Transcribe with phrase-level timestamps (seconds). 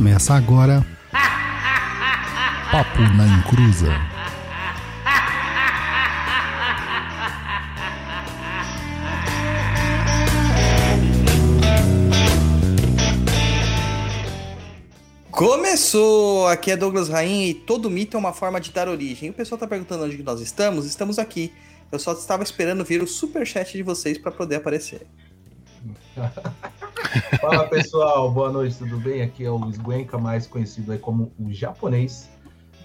[0.00, 0.82] Começa agora.
[2.72, 3.92] Papo na Encruza.
[15.30, 16.48] Começou!
[16.48, 19.28] Aqui é Douglas Rainha e todo mito é uma forma de dar origem.
[19.28, 20.86] O pessoal tá perguntando onde nós estamos.
[20.86, 21.52] Estamos aqui.
[21.92, 25.06] Eu só estava esperando vir o super chat de vocês para poder aparecer.
[27.40, 29.22] Fala pessoal, boa noite, tudo bem?
[29.22, 32.30] Aqui é o Sguenka, mais conhecido aí como o japonês.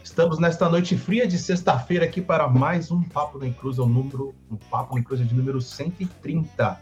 [0.04, 4.34] Estamos nesta noite fria de sexta-feira aqui para mais um Papo na Encruza, o número,
[4.50, 6.80] um Papo na Encruza de número 130.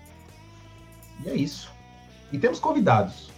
[1.26, 1.72] E é isso.
[2.32, 3.32] E temos convidados.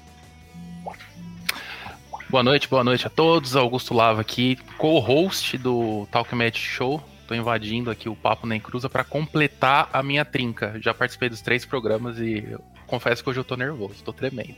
[2.29, 3.55] Boa noite, boa noite a todos.
[3.55, 7.01] Augusto Lava aqui, co-host do Talk Match Show.
[7.27, 10.79] Tô invadindo aqui o Papo na Encruza para completar a minha trinca.
[10.81, 12.55] Já participei dos três programas e
[12.87, 14.55] confesso que hoje eu tô nervoso, tô tremendo.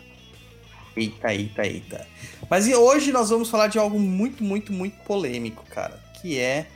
[0.96, 2.08] Eita, eita, eita.
[2.50, 6.02] Mas e hoje nós vamos falar de algo muito, muito, muito polêmico, cara.
[6.22, 6.68] Que é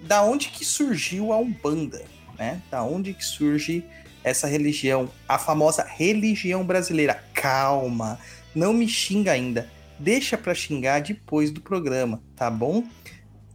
[0.00, 2.02] da onde que surgiu a Umbanda,
[2.36, 2.60] né?
[2.70, 3.84] Da onde que surge
[4.24, 7.22] essa religião, a famosa religião brasileira.
[7.32, 8.18] Calma,
[8.54, 9.70] não me xinga ainda.
[9.98, 12.84] Deixa pra xingar depois do programa, tá bom?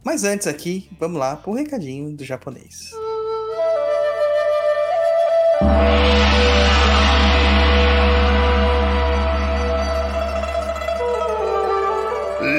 [0.02, 2.92] Mas antes aqui, vamos lá pro recadinho do japonês.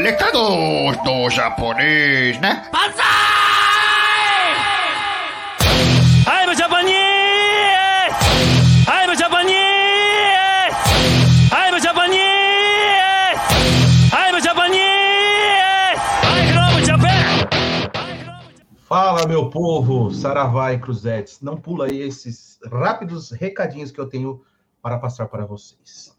[0.07, 2.63] Recados do japonês, né?
[6.25, 8.15] I'm Japanese!
[8.87, 10.73] I'm Japanese!
[11.51, 13.19] I'm Japanese!
[14.23, 15.99] I'm Japanese!
[16.23, 17.49] I love Japan!
[18.77, 21.41] Fala, meu povo, Saravá e Cruzetes.
[21.41, 24.41] Não pula aí esses rápidos recadinhos que eu tenho
[24.81, 26.16] para passar para vocês.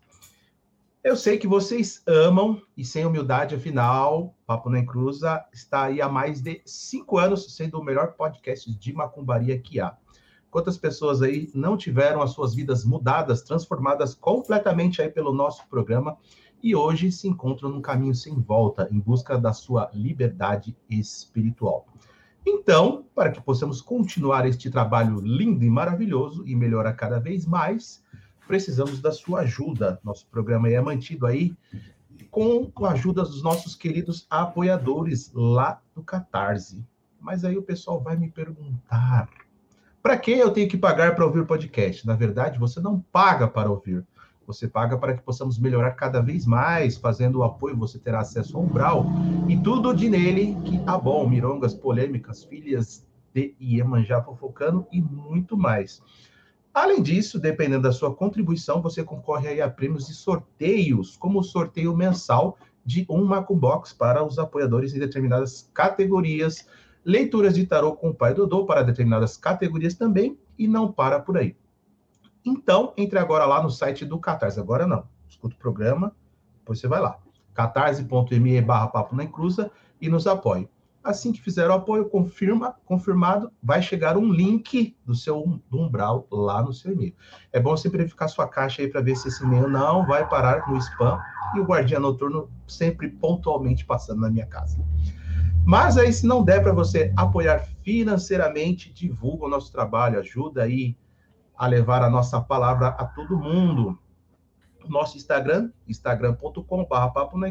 [1.09, 6.09] Eu sei que vocês amam, e sem humildade, afinal, Papo na Encruza está aí há
[6.09, 9.97] mais de cinco anos sendo o melhor podcast de macumbaria que há.
[10.51, 16.19] Quantas pessoas aí não tiveram as suas vidas mudadas, transformadas completamente aí pelo nosso programa
[16.63, 21.87] e hoje se encontram num caminho sem volta em busca da sua liberdade espiritual.
[22.47, 28.05] Então, para que possamos continuar este trabalho lindo e maravilhoso e melhorar cada vez mais,
[28.49, 30.01] precisamos da sua ajuda.
[30.03, 31.55] Nosso programa é mantido aí
[32.31, 36.85] com a ajuda dos nossos queridos apoiadores lá do Catarse.
[37.21, 39.29] Mas aí o pessoal vai me perguntar:
[40.03, 42.07] para que eu tenho que pagar para ouvir podcast?
[42.07, 44.05] Na verdade, você não paga para ouvir.
[44.47, 48.57] Você paga para que possamos melhorar cada vez mais, fazendo o apoio, você terá acesso
[48.57, 49.05] ao Umbral
[49.47, 55.55] e tudo de nele que tá bom, mirongas, polêmicas, filhas de Iemanjá fofocando e muito
[55.55, 56.03] mais.
[56.79, 61.93] Além disso, dependendo da sua contribuição, você concorre a prêmios e sorteios, como o sorteio
[61.97, 66.69] mensal de um Macumbox para os apoiadores em determinadas categorias,
[67.05, 71.37] leituras de tarô com o Pai Dodô para determinadas categorias também, e não para por
[71.37, 71.57] aí.
[72.45, 74.61] Então, entre agora lá no site do Catarse.
[74.61, 75.03] Agora não.
[75.29, 76.15] Escuta o programa,
[76.61, 77.19] depois você vai lá.
[77.55, 79.69] catarse.me barra papo na encruza
[80.01, 80.69] e nos apoie.
[81.09, 86.29] Assim que fizer o apoio, confirma, confirmado, vai chegar um link do seu do umbral
[86.31, 87.15] lá no seu e-mail.
[87.51, 90.69] É bom você verificar sua caixa aí para ver se esse e-mail não vai parar
[90.69, 91.19] no spam
[91.57, 94.85] e o guardiã noturno sempre pontualmente passando na minha casa.
[95.65, 100.95] Mas aí, se não der para você apoiar financeiramente, divulga o nosso trabalho, ajuda aí
[101.57, 103.99] a levar a nossa palavra a todo mundo.
[104.87, 107.49] Nosso Instagram, instagram.com.br papo na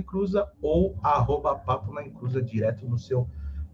[0.61, 3.27] ou arroba papo na encruza direto no seu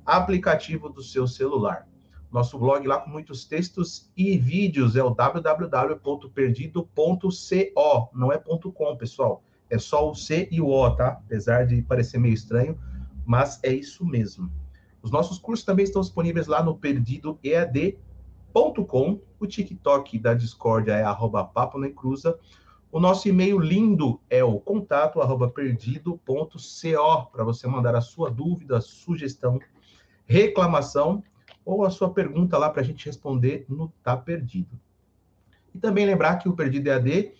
[0.06, 1.88] aplicativo do seu celular.
[2.32, 9.44] Nosso blog lá com muitos textos e vídeos é o www.perdido.co, não é .com, pessoal.
[9.70, 11.20] É só o C e o O, tá?
[11.26, 12.80] Apesar de parecer meio estranho,
[13.26, 14.52] mas é isso mesmo.
[15.04, 19.20] Os nossos cursos também estão disponíveis lá no perdidoead.com.
[19.40, 22.40] O TikTok da Discord é arroba papo na encruza.
[22.92, 26.50] O nosso e-mail lindo é o contato arroba perdido.co
[27.32, 29.60] para você mandar a sua dúvida, sugestão,
[30.26, 31.24] reclamação
[31.66, 34.80] ou a sua pergunta lá para a gente responder no Tá Perdido.
[35.74, 37.34] E também lembrar que o Perdido EAD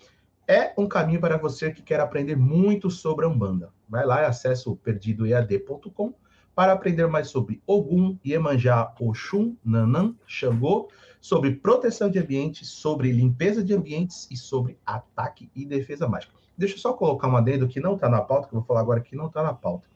[0.48, 3.72] é um caminho para você que quer aprender muito sobre a Umbanda.
[3.88, 6.14] Vai lá e acesse o perdidoead.com
[6.56, 10.90] para aprender mais sobre Ogum, Iemanjá, Oxum, Nanã, Xangô,
[11.20, 16.34] sobre proteção de ambientes, sobre limpeza de ambientes e sobre ataque e defesa mágica.
[16.58, 18.82] Deixa eu só colocar um adendo que não está na pauta, que eu vou falar
[18.82, 19.88] agora que não está na pauta.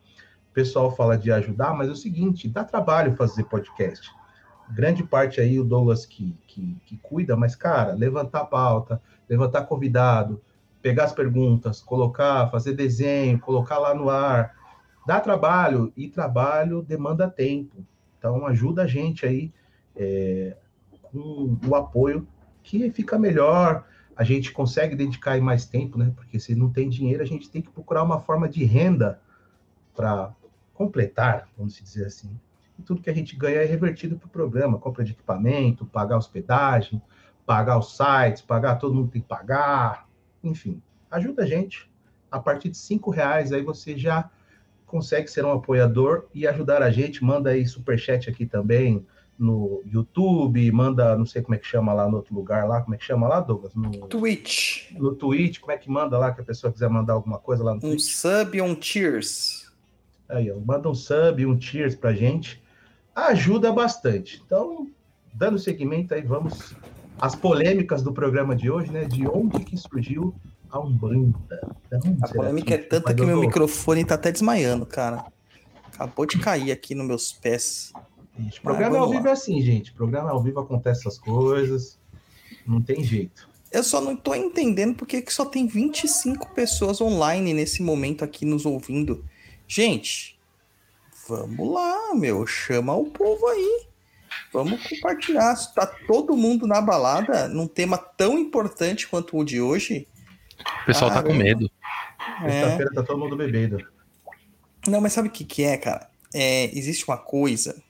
[0.58, 4.10] Pessoal fala de ajudar, mas é o seguinte, dá trabalho fazer podcast.
[4.72, 9.00] Grande parte aí o Douglas que, que, que cuida, mas, cara, levantar pauta,
[9.30, 10.42] levantar convidado,
[10.82, 14.56] pegar as perguntas, colocar, fazer desenho, colocar lá no ar.
[15.06, 17.86] Dá trabalho, e trabalho demanda tempo.
[18.18, 19.54] Então, ajuda a gente aí
[19.96, 20.58] é,
[21.04, 22.28] com o apoio
[22.64, 26.12] que fica melhor, a gente consegue dedicar mais tempo, né?
[26.16, 29.22] Porque se não tem dinheiro, a gente tem que procurar uma forma de renda
[29.96, 30.34] para
[30.78, 32.30] completar, vamos dizer assim.
[32.78, 36.18] E tudo que a gente ganha é revertido para o programa, compra de equipamento, pagar
[36.18, 37.02] hospedagem,
[37.46, 40.08] pagar os sites, pagar todo mundo tem que pagar,
[40.44, 41.90] enfim, ajuda a gente.
[42.30, 44.30] A partir de cinco reais aí você já
[44.86, 47.24] consegue ser um apoiador e ajudar a gente.
[47.24, 49.06] Manda aí superchat aqui também
[49.40, 52.96] no YouTube, manda, não sei como é que chama lá no outro lugar lá, como
[52.96, 53.76] é que chama lá, Douglas?
[53.76, 54.92] No, Twitch.
[54.94, 57.72] no Twitch, como é que manda lá, que a pessoa quiser mandar alguma coisa lá
[57.72, 58.02] no Um Twitch?
[58.16, 59.67] sub on cheers.
[60.30, 62.62] Aí, ó, manda um sub, um cheers pra gente.
[63.16, 64.42] Ajuda bastante.
[64.46, 64.88] Então,
[65.34, 66.76] dando seguimento aí, vamos
[67.20, 69.06] às polêmicas do programa de hoje, né?
[69.06, 70.36] De onde que surgiu
[70.70, 71.76] a Umbanda?
[72.22, 75.26] A polêmica é tanta que meu microfone tá até desmaiando, cara.
[75.94, 77.92] Acabou de cair aqui nos meus pés.
[78.38, 79.94] gente, Programa ao vivo é assim, gente.
[79.94, 81.98] Programa ao vivo acontece essas coisas.
[82.68, 83.50] Não tem jeito.
[83.72, 88.46] Eu só não tô entendendo porque que só tem 25 pessoas online nesse momento aqui
[88.46, 89.26] nos ouvindo.
[89.68, 90.40] Gente,
[91.28, 92.48] vamos lá, meu.
[92.48, 93.88] Chama o povo aí.
[94.54, 95.56] Vamos compartilhar.
[95.56, 100.08] Se tá todo mundo na balada, num tema tão importante quanto o de hoje.
[100.84, 101.44] O pessoal tá com Caramba.
[101.44, 101.72] medo.
[102.44, 102.50] É.
[102.50, 103.86] Sexta-feira tá todo mundo bebendo.
[104.88, 106.10] Não, mas sabe o que, que é, cara?
[106.34, 107.82] É, existe uma coisa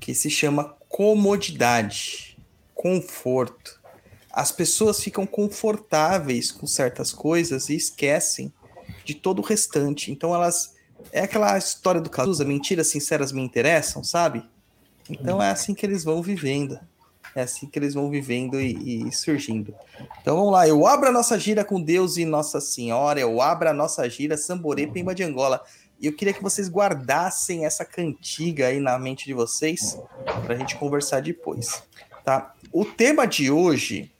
[0.00, 2.36] que se chama comodidade,
[2.74, 3.78] conforto.
[4.32, 8.52] As pessoas ficam confortáveis com certas coisas e esquecem
[9.04, 10.10] de todo o restante.
[10.10, 10.77] Então elas.
[11.12, 14.44] É aquela história do Cazuza, mentiras sinceras me interessam, sabe?
[15.08, 16.78] Então é assim que eles vão vivendo.
[17.34, 19.74] É assim que eles vão vivendo e, e surgindo.
[20.20, 20.66] Então vamos lá.
[20.66, 23.20] Eu abro a nossa gira com Deus e Nossa Senhora.
[23.20, 25.62] Eu abro a nossa gira Samborê Pemba de Angola.
[26.00, 29.98] E eu queria que vocês guardassem essa cantiga aí na mente de vocês
[30.44, 31.82] para a gente conversar depois,
[32.24, 32.54] tá?
[32.72, 34.12] O tema de hoje,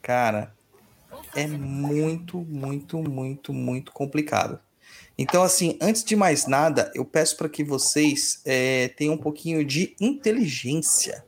[0.00, 0.54] cara,
[1.34, 4.60] é muito, muito, muito, muito complicado.
[5.20, 9.62] Então, assim, antes de mais nada, eu peço para que vocês é, tenham um pouquinho
[9.62, 11.22] de inteligência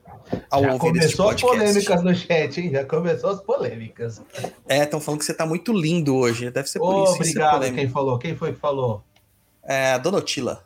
[0.51, 1.59] ao Já ouvir este começou as podcast.
[1.59, 2.71] polêmicas no chat, hein?
[2.71, 4.23] Já começou as polêmicas.
[4.67, 6.51] É, estão falando que você tá muito lindo hoje.
[6.51, 7.17] Deve ser por isso.
[7.17, 8.19] obrigado quem falou.
[8.19, 9.05] Quem foi que falou?
[9.63, 10.65] É a Donotila.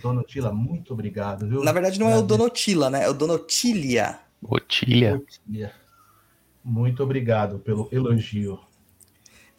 [0.00, 1.64] Dona Tila, muito obrigado, viu?
[1.64, 3.06] Na verdade, não é o Donotila, né?
[3.06, 4.20] É o Donotilia.
[4.40, 5.20] Otília.
[6.62, 8.60] Muito obrigado pelo elogio.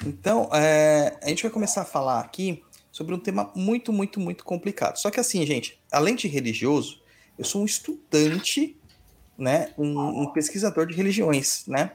[0.05, 2.63] Então, é, a gente vai começar a falar aqui
[2.99, 4.97] sobre um tema muito, muito, muito complicado.
[4.97, 7.01] Só que assim, gente, além de religioso,
[7.37, 8.75] eu sou um estudante,
[9.37, 9.73] né?
[9.77, 11.93] Um, um pesquisador de religiões, né?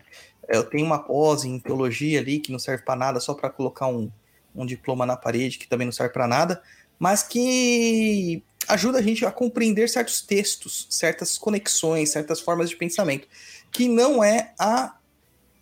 [0.48, 3.86] Eu tenho uma pós em teologia ali que não serve para nada, só para colocar
[3.86, 4.10] um,
[4.56, 6.62] um diploma na parede que também não serve para nada,
[6.98, 13.28] mas que ajuda a gente a compreender certos textos, certas conexões, certas formas de pensamento,
[13.70, 14.96] que não é a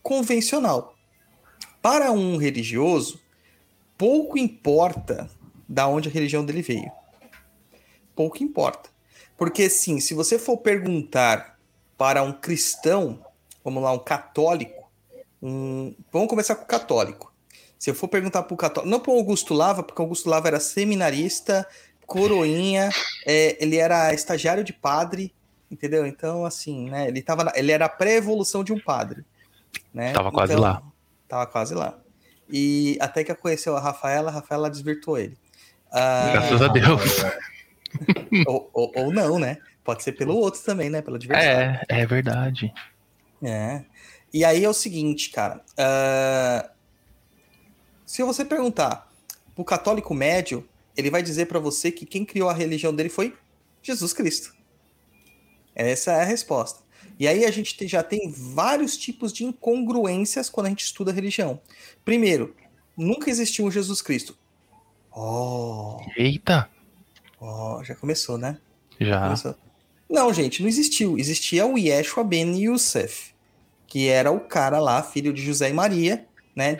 [0.05, 0.95] convencional.
[1.83, 3.22] Para um religioso,
[4.03, 5.31] pouco importa
[5.69, 6.91] da onde a religião dele veio.
[8.17, 8.91] Pouco importa.
[9.39, 11.57] Porque, sim, se você for perguntar
[11.97, 13.25] para um cristão,
[13.63, 14.91] vamos lá, um católico,
[15.41, 15.95] um...
[16.11, 17.33] vamos começar com o católico.
[17.79, 20.29] Se eu for perguntar para o católico, não para o Augusto Lava, porque o Augusto
[20.29, 21.65] Lava era seminarista,
[22.05, 22.91] coroinha,
[23.25, 25.33] é, ele era estagiário de padre,
[25.71, 26.05] entendeu?
[26.05, 29.25] Então, assim, né, ele, tava na- ele era a pré-evolução de um padre.
[29.95, 30.13] Né?
[30.13, 30.83] Tava quase Então, lá.
[31.29, 32.02] Tava quase lá.
[32.53, 35.39] E até que conheceu a Rafaela, a Rafaela desvirtuou ele.
[35.91, 37.03] Ah, Graças a Deus.
[38.47, 39.57] ou, ou, ou não, né?
[39.83, 41.01] Pode ser pelo outro também, né?
[41.01, 41.81] Pelo adversário.
[41.89, 42.73] É, é verdade.
[43.43, 43.83] É.
[44.33, 45.63] E aí é o seguinte, cara.
[45.79, 46.71] ah,
[48.05, 49.11] se você perguntar
[49.55, 53.35] pro católico médio, ele vai dizer pra você que quem criou a religião dele foi
[53.83, 54.55] Jesus Cristo.
[55.75, 56.82] Essa é a resposta.
[57.19, 61.13] E aí a gente te- já tem vários tipos de incongruências quando a gente estuda
[61.13, 61.61] religião.
[62.05, 62.55] Primeiro,
[62.97, 64.37] nunca existiu um Jesus Cristo.
[65.15, 66.71] Oh, Eita,
[67.41, 68.59] oh, já começou, né?
[68.99, 69.23] já.
[69.25, 69.55] Começou.
[70.09, 71.19] Não, gente, não existiu.
[71.19, 73.33] Existia o Yeshua ben Youssef,
[73.87, 76.27] que era o cara lá, filho de José e Maria,
[76.57, 76.79] né?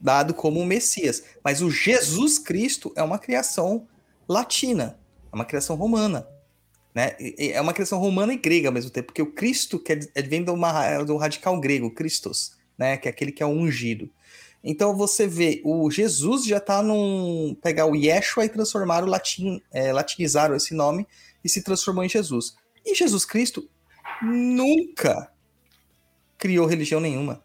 [0.00, 1.22] Dado como o Messias.
[1.44, 3.86] Mas o Jesus Cristo é uma criação
[4.28, 4.98] latina,
[5.32, 6.26] é uma criação romana.
[6.94, 7.16] Né?
[7.38, 10.42] É uma criação romana e grega ao mesmo tempo, porque o Cristo dizer- é- vem
[10.42, 12.96] do, uma, do radical grego, Christos, né?
[12.96, 14.10] que é aquele que é ungido.
[14.64, 17.56] Então você vê, o Jesus já está num.
[17.60, 21.06] pegar o Yeshua e transformar o latim, é, latinizaram esse nome
[21.42, 22.54] e se transformou em Jesus.
[22.84, 23.68] E Jesus Cristo
[24.22, 25.32] nunca
[26.38, 27.42] criou religião nenhuma.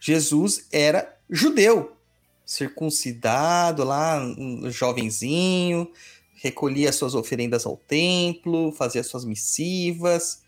[0.00, 1.96] Jesus era judeu,
[2.44, 5.88] circuncidado lá, um jovenzinho,
[6.42, 10.42] recolhia suas oferendas ao templo, fazia suas missivas,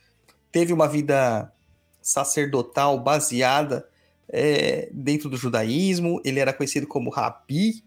[0.50, 1.52] teve uma vida
[2.02, 3.88] sacerdotal baseada
[4.28, 6.20] é, dentro do judaísmo.
[6.24, 7.84] Ele era conhecido como Rabi,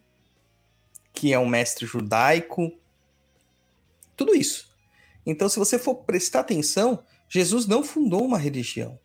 [1.14, 2.72] que é um mestre judaico.
[4.16, 4.74] Tudo isso.
[5.26, 8.98] Então, se você for prestar atenção, Jesus não fundou uma religião.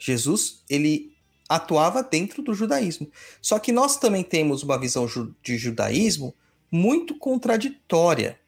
[0.00, 1.16] Jesus, ele
[1.48, 3.08] atuava dentro do judaísmo.
[3.40, 5.06] Só que nós também temos uma visão
[5.40, 6.34] de judaísmo
[6.72, 8.40] muito contraditória.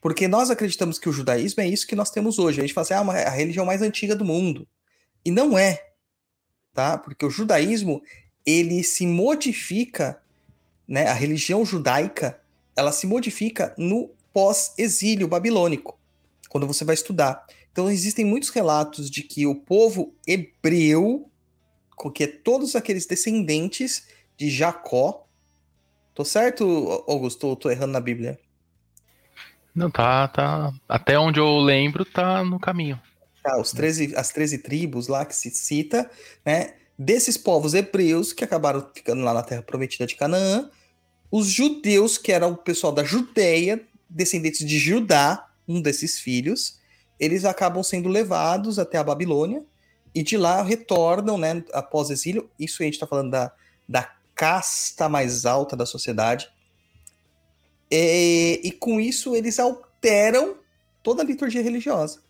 [0.00, 2.60] Porque nós acreditamos que o judaísmo é isso que nós temos hoje.
[2.60, 4.68] A gente fala assim, ah, é a religião mais antiga do mundo.
[5.24, 5.92] E não é.
[6.74, 6.98] Tá?
[6.98, 8.02] Porque o judaísmo,
[8.44, 10.20] ele se modifica,
[10.86, 11.06] né?
[11.06, 12.38] A religião judaica,
[12.76, 15.98] ela se modifica no pós-exílio babilônico,
[16.48, 17.46] quando você vai estudar.
[17.70, 21.30] Então existem muitos relatos de que o povo hebreu,
[22.12, 24.06] que é todos aqueles descendentes
[24.36, 25.23] de Jacó.
[26.14, 27.48] Tô certo, Augusto?
[27.48, 28.38] Ou tô errando na Bíblia?
[29.74, 30.72] Não, tá, tá.
[30.88, 33.00] Até onde eu lembro, tá no caminho.
[33.42, 36.08] Tá, os 13, as 13 tribos lá que se cita,
[36.46, 36.74] né?
[36.96, 40.70] Desses povos hebreus que acabaram ficando lá na terra prometida de Canaã,
[41.30, 46.78] os judeus, que eram o pessoal da Judéia, descendentes de Judá, um desses filhos,
[47.18, 49.64] eles acabam sendo levados até a Babilônia
[50.14, 52.48] e de lá retornam, né, após exílio.
[52.58, 53.52] Isso a gente está falando da,
[53.88, 56.48] da casta mais alta da sociedade.
[57.90, 60.56] E, e com isso eles alteram
[61.02, 62.22] toda a liturgia religiosa.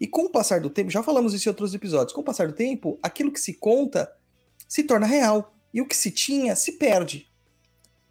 [0.00, 2.48] E com o passar do tempo, já falamos isso em outros episódios, com o passar
[2.48, 4.12] do tempo, aquilo que se conta
[4.68, 5.54] se torna real.
[5.72, 7.30] E o que se tinha se perde.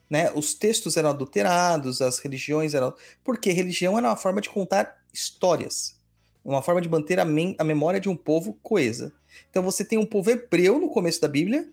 [0.09, 0.31] Né?
[0.33, 2.93] Os textos eram adulterados, as religiões eram.
[3.23, 5.99] Porque religião era uma forma de contar histórias.
[6.43, 9.11] Uma forma de manter a, a memória de um povo coesa.
[9.49, 11.67] Então você tem um povo hebreu no começo da Bíblia,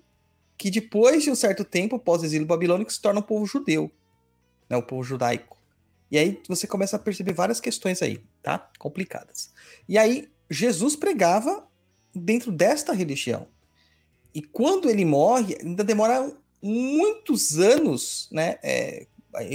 [0.63, 3.91] que depois de um certo tempo, após o exílio babilônico, se torna um povo judeu,
[4.71, 5.59] né, o povo judaico.
[6.09, 8.71] E aí você começa a perceber várias questões aí, tá?
[8.79, 9.53] Complicadas.
[9.89, 11.67] E aí Jesus pregava
[12.15, 13.49] dentro desta religião.
[14.33, 18.61] E quando ele morre, ainda demora muitos anos, né?
[18.63, 19.09] É,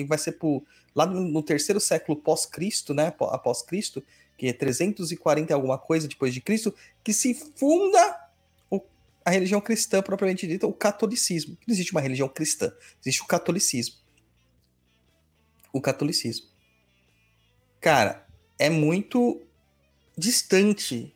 [0.05, 0.61] vai ser por,
[0.93, 3.13] lá no, terceiro século pós-Cristo, né?
[3.17, 4.03] Após Cristo,
[4.37, 8.26] que é 340 e alguma coisa depois de Cristo, que se funda o,
[9.27, 11.57] a religião cristã propriamente dita, o catolicismo.
[11.67, 13.97] Não existe uma religião cristã, existe o catolicismo.
[15.73, 16.47] O catolicismo.
[17.81, 18.25] Cara,
[18.57, 19.45] é muito
[20.17, 21.13] distante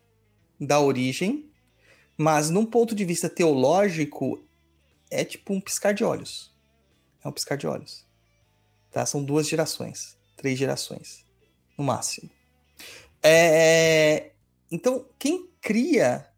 [0.60, 1.50] da origem,
[2.18, 4.46] mas num ponto de vista teológico,
[5.10, 6.53] é tipo um piscar de olhos.
[7.24, 8.06] É um piscar de olhos.
[8.91, 9.06] Tá?
[9.06, 11.24] São duas gerações, três gerações,
[11.77, 12.30] no máximo.
[13.24, 14.32] É,
[14.70, 16.30] então, quem cria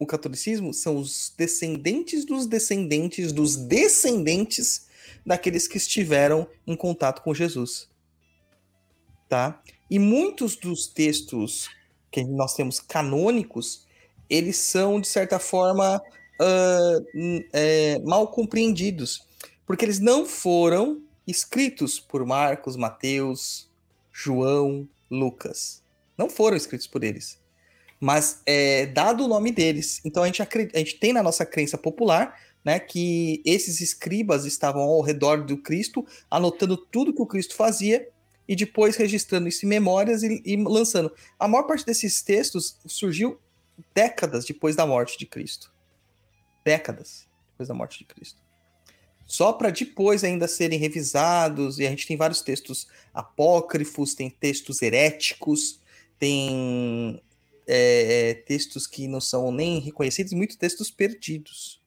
[0.00, 4.88] o catolicismo são os descendentes dos descendentes dos descendentes
[5.26, 7.86] daqueles que estiveram em contato com Jesus.
[9.28, 9.62] Tá?
[9.90, 11.68] E muitos dos textos
[12.10, 13.86] que nós temos canônicos,
[14.28, 17.06] eles são, de certa forma, uh,
[17.52, 19.22] é, mal compreendidos,
[19.66, 23.68] porque eles não foram escritos por Marcos, Mateus,
[24.10, 25.82] João, Lucas.
[26.16, 27.39] Não foram escritos por eles.
[28.00, 30.00] Mas é dado o nome deles.
[30.04, 34.82] Então a gente, a gente tem na nossa crença popular né, que esses escribas estavam
[34.82, 38.08] ao redor do Cristo, anotando tudo que o Cristo fazia
[38.48, 41.12] e depois registrando isso em memórias e, e lançando.
[41.38, 43.38] A maior parte desses textos surgiu
[43.94, 45.70] décadas depois da morte de Cristo.
[46.64, 48.40] Décadas depois da morte de Cristo
[49.30, 54.82] só para depois ainda serem revisados, e a gente tem vários textos apócrifos, tem textos
[54.82, 55.78] heréticos,
[56.18, 57.22] tem
[57.72, 61.80] é, textos que não são nem reconhecidos, muitos textos perdidos.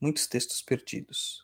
[0.00, 1.42] Muitos textos perdidos.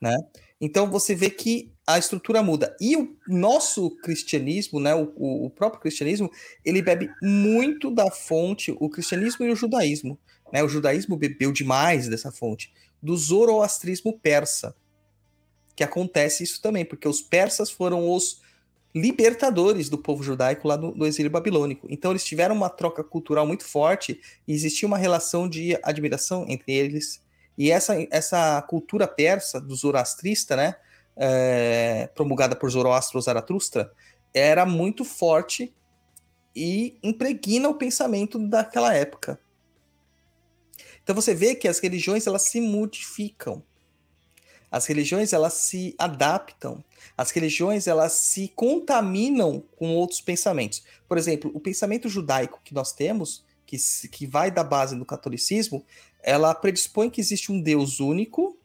[0.00, 0.14] Né?
[0.60, 2.76] Então você vê que a estrutura muda.
[2.80, 6.30] E o nosso cristianismo, né, o, o próprio cristianismo,
[6.64, 10.18] ele bebe muito da fonte, o cristianismo e o judaísmo.
[10.52, 10.62] Né?
[10.62, 12.72] O judaísmo bebeu demais dessa fonte
[13.02, 14.74] do zoroastrismo persa.
[15.76, 18.40] Que acontece isso também, porque os persas foram os
[18.94, 21.86] libertadores do povo judaico lá no exílio babilônico.
[21.90, 26.72] Então eles tiveram uma troca cultural muito forte e existia uma relação de admiração entre
[26.72, 27.20] eles.
[27.58, 30.76] E essa, essa cultura persa, do zoroastrista, né,
[31.16, 33.92] é, promulgada por Zoroastro Zaratustra,
[34.32, 35.72] era muito forte
[36.54, 39.38] e impregna o pensamento daquela época.
[41.02, 43.62] Então você vê que as religiões elas se modificam.
[44.74, 46.84] As religiões elas se adaptam.
[47.16, 50.82] As religiões elas se contaminam com outros pensamentos.
[51.06, 53.76] Por exemplo, o pensamento judaico que nós temos, que,
[54.08, 55.86] que vai da base do catolicismo,
[56.20, 58.58] ela predispõe que existe um Deus único,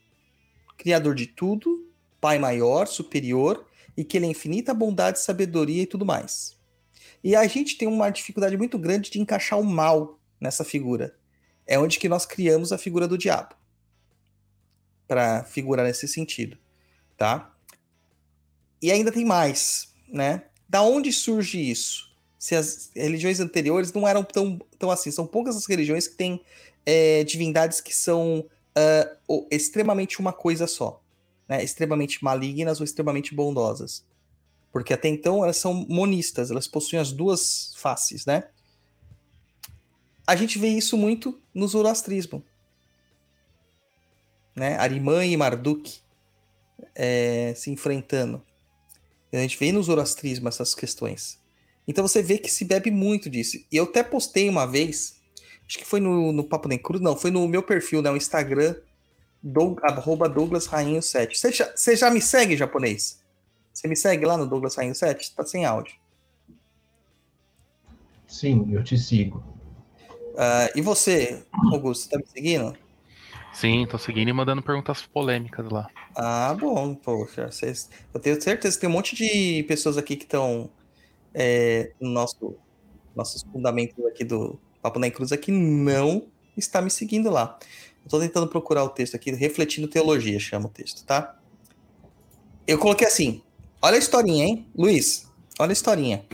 [0.79, 1.87] criador de tudo,
[2.19, 6.57] pai maior, superior, e que ele é infinita bondade, sabedoria e tudo mais.
[7.23, 11.15] E a gente tem uma dificuldade muito grande de encaixar o mal nessa figura.
[11.67, 13.58] É onde que nós criamos a figura do diabo.
[15.09, 16.55] Para figurar nesse sentido,
[17.17, 17.51] tá?
[18.79, 20.43] E ainda tem mais, né?
[20.69, 22.15] Da onde surge isso?
[22.37, 26.41] Se as religiões anteriores não eram tão, tão assim, são poucas as religiões que têm
[26.85, 28.45] é, divindades que são
[29.29, 31.03] uh, extremamente uma coisa só,
[31.47, 31.63] né?
[31.63, 34.05] Extremamente malignas ou extremamente bondosas.
[34.71, 38.43] Porque até então elas são monistas, elas possuem as duas faces, né?
[40.29, 42.43] A gente vê isso muito no zoroastrismo.
[44.59, 44.75] Né?
[44.75, 45.99] Arimã e Marduk
[46.93, 48.43] é, se enfrentando.
[49.31, 51.39] A gente vê no zoroastrismo essas questões.
[51.87, 53.57] Então você vê que se bebe muito disso.
[53.71, 55.15] E eu até postei uma vez,
[55.65, 58.17] acho que foi no, no Papo Nem Cruz, não, foi no meu perfil, né, o
[58.17, 58.75] Instagram,
[59.41, 61.37] Doug, arroba Douglas Rainho 7.
[61.37, 63.21] Você já, você já me segue, japonês?
[63.73, 65.33] Você me segue lá no Douglas Rainho 7?
[65.33, 65.95] Tá sem áudio.
[68.27, 69.41] Sim, eu te sigo.
[70.33, 72.77] Uh, e você, Augusto, tá me seguindo?
[73.53, 75.89] Sim, tô seguindo e mandando perguntas polêmicas lá.
[76.15, 77.51] Ah, bom, poxa.
[77.51, 77.89] Cês...
[78.13, 80.69] Eu tenho certeza que tem um monte de pessoas aqui que estão
[81.33, 82.55] é, no nosso,
[83.15, 87.57] nossos fundamentos aqui do Papo na Cruz que não está me seguindo lá.
[88.03, 91.37] Eu tô tentando procurar o texto aqui, refletindo teologia, chama o texto, tá?
[92.65, 93.41] Eu coloquei assim:
[93.81, 94.67] olha a historinha, hein?
[94.75, 95.29] Luiz,
[95.59, 96.25] olha a historinha.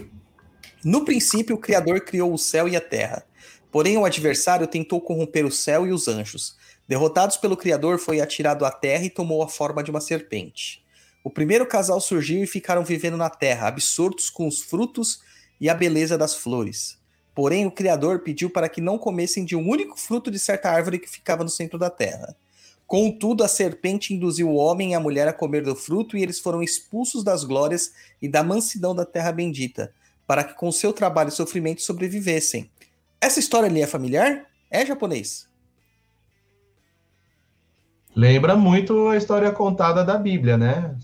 [0.84, 3.26] No princípio, o Criador criou o céu e a terra.
[3.72, 6.56] Porém, o adversário tentou corromper o céu e os anjos.
[6.88, 10.84] Derrotados pelo Criador, foi atirado à terra e tomou a forma de uma serpente.
[11.24, 15.22] O primeiro casal surgiu e ficaram vivendo na terra, absortos com os frutos
[15.60, 17.00] e a beleza das flores.
[17.34, 21.00] Porém, o Criador pediu para que não comessem de um único fruto de certa árvore
[21.00, 22.36] que ficava no centro da terra.
[22.86, 26.40] Contudo, a serpente induziu o homem e a mulher a comer do fruto, e eles
[26.40, 29.92] foram expulsos das glórias e da mansidão da terra bendita,
[30.28, 32.70] para que com seu trabalho e sofrimento sobrevivessem.
[33.20, 34.46] Essa história ali é familiar?
[34.70, 35.48] É japonês?
[38.16, 40.96] Lembra muito a história contada da Bíblia, né?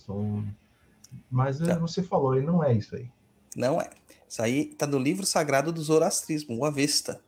[1.30, 1.78] Mas tá.
[1.78, 3.10] você falou, e não é isso aí.
[3.56, 3.90] Não é.
[4.28, 7.22] Isso aí tá no livro sagrado do Zoroastrismo, o Avesta,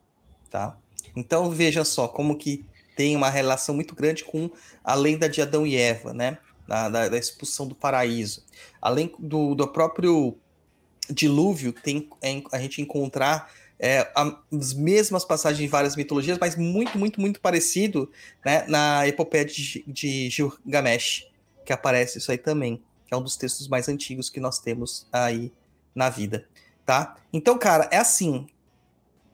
[0.50, 0.78] tá?
[1.16, 2.66] Então veja só como que
[2.96, 4.50] tem uma relação muito grande com
[4.84, 6.38] a lenda de Adão e Eva, né?
[6.66, 8.46] Da, da, da expulsão do paraíso.
[8.82, 10.38] Além do, do próprio
[11.10, 12.10] dilúvio, tem
[12.52, 13.52] a gente encontrar
[13.86, 18.10] é, as mesmas passagens em várias mitologias, mas muito, muito, muito parecido
[18.46, 21.30] né, na epopeia de, de Gilgamesh,
[21.66, 25.06] que aparece isso aí também, que é um dos textos mais antigos que nós temos
[25.12, 25.52] aí
[25.94, 26.48] na vida,
[26.86, 27.18] tá?
[27.34, 28.48] Então, cara, é assim,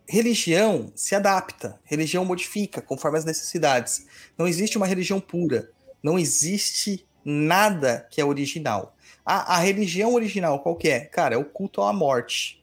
[0.07, 4.07] religião se adapta, religião modifica conforme as necessidades.
[4.35, 5.69] Não existe uma religião pura,
[6.01, 8.95] não existe nada que é original.
[9.23, 11.01] A, a religião original qual é?
[11.01, 12.58] Cara, é o culto à morte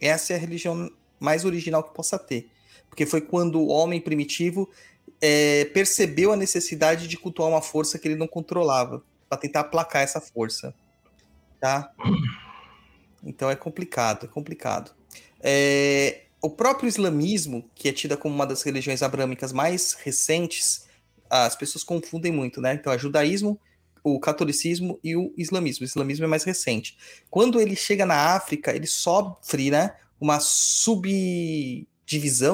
[0.00, 2.50] essa é a religião mais original que possa ter.
[2.88, 4.68] Porque foi quando o homem primitivo
[5.20, 10.02] é, percebeu a necessidade de cultuar uma força que ele não controlava, para tentar aplacar
[10.02, 10.74] essa força.
[11.60, 11.92] Tá?
[13.22, 14.92] Então é complicado, é complicado.
[15.40, 20.86] É, o próprio islamismo, que é tida como uma das religiões abrâmicas mais recentes,
[21.28, 22.74] as pessoas confundem muito, né?
[22.74, 23.58] Então, é judaísmo,
[24.02, 25.84] o catolicismo e o islamismo.
[25.84, 26.96] O islamismo é mais recente.
[27.30, 31.86] Quando ele chega na África, ele sofre né, uma subdivisão,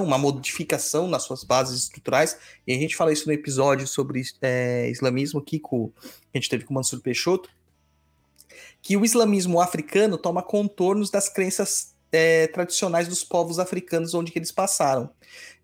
[0.05, 2.37] uma modificação nas suas bases estruturais.
[2.67, 6.51] E a gente fala isso no episódio sobre é, islamismo aqui com, que a gente
[6.51, 7.49] teve com o Mansur Peixoto,
[8.83, 14.53] que o islamismo africano toma contornos das crenças é, tradicionais dos povos africanos onde eles
[14.53, 15.11] passaram.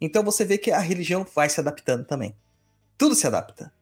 [0.00, 2.34] Então você vê que a religião vai se adaptando também.
[2.98, 3.72] Tudo se adapta.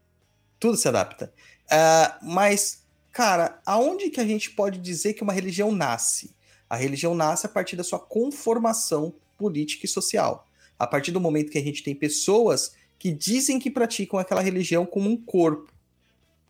[0.60, 1.32] Tudo se adapta.
[1.70, 6.34] Uh, mas, cara, aonde que a gente pode dizer que uma religião nasce?
[6.68, 10.46] A religião nasce a partir da sua conformação política e social.
[10.78, 14.84] A partir do momento que a gente tem pessoas que dizem que praticam aquela religião
[14.84, 15.72] como um corpo,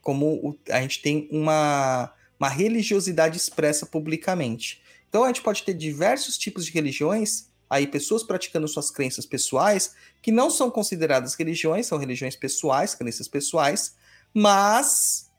[0.00, 4.82] como a gente tem uma, uma religiosidade expressa publicamente.
[5.08, 9.94] Então a gente pode ter diversos tipos de religiões, aí pessoas praticando suas crenças pessoais,
[10.22, 13.94] que não são consideradas religiões, são religiões pessoais, crenças pessoais,
[14.38, 15.30] mas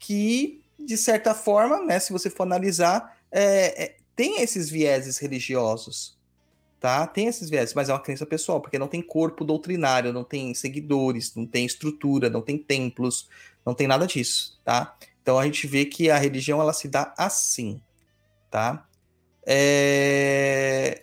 [0.00, 6.18] que, de certa forma, né, se você for analisar, é, é, tem esses vieses religiosos,
[6.80, 7.06] tá?
[7.06, 10.52] Tem esses vieses, mas é uma crença pessoal, porque não tem corpo doutrinário, não tem
[10.54, 13.28] seguidores, não tem estrutura, não tem templos,
[13.64, 14.96] não tem nada disso, tá?
[15.22, 17.80] Então a gente vê que a religião ela se dá assim,
[18.50, 18.84] tá?
[19.46, 21.02] É...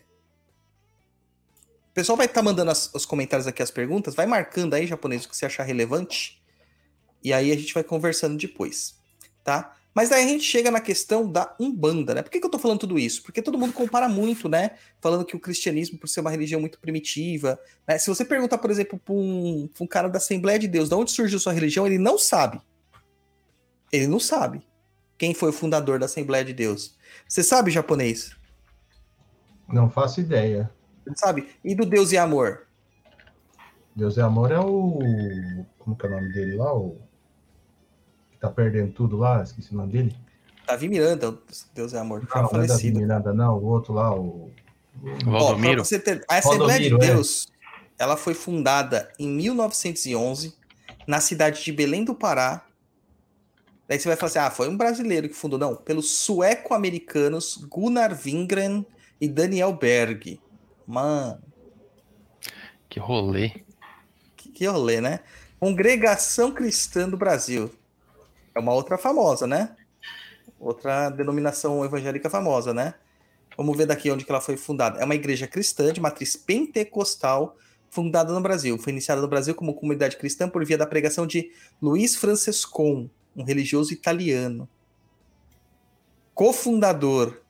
[1.93, 4.15] pessoal vai estar mandando as- os comentários aqui, as perguntas.
[4.15, 6.43] Vai marcando aí, japonês, o que você achar relevante.
[7.25, 8.99] E aí a gente vai conversando depois,
[9.43, 9.75] tá?
[9.95, 12.21] Mas daí a gente chega na questão da Umbanda, né?
[12.21, 13.23] Por que, que eu tô falando tudo isso?
[13.23, 14.77] Porque todo mundo compara muito, né?
[15.01, 17.97] Falando que o cristianismo, por ser uma religião muito primitiva, né?
[17.97, 20.93] Se você perguntar, por exemplo, para um, pra um cara da Assembleia de Deus, de
[20.93, 22.61] onde surgiu sua religião, ele não sabe.
[23.91, 24.61] Ele não sabe.
[25.17, 26.95] Quem foi o fundador da Assembleia de Deus?
[27.27, 28.35] Você sabe japonês?
[29.67, 30.69] Não faço ideia.
[31.03, 31.49] Você sabe?
[31.63, 32.67] E do Deus e Amor?
[33.95, 34.99] Deus é amor é o.
[35.79, 36.75] Como que é o nome dele lá?
[36.75, 37.04] O.
[38.47, 39.43] Tá perdendo tudo lá?
[39.43, 40.15] Esqueci o nome dele.
[40.67, 41.37] Davi Miranda,
[41.73, 42.91] Deus e Amor, foi Não, não é Davi.
[42.91, 43.57] Miranda, não.
[43.57, 44.51] O outro lá, o.
[45.23, 45.83] Valdomiro.
[45.85, 47.13] você ter- a Assembleia Valdomiro, de é.
[47.13, 47.47] Deus,
[47.99, 50.55] ela foi fundada em 1911
[51.05, 52.65] na cidade de Belém do Pará.
[53.87, 55.59] Daí você vai falar assim, ah, foi um brasileiro que fundou.
[55.59, 58.83] Não, pelos sueco-americanos Gunnar Wingren
[59.21, 60.39] e Daniel Berg.
[60.87, 61.39] Mano,
[62.89, 63.51] Que rolê.
[64.35, 65.19] que, que rolê, né?
[65.59, 67.69] Congregação Cristã do Brasil.
[68.55, 69.75] É uma outra famosa, né?
[70.57, 72.93] Outra denominação evangélica famosa, né?
[73.57, 74.99] Vamos ver daqui onde que ela foi fundada.
[74.99, 77.57] É uma igreja cristã de matriz pentecostal
[77.89, 78.77] fundada no Brasil.
[78.77, 83.43] Foi iniciada no Brasil como comunidade cristã por via da pregação de Luiz Francescon, um
[83.43, 84.67] religioso italiano.
[86.33, 87.41] Cofundador,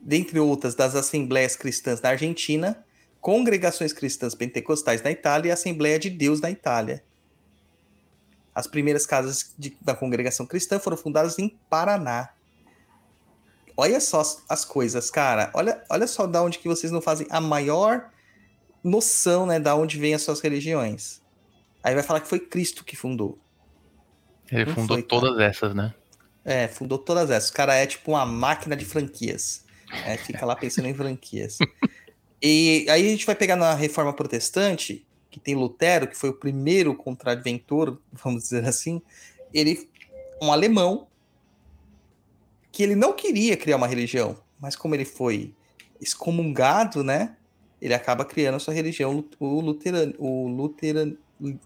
[0.00, 2.84] dentre outras, das Assembleias Cristãs da Argentina,
[3.20, 7.04] Congregações Cristãs Pentecostais na Itália e Assembleia de Deus na Itália.
[8.56, 12.30] As primeiras casas de- da congregação cristã foram fundadas em Paraná.
[13.76, 15.50] Olha só as, as coisas, cara.
[15.52, 18.08] Olha, olha só da onde que vocês não fazem a maior
[18.82, 21.20] noção, né, da onde vêm as suas religiões.
[21.84, 23.38] Aí vai falar que foi Cristo que fundou.
[24.50, 25.94] Ele Não fundou foi, todas essas, né?
[26.42, 27.50] É, fundou todas essas.
[27.50, 29.64] O cara é tipo uma máquina de franquias.
[30.06, 31.58] É, fica lá pensando em franquias.
[32.42, 35.05] E aí a gente vai pegar na Reforma Protestante,
[35.36, 39.02] que tem Lutero, que foi o primeiro contraventor, vamos dizer assim.
[39.52, 39.86] Ele,
[40.40, 41.06] um alemão,
[42.72, 45.54] que ele não queria criar uma religião, mas como ele foi
[46.00, 47.36] excomungado, né?
[47.80, 51.14] Ele acaba criando a sua religião, o, luteran, o luteran,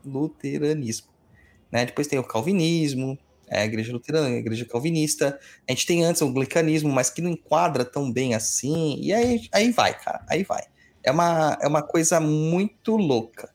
[0.04, 1.06] luteranismo.
[1.70, 1.86] Né?
[1.86, 5.38] Depois tem o calvinismo, é a igreja luterana, a igreja calvinista.
[5.68, 8.98] A gente tem antes o anglicanismo, mas que não enquadra tão bem assim.
[9.00, 10.64] E aí, aí vai, cara, aí vai.
[11.04, 13.52] É uma, é uma coisa muito louca,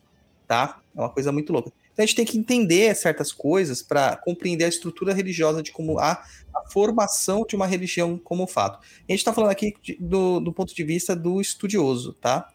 [0.48, 0.80] tá?
[0.96, 1.72] É uma coisa muito louca.
[1.94, 5.98] Então a gente tem que entender certas coisas para compreender a estrutura religiosa de como
[5.98, 6.22] a,
[6.54, 8.80] a formação de uma religião como fato.
[8.80, 12.50] A gente está falando aqui de- do, do ponto de vista do estudioso, tá?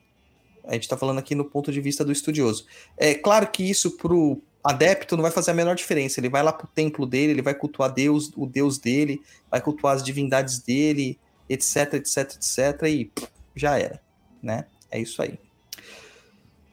[0.65, 2.67] A gente está falando aqui no ponto de vista do estudioso.
[2.97, 6.21] É claro que isso pro adepto não vai fazer a menor diferença.
[6.21, 9.97] Ele vai lá pro templo dele, ele vai cultuar Deus, o Deus dele, vai cultuar
[9.97, 14.01] as divindades dele, etc, etc, etc, e pff, já era,
[14.43, 14.67] né?
[14.91, 15.39] É isso aí.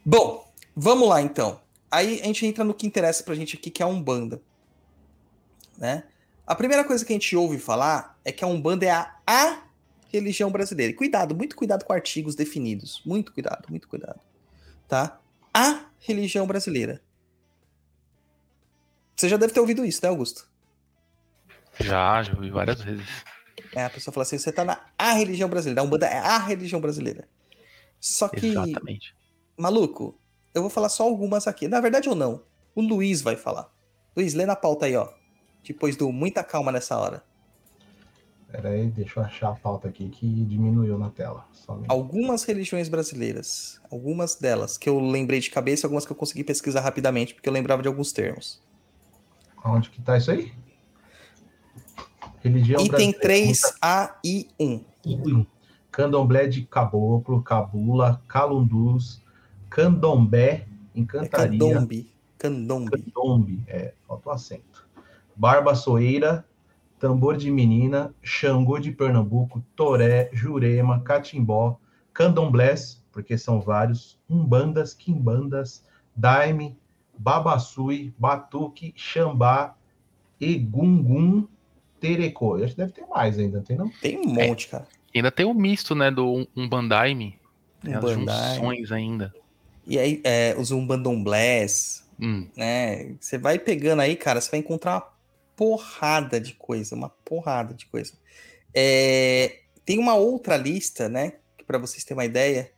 [0.06, 0.46] Bom,
[0.77, 1.59] vamos lá então.
[1.89, 4.39] Aí a gente entra no que interessa pra gente aqui, que é a Umbanda,
[5.75, 6.03] né?
[6.45, 9.63] A primeira coisa que a gente ouve falar é que a Umbanda é a, a
[10.09, 10.91] religião brasileira.
[10.93, 13.01] E cuidado, muito cuidado com artigos definidos.
[13.05, 14.19] Muito cuidado, muito cuidado.
[14.87, 15.19] Tá?
[15.53, 17.01] A religião brasileira.
[19.15, 20.47] Você já deve ter ouvido isso, né, Augusto?
[21.79, 23.05] Já, já vi várias vezes.
[23.75, 25.81] É, a pessoa fala assim, você tá na a religião brasileira.
[25.81, 27.27] A Umbanda é a religião brasileira.
[27.99, 29.13] Só que, Exatamente.
[29.57, 30.17] maluco,
[30.57, 31.67] eu vou falar só algumas aqui.
[31.67, 32.41] Na verdade ou não,
[32.75, 33.71] o Luiz vai falar.
[34.15, 35.07] Luiz, lê na pauta aí, ó.
[35.63, 37.23] Depois do muita calma nessa hora.
[38.51, 41.45] Pera aí, deixa eu achar a pauta aqui que diminuiu na tela.
[41.67, 41.91] Minuto.
[41.91, 43.79] Algumas religiões brasileiras.
[43.91, 47.53] Algumas delas que eu lembrei de cabeça, algumas que eu consegui pesquisar rapidamente, porque eu
[47.53, 48.61] lembrava de alguns termos.
[49.63, 50.53] Onde que tá isso aí?
[52.41, 53.53] Religião Item brasileira.
[53.53, 55.45] 3A e 1.
[55.91, 59.21] Candomblé de caboclo, cabula, calundus,
[59.69, 62.12] candombé, É encantaria, candombe.
[62.38, 62.91] Candombe.
[62.91, 64.88] candombe, é, falta o acento.
[65.36, 66.45] Barbaçoeira,
[66.99, 71.80] tambor de menina, xangô de Pernambuco, toré, jurema, catimbó,
[72.13, 75.84] candomblés, porque são vários, umbandas, quimbandas,
[76.15, 76.77] daime,
[77.17, 79.75] babaçui, batuque, xambá,
[80.39, 81.47] egungun,
[81.99, 82.58] terecô.
[82.58, 83.89] Eu acho que deve ter mais ainda, não tem não?
[84.01, 84.88] Tem um monte, cara.
[85.13, 87.39] E ainda tem o misto, né, do Umbandaime.
[87.82, 89.34] Tem as junções ainda.
[89.88, 93.15] E aí, é, os umbandomblés, Hum, né?
[93.19, 95.13] Você vai pegando aí, cara, você vai encontrar uma
[95.56, 98.13] porrada de coisa, uma porrada de coisa.
[98.73, 101.34] É, tem uma outra lista, né?
[101.58, 102.71] Que para vocês terem uma ideia,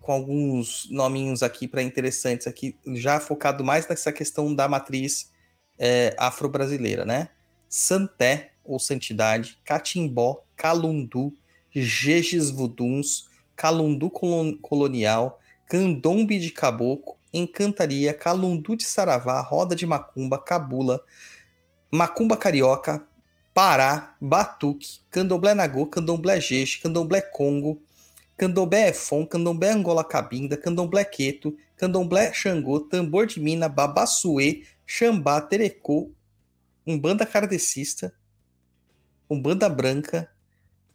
[0.00, 5.30] com alguns nominhos aqui para interessantes aqui, já focado mais nessa questão da matriz
[5.78, 7.28] é, afro-brasileira, né?
[7.68, 11.32] Santé ou santidade, Catimbó, Calundu,
[11.70, 15.40] Jejes Vuduns, Calundu colon- colonial,
[15.72, 21.00] candombe de caboclo, encantaria, calundu de saravá, roda de macumba, cabula,
[21.90, 23.02] macumba carioca,
[23.54, 27.80] pará, batuque, candomblé nagô, candomblé jeje, candomblé congo,
[28.36, 36.10] candomblé efon, candomblé angola cabinda, candomblé queto, candomblé xangô, tambor de mina, babassuê, xambá, terecô,
[36.86, 38.12] umbanda kardecista,
[39.26, 40.30] umbanda branca,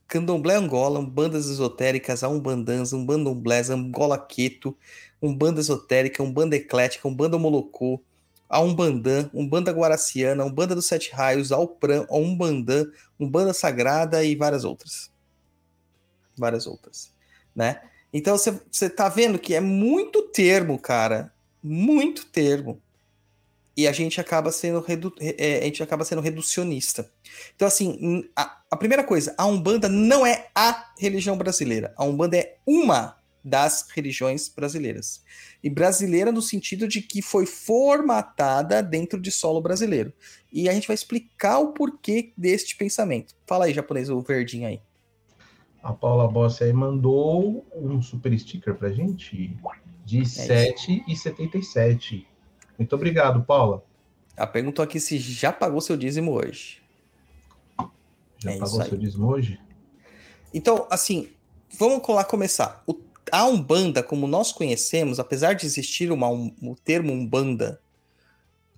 [0.07, 4.75] candomblé angola, umbandas esotéricas, a umbandãs, umbandomblés, angola queto,
[5.21, 8.01] umbanda esotérica, umbanda eclética, umbanda molocô,
[8.49, 12.85] a umbandã, umbanda guaraciana, umbanda dos sete raios, a upran, a umbandã,
[13.19, 15.11] umbanda sagrada e várias outras.
[16.37, 17.11] Várias outras,
[17.55, 17.81] né?
[18.13, 22.81] Então você tá vendo que é muito termo, cara, muito termo.
[23.75, 27.11] E a gente acaba sendo redu é, a gente acaba sendo reducionista.
[27.55, 31.93] Então assim, a, a primeira coisa, a Umbanda não é a religião brasileira.
[31.95, 35.23] A Umbanda é uma das religiões brasileiras.
[35.63, 40.11] E brasileira no sentido de que foi formatada dentro de solo brasileiro.
[40.51, 43.33] E a gente vai explicar o porquê deste pensamento.
[43.45, 44.81] Fala aí, japonês, o verdinho aí.
[45.81, 49.55] A Paula Bossi aí mandou um super sticker pra gente
[50.03, 52.25] de É R$ 7,77.
[52.77, 53.83] Muito obrigado, Paula.
[54.35, 56.81] Ela perguntou aqui se já pagou seu dízimo hoje.
[58.37, 59.59] Já É pagou seu dízimo hoje?
[60.53, 61.29] Então, assim,
[61.77, 62.83] vamos lá começar.
[62.87, 62.95] O,
[63.31, 67.81] a Umbanda, como nós conhecemos, apesar de existir uma, um, o termo Umbanda,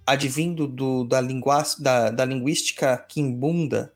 [0.06, 3.93] advindo do, da, lingua, da, da linguística quimbunda,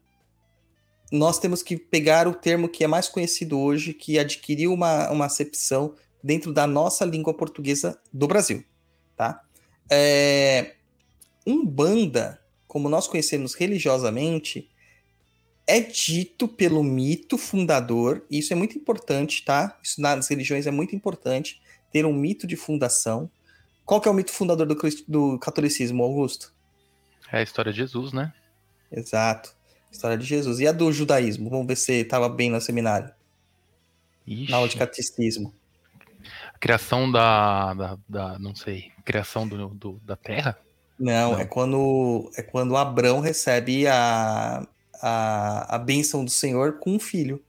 [1.11, 5.25] nós temos que pegar o termo que é mais conhecido hoje, que adquiriu uma, uma
[5.25, 8.63] acepção dentro da nossa língua portuguesa do Brasil,
[9.15, 9.43] tá?
[9.91, 10.75] É,
[11.45, 14.69] Umbanda, como nós conhecemos religiosamente,
[15.65, 19.77] é dito pelo mito fundador, e isso é muito importante, tá?
[19.81, 23.29] Isso nas religiões é muito importante, ter um mito de fundação.
[23.85, 24.75] Qual que é o mito fundador do,
[25.07, 26.53] do catolicismo, Augusto?
[27.31, 28.33] É a história de Jesus, né?
[28.91, 29.55] Exato.
[29.91, 30.59] História de Jesus.
[30.59, 31.49] E a do judaísmo?
[31.49, 33.11] Vamos ver se estava bem no seminário.
[34.25, 35.53] Ixi, Na aula de catecismo.
[36.53, 38.91] a criação da, da, da- Não sei.
[39.05, 40.57] Criação do, do- da Terra?
[40.99, 41.39] Não, Não.
[41.39, 44.65] é quando é quando Abrão recebe a,
[45.03, 47.43] a, a bênção do Senhor com um filho,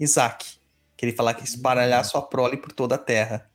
[0.00, 0.56] Isaac.
[0.96, 3.46] Que ele fala que esparalhar sua prole por toda a terra.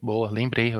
[0.00, 0.72] Boa, lembrei.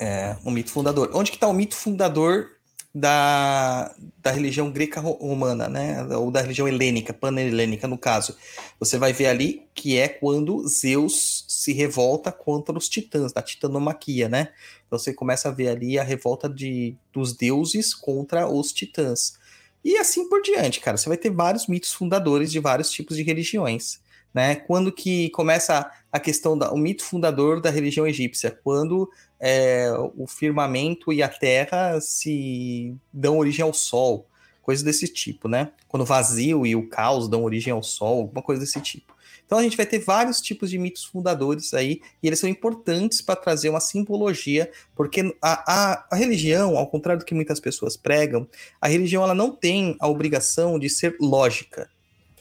[0.00, 1.10] É, o mito fundador.
[1.12, 2.52] Onde que está o mito fundador
[2.94, 6.02] da, da religião greca-romana, né?
[6.16, 8.34] Ou da religião helênica, pan-helênica, no caso.
[8.78, 14.28] Você vai ver ali que é quando Zeus se revolta contra os titãs, da titanomaquia,
[14.28, 14.52] né?
[14.86, 19.38] Então você começa a ver ali a revolta de, dos deuses contra os titãs.
[19.84, 20.96] E assim por diante, cara.
[20.96, 24.00] Você vai ter vários mitos fundadores de vários tipos de religiões.
[24.32, 24.54] Né?
[24.54, 28.56] Quando que começa a questão do mito fundador da religião egípcia?
[28.62, 34.26] Quando é, o firmamento e a terra se dão origem ao sol,
[34.62, 35.72] coisas desse tipo, né?
[35.88, 39.12] Quando o vazio e o caos dão origem ao sol, alguma coisa desse tipo.
[39.50, 43.20] Então a gente vai ter vários tipos de mitos fundadores aí, e eles são importantes
[43.20, 47.96] para trazer uma simbologia, porque a, a, a religião, ao contrário do que muitas pessoas
[47.96, 48.46] pregam,
[48.80, 51.90] a religião ela não tem a obrigação de ser lógica.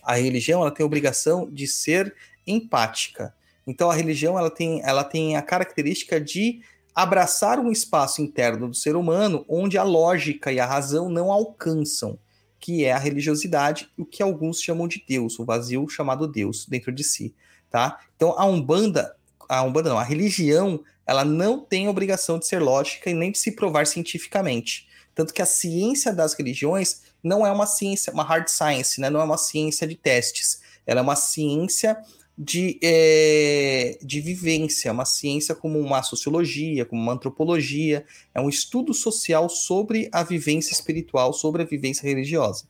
[0.04, 2.14] A religião ela tem a obrigação de ser
[2.46, 3.34] empática.
[3.66, 6.62] Então a religião ela tem, ela tem a característica de
[6.94, 12.20] abraçar um espaço interno do ser humano onde a lógica e a razão não alcançam,
[12.60, 16.92] que é a religiosidade, o que alguns chamam de Deus, o vazio chamado Deus dentro
[16.92, 17.34] de si,
[17.70, 18.00] tá?
[18.16, 19.16] Então a Umbanda,
[19.48, 23.38] a Umbanda não, a religião, ela não tem obrigação de ser lógica e nem de
[23.40, 24.88] se provar cientificamente.
[25.16, 29.10] Tanto que a ciência das religiões não é uma ciência, uma hard science, né?
[29.10, 30.62] Não é uma ciência de testes.
[30.86, 31.98] Ela é uma ciência
[32.42, 38.94] de, é, de vivência, uma ciência como uma sociologia, como uma antropologia, é um estudo
[38.94, 42.64] social sobre a vivência espiritual, sobre a vivência religiosa.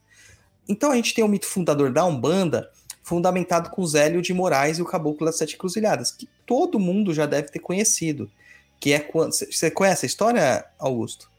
[0.68, 2.68] Então a gente tem o mito fundador da Umbanda,
[3.00, 7.24] fundamentado com Zélio de Moraes e o Caboclo das Sete Cruzilhadas, que todo mundo já
[7.24, 8.28] deve ter conhecido.
[8.80, 9.32] Que é quando.
[9.32, 11.30] Você conhece a história, Augusto?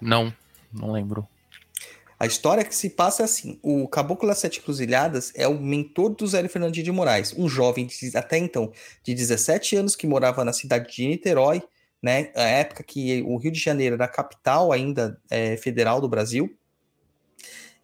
[0.00, 0.34] Não,
[0.72, 1.26] não lembro.
[2.22, 6.10] A história que se passa é assim: o Caboclo das Sete Cruzilhadas é o mentor
[6.10, 8.70] do Zélio Fernandinho de Moraes, um jovem de, até então
[9.02, 11.60] de 17 anos que morava na cidade de Niterói,
[12.00, 12.30] né?
[12.36, 16.56] A época que o Rio de Janeiro era a capital ainda é, federal do Brasil.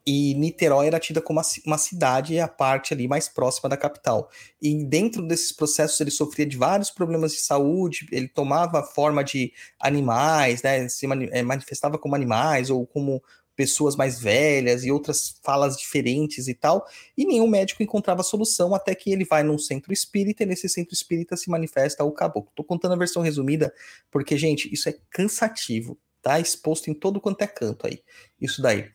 [0.06, 4.30] E Niterói era tida como uma, cidade a parte ali mais próxima da capital.
[4.62, 9.52] E dentro desses processos ele sofria de vários problemas de saúde, ele tomava forma de
[9.80, 10.88] animais, né?
[10.88, 13.20] Se eh, manifestava como animais ou como
[13.58, 18.94] pessoas mais velhas e outras falas diferentes e tal, e nenhum médico encontrava solução até
[18.94, 22.52] que ele vai num centro espírita e nesse centro espírita se manifesta o caboclo.
[22.54, 23.74] Tô contando a versão resumida
[24.12, 26.38] porque, gente, isso é cansativo, tá?
[26.38, 28.00] Exposto em todo quanto é canto aí,
[28.40, 28.92] isso daí.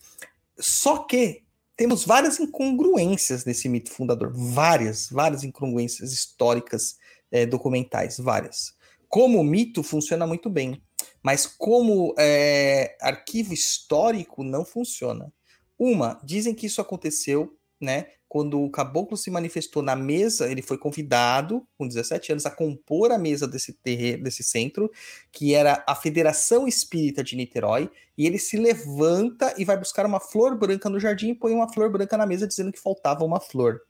[0.58, 1.44] Só que
[1.76, 6.96] temos várias incongruências nesse mito fundador, várias, várias incongruências históricas
[7.30, 8.74] é, documentais, várias.
[9.10, 10.82] Como mito funciona muito bem,
[11.22, 15.32] mas como é, arquivo histórico não funciona.
[15.78, 18.08] Uma, dizem que isso aconteceu, né?
[18.28, 23.12] Quando o caboclo se manifestou na mesa, ele foi convidado, com 17 anos, a compor
[23.12, 24.90] a mesa desse terreno, desse centro,
[25.32, 30.20] que era a Federação Espírita de Niterói, e ele se levanta e vai buscar uma
[30.20, 33.40] flor branca no jardim e põe uma flor branca na mesa, dizendo que faltava uma
[33.40, 33.82] flor.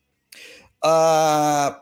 [0.84, 1.82] Uh,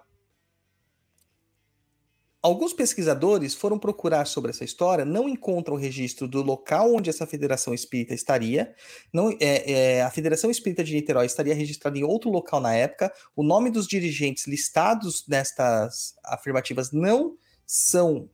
[2.43, 7.71] Alguns pesquisadores foram procurar sobre essa história, não encontram registro do local onde essa Federação
[7.71, 8.73] Espírita estaria.
[9.13, 13.13] Não, é, é, a Federação Espírita de Niterói estaria registrada em outro local na época.
[13.35, 18.27] O nome dos dirigentes listados nestas afirmativas não são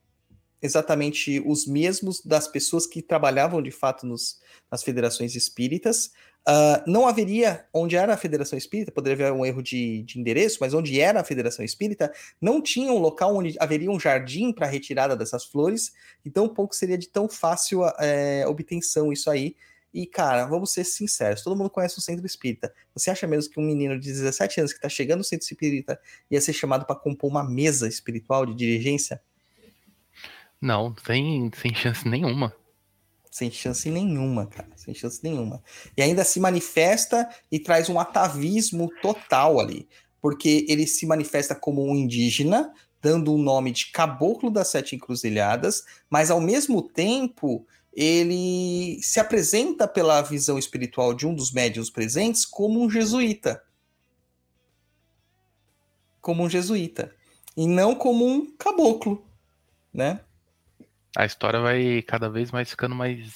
[0.61, 4.39] exatamente os mesmos das pessoas que trabalhavam de fato nos,
[4.71, 6.11] nas federações espíritas.
[6.47, 10.59] Uh, não haveria, onde era a Federação Espírita, poderia haver um erro de, de, endereço,
[10.61, 14.65] mas onde era a Federação Espírita, não tinha um local onde haveria um jardim para
[14.65, 15.91] retirada dessas flores,
[16.25, 19.57] então pouco seria de tão fácil é, obtenção isso aí.
[19.93, 22.73] E, cara, vamos ser sinceros, todo mundo conhece o Centro Espírita.
[22.93, 25.99] Você acha mesmo que um menino de 17 anos que está chegando no Centro Espírita
[26.31, 29.21] ia ser chamado para compor uma mesa espiritual de dirigência?
[30.61, 32.53] Não, sem, sem chance nenhuma.
[33.31, 34.71] Sem chance nenhuma, cara.
[34.75, 35.63] Sem chance nenhuma.
[35.95, 39.87] E ainda se manifesta e traz um atavismo total ali.
[40.19, 45.83] Porque ele se manifesta como um indígena, dando o nome de Caboclo das Sete Encruzilhadas,
[46.09, 52.45] mas ao mesmo tempo ele se apresenta pela visão espiritual de um dos médios presentes
[52.45, 53.63] como um jesuíta.
[56.21, 57.15] Como um jesuíta.
[57.55, 59.27] E não como um caboclo,
[59.93, 60.21] né?
[61.17, 63.27] A história vai cada vez mais ficando mais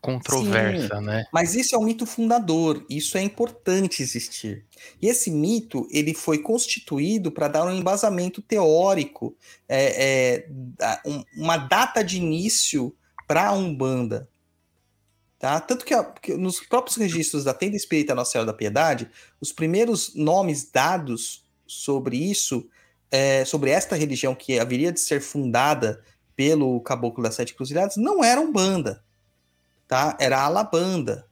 [0.00, 1.24] controversa, Sim, né?
[1.32, 4.64] Mas isso é um mito fundador, isso é importante existir.
[5.02, 9.36] E esse mito ele foi constituído para dar um embasamento teórico,
[9.68, 10.44] é,
[10.84, 12.94] é, um, uma data de início
[13.26, 14.28] para a Umbanda.
[15.36, 15.58] Tá?
[15.58, 19.10] Tanto que, que, nos próprios registros da Tenda Espírita Nossa Senhora da Piedade,
[19.40, 22.68] os primeiros nomes dados sobre isso,
[23.10, 26.00] é, sobre esta religião que haveria de ser fundada
[26.36, 29.02] pelo Caboclo das Sete Cruzilhadas não era Umbanda,
[29.88, 30.16] tá?
[30.20, 31.26] Era Alabanda.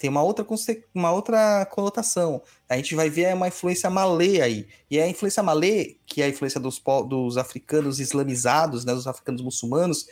[0.00, 0.46] Tem uma outra,
[0.94, 2.40] uma outra conotação.
[2.66, 4.66] A gente vai ver uma influência malê aí.
[4.90, 9.42] E a influência malê, que é a influência dos, dos africanos islamizados, né, dos africanos
[9.42, 10.06] muçulmanos,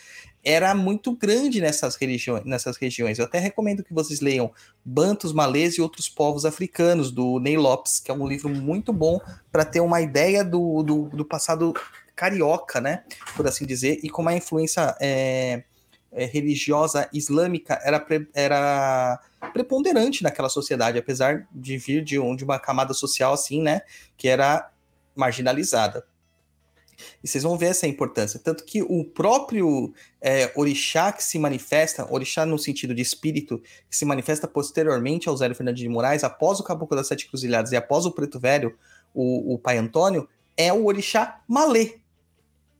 [0.44, 3.18] era muito grande nessas regiões, nessas regiões.
[3.18, 4.52] Eu até recomendo que vocês leiam
[4.84, 9.18] Bantos, Malês e Outros Povos Africanos, do Ney Lopes, que é um livro muito bom
[9.50, 11.72] para ter uma ideia do, do, do passado
[12.18, 13.04] carioca, né,
[13.36, 15.62] por assim dizer, e como a influência é,
[16.10, 19.20] é, religiosa islâmica era, pre, era
[19.52, 23.82] preponderante naquela sociedade, apesar de vir de, um, de uma camada social assim, né,
[24.16, 24.68] que era
[25.14, 26.04] marginalizada.
[27.22, 28.40] E vocês vão ver essa importância.
[28.40, 33.96] Tanto que o próprio é, orixá que se manifesta, orixá no sentido de espírito, que
[33.96, 37.76] se manifesta posteriormente ao Zé Fernandes de Moraes, após o Caboclo das Sete Cruzilhadas e
[37.76, 38.76] após o Preto Velho,
[39.14, 42.00] o, o pai Antônio, é o orixá Malê,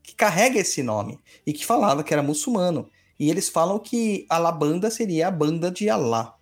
[0.08, 2.90] que carrega esse nome e que falava que era muçulmano.
[3.20, 6.34] E eles falam que Alabanda seria a banda de Alá,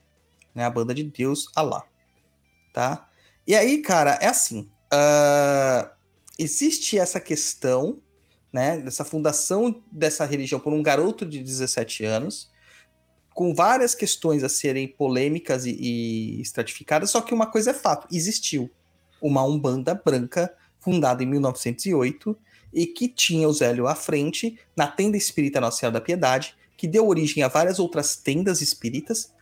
[0.55, 0.64] né?
[0.64, 1.85] A banda de Deus Alá,
[2.72, 3.09] tá?
[3.44, 4.70] E aí, cara, é assim.
[4.92, 5.90] Uh,
[6.38, 8.00] existe essa questão,
[8.52, 8.79] né?
[8.79, 12.48] Dessa fundação dessa religião por um garoto de 17 anos,
[13.35, 17.11] com várias questões a serem polêmicas e, e estratificadas.
[17.11, 18.70] Só que uma coisa é fato: existiu
[19.20, 22.38] uma umbanda branca fundada em 1908
[22.72, 26.87] e que tinha o Zélio à frente na tenda espírita Nossa Senhora da Piedade, que
[26.87, 29.33] deu origem a várias outras tendas espíritas,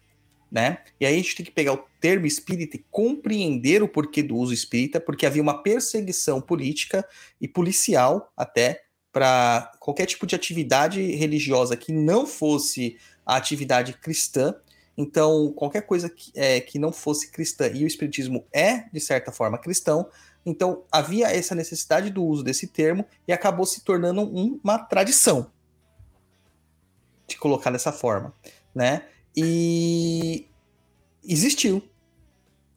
[0.50, 0.78] né?
[1.00, 4.36] E aí a gente tem que pegar o termo espírita e compreender o porquê do
[4.36, 7.05] uso espírita, porque havia uma perseguição política
[7.40, 14.55] e policial até para qualquer tipo de atividade religiosa que não fosse a atividade cristã.
[14.96, 19.32] Então, qualquer coisa que, é, que não fosse cristã, e o espiritismo é, de certa
[19.32, 20.09] forma, cristão,
[20.45, 25.51] então havia essa necessidade do uso desse termo e acabou se tornando um, uma tradição
[27.26, 28.34] de colocar dessa forma,
[28.74, 29.07] né?
[29.36, 30.47] E
[31.26, 31.82] existiu.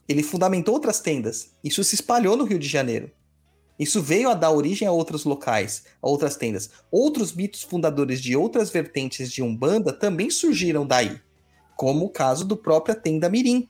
[0.08, 1.52] Ele fundamentou outras tendas.
[1.62, 3.12] Isso se espalhou no Rio de Janeiro.
[3.78, 6.72] Isso veio a dar origem a outros locais, a outras tendas.
[6.90, 11.20] Outros mitos fundadores de outras vertentes de Umbanda também surgiram daí.
[11.76, 13.70] como o caso do próprio Tenda Mirim,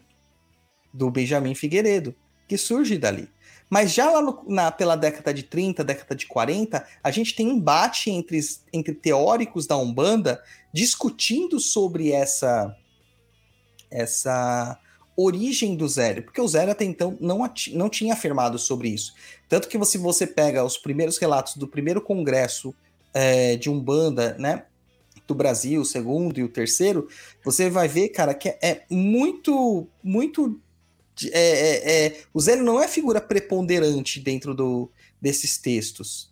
[0.94, 2.16] do Benjamin Figueiredo,
[2.48, 3.30] que surge dali.
[3.70, 7.50] Mas já lá no, na, pela década de 30, década de 40, a gente tem
[7.50, 8.40] embate entre,
[8.72, 10.42] entre teóricos da Umbanda
[10.74, 12.74] discutindo sobre essa,
[13.92, 14.80] essa
[15.18, 17.40] origem do Zélio, porque o Zélio até então não,
[17.74, 19.14] não tinha afirmado sobre isso.
[19.50, 22.74] Tanto que se você pega os primeiros relatos do primeiro congresso
[23.14, 24.66] é, de Umbanda, né,
[25.28, 27.08] do Brasil, o segundo e o terceiro,
[27.44, 30.62] você vai ver, cara, que é muito, muito
[31.26, 34.90] é, é, é, o Zélio não é figura preponderante dentro do,
[35.22, 36.32] desses textos,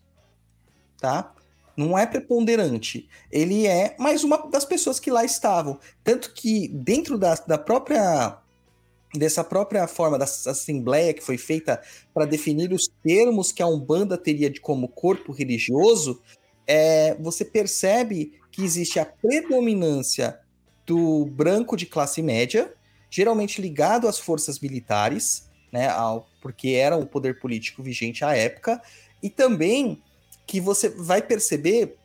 [0.99, 1.33] tá?
[1.75, 3.09] Não é preponderante.
[3.31, 5.79] Ele é mais uma das pessoas que lá estavam.
[6.03, 8.39] Tanto que dentro da, da própria
[9.13, 11.81] dessa própria forma da assembleia que foi feita
[12.13, 16.21] para definir os termos que a Umbanda teria de como corpo religioso,
[16.67, 20.39] é, você percebe que existe a predominância
[20.85, 22.73] do branco de classe média,
[23.15, 28.81] geralmente ligado às forças militares, né, ao, porque era o poder político vigente à época,
[29.23, 30.03] e também
[30.45, 31.95] que você vai perceber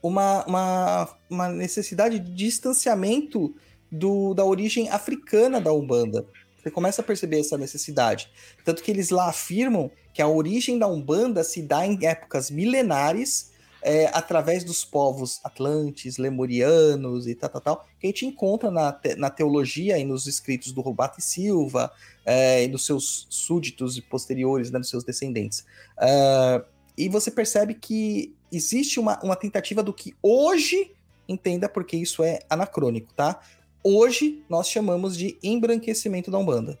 [0.00, 3.52] uma, uma, uma necessidade de distanciamento
[3.90, 6.24] do, da origem africana da Umbanda.
[6.62, 8.30] Você começa a perceber essa necessidade.
[8.64, 13.50] Tanto que eles lá afirmam que a origem da Umbanda se dá em épocas milenares
[13.86, 18.90] é, através dos povos atlantes, lemurianos e tal, tal, tal, que a gente encontra na,
[18.90, 21.92] te, na teologia e nos escritos do Rubato e Silva
[22.24, 25.60] é, e dos seus súditos e posteriores, né, dos seus descendentes.
[25.98, 26.66] Uh,
[26.98, 30.90] e você percebe que existe uma, uma tentativa do que hoje,
[31.28, 33.40] entenda porque isso é anacrônico, tá?
[33.84, 36.76] Hoje nós chamamos de embranquecimento da Umbanda,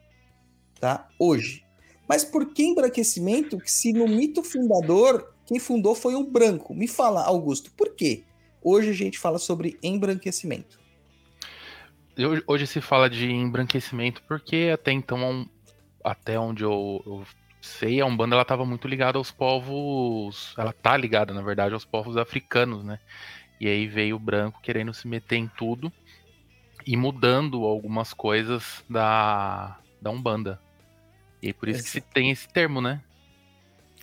[0.80, 1.08] tá?
[1.20, 1.64] Hoje.
[2.08, 6.74] Mas por que embranquecimento se no mito fundador quem fundou foi um branco.
[6.74, 8.24] Me fala, Augusto, por quê?
[8.62, 10.78] Hoje a gente fala sobre embranquecimento.
[12.46, 15.48] Hoje se fala de embranquecimento porque até então,
[16.02, 17.24] até onde eu, eu
[17.60, 21.84] sei, a Umbanda ela estava muito ligada aos povos, ela tá ligada, na verdade, aos
[21.84, 22.98] povos africanos, né?
[23.60, 25.92] E aí veio o branco querendo se meter em tudo
[26.86, 30.60] e mudando algumas coisas da, da Umbanda.
[31.42, 33.02] E aí por isso que se tem esse termo, né?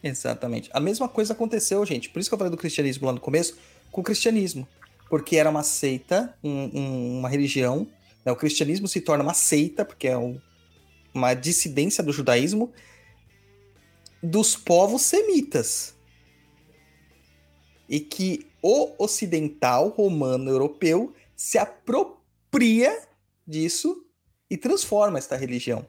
[0.04, 0.70] Exatamente.
[0.74, 2.10] A mesma coisa aconteceu, gente.
[2.10, 3.58] Por isso que eu falei do cristianismo lá no começo,
[3.90, 4.68] com o cristianismo.
[5.10, 7.88] Porque era uma seita, um, um, uma religião.
[8.26, 8.32] Né?
[8.32, 10.42] O cristianismo se torna uma seita, porque é um,
[11.14, 12.74] uma dissidência do judaísmo,
[14.22, 15.96] dos povos semitas.
[17.88, 23.08] E que o ocidental, romano, europeu, se apropria
[23.48, 24.06] disso
[24.50, 25.86] e transforma esta religião.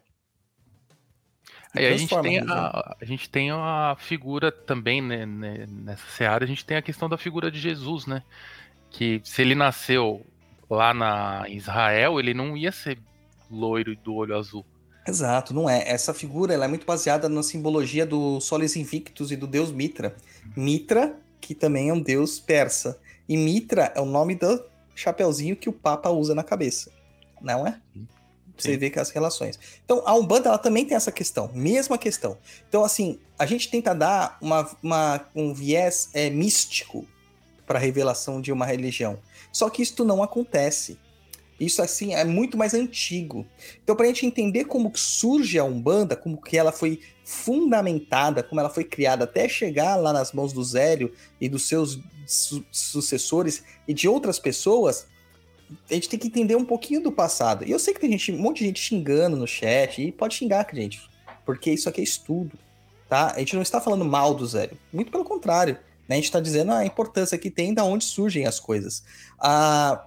[1.75, 6.45] Aí a gente, tem a, a gente tem a figura também, né, né, nessa seara,
[6.45, 8.23] a gente tem a questão da figura de Jesus, né?
[8.91, 10.25] Que se ele nasceu
[10.71, 12.99] lá na Israel, ele não ia ser
[13.51, 14.65] loiro e do olho azul.
[15.07, 15.87] Exato, não é.
[15.87, 20.17] Essa figura ela é muito baseada na simbologia do Solis Invictus e do deus Mitra.
[20.57, 22.99] Mitra, que também é um deus persa.
[23.29, 24.65] E Mitra é o nome do
[24.95, 26.91] chapeuzinho que o Papa usa na cabeça.
[27.41, 27.79] Não é?
[28.57, 29.59] Você vê que as relações.
[29.85, 32.39] Então, a Umbanda ela também tem essa questão, mesma questão.
[32.69, 37.07] Então, assim, a gente tenta dar uma, uma um viés é, místico
[37.67, 39.19] para a revelação de uma religião.
[39.53, 40.99] Só que isso não acontece.
[41.59, 43.47] Isso, assim, é muito mais antigo.
[43.83, 48.61] Então, para a gente entender como surge a Umbanda, como que ela foi fundamentada, como
[48.61, 53.63] ela foi criada até chegar lá nas mãos do Zélio e dos seus su sucessores
[53.87, 55.07] e de outras pessoas,
[55.91, 57.65] a gente tem que entender um pouquinho do passado.
[57.65, 60.35] E eu sei que tem gente, um monte de gente xingando no chat, e pode
[60.35, 61.03] xingar, gente,
[61.45, 62.59] porque isso aqui é estudo,
[63.09, 63.33] tá?
[63.35, 65.79] A gente não está falando mal do Zélio, muito pelo contrário.
[66.09, 66.15] Né?
[66.15, 69.03] A gente está dizendo a importância que tem da onde surgem as coisas.
[69.39, 70.05] A,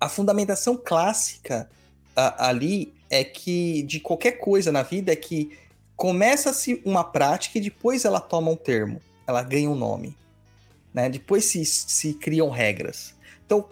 [0.00, 1.68] a fundamentação clássica
[2.14, 5.56] a, ali é que, de qualquer coisa na vida, é que
[5.96, 10.16] começa-se uma prática e depois ela toma um termo, ela ganha um nome.
[10.92, 11.08] Né?
[11.08, 13.14] Depois se, se criam regras.
[13.44, 13.68] Então,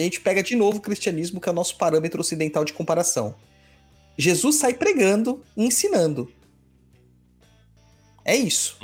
[0.00, 3.34] a gente pega de novo o cristianismo, que é o nosso parâmetro ocidental de comparação.
[4.16, 6.32] Jesus sai pregando e ensinando.
[8.24, 8.78] É isso.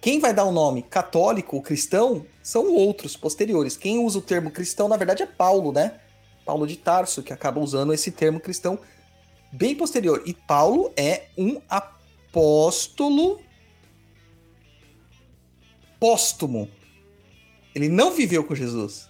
[0.00, 3.76] Quem vai dar o nome católico ou cristão são outros posteriores.
[3.76, 6.00] Quem usa o termo cristão, na verdade, é Paulo, né?
[6.44, 8.78] Paulo de Tarso, que acaba usando esse termo cristão
[9.52, 10.22] bem posterior.
[10.24, 13.40] E Paulo é um apóstolo
[15.98, 16.70] póstumo.
[17.74, 19.07] Ele não viveu com Jesus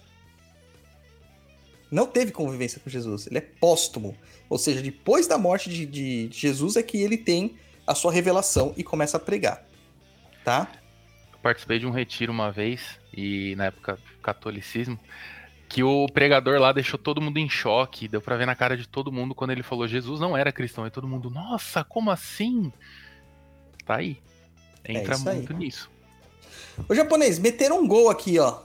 [1.91, 3.27] não teve convivência com Jesus.
[3.27, 4.15] Ele é póstumo.
[4.49, 8.73] Ou seja, depois da morte de, de, Jesus é que ele tem a sua revelação
[8.77, 9.65] e começa a pregar.
[10.43, 10.67] Tá?
[11.33, 14.99] Eu participei de um retiro uma vez, e na época catolicismo,
[15.67, 18.07] Que o pregador lá deixou todo mundo em choque.
[18.07, 20.85] Deu pra ver na cara de todo mundo quando ele falou Jesus não era cristão.
[20.87, 22.73] E todo mundo, nossa, como assim?
[23.85, 24.17] Tá aí.
[24.83, 25.35] Entra É isso aí.
[25.37, 25.89] muito nisso.
[26.87, 28.61] Ô japonês, meteram um gol aqui, ó.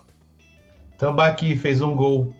[0.96, 2.34] Tambaqui fez um gol.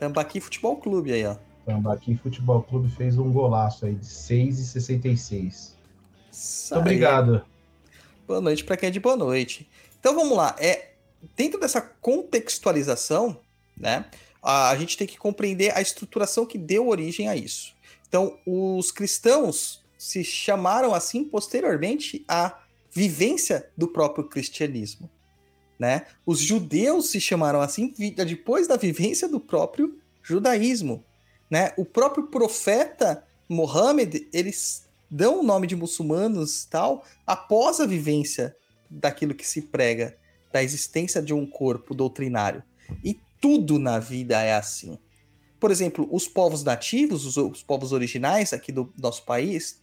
[0.00, 1.36] Tambaqui Futebol Clube aí, ó.
[1.66, 5.74] Tambaqui Futebol Clube fez um golaço aí de 6,66.
[6.32, 6.80] Isso Muito aí.
[6.80, 7.44] obrigado.
[8.26, 9.68] Boa noite para quem é de boa noite.
[9.98, 10.56] Então vamos lá.
[10.58, 10.92] É,
[11.36, 13.38] dentro dessa contextualização,
[13.76, 14.06] né,
[14.42, 17.74] a, a gente tem que compreender a estruturação que deu origem a isso.
[18.08, 22.58] Então, os cristãos se chamaram assim posteriormente à
[22.90, 25.10] vivência do próprio cristianismo.
[25.80, 26.04] Né?
[26.26, 31.02] Os judeus se chamaram assim depois da vivência do próprio judaísmo.
[31.50, 31.72] Né?
[31.78, 38.54] O próprio profeta Mohammed, eles dão o nome de muçulmanos tal após a vivência
[38.90, 40.18] daquilo que se prega,
[40.52, 42.62] da existência de um corpo doutrinário.
[43.02, 44.98] E tudo na vida é assim.
[45.58, 49.80] Por exemplo, os povos nativos, os, os povos originais aqui do nosso país,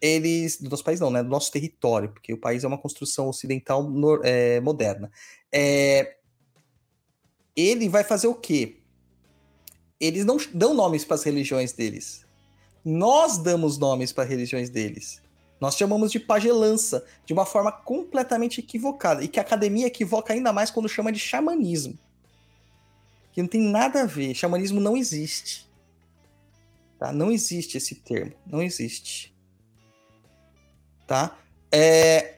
[0.00, 0.60] eles.
[0.60, 1.22] Do nosso país não, né?
[1.22, 3.90] Do nosso território, porque o país é uma construção ocidental
[4.22, 5.10] é, moderna.
[5.52, 6.16] É,
[7.56, 8.76] ele vai fazer o quê?
[10.00, 12.24] Eles não dão nomes para as religiões deles.
[12.84, 15.20] Nós damos nomes para religiões deles.
[15.60, 19.24] Nós chamamos de pagelança, de uma forma completamente equivocada.
[19.24, 21.98] E que a academia equivoca ainda mais quando chama de xamanismo.
[23.32, 24.34] Que não tem nada a ver.
[24.34, 25.68] Xamanismo não existe.
[26.98, 27.12] Tá?
[27.12, 28.32] Não existe esse termo.
[28.46, 29.34] Não existe.
[31.06, 31.36] Tá?
[31.72, 32.36] É...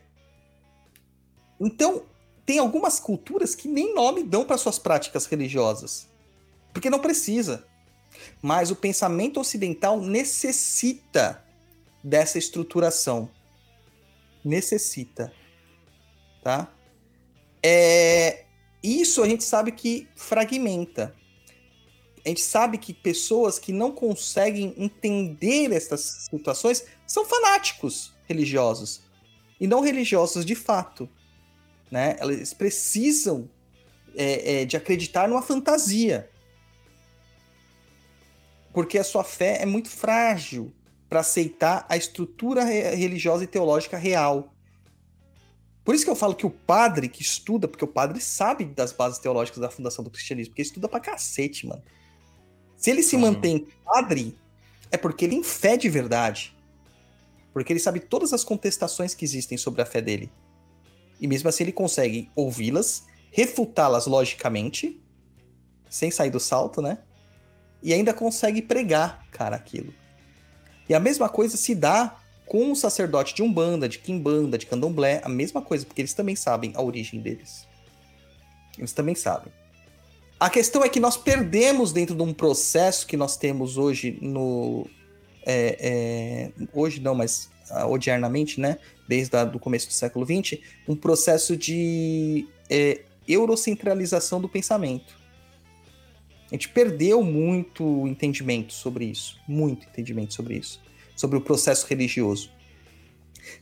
[1.61, 2.05] Então,
[2.51, 6.09] tem algumas culturas que nem nome dão para suas práticas religiosas.
[6.73, 7.65] Porque não precisa.
[8.43, 11.45] Mas o pensamento ocidental necessita
[12.03, 13.31] dessa estruturação.
[14.45, 15.33] Necessita.
[16.43, 16.69] Tá?
[17.63, 18.47] É,
[18.83, 21.15] isso a gente sabe que fragmenta.
[22.27, 29.03] A gente sabe que pessoas que não conseguem entender essas situações são fanáticos religiosos.
[29.61, 31.09] E não religiosos de fato.
[31.91, 32.17] Né?
[32.21, 33.51] Eles precisam
[34.15, 36.31] é, é, de acreditar numa fantasia.
[38.73, 40.73] Porque a sua fé é muito frágil
[41.09, 44.55] para aceitar a estrutura re- religiosa e teológica real.
[45.85, 48.93] Por isso que eu falo que o padre que estuda, porque o padre sabe das
[48.93, 51.83] bases teológicas da fundação do cristianismo, porque ele estuda pra cacete, mano.
[52.77, 53.23] Se ele se Uhum.
[53.23, 54.39] mantém padre,
[54.93, 56.57] é porque ele em fé de verdade.
[57.53, 60.31] Porque ele sabe todas as contestações que existem sobre a fé dele.
[61.21, 65.01] E mesmo assim ele consegue ouvi-las, refutá-las logicamente,
[65.89, 66.99] sem sair do salto, né?
[67.83, 69.93] E ainda consegue pregar, cara, aquilo.
[70.89, 72.17] E a mesma coisa se dá
[72.47, 76.35] com o sacerdote de Umbanda, de Quimbanda, de Candomblé, a mesma coisa, porque eles também
[76.35, 77.69] sabem a origem deles.
[78.77, 79.53] Eles também sabem.
[80.39, 84.89] A questão é que nós perdemos dentro de um processo que nós temos hoje no.
[85.47, 88.79] é, é, hoje não, mas ah, odiernamente, né?
[89.11, 95.19] Desde o começo do século XX, um processo de é, eurocentralização do pensamento.
[96.47, 99.37] A gente perdeu muito entendimento sobre isso.
[99.49, 100.81] Muito entendimento sobre isso.
[101.17, 102.53] Sobre o processo religioso.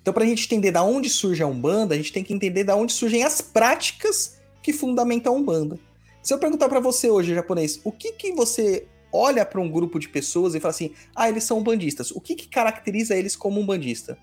[0.03, 2.65] Então, para a gente entender da onde surge a Umbanda, a gente tem que entender
[2.65, 5.81] da onde surgem as práticas que fundamentam a Umbanda.
[6.23, 9.99] Se eu perguntar para você hoje, japonês, o que que você olha para um grupo
[9.99, 12.11] de pessoas e fala assim, ah, eles são umbandistas.
[12.11, 14.19] O que que caracteriza eles como umbandista?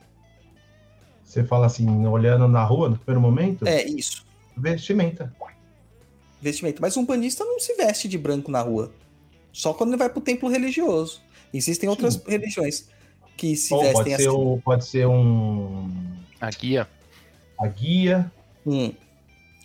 [1.26, 5.34] Você fala assim, olhando na rua no primeiro momento, É isso, vestimenta.
[6.42, 6.82] vestimento.
[6.82, 8.92] Mas um umbandista não se veste de branco na rua.
[9.52, 11.22] Só quando ele vai pro templo religioso.
[11.54, 12.90] Existem outras religiões
[13.38, 14.38] que se Ou vestem pode ser, assim.
[14.38, 15.90] um, pode ser um
[16.40, 16.88] A guia.
[17.60, 18.32] a guia.
[18.66, 18.94] Hum.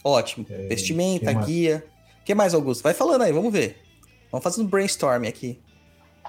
[0.02, 0.46] Ótimo.
[0.48, 1.46] É, Vestimenta, mais?
[1.46, 1.84] guia.
[2.20, 2.82] O que mais, Augusto?
[2.82, 3.82] Vai falando aí, vamos ver.
[4.30, 5.58] Vamos fazer um brainstorm aqui.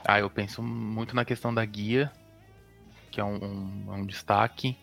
[0.03, 2.11] Ah, eu penso muito na questão da guia,
[3.11, 4.75] que é um, um- é um destaque.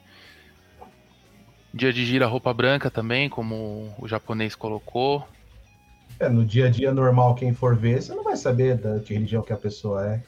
[1.78, 5.24] Dia de gira roupa branca também, como o japonês colocou.
[6.18, 9.14] É, no dia a dia normal, quem for ver, você não vai saber da que
[9.14, 10.22] religião que a pessoa é.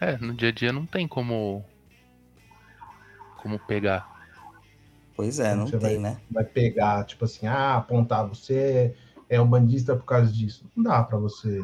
[0.00, 1.64] É, no dia a dia não tem como
[3.36, 4.04] como pegar.
[5.14, 6.20] Pois é, não Você tem, vai- né?
[6.28, 8.92] Vai pegar, tipo assim, ah, apontar, você
[9.28, 10.68] é um bandista por causa disso.
[10.74, 11.62] Não dá pra você.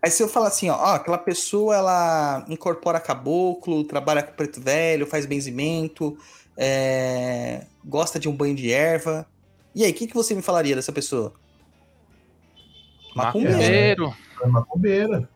[0.00, 4.60] Aí se eu falar assim, ó, ó, aquela pessoa ela incorpora caboclo, trabalha com preto
[4.60, 6.16] velho, faz benzimento,
[6.56, 9.26] é, gosta de um banho de erva.
[9.74, 11.32] E aí, o que, que você me falaria dessa pessoa?
[13.14, 14.08] Macumbeiro.
[14.08, 14.16] Macumbeiro.
[14.42, 15.28] É macumbeira.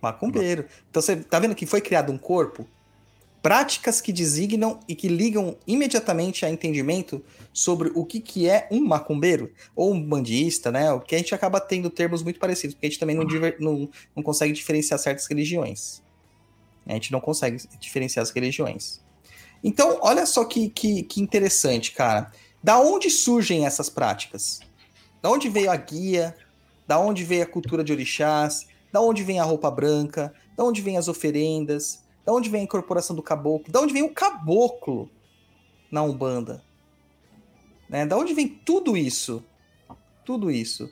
[0.00, 0.66] Macumbeiro.
[0.90, 2.66] Então você tá vendo que foi criado um corpo
[3.46, 8.84] práticas que designam e que ligam imediatamente a entendimento sobre o que, que é um
[8.84, 10.90] macumbeiro ou um bandista, né?
[10.90, 13.56] O que a gente acaba tendo termos muito parecidos, porque a gente também não, diver,
[13.60, 16.02] não, não consegue diferenciar certas religiões.
[16.84, 19.00] A gente não consegue diferenciar as religiões.
[19.66, 22.30] Então, olha só que, que, que interessante, cara.
[22.62, 24.60] Da onde surgem essas práticas?
[25.20, 26.36] Da onde veio a guia?
[26.86, 28.68] Da onde veio a cultura de orixás?
[28.92, 30.32] Da onde vem a roupa branca?
[30.56, 32.00] Da onde vem as oferendas?
[32.24, 33.72] Da onde vem a incorporação do caboclo?
[33.72, 35.10] Da onde vem o caboclo
[35.90, 36.62] na Umbanda?
[37.90, 38.06] Né?
[38.06, 39.42] Da onde vem tudo isso?
[40.24, 40.88] Tudo isso.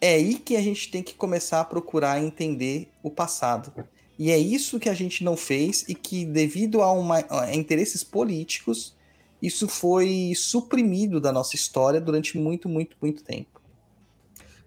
[0.00, 3.72] É aí que a gente tem que começar a procurar entender o passado.
[4.18, 8.04] E é isso que a gente não fez e que, devido a, uma, a interesses
[8.04, 8.94] políticos,
[9.40, 13.60] isso foi suprimido da nossa história durante muito, muito, muito tempo.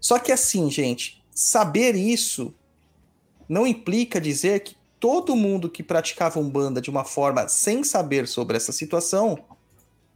[0.01, 2.53] Só que assim, gente, saber isso
[3.47, 8.57] não implica dizer que todo mundo que praticava Umbanda de uma forma sem saber sobre
[8.57, 9.37] essa situação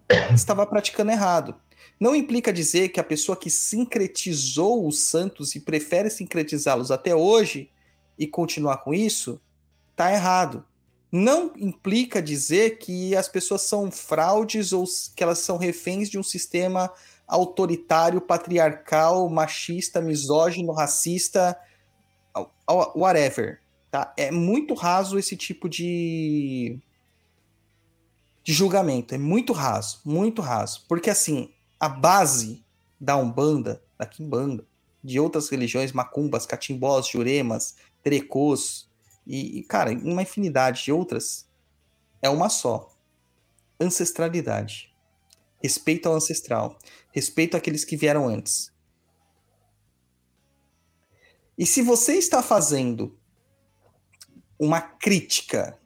[0.34, 1.56] estava praticando errado.
[2.00, 7.70] Não implica dizer que a pessoa que sincretizou os santos e prefere sincretizá-los até hoje
[8.20, 9.42] e continuar com isso,
[9.92, 10.66] está errado.
[11.10, 16.24] Não implica dizer que as pessoas são fraudes ou que elas são reféns de um
[16.24, 16.92] sistema
[17.26, 21.58] autoritário, patriarcal, machista, misógino, racista,
[22.96, 23.62] whatever.
[23.90, 24.14] Tá?
[24.18, 26.78] É muito raso esse tipo de,
[28.44, 29.16] de julgamento.
[29.16, 30.86] É muito raso, muito raso.
[30.88, 32.64] Porque, assim, a base
[33.00, 34.64] da Umbanda, da Quimbanda,
[35.04, 38.90] de outras religiões, macumbas, catimbós, juremas, trecôs,
[39.26, 41.48] e, cara, uma infinidade de outras,
[42.22, 42.92] é uma só.
[43.80, 44.94] Ancestralidade.
[45.62, 46.78] Respeito ao ancestral.
[47.12, 48.74] Respeito àqueles que vieram antes.
[51.58, 53.20] E se você está fazendo
[54.58, 55.80] uma crítica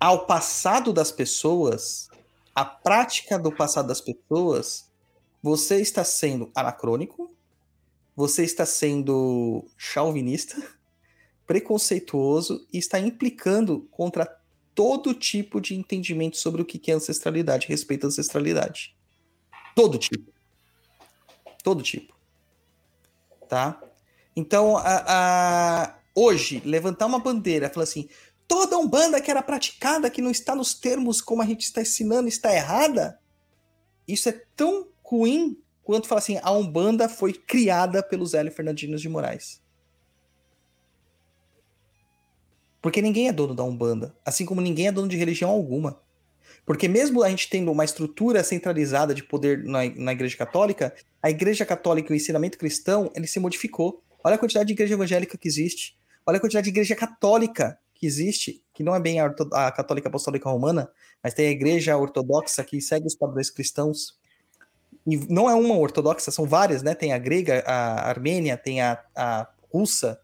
[0.00, 2.08] ao passado das pessoas,
[2.54, 4.90] à prática do passado das pessoas,
[5.42, 7.34] você está sendo anacrônico,
[8.14, 10.56] você está sendo chauvinista,
[11.46, 14.26] preconceituoso e está implicando contra
[14.74, 18.96] todo tipo de entendimento sobre o que é ancestralidade, respeito à ancestralidade.
[19.74, 20.32] Todo tipo.
[21.62, 22.14] Todo tipo.
[23.48, 23.80] Tá?
[24.34, 28.08] Então, a, a, hoje, levantar uma bandeira, falar assim,
[28.48, 32.28] toda Umbanda que era praticada, que não está nos termos como a gente está ensinando,
[32.28, 33.18] está errada,
[34.06, 39.08] isso é tão ruim quanto falar assim, a Umbanda foi criada pelos Hélio Fernandinos de
[39.08, 39.62] Moraes.
[42.80, 46.02] Porque ninguém é dono da Umbanda, assim como ninguém é dono de religião alguma.
[46.66, 51.30] Porque mesmo a gente tendo uma estrutura centralizada de poder na, na Igreja Católica, a
[51.30, 54.02] Igreja Católica e o ensinamento cristão, ele se modificou.
[54.22, 55.96] Olha a quantidade de igreja evangélica que existe.
[56.26, 60.08] Olha a quantidade de igreja católica que existe, que não é bem a, a católica
[60.08, 60.90] apostólica romana,
[61.22, 64.18] mas tem a igreja ortodoxa que segue os padrões cristãos.
[65.06, 66.94] E não é uma ortodoxa, são várias, né?
[66.94, 70.20] Tem a grega, a armênia, tem a, a russa,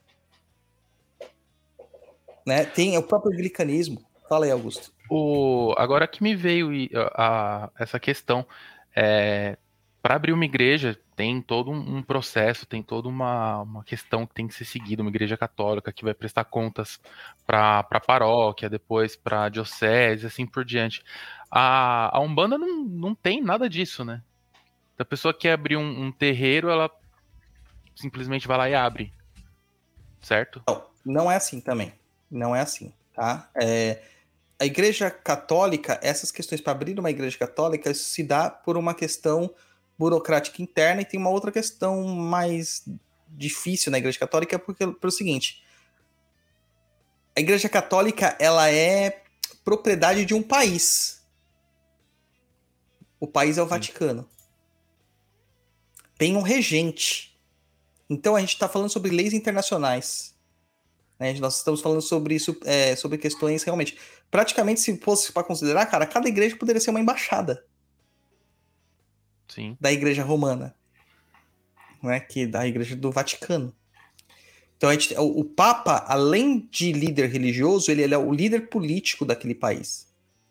[2.46, 2.64] né?
[2.64, 4.02] Tem o próprio anglicanismo.
[4.28, 4.92] Fala aí, Augusto.
[5.10, 6.70] O, agora que me veio
[7.14, 8.46] a, essa questão,
[8.94, 9.56] é,
[10.02, 14.32] para abrir uma igreja tem todo um, um, processo, tem toda uma, uma questão que
[14.32, 16.98] tem que ser seguida, uma igreja católica que vai prestar contas
[17.46, 21.02] para a paróquia, depois para a diocese, assim por diante.
[21.50, 24.22] A, a Umbanda não, não tem nada disso, né?
[25.01, 26.90] A pessoa quer abrir um, um terreiro, ela
[27.96, 29.12] simplesmente vai lá e abre.
[30.20, 30.62] Certo?
[30.68, 31.94] Não, não é assim também.
[32.30, 33.48] Não é assim, tá?
[33.61, 34.03] É,
[34.59, 38.94] a igreja católica, essas questões para abrir uma igreja católica, isso se dá por uma
[38.94, 39.53] questão
[39.98, 42.84] burocrática interna e tem uma outra questão mais
[43.26, 45.64] difícil na Igreja Católica porque pelo seguinte,
[47.36, 49.22] a Igreja Católica ela é
[49.64, 51.22] propriedade de um país.
[53.18, 53.66] O país é o.
[53.66, 54.28] Vaticano.
[56.20, 57.34] Tem um regente.
[58.10, 60.34] Então a gente está falando sobre leis internacionais.
[61.18, 61.32] Né?
[61.38, 63.96] Nós estamos falando sobre isso, é, sobre questões realmente.
[64.30, 67.64] Praticamente, se fosse para considerar, cara, cada igreja poderia ser uma embaixada.
[69.48, 69.78] Sim.
[69.80, 70.76] da Igreja Romana,
[72.02, 73.74] né, que da Igreja do Vaticano.
[74.76, 78.68] Então a gente, o, o, Papa, além de líder religioso, ele, ele, é o líder
[78.68, 80.06] político daquele país.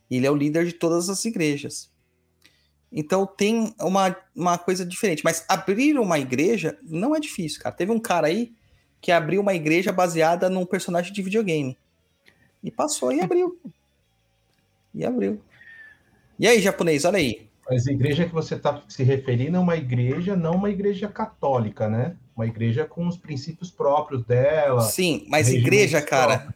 [0.10, 1.89] Ele é o líder de todas as igrejas.
[2.92, 5.24] Então tem uma, uma coisa diferente.
[5.24, 7.76] Mas abrir uma igreja não é difícil, cara.
[7.76, 8.52] Teve um cara aí
[9.02, 11.78] que abriu uma igreja baseada num personagem de videogame.
[12.64, 13.60] E passou e abriu.
[14.94, 15.42] E abriu.
[16.38, 17.48] E aí, japonês, olha aí.
[17.70, 21.88] Mas a igreja que você está se referindo é uma igreja, não uma igreja católica,
[21.88, 22.16] né?
[22.36, 24.82] Uma igreja com os princípios próprios dela.
[24.82, 26.54] Sim, mas igreja, cara,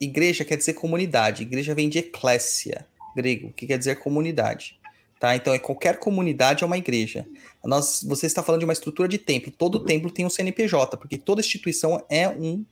[0.00, 1.42] igreja quer dizer comunidade.
[1.42, 2.84] Igreja vem de eclésia,
[3.14, 4.76] grego, que quer dizer comunidade.
[5.18, 5.34] Tá?
[5.34, 7.26] Então, é qualquer comunidade é uma igreja.
[7.64, 9.50] Nós, você está falando de uma estrutura de templo.
[9.50, 12.64] Todo templo tem um CNPJ, porque toda instituição é um,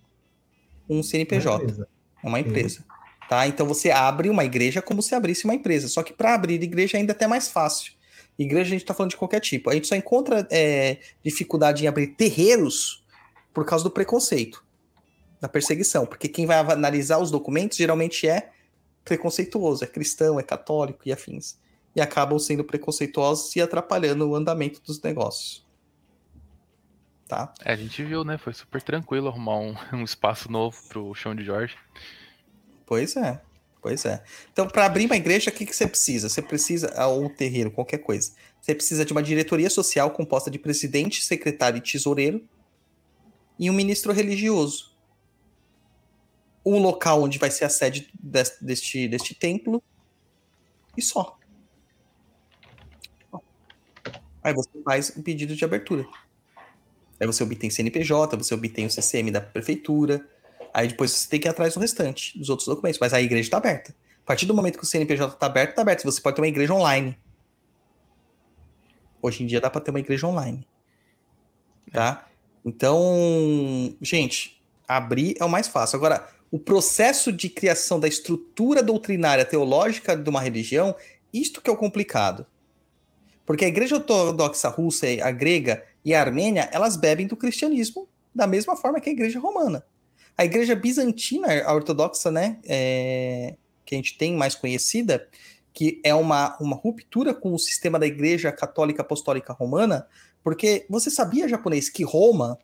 [0.88, 1.56] um CNPJ.
[1.56, 1.88] Uma empresa.
[2.22, 2.84] É uma empresa.
[3.28, 3.46] Tá?
[3.46, 5.88] Então você abre uma igreja como se abrisse uma empresa.
[5.88, 7.92] Só que para abrir igreja ainda é até mais fácil.
[8.38, 9.70] Igreja a gente está falando de qualquer tipo.
[9.70, 13.04] A gente só encontra é, dificuldade em abrir terreiros
[13.52, 14.64] por causa do preconceito,
[15.40, 16.04] da perseguição.
[16.04, 18.50] Porque quem vai analisar os documentos geralmente é
[19.04, 21.56] preconceituoso, é cristão, é católico e afins.
[21.94, 25.64] E acabam sendo preconceituosos e atrapalhando o andamento dos negócios.
[27.28, 27.52] Tá?
[27.64, 28.36] É, a gente viu, né?
[28.36, 31.76] Foi super tranquilo arrumar um, um espaço novo pro chão de Jorge.
[32.86, 33.40] Pois é,
[33.80, 34.22] pois é.
[34.52, 36.28] Então, para abrir uma igreja, o que, que você precisa?
[36.28, 38.32] Você precisa, ou um terreiro, qualquer coisa.
[38.60, 42.46] Você precisa de uma diretoria social composta de presidente, secretário e tesoureiro
[43.58, 44.94] e um ministro religioso.
[46.64, 49.82] Um local onde vai ser a sede deste, deste, deste templo
[50.96, 51.38] e só.
[54.44, 56.06] Aí você faz um pedido de abertura.
[57.18, 60.24] Aí você obtém CNPJ, você obtém o CCM da prefeitura,
[60.74, 62.98] Aí depois você tem que ir atrás do restante, dos outros documentos.
[62.98, 63.94] Mas a igreja está aberta.
[64.24, 66.02] A partir do momento que o CNPJ está aberto, está aberto.
[66.02, 67.16] Você pode ter uma igreja online.
[69.22, 70.66] Hoje em dia dá para ter uma igreja online.
[71.92, 72.26] Tá?
[72.64, 75.96] Então, gente, abrir é o mais fácil.
[75.96, 80.96] Agora, o processo de criação da estrutura doutrinária teológica de uma religião,
[81.32, 82.44] isto que é o complicado.
[83.46, 88.46] Porque a igreja ortodoxa russa, a grega e a armênia, elas bebem do cristianismo da
[88.46, 89.84] mesma forma que a igreja romana.
[90.36, 95.28] A igreja bizantina, a ortodoxa, né, é, que a gente tem mais conhecida,
[95.72, 100.06] que é uma, uma ruptura com o sistema da igreja católica apostólica romana,
[100.42, 102.58] porque você sabia, japonês, que Roma,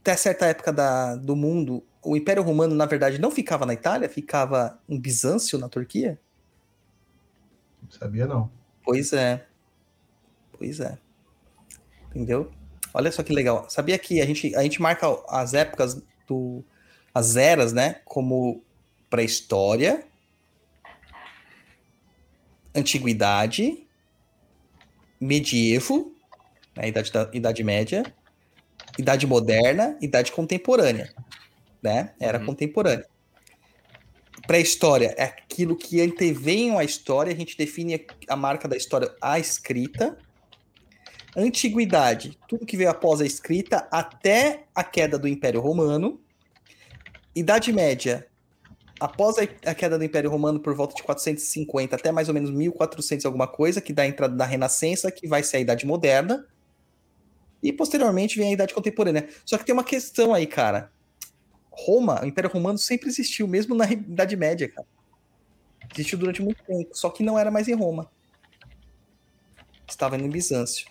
[0.00, 4.08] até certa época da, do mundo, o Império Romano, na verdade, não ficava na Itália,
[4.08, 6.18] ficava em Bizâncio, na Turquia?
[7.90, 8.50] Sabia, não.
[8.90, 9.46] Pois é.
[10.58, 10.98] Pois é.
[12.08, 12.50] Entendeu?
[12.92, 13.70] Olha só que legal.
[13.70, 16.64] Sabia que a gente, a gente marca as épocas do,
[17.14, 18.00] as eras, né?
[18.04, 18.64] Como
[19.08, 20.04] pré-história,
[22.74, 23.86] antiguidade,
[25.20, 26.12] medievo,
[26.74, 28.02] né, idade, da, idade média,
[28.98, 31.14] idade moderna, idade contemporânea,
[31.80, 32.12] né?
[32.18, 32.46] Era uhum.
[32.46, 33.06] contemporânea.
[34.50, 39.38] Pré-história é aquilo que antevém a história, a gente define a marca da história à
[39.38, 40.18] escrita.
[41.36, 46.20] Antiguidade, tudo que veio após a escrita até a queda do Império Romano.
[47.32, 48.26] Idade Média,
[48.98, 53.24] após a, queda do Império Romano por volta de 450 até mais ou menos 1400
[53.26, 56.44] alguma coisa, que dá a entrada da Renascença, que vai ser a Idade Moderna.
[57.62, 59.28] E posteriormente vem a Idade Contemporânea.
[59.44, 60.90] Só que tem uma questão aí, cara.
[61.84, 64.86] Roma, o Império Romano sempre existiu, mesmo na Idade Média, cara.
[65.92, 68.10] Existiu durante muito tempo, só que não era mais em Roma.
[69.88, 70.86] Estava em Bizâncio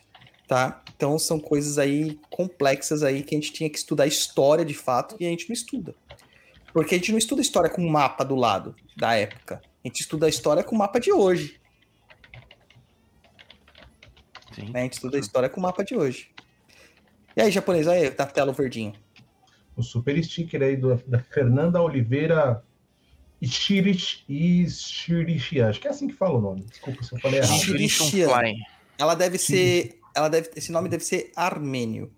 [0.50, 0.82] tá?
[0.96, 5.16] Então são coisas aí complexas aí que a gente tinha que estudar história de fato
[5.20, 5.96] e a gente não estuda.
[6.74, 9.62] Porque a gente não estuda história com um mapa do lado da época.
[9.64, 11.62] A gente estuda a história com o mapa de hoje.
[14.56, 14.72] Sim.
[14.74, 16.32] A gente estuda a história com o mapa de hoje.
[17.38, 18.94] E aí, japonês, aí, tá tela verdinho.
[19.80, 22.62] O super sticker aí do, da Fernanda Oliveira
[23.42, 24.68] Ishirishia.
[25.70, 26.66] Acho que é assim que fala o nome.
[26.70, 27.56] Desculpa se eu falei errado.
[27.56, 28.28] Ishirishia.
[28.98, 32.12] Ela deve ser ela deve, esse nome deve ser armênio.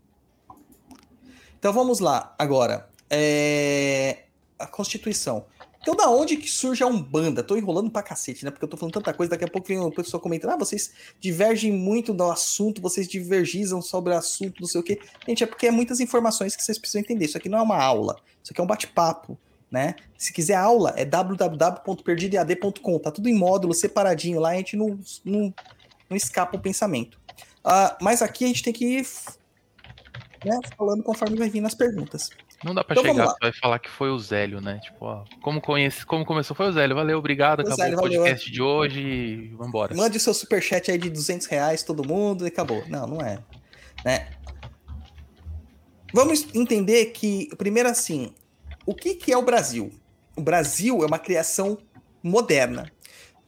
[1.60, 2.90] Então vamos lá, agora.
[3.10, 4.24] É...
[4.58, 5.46] A Constituição.
[5.82, 7.42] Então, da onde que surge a Umbanda?
[7.42, 8.52] Tô enrolando pra cacete, né?
[8.52, 10.94] Porque eu tô falando tanta coisa, daqui a pouco vem uma pessoa comentando: ah, vocês
[11.20, 15.00] divergem muito do assunto, vocês divergizam sobre o assunto, não sei o quê.
[15.28, 17.26] Gente, é porque é muitas informações que vocês precisam entender.
[17.26, 19.36] Isso aqui não é uma aula, isso aqui é um bate-papo,
[19.72, 19.96] né?
[20.18, 23.00] Se quiser aula, é www.perdidead.com.
[23.00, 25.52] Tá tudo em módulo, separadinho lá, a gente não, não,
[26.08, 27.20] não escapa o pensamento.
[27.66, 29.08] Uh, mas aqui a gente tem que ir
[30.46, 32.30] né, falando conforme vai vindo as perguntas.
[32.64, 34.80] Não dá pra então, chegar e falar que foi o Zélio, né?
[34.84, 36.96] Tipo, ó, como, conhece, como começou foi o Zélio.
[36.96, 37.62] Valeu, obrigado.
[37.62, 38.54] acabou Zélio, o podcast valeu.
[38.54, 39.96] de hoje e vambora.
[39.96, 42.84] Mande o seu superchat aí de 200 reais, todo mundo, e acabou.
[42.88, 43.40] Não, não é.
[44.06, 44.30] Né?
[46.14, 48.34] Vamos entender que, primeiro assim,
[48.86, 49.92] o que, que é o Brasil?
[50.36, 51.78] O Brasil é uma criação
[52.22, 52.92] moderna.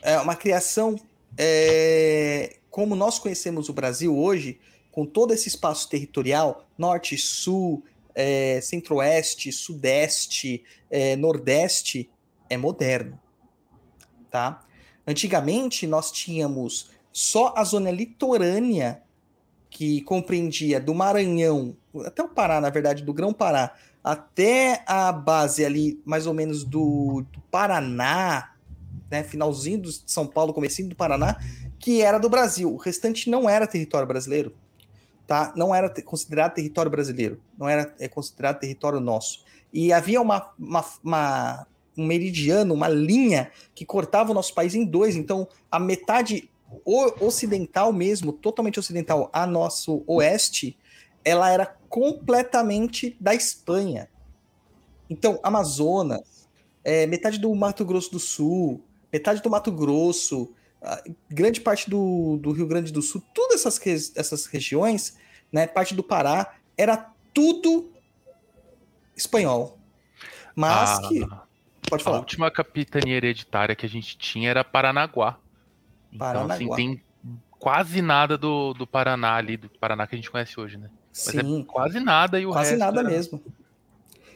[0.01, 0.95] É uma criação
[1.37, 4.59] é, como nós conhecemos o Brasil hoje,
[4.91, 7.83] com todo esse espaço territorial, norte, sul,
[8.15, 12.09] é, centro-oeste, sudeste, é, nordeste,
[12.49, 13.19] é moderno,
[14.29, 14.63] tá?
[15.07, 19.03] Antigamente nós tínhamos só a zona litorânea
[19.69, 26.01] que compreendia do Maranhão até o Pará, na verdade, do Grão-Pará até a base ali,
[26.05, 28.53] mais ou menos do, do Paraná,
[29.09, 31.39] né, finalzinho de São Paulo, comecinho do Paraná,
[31.79, 32.73] que era do Brasil.
[32.73, 34.53] O restante não era território brasileiro,
[35.27, 35.53] tá?
[35.55, 39.43] Não era considerado território brasileiro, não era é, considerado território nosso.
[39.71, 41.67] E havia uma, uma, uma-
[41.97, 45.15] um meridiano, uma linha que cortava o nosso país em dois.
[45.15, 46.49] Então, a metade
[47.19, 50.75] ocidental mesmo, totalmente ocidental, a nosso oeste,
[51.23, 54.09] ela era completamente da Espanha.
[55.09, 56.49] Então, Amazonas,
[56.83, 60.51] é, metade do Mato Grosso do Sul, metade do Mato Grosso,
[61.29, 65.17] grande parte do, do Rio Grande do Sul, todas essas, essas regiões,
[65.51, 67.91] né, parte do Pará, era tudo
[69.15, 69.77] espanhol.
[70.55, 71.19] Mas a, que.
[71.89, 72.17] Pode a falar.
[72.19, 75.37] última capitania hereditária que a gente tinha era Paranaguá.
[76.11, 76.75] Então, assim, Paranaguá.
[76.75, 77.01] tem
[77.51, 80.89] quase nada do, do Paraná ali, do Paraná que a gente conhece hoje, né?
[81.09, 81.61] Mas Sim.
[81.61, 83.41] é quase nada e o Quase resto nada era- mesmo.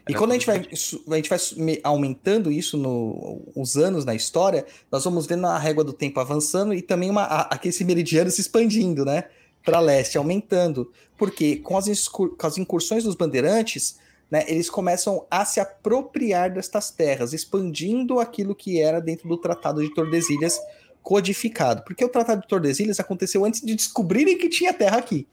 [0.10, 1.40] E quando a gente, vai, a gente vai
[1.84, 6.74] aumentando isso no, os anos na história, nós vamos vendo a régua do tempo avançando
[6.74, 9.26] e também uma, a, aquele meridiano se expandindo, né?
[9.64, 10.92] Para leste, aumentando.
[11.18, 13.98] Porque com as, com as incursões dos bandeirantes,
[14.30, 19.82] né, eles começam a se apropriar destas terras, expandindo aquilo que era dentro do Tratado
[19.82, 20.60] de Tordesilhas
[21.02, 21.84] codificado.
[21.84, 25.28] Porque o Tratado de Tordesilhas aconteceu antes de descobrirem que tinha terra aqui.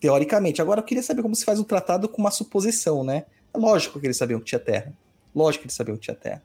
[0.00, 0.62] Teoricamente.
[0.62, 3.24] Agora eu queria saber como se faz um tratado com uma suposição, né?
[3.58, 4.92] Lógico que eles sabiam que tinha terra.
[5.34, 6.42] Lógico que eles sabiam que tinha terra.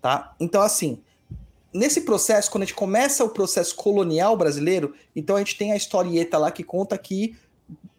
[0.00, 0.34] Tá?
[0.38, 1.02] Então, assim,
[1.72, 5.76] nesse processo, quando a gente começa o processo colonial brasileiro, então a gente tem a
[5.76, 7.36] historieta lá que conta que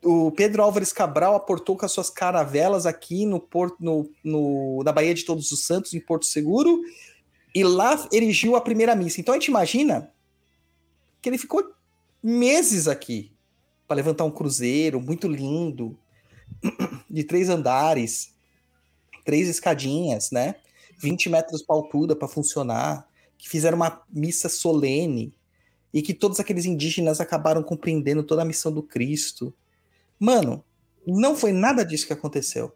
[0.03, 4.91] o Pedro Álvares Cabral aportou com as suas caravelas aqui no porto, no, no- na
[4.91, 6.79] Baía de Todos os Santos, em Porto Seguro,
[7.55, 9.19] e lá erigiu a primeira missa.
[9.19, 10.11] Então a gente imagina
[11.21, 11.63] que ele ficou
[12.21, 13.31] meses aqui
[13.87, 15.97] para levantar um cruzeiro muito lindo,
[17.09, 18.34] de três andares,
[19.25, 20.55] três escadinhas, né?
[20.99, 23.05] 20 metros para altura para funcionar,
[23.37, 25.33] que fizeram uma missa solene
[25.93, 29.53] e que todos aqueles indígenas acabaram compreendendo toda a missão do Cristo.
[30.17, 30.63] Mano,
[31.05, 32.73] não foi nada disso que aconteceu.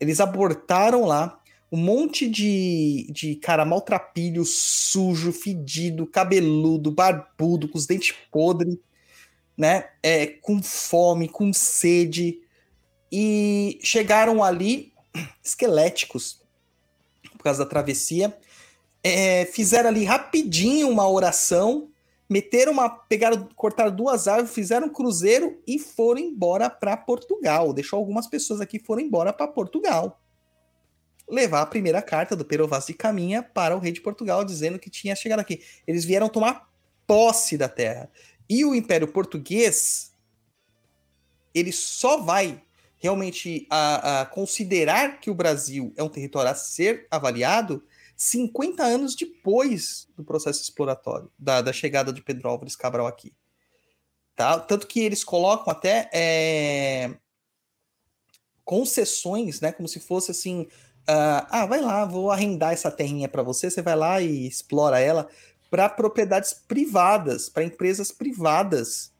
[0.00, 1.40] Eles abortaram lá
[1.70, 8.76] um monte de, de cara maltrapilho, sujo, fedido, cabeludo, barbudo, com os dentes podres,
[9.56, 9.88] né?
[10.02, 12.40] É, com fome, com sede.
[13.12, 14.89] E chegaram ali
[15.42, 16.40] esqueléticos
[17.36, 18.36] por causa da travessia.
[19.02, 21.88] É, fizeram ali rapidinho uma oração,
[22.28, 22.88] meteram uma.
[22.88, 27.72] pegaram, cortaram duas árvores, fizeram um cruzeiro e foram embora para Portugal.
[27.72, 30.20] Deixou algumas pessoas aqui foram embora para Portugal.
[31.28, 34.78] Levar a primeira carta do Pero Vaz de Caminha para o rei de Portugal, dizendo
[34.78, 35.62] que tinha chegado aqui.
[35.86, 36.68] Eles vieram tomar
[37.06, 38.10] posse da terra.
[38.48, 40.12] E o Império Português,
[41.54, 42.60] ele só vai
[43.00, 47.82] realmente a, a considerar que o Brasil é um território a ser avaliado
[48.14, 53.32] 50 anos depois do processo exploratório, da, da chegada de Pedro Álvares Cabral aqui.
[54.36, 54.60] Tá?
[54.60, 57.14] Tanto que eles colocam até é,
[58.62, 59.72] concessões, né?
[59.72, 60.68] Como se fosse assim:
[61.06, 65.00] ah, ah, vai lá, vou arrendar essa terrinha para você, você vai lá e explora
[65.00, 65.28] ela
[65.70, 69.12] para propriedades privadas, para empresas privadas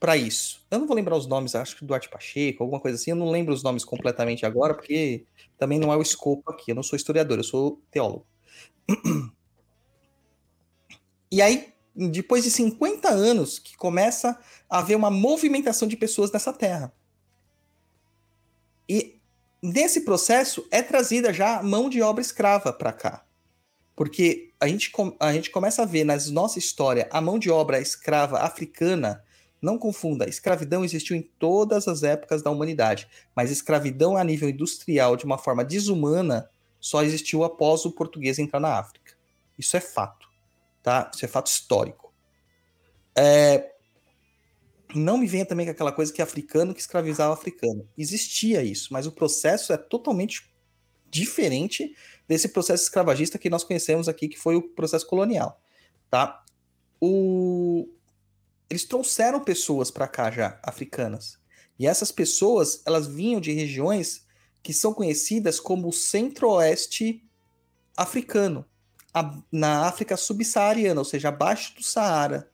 [0.00, 0.66] para isso.
[0.70, 3.10] Eu não vou lembrar os nomes, acho que Duarte Pacheco, alguma coisa assim.
[3.10, 5.26] Eu não lembro os nomes completamente agora, porque
[5.58, 6.70] também não é o escopo aqui.
[6.70, 8.26] Eu não sou historiador, eu sou teólogo.
[11.32, 14.36] E aí, depois de 50 anos, que começa
[14.68, 16.92] a haver uma movimentação de pessoas nessa terra.
[18.88, 19.20] E
[19.62, 23.24] nesse processo é trazida já mão de obra escrava para cá.
[23.94, 24.90] Porque a gente,
[25.20, 29.22] a gente começa a ver na nossa história a mão de obra escrava africana.
[29.60, 35.16] Não confunda, escravidão existiu em todas as épocas da humanidade, mas escravidão a nível industrial
[35.16, 36.48] de uma forma desumana
[36.80, 39.14] só existiu após o português entrar na África.
[39.58, 40.26] Isso é fato,
[40.82, 41.10] tá?
[41.14, 42.12] Isso é fato histórico.
[43.14, 43.72] É,
[44.94, 47.88] Não me venha também com aquela coisa que africano que escravizava africano.
[47.96, 50.50] Existia isso, mas o processo é totalmente
[51.10, 51.94] diferente
[52.26, 55.60] desse processo escravagista que nós conhecemos aqui, que foi o processo colonial,
[56.08, 56.44] tá?
[57.00, 57.88] O...
[58.70, 61.38] Eles trouxeram pessoas para cá já, africanas.
[61.76, 64.24] E essas pessoas, elas vinham de regiões
[64.62, 67.24] que são conhecidas como o centro-oeste
[67.96, 68.64] africano,
[69.12, 72.50] a- na África subsaariana, ou seja, abaixo do Saara,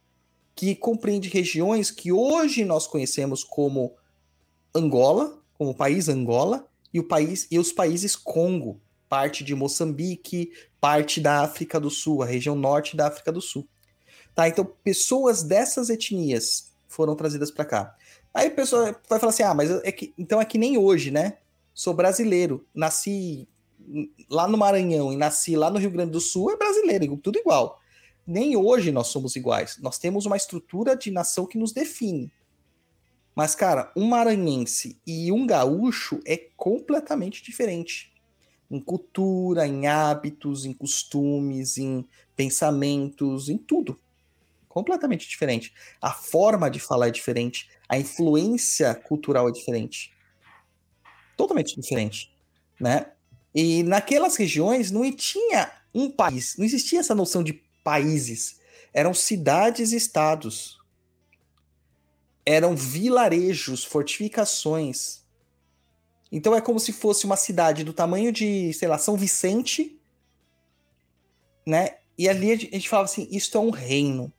[0.55, 3.95] que compreende regiões que hoje nós conhecemos como
[4.75, 10.51] Angola, como o país Angola, e, o país, e os países Congo, parte de Moçambique,
[10.81, 13.69] parte da África do Sul, a região norte da África do Sul.
[14.37, 17.97] Tá, então pessoas dessas etnias foram trazidas para cá.
[18.33, 21.11] Aí a pessoa vai falar assim: "Ah, mas é que então é que nem hoje,
[21.11, 21.39] né?
[21.77, 23.47] sou brasileiro, nasci
[24.31, 27.79] lá no Maranhão e nasci lá no Rio Grande do Sul, é brasileiro, tudo igual.
[28.27, 29.79] Nem hoje nós somos iguais.
[29.81, 32.33] Nós temos uma estrutura de nação que nos define.
[33.35, 38.11] Mas, cara, um maranhense e um gaúcho é completamente diferente.
[38.71, 44.01] Em cultura, em hábitos, em costumes, em pensamentos, em tudo.
[44.77, 45.73] Completamente diferente.
[46.03, 47.67] A forma de falar é diferente.
[47.89, 50.15] A influência cultural é diferente.
[51.35, 52.31] Totalmente diferente,
[52.79, 53.11] né?
[53.55, 58.61] E naquelas regiões não tinha um país, não existia essa noção de países.
[58.93, 60.79] Eram cidades e estados.
[62.45, 65.25] Eram vilarejos, fortificações.
[66.31, 69.99] Então é como se fosse uma cidade do tamanho de, sei lá, São Vicente,
[71.67, 71.97] né?
[72.19, 74.31] E ali a gente falava assim: isto é um reino.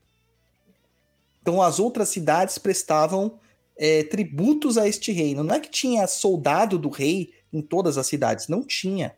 [1.47, 3.39] Então as outras cidades prestavam
[3.77, 5.45] é, tributos a este reino.
[5.45, 9.15] Não é que tinha soldado do rei em todas as cidades, não tinha.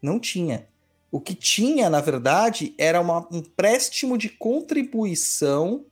[0.00, 0.68] Não tinha.
[1.10, 5.86] O que tinha, na verdade, era uma, um préstimo de contribuição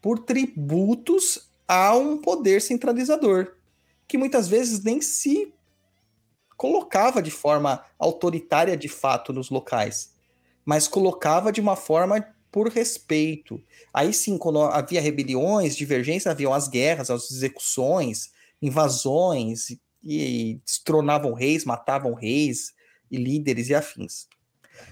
[0.00, 3.56] por tributos a um poder centralizador,
[4.08, 5.52] que muitas vezes nem se
[6.56, 10.14] colocava de forma autoritária de fato nos locais,
[10.64, 13.60] mas colocava de uma forma por respeito.
[13.92, 18.30] Aí sim, quando havia rebeliões, divergências, haviam as guerras, as execuções,
[18.60, 22.72] invasões, e, e destronavam reis, matavam reis
[23.10, 24.28] e líderes e afins.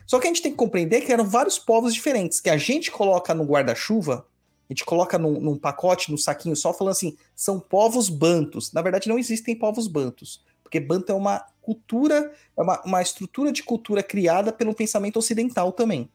[0.06, 2.90] Só que a gente tem que compreender que eram vários povos diferentes, que a gente
[2.90, 4.26] coloca no guarda-chuva,
[4.68, 8.72] a gente coloca num, num pacote, num saquinho só, falando assim, são povos bantos.
[8.72, 13.52] Na verdade, não existem povos bantos, porque banto é uma cultura, é uma, uma estrutura
[13.52, 16.08] de cultura criada pelo pensamento ocidental também.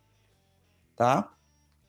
[0.95, 1.34] Tá?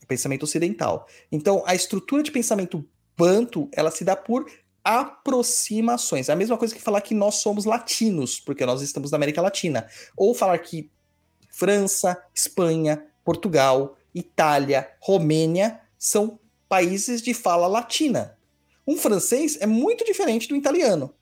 [0.07, 1.07] Pensamento ocidental.
[1.31, 2.85] Então, a estrutura de pensamento
[3.17, 4.47] banto, ela se dá por
[4.85, 6.29] aproximações.
[6.29, 9.43] É a mesma coisa que falar que nós somos latinos, porque nós estamos na América
[9.43, 9.89] Latina.
[10.17, 10.91] Ou falar que
[11.51, 16.39] França, Espanha, Portugal, Itália, Romênia são
[16.69, 18.39] países de fala latina.
[18.87, 21.13] Um francês é muito diferente do italiano,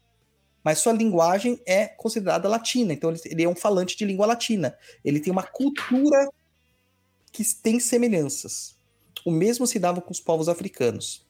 [0.62, 4.76] mas sua linguagem é considerada latina, então ele é um falante de língua latina.
[5.02, 6.28] Ele tem uma cultura
[7.34, 8.76] que tem semelhanças.
[9.26, 11.26] O mesmo se dava com os povos africanos.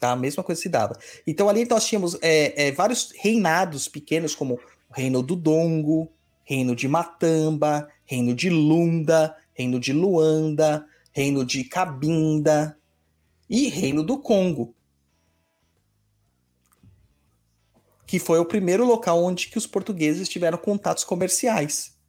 [0.00, 0.10] Tá?
[0.10, 0.98] A mesma coisa se dava.
[1.24, 6.10] Então ali nós tínhamos é, é, vários reinados pequenos, como o reino do Dongo,
[6.42, 12.76] reino de Matamba, reino de Lunda, reino de Luanda, reino de Cabinda
[13.48, 14.74] e reino do Congo.
[18.08, 21.99] Que foi o primeiro local onde que os portugueses tiveram contatos comerciais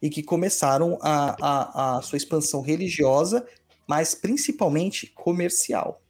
[0.00, 3.46] e que começaram a, a, a sua expansão religiosa,
[3.86, 6.02] mas principalmente comercial.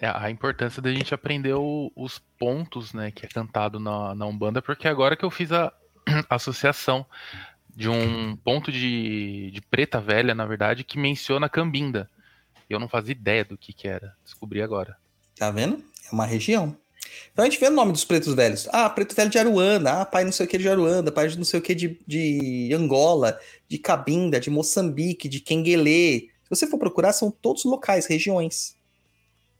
[0.00, 4.26] É, a importância da gente aprender o, os pontos né, que é cantado na, na
[4.26, 5.72] Umbanda, porque agora que eu fiz a,
[6.30, 7.04] a associação
[7.74, 12.08] de um ponto de, de preta velha, na verdade, que menciona Cambinda.
[12.68, 14.14] Eu não fazia ideia do que, que era.
[14.24, 14.96] Descobri agora.
[15.36, 15.82] Tá vendo?
[16.06, 16.76] É uma região.
[17.32, 18.68] Então a gente vê o nome dos pretos velhos.
[18.72, 20.00] Ah, preto velho de Aruanda.
[20.00, 21.12] Ah, pai não sei o que de Aruanda.
[21.12, 23.38] Pai não sei o que de, de Angola,
[23.68, 26.30] de Cabinda, de Moçambique, de Quenguele.
[26.44, 28.76] Se você for procurar, são todos locais, regiões.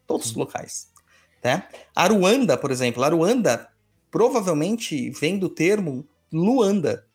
[0.06, 0.38] Todos Sim.
[0.38, 0.88] locais.
[1.42, 1.68] Né?
[1.94, 3.04] Aruanda, por exemplo.
[3.04, 3.68] Aruanda
[4.10, 7.06] provavelmente vem do termo Luanda,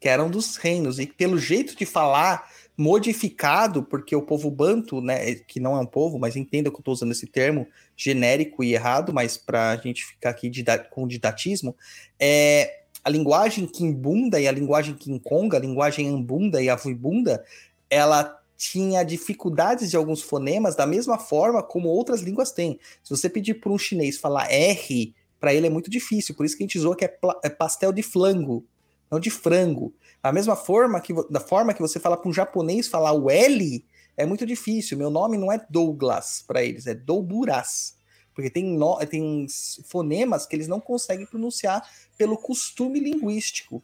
[0.00, 0.98] que era um dos reinos.
[0.98, 5.86] E pelo jeito de falar modificado, porque o povo banto, né, que não é um
[5.86, 7.66] povo, mas entenda que eu estou usando esse termo
[7.96, 10.50] genérico e errado, mas para a gente ficar aqui
[10.90, 11.76] com didatismo,
[12.18, 17.44] é a linguagem Kimbunda e a linguagem Kinkonga, a linguagem Ambunda e Avuibunda,
[17.90, 22.78] ela tinha dificuldades de alguns fonemas da mesma forma como outras línguas têm.
[23.02, 26.56] Se você pedir para um chinês falar R, para ele é muito difícil, por isso
[26.56, 28.64] que a gente usou que é, é pastel de flango,
[29.10, 29.92] não de frango.
[30.22, 33.84] A mesma forma que da forma que você fala para um japonês falar o L
[34.16, 34.96] é muito difícil.
[34.96, 37.96] Meu nome não é Douglas para eles, é Douburas.
[38.34, 39.46] Porque tem, no, tem
[39.84, 43.82] fonemas que eles não conseguem pronunciar pelo costume linguístico.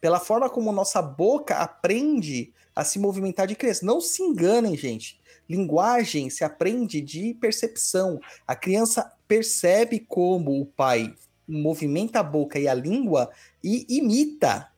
[0.00, 3.86] Pela forma como nossa boca aprende a se movimentar de criança.
[3.86, 5.20] Não se enganem, gente.
[5.48, 8.20] Linguagem se aprende de percepção.
[8.46, 11.14] A criança percebe como o pai
[11.46, 13.30] movimenta a boca e a língua
[13.62, 14.71] e imita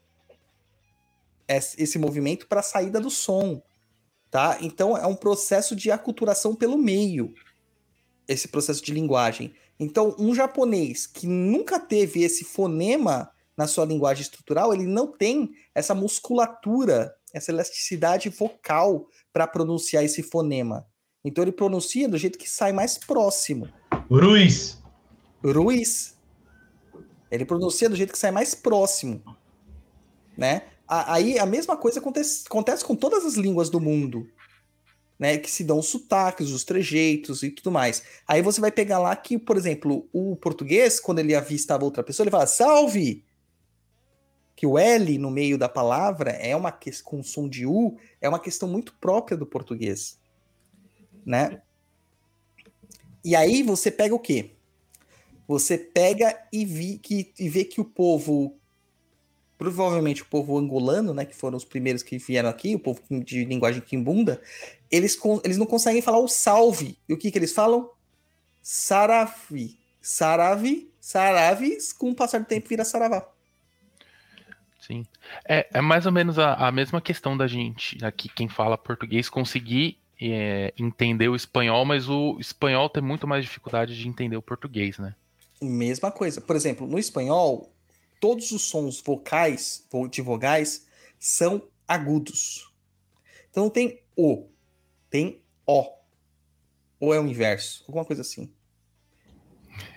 [1.49, 3.63] esse movimento para a saída do som,
[4.31, 4.59] tá?
[4.61, 7.35] Então é um processo de aculturação pelo meio,
[8.27, 9.55] esse processo de linguagem.
[9.79, 15.51] Então, um japonês que nunca teve esse fonema na sua linguagem estrutural, ele não tem
[15.75, 20.87] essa musculatura, essa elasticidade vocal para pronunciar esse fonema.
[21.25, 23.69] Então ele pronuncia do jeito que sai mais próximo.
[24.11, 24.83] Ruiz,
[25.43, 26.17] Ruiz.
[27.31, 29.23] Ele pronuncia do jeito que sai mais próximo,
[30.37, 30.63] né?
[30.87, 34.27] Aí a mesma coisa acontece, acontece com todas as línguas do mundo,
[35.19, 35.39] né?
[35.39, 38.03] Que se dão os sotaques, os trejeitos e tudo mais.
[38.27, 42.25] Aí você vai pegar lá que, por exemplo, o português, quando ele avistava outra pessoa,
[42.25, 43.25] ele fala salve!
[44.57, 46.73] Que o L no meio da palavra é uma
[47.03, 50.19] com som de U, é uma questão muito própria do português,
[51.27, 51.61] né?
[53.25, 54.51] E aí você pega o quê?
[55.49, 58.57] Você pega e, vi, que, e vê que o povo,
[59.59, 63.45] provavelmente o povo angolano, né, que foram os primeiros que vieram aqui, o povo de
[63.45, 64.41] linguagem quimbunda,
[64.91, 66.99] eles, eles não conseguem falar o salve.
[67.09, 67.91] E o que, que eles falam?
[68.63, 69.79] Saravi.
[70.01, 73.27] Saravi, Saravi, com o passar do tempo vira Saravá.
[74.81, 75.07] Sim.
[75.49, 79.31] É, é mais ou menos a, a mesma questão da gente, aqui quem fala português,
[79.31, 84.43] conseguir é, entender o espanhol, mas o espanhol tem muito mais dificuldade de entender o
[84.43, 85.15] português, né?
[85.61, 86.41] Mesma coisa.
[86.41, 87.74] Por exemplo, no espanhol,
[88.25, 90.87] todos os sons vocais, vo- de vogais,
[91.19, 92.75] são agudos.
[93.51, 94.49] Então tem O,
[95.11, 95.85] tem O.
[96.99, 98.51] Ou é o inverso, alguma coisa assim.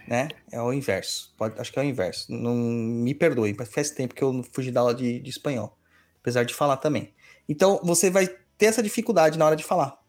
[0.05, 0.27] Né?
[0.51, 1.33] É o inverso.
[1.37, 2.29] Pode, acho que é o inverso.
[2.29, 5.77] Não me perdoe, faz tempo que eu fugi da aula de, de espanhol.
[6.19, 7.13] Apesar de falar também.
[7.47, 10.03] Então você vai ter essa dificuldade na hora de falar.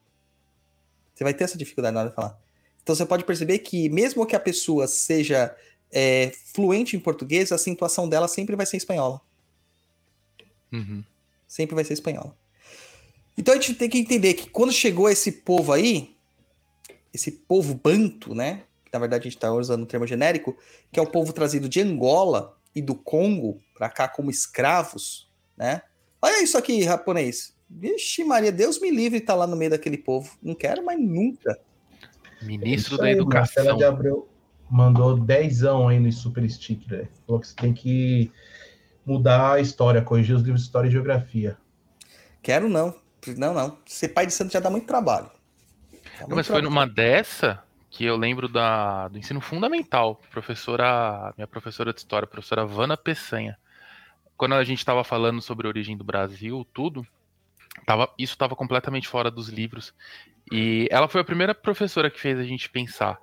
[1.14, 2.36] Você vai ter essa dificuldade na hora de falar.
[2.82, 5.56] Então você pode perceber que, mesmo que a pessoa seja
[5.92, 9.20] é, fluente em português, a acentuação dela sempre vai ser espanhola.
[10.72, 11.02] Uhum.
[11.46, 12.36] Sempre vai ser espanhola.
[13.36, 16.14] Então a gente tem que entender que quando chegou esse povo aí,
[17.12, 18.64] esse povo banto, né?
[18.84, 20.56] Que na verdade a gente está usando o termo genérico,
[20.92, 25.82] que é o povo trazido de Angola e do Congo para cá como escravos, né?
[26.20, 27.56] Olha isso aqui, japonês.
[27.70, 30.36] Vixe, Maria, Deus me livre estar lá no meio daquele povo.
[30.42, 31.58] Não quero mais nunca.
[32.42, 33.76] Ministro Isso da aí, Marcela Educação.
[33.76, 34.28] de Abreu
[34.70, 37.02] mandou dezão aí no Super Sticker.
[37.02, 37.08] né?
[37.26, 38.32] Falou que você tem que
[39.04, 41.56] mudar a história, corrigir os livros de história e geografia.
[42.42, 42.94] Quero não.
[43.36, 43.78] Não, não.
[43.86, 45.30] Ser pai de santo já dá muito trabalho.
[46.18, 46.64] Dá Não, muito mas foi trabalho.
[46.64, 50.20] numa dessa que eu lembro da, do ensino fundamental.
[50.30, 53.58] Professora, minha professora de história, a professora Vana Peçanha.
[54.36, 57.04] Quando a gente estava falando sobre a origem do Brasil, tudo,
[57.84, 59.92] tava, isso estava completamente fora dos livros.
[60.52, 63.18] E ela foi a primeira professora que fez a gente pensar.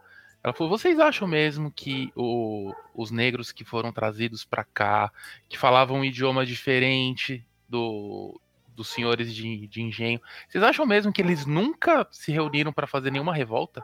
[0.46, 5.12] Ela falou: vocês acham mesmo que o- os negros que foram trazidos para cá,
[5.50, 8.40] que falavam um idioma diferente do,
[8.76, 13.10] dos senhores de, de engenho, vocês acham mesmo que eles nunca se reuniram para fazer
[13.12, 13.84] nenhuma revolta?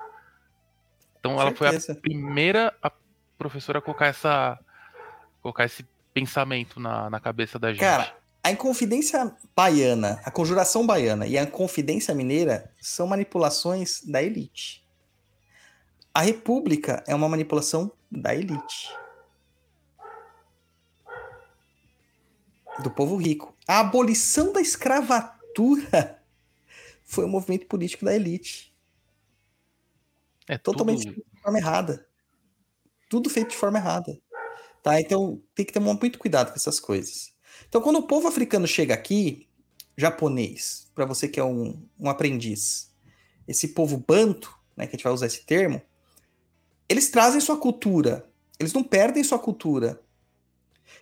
[1.20, 2.92] Então ela foi a primeira a
[3.40, 4.60] professora a colocar essa
[5.42, 5.84] colocar esse
[6.14, 7.80] pensamento na, na cabeça da gente.
[7.80, 14.81] Cara, a Inconfidência Baiana, a Conjuração Baiana e a Confidência Mineira são manipulações da elite.
[16.14, 18.90] A República é uma manipulação da elite.
[22.84, 23.56] Do povo rico.
[23.68, 26.22] A abolição da escravatura
[27.04, 28.74] foi um movimento político da elite.
[30.48, 32.08] é Totalmente tudo- de forma errada.
[33.10, 34.20] Tudo feito de forma errada.
[34.82, 35.00] Tá?
[35.00, 37.34] Então tem que ter muito cuidado com essas coisas.
[37.68, 39.48] Então, quando o povo africano chega aqui,
[39.96, 42.92] japonês, para você que é um, um aprendiz,
[43.48, 45.82] esse povo banto, né, que a gente vai usar esse termo,
[46.92, 48.26] eles trazem sua cultura.
[48.60, 50.02] Eles não perdem sua cultura.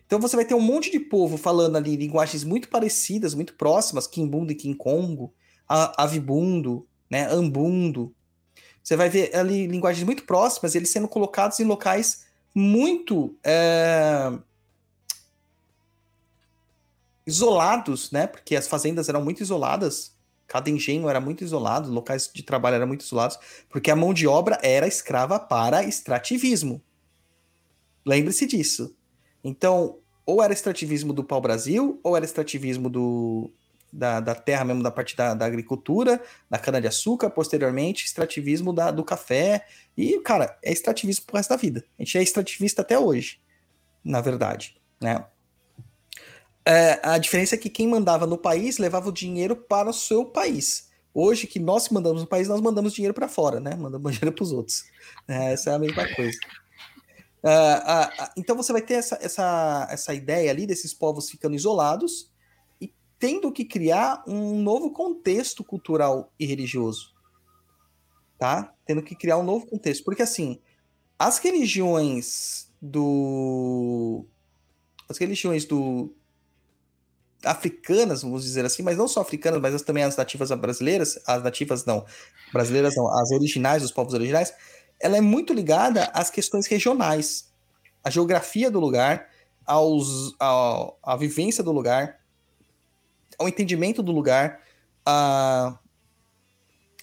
[0.05, 4.07] Então você vai ter um monte de povo falando ali linguagens muito parecidas, muito próximas,
[4.07, 5.33] Kimbundo e Kinkongo,
[5.67, 8.13] Avibundo, né, Ambundo.
[8.83, 14.31] Você vai ver ali linguagens muito próximas, eles sendo colocados em locais muito é,
[17.25, 18.27] isolados, né?
[18.27, 20.15] Porque as fazendas eram muito isoladas,
[20.49, 23.37] cada engenho era muito isolado, locais de trabalho eram muito isolados,
[23.69, 26.81] porque a mão de obra era escrava para extrativismo.
[28.05, 28.95] Lembre-se disso.
[29.43, 33.51] Então, ou era extrativismo do pau-brasil, ou era extrativismo do,
[33.93, 39.03] da, da terra mesmo, da parte da, da agricultura, da cana-de-açúcar, posteriormente, extrativismo da, do
[39.03, 39.67] café.
[39.95, 41.85] E, cara, é extrativismo pro resto da vida.
[41.97, 43.39] A gente é extrativista até hoje,
[44.03, 45.23] na verdade, né?
[46.69, 50.23] É, a diferença é que quem mandava no país levava o dinheiro para o seu
[50.23, 50.87] país.
[51.11, 53.75] Hoje, que nós mandamos no país, nós mandamos dinheiro para fora, né?
[53.75, 54.83] Mandamos dinheiro para os outros.
[55.27, 56.37] É, essa é a mesma coisa.
[57.43, 61.55] Ah, ah, ah, então você vai ter essa, essa, essa ideia ali desses povos ficando
[61.55, 62.31] isolados
[62.79, 67.15] e tendo que criar um novo contexto cultural e religioso.
[68.37, 68.75] Tá?
[68.85, 70.03] Tendo que criar um novo contexto.
[70.03, 70.61] Porque assim,
[71.17, 74.23] as religiões do.
[75.09, 76.13] As religiões do.
[77.43, 81.41] Africanas, vamos dizer assim, mas não só africanas, mas as- também as nativas brasileiras, as
[81.43, 82.05] nativas não,
[82.51, 84.53] brasileiras não, as originais, os povos originais,
[84.99, 87.49] ela é muito ligada às questões regionais,
[88.03, 89.29] à geografia do lugar,
[89.65, 92.19] aos, ao, à vivência do lugar,
[93.37, 94.61] ao entendimento do lugar.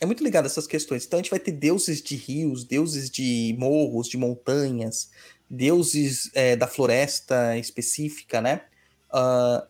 [0.01, 1.07] É muito ligado a essas questões.
[1.07, 5.11] Então a gente vai ter deuses de rios, deuses de morros, de montanhas,
[5.49, 8.63] deuses é, da floresta específica, né?
[9.11, 9.67] Uh,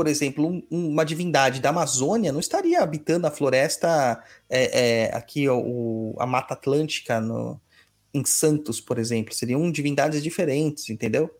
[0.00, 5.46] por exemplo, um, uma divindade da Amazônia não estaria habitando a floresta é, é, aqui,
[5.46, 7.60] o, a Mata Atlântica, no,
[8.14, 9.34] em Santos, por exemplo.
[9.34, 11.30] Seriam divindades diferentes, entendeu?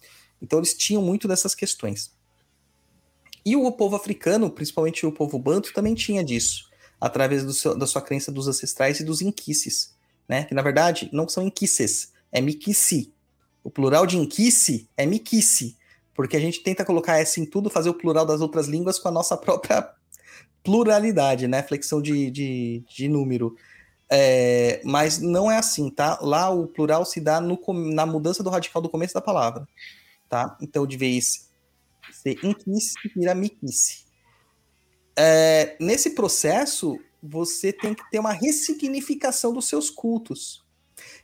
[0.42, 2.12] Então eles tinham muito dessas questões.
[3.46, 6.68] E o povo africano, principalmente o povo banto, também tinha disso,
[7.00, 9.96] através seu, da sua crença dos ancestrais e dos inquices,
[10.28, 10.44] né?
[10.44, 13.10] Que na verdade não são inquices, é miquici.
[13.64, 15.78] O plural de inquice é miquici,
[16.20, 19.08] porque a gente tenta colocar S em tudo, fazer o plural das outras línguas com
[19.08, 19.90] a nossa própria
[20.62, 21.62] pluralidade, né?
[21.62, 23.56] Flexão de, de, de número.
[24.12, 26.18] É, mas não é assim, tá?
[26.20, 27.58] Lá o plural se dá no,
[27.94, 29.66] na mudança do radical do começo da palavra,
[30.28, 30.58] tá?
[30.60, 31.48] Então, de vez
[32.12, 34.04] ser inquice, vira miquice.
[35.16, 40.62] É, nesse processo, você tem que ter uma ressignificação dos seus cultos.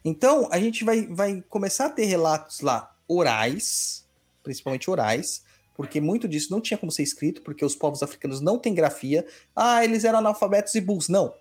[0.02, 4.05] Então, a gente vai, vai começar a ter relatos lá orais,
[4.46, 5.42] principalmente orais,
[5.74, 9.26] porque muito disso não tinha como ser escrito, porque os povos africanos não têm grafia.
[9.54, 11.08] Ah, eles eram analfabetos e burros.
[11.08, 11.34] Não,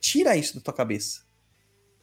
[0.00, 1.22] tira isso da tua cabeça.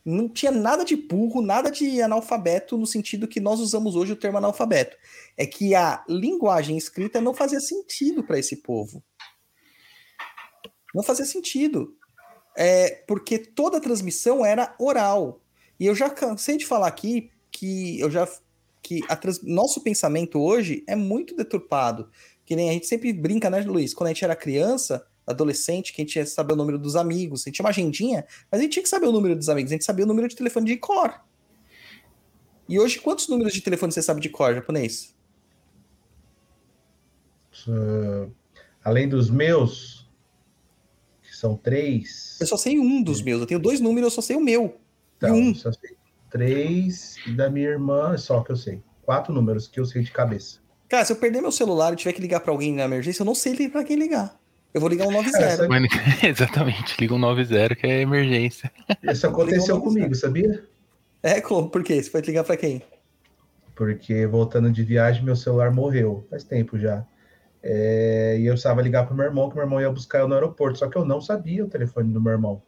[0.06, 4.18] Não tinha nada de burro, nada de analfabeto no sentido que nós usamos hoje o
[4.18, 4.98] termo analfabeto.
[5.38, 9.02] É que a linguagem escrita não fazia sentido para esse povo.
[10.94, 11.96] Não fazia sentido.
[12.58, 15.42] É, porque toda a transmissão era oral.
[15.80, 18.28] E eu já cansei de falar aqui que eu já
[18.82, 19.42] que trans...
[19.44, 22.10] nosso pensamento hoje é muito deturpado.
[22.46, 23.94] Que nem a gente sempre brinca, né, Luiz?
[23.94, 27.42] Quando a gente era criança, adolescente, que a gente ia saber o número dos amigos,
[27.42, 29.72] a gente tinha uma agendinha, mas a gente tinha que saber o número dos amigos,
[29.72, 31.22] a gente sabia o número de telefone de cor.
[32.70, 35.14] E hoje, quantos números de telefone você sabe de cor, japonês?
[37.68, 38.32] Uh,
[38.84, 40.10] além dos meus,
[41.22, 42.38] que são três.
[42.40, 44.80] Eu só sei um dos meus, eu tenho dois números, eu só sei o meu.
[45.18, 45.54] Então, um.
[45.54, 45.97] Só sei
[46.30, 48.82] três e da minha irmã, é só que eu sei.
[49.04, 50.60] Quatro números que eu sei de cabeça.
[50.90, 53.26] Cara, se eu perder meu celular e tiver que ligar para alguém na emergência, eu
[53.26, 54.38] não sei para quem ligar.
[54.74, 55.32] Eu vou ligar um 90.
[55.32, 55.68] Cara,
[56.28, 58.72] Exatamente, liga um 90 que é emergência.
[59.04, 60.64] Isso aconteceu comigo, sabia?
[61.24, 61.70] É, como?
[61.70, 62.02] Por quê?
[62.02, 62.82] Você foi ligar para quem?
[63.76, 66.26] Porque voltando de viagem, meu celular morreu.
[66.30, 67.06] Faz tempo já.
[67.64, 70.36] É, e eu precisava ligar pro meu irmão, que meu irmão ia buscar eu no
[70.36, 70.80] aeroporto.
[70.80, 72.62] Só que eu não sabia o telefone do meu irmão.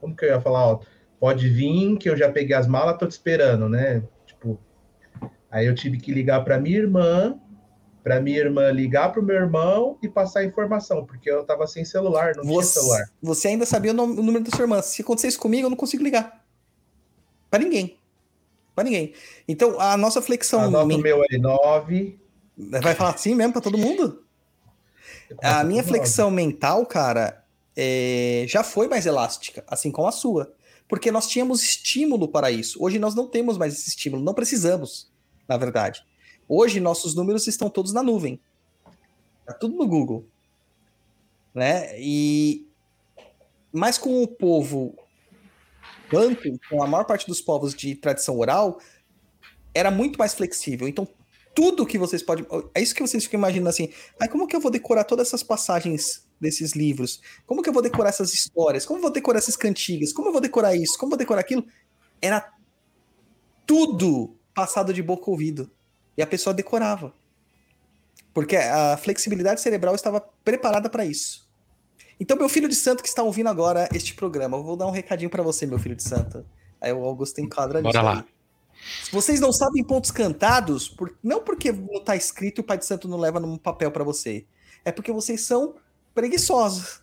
[0.00, 0.80] Como que eu ia falar, ó,
[1.18, 4.02] pode vir, que eu já peguei as malas, tô te esperando, né?
[4.26, 4.58] Tipo,
[5.50, 7.38] aí eu tive que ligar para minha irmã,
[8.02, 11.66] para minha irmã ligar para o meu irmão e passar a informação, porque eu tava
[11.66, 13.10] sem celular, não você, tinha celular.
[13.22, 14.80] Você ainda sabia o, nome, o número da sua irmã.
[14.82, 16.44] Se acontecer isso comigo, eu não consigo ligar.
[17.50, 17.98] Para ninguém.
[18.74, 19.14] Para ninguém.
[19.48, 20.60] Então, a nossa flexão.
[20.60, 22.20] Anota o meu aí, 9.
[22.56, 24.22] Vai falar assim mesmo para todo mundo?
[25.42, 27.44] A minha flexão mental, cara,
[27.76, 28.44] é...
[28.46, 30.54] já foi mais elástica, assim como a sua
[30.88, 32.82] porque nós tínhamos estímulo para isso.
[32.82, 35.10] Hoje nós não temos mais esse estímulo, não precisamos,
[35.48, 36.04] na verdade.
[36.48, 38.40] Hoje nossos números estão todos na nuvem.
[39.44, 40.24] Tá tudo no Google.
[41.54, 41.98] Né?
[42.00, 42.66] E
[43.72, 44.94] mas com o povo
[46.10, 48.80] banto, com a maior parte dos povos de tradição oral,
[49.74, 50.88] era muito mais flexível.
[50.88, 51.06] Então,
[51.54, 52.46] tudo que vocês podem.
[52.74, 53.90] É isso que vocês ficam imaginando assim.
[54.18, 57.20] Ah, como que eu vou decorar todas essas passagens desses livros?
[57.46, 58.84] Como que eu vou decorar essas histórias?
[58.84, 60.12] Como eu vou decorar essas cantigas?
[60.12, 60.98] Como eu vou decorar isso?
[60.98, 61.64] Como eu vou decorar aquilo?
[62.20, 62.52] Era
[63.66, 65.70] tudo passado de boca ouvido.
[66.16, 67.12] E a pessoa decorava.
[68.32, 71.46] Porque a flexibilidade cerebral estava preparada para isso.
[72.18, 74.90] Então, meu filho de santo que está ouvindo agora este programa, eu vou dar um
[74.90, 76.44] recadinho para você, meu filho de santo.
[76.80, 78.24] Aí o Augusto enquadra Bora lá.
[79.04, 81.16] Se vocês não sabem pontos cantados, por...
[81.22, 84.04] não porque não está escrito e o Pai de Santo não leva num papel para
[84.04, 84.46] você.
[84.84, 85.74] É porque vocês são
[86.16, 87.02] preguiçosos.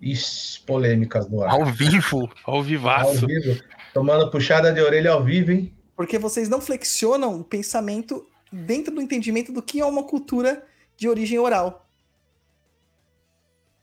[0.00, 1.50] Ixi, polêmicas no ar.
[1.50, 3.22] Ao vivo, ao vivaço.
[3.22, 3.62] Ao vivo.
[3.92, 5.72] Tomando puxada de orelha ao vivo, hein?
[5.94, 10.66] Porque vocês não flexionam o pensamento dentro do entendimento do que é uma cultura
[10.96, 11.86] de origem oral.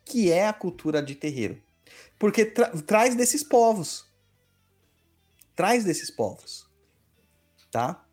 [0.03, 1.61] Que é a cultura de terreiro.
[2.17, 4.05] Porque tra traz desses povos.
[5.55, 6.67] Traz desses povos.
[7.69, 8.03] Tá?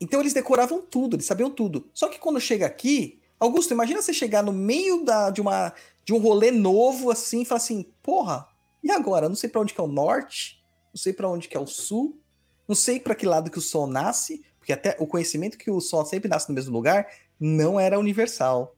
[0.00, 1.90] Então eles decoravam tudo, eles sabiam tudo.
[1.92, 5.72] Só que quando chega aqui, Augusto, imagina você chegar no meio da, de, uma,
[6.04, 8.46] de um rolê novo assim e falar assim: porra,
[8.84, 9.28] e agora?
[9.28, 10.62] Não sei para onde que é o norte,
[10.92, 12.20] não sei para onde que é o sul,
[12.68, 15.80] não sei para que lado que o sol nasce, porque até o conhecimento que o
[15.80, 17.08] sol sempre nasce no mesmo lugar
[17.40, 18.76] não era universal.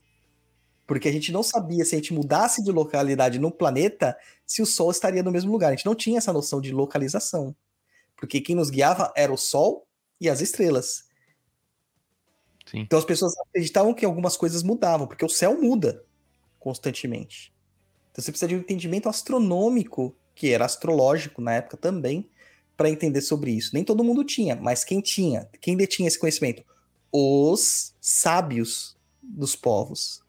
[0.87, 4.17] Porque a gente não sabia se a gente mudasse de localidade no planeta,
[4.47, 5.69] se o Sol estaria no mesmo lugar.
[5.69, 7.57] A gente não tinha essa noção de localização.
[8.17, 9.87] Porque quem nos guiava era o Sol
[10.21, 11.05] e as estrelas.
[12.71, 12.81] Sim.
[12.81, 16.05] Então as pessoas acreditavam que algumas coisas mudavam, porque o céu muda
[16.59, 17.53] constantemente.
[18.11, 22.29] Então você precisa de um entendimento astronômico, que era astrológico na época também,
[22.77, 23.71] para entender sobre isso.
[23.75, 26.65] Nem todo mundo tinha, mas quem tinha, quem detinha esse conhecimento?
[27.11, 30.23] Os sábios dos povos,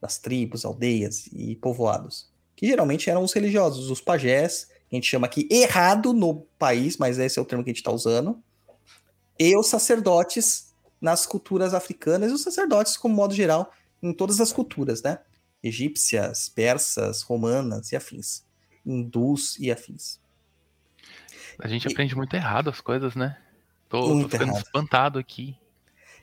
[0.00, 5.08] das tribos, aldeias e povoados, que geralmente eram os religiosos, os pajés, que a gente
[5.08, 8.42] chama aqui errado no país, mas esse é o termo que a gente está usando,
[9.38, 10.71] e os sacerdotes
[11.02, 13.72] nas culturas africanas e os sacerdotes, como modo geral,
[14.02, 15.18] em todas as culturas, né?
[15.62, 18.44] Egípcias, persas, romanas e afins,
[18.86, 20.18] hindus e afins.
[21.58, 23.36] A gente E- aprende muito errado as coisas, né?
[23.88, 24.64] Tô, tô ficando errado.
[24.64, 25.56] espantado aqui.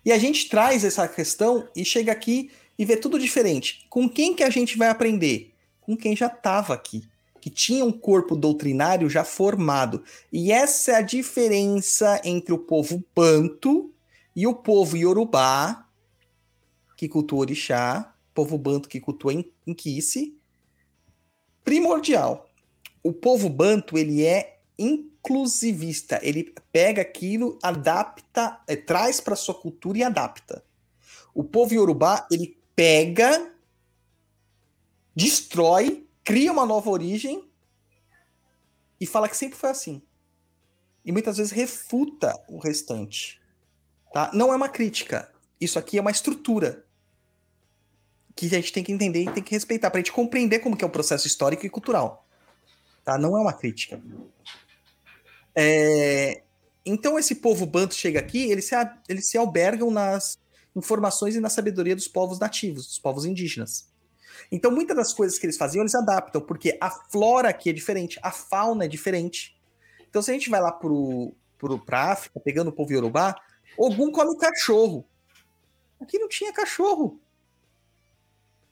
[0.04, 3.86] E a gente traz essa questão e chega aqui e vê tudo diferente.
[3.90, 5.54] Com quem que a gente vai aprender?
[5.82, 7.04] Com quem já estava aqui,
[7.42, 10.04] que tinha um corpo doutrinário já formado.
[10.32, 13.94] E essa é a diferença entre o povo Banto
[14.40, 15.86] e o povo Yorubá,
[16.96, 20.40] que cultua Orixá, povo Banto que cultua In- Inquice.
[21.62, 22.50] Primordial.
[23.04, 26.22] O povo Banto, ele é inclusivista.
[26.24, 30.64] Ele pega aquilo, adapta, eh, traz para sua cultura e adapta.
[31.34, 33.54] O povo Yorubá, ele pega,
[35.14, 37.44] destrói, cria uma nova origem
[39.02, 40.02] e fala que sempre foi assim.
[41.04, 43.39] E muitas vezes refuta o restante.
[44.14, 44.32] Tá?
[44.34, 45.32] Não é uma crítica.
[45.60, 46.86] Isso aqui é uma estrutura
[48.36, 50.78] que a gente tem que entender e tem que respeitar para a gente compreender como
[50.78, 52.26] que é o processo histórico e cultural.
[53.04, 53.18] Tá?
[53.18, 54.02] Não é uma crítica.
[55.56, 56.42] É,
[56.86, 58.76] Então esse povo banto chega aqui, eles se,
[59.08, 60.40] eles se albergam nas
[60.76, 63.90] informações e na sabedoria dos povos nativos, dos povos indígenas.
[64.52, 68.20] Então muitas das coisas que eles faziam, eles adaptam, porque a flora aqui é diferente,
[68.24, 69.60] a fauna é diferente.
[70.10, 73.36] Então se a gente vai lá pro, pro, pra África, pegando o povo Yorubá,
[73.80, 75.08] Ogum come cachorro.
[76.02, 77.18] Aqui não tinha cachorro.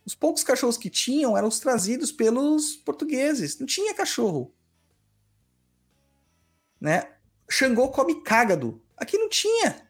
[0.06, 3.58] Os poucos cachorros que tinham eram os trazidos pelos portugueses.
[3.58, 4.54] Não tinha cachorro.
[6.80, 7.10] Né?
[7.50, 8.82] Xangô come cágado.
[8.98, 9.88] Aqui não tinha.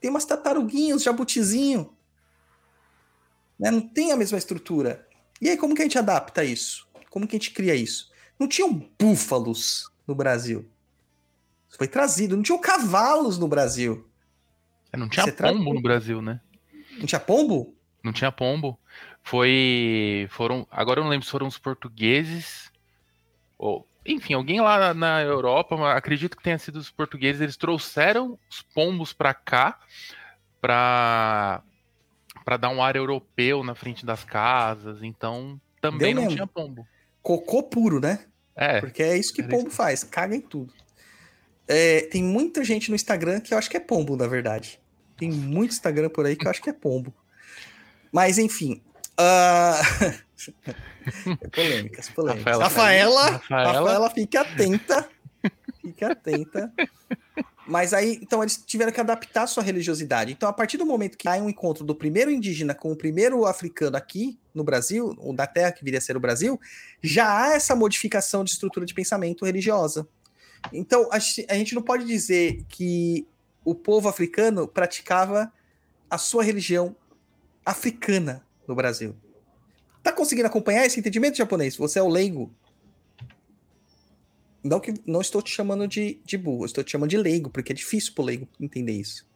[0.00, 1.94] Tem umas tartaruguinhas, jabutizinho.
[3.58, 3.70] Né?
[3.70, 5.06] Não tem a mesma estrutura.
[5.42, 6.88] E aí, como que a gente adapta isso?
[7.10, 8.10] Como que a gente cria isso?
[8.38, 10.66] Não tinham búfalos no Brasil.
[11.68, 12.36] Foi trazido.
[12.36, 14.05] Não tinham cavalos no Brasil.
[14.92, 16.40] É, Não tinha Você traz- pombo no Brasil, né?
[16.98, 17.74] Não tinha pombo?
[18.02, 18.78] Não tinha pombo.
[19.22, 20.26] Foi.
[20.30, 20.66] Foram.
[20.70, 22.70] Agora eu não lembro se foram os portugueses.
[23.58, 28.62] Ou, enfim, alguém lá na, Europa, acredito que tenha sido os portugueses, eles trouxeram os
[28.62, 29.78] pombos pra cá
[30.60, 31.62] pra,
[32.44, 35.02] pra dar um ar europeu na frente das casas.
[35.02, 36.36] Então também Deu não mesmo.
[36.36, 36.86] tinha pombo.
[37.22, 38.26] Cocô puro, né?
[38.54, 40.72] É, Porque é isso que pombo faz, caga em tudo.
[41.68, 44.80] É, tem muita gente no Instagram que eu acho que é pombo, na verdade.
[45.16, 47.12] Tem muito Instagram por aí que eu acho que é pombo.
[48.12, 48.80] Mas, enfim.
[49.18, 50.18] é
[51.48, 52.58] polêmicas, polêmicas.
[52.58, 53.72] Rafaela, Rafaela, Rafaela.
[53.72, 55.08] Rafaela, fique atenta.
[55.80, 56.72] Fique atenta.
[57.66, 60.32] Mas aí, então, eles tiveram que adaptar a sua religiosidade.
[60.32, 63.44] Então, a partir do momento que há um encontro do primeiro indígena com o primeiro
[63.44, 66.60] africano aqui no Brasil, ou da terra que viria a ser o Brasil,
[67.02, 70.08] já há essa modificação de estrutura de pensamento religiosa.
[70.72, 73.26] Então, a gente, a gente não pode dizer que
[73.64, 75.52] o povo africano praticava
[76.08, 76.94] a sua religião
[77.64, 79.14] africana no Brasil.
[80.02, 81.76] Tá conseguindo acompanhar esse entendimento japonês?
[81.76, 82.50] Você é o leigo?
[84.62, 87.72] Não que não estou te chamando de, de burro, estou te chamando de leigo, porque
[87.72, 89.26] é difícil pro leigo entender isso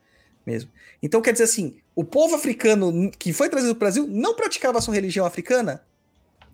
[0.44, 0.70] mesmo.
[1.02, 4.78] Então quer dizer assim, o povo africano que foi trazido para o Brasil não praticava
[4.78, 5.82] a sua religião africana?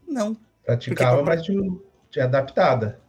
[0.07, 0.37] Não.
[0.65, 1.71] Praticava, Porque mas
[2.11, 3.01] de adaptada.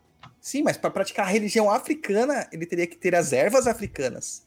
[0.48, 4.44] Sim, mas para praticar a religião africana, ele teria que ter as ervas africanas,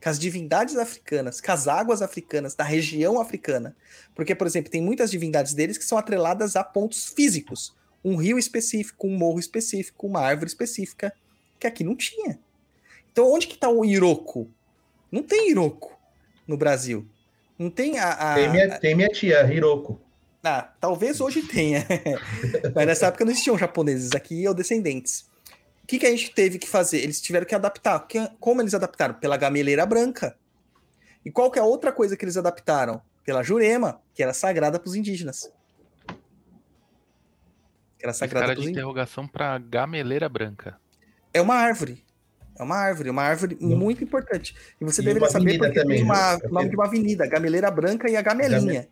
[0.00, 3.74] com as divindades africanas, com as águas africanas, da região africana.
[4.14, 7.74] Porque, por exemplo, tem muitas divindades deles que são atreladas a pontos físicos.
[8.04, 11.12] Um rio específico, um morro específico, uma árvore específica,
[11.58, 12.38] que aqui não tinha.
[13.10, 14.48] Então, onde que está o Iroko?
[15.10, 15.98] Não tem Iroko
[16.46, 17.04] no Brasil.
[17.58, 18.12] Não tem a...
[18.12, 20.00] a- Tem, minha, tem minha tia, Hiroko.
[20.44, 21.84] ah, talvez hoje tenha.
[22.72, 25.28] Mas nessa época não existiam japoneses aqui ou descendentes.
[25.90, 26.98] O que, que a gente teve que fazer?
[26.98, 27.98] Eles tiveram que adaptar.
[28.06, 29.12] Que- Como eles adaptaram?
[29.14, 30.36] Pela gameleira branca.
[31.24, 33.02] E qual que é a outra coisa que eles adaptaram?
[33.24, 35.52] Pela jurema, que era sagrada para os indígenas.
[37.98, 38.78] Que era sagrada para os de indígenas.
[38.78, 40.78] interrogação pra gameleira branca.
[41.34, 42.04] É uma árvore.
[42.56, 43.76] É uma árvore, uma árvore Hum.
[43.76, 44.54] muito importante.
[44.80, 46.40] E você E deveria saber porque também, tem uma- né?
[46.44, 48.86] o nome de uma avenida, Gameleira Branca e a Gamelinha.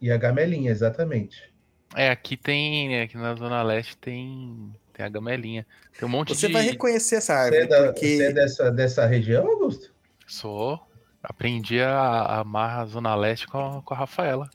[0.00, 1.52] E a gamelinha, exatamente.
[1.94, 3.02] É, aqui tem.
[3.02, 4.72] Aqui na Zona Leste tem.
[4.94, 5.66] Tem a gamelinha.
[5.98, 6.52] Tem um monte Você de.
[6.54, 9.92] vai reconhecer essa Você árvore, é, da- porque você é dessa, dessa região, Augusto?
[10.26, 10.80] Sou.
[11.22, 14.48] Aprendi a amar a Zona Leste com a, com a Rafaela.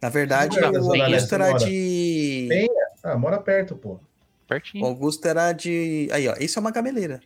[0.00, 1.58] na verdade da o Augusto era mora?
[1.58, 2.46] de.
[2.48, 2.68] Tem.
[3.02, 3.92] Ah, mora perto, pô.
[3.94, 4.00] O
[4.46, 4.84] Pertinho.
[4.86, 6.08] Augusto era de.
[6.12, 7.20] Aí, ó, isso é uma gameleira.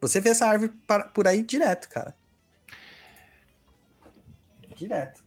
[0.00, 2.14] Você vê essa árvore para- por aí direto, cara.
[4.76, 5.24] Direto.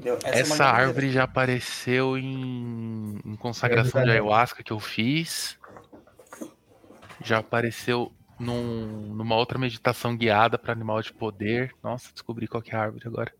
[0.00, 0.18] Entendeu?
[0.24, 0.86] é uma Essa gameleira.
[0.88, 4.10] árvore já apareceu em, em consagração de verdade.
[4.12, 5.58] ayahuasca que eu fiz.
[7.22, 11.74] Já apareceu num- numa outra meditação guiada para animal de poder.
[11.82, 13.32] Nossa, descobri qual que é a árvore agora.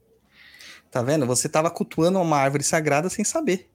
[0.90, 1.26] Tá vendo?
[1.26, 3.70] Você tava cultuando uma árvore sagrada sem saber.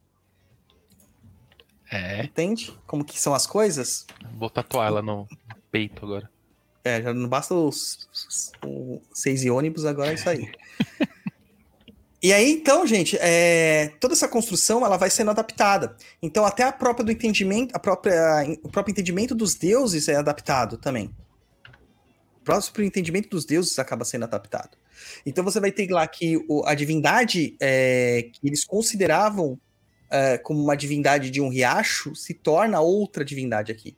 [1.91, 2.77] É, Entende?
[2.85, 4.05] Como que são as coisas?
[4.33, 5.27] vou tatuar ela no
[5.71, 6.29] peito agora.
[6.83, 10.51] É, já não basta os, os- o seis e ônibus, agora é isso aí.
[12.25, 15.95] E aí, então, gente, é, toda essa construção ela vai sendo adaptada.
[16.19, 20.75] Então, até a própria do entendimento, a própria, o próprio entendimento dos deuses é adaptado
[20.75, 21.15] também.
[22.37, 24.75] O próprio entendimento dos deuses acaba sendo adaptado.
[25.23, 29.59] Então, você vai ter lá que o- a divindade é, que eles consideravam
[30.09, 33.95] é, como uma divindade de um riacho se torna outra divindade aqui,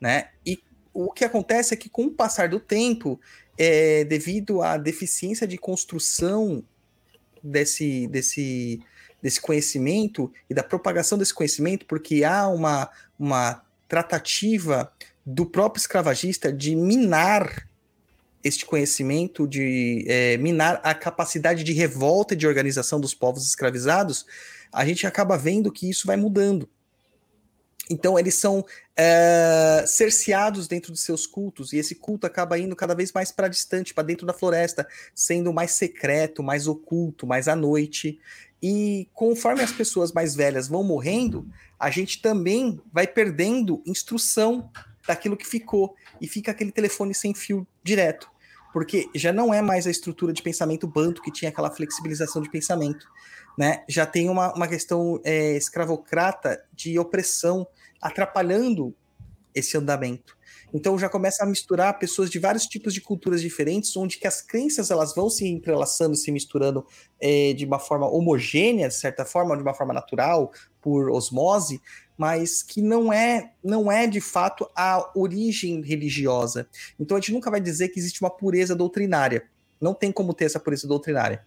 [0.00, 0.30] né?
[0.46, 0.58] E
[0.94, 3.20] o que acontece é que com o passar do tempo,
[3.58, 6.64] é, devido à deficiência de construção
[7.48, 8.80] desse, desse,
[9.22, 12.88] desse conhecimento e da propagação desse conhecimento, porque há uma,
[13.18, 14.92] uma tratativa
[15.24, 17.68] do próprio escravagista de minar
[18.42, 24.26] este conhecimento, de é, minar a capacidade de revolta e de organização dos povos escravizados,
[24.72, 26.68] a gente acaba vendo que isso vai mudando.
[27.90, 28.64] Então, eles são
[28.96, 33.48] é, cerceados dentro de seus cultos, e esse culto acaba indo cada vez mais para
[33.48, 38.18] distante, para dentro da floresta, sendo mais secreto, mais oculto, mais à noite.
[38.62, 41.46] E conforme as pessoas mais velhas vão morrendo,
[41.78, 44.70] a gente também vai perdendo instrução
[45.06, 48.28] daquilo que ficou, e fica aquele telefone sem fio direto.
[48.72, 52.50] Porque já não é mais a estrutura de pensamento banto que tinha aquela flexibilização de
[52.50, 53.06] pensamento.
[53.56, 53.82] Né?
[53.88, 57.66] Já tem uma, uma questão é, escravocrata de opressão
[58.00, 58.94] atrapalhando
[59.54, 60.36] esse andamento.
[60.72, 64.42] Então já começa a misturar pessoas de vários tipos de culturas diferentes, onde que as
[64.42, 66.84] crenças elas vão se entrelaçando, se misturando
[67.20, 71.80] eh, de uma forma homogênea, de certa forma, de uma forma natural, por osmose,
[72.16, 76.68] mas que não é, não é de fato a origem religiosa.
[76.98, 79.44] Então a gente nunca vai dizer que existe uma pureza doutrinária.
[79.80, 81.46] Não tem como ter essa pureza doutrinária.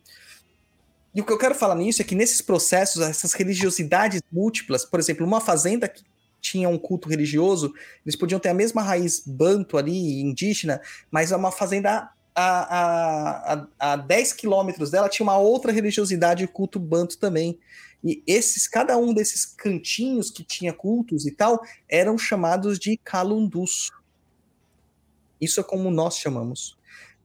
[1.14, 4.98] E o que eu quero falar nisso é que nesses processos, essas religiosidades múltiplas, por
[5.00, 6.04] exemplo, uma fazenda que
[6.42, 7.74] tinha um culto religioso,
[8.06, 13.68] eles podiam ter a mesma raiz banto ali, indígena, mas é uma fazenda a, a,
[13.80, 17.60] a, a 10 quilômetros dela tinha uma outra religiosidade, culto banto também.
[18.04, 23.92] E esses, cada um desses cantinhos que tinha cultos e tal, eram chamados de calundus.
[25.40, 26.78] Isso é como nós chamamos.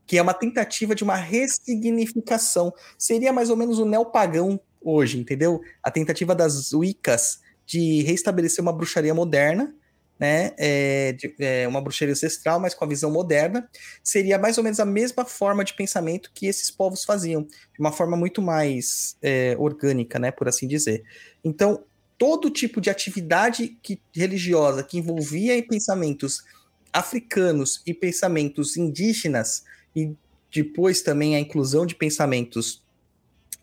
[0.05, 2.73] Que é uma tentativa de uma ressignificação.
[2.97, 5.61] Seria mais ou menos o neopagão hoje, entendeu?
[5.81, 9.75] A tentativa das Wiccas de restabelecer uma bruxaria moderna,
[10.17, 10.53] né?
[10.57, 13.69] É, de, é, uma bruxaria ancestral, mas com a visão moderna,
[14.03, 17.91] seria mais ou menos a mesma forma de pensamento que esses povos faziam, de uma
[17.91, 20.31] forma muito mais é, orgânica, né?
[20.31, 21.03] Por assim dizer.
[21.43, 21.83] Então,
[22.17, 26.43] todo tipo de atividade que, religiosa que envolvia pensamentos
[26.91, 29.63] africanos e pensamentos indígenas,
[29.95, 30.15] e
[30.51, 32.81] depois também a inclusão de pensamentos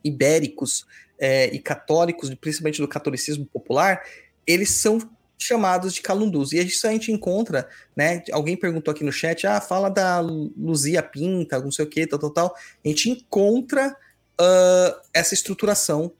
[0.05, 0.87] ibéricos
[1.25, 4.03] é, e católicos, principalmente do catolicismo popular,
[4.47, 4.99] eles são
[5.39, 6.53] chamados de calundus.
[6.53, 8.23] E isso a gente encontra, né?
[8.31, 12.19] Alguém perguntou aqui no chat, ah, fala da Luzia Pinta, não sei o que, tal,
[12.19, 12.55] tal, tal.
[12.85, 13.97] A gente encontra
[14.39, 16.13] uh, essa estruturação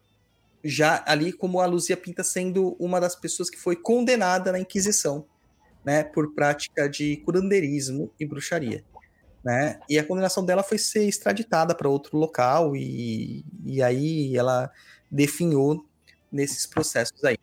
[0.65, 5.27] já ali como a Luzia Pinta sendo uma das pessoas que foi condenada na Inquisição,
[5.85, 6.03] né?
[6.03, 8.83] Por prática de curanderismo e bruxaria.
[9.45, 9.79] Né?
[9.91, 14.73] E a condenação dela foi ser extraditada para outro local e, e aí ela
[15.15, 15.87] definhou
[16.31, 17.39] nesses processos aí.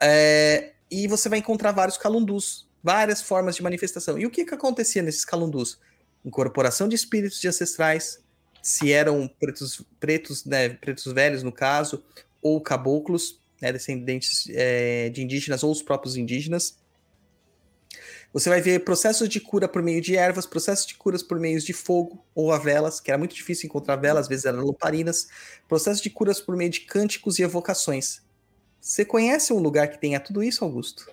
[0.00, 4.18] É, e você vai encontrar vários calundus, várias formas de manifestação.
[4.18, 5.78] E o que, que acontecia nesses calundus?
[6.24, 8.22] Incorporação de espíritos de ancestrais,
[8.62, 12.04] se eram pretos, pretos, né, pretos velhos no caso,
[12.42, 16.76] ou caboclos, né, descendentes é, de indígenas ou os próprios indígenas.
[18.34, 21.60] Você vai ver processos de cura por meio de ervas, processos de curas por meio
[21.60, 25.28] de fogo ou a velas, que era muito difícil encontrar velas, às vezes eram lamparinas,
[25.68, 28.22] processos de curas por meio de cânticos e evocações.
[28.80, 31.08] Você conhece um lugar que tenha tudo isso, Augusto?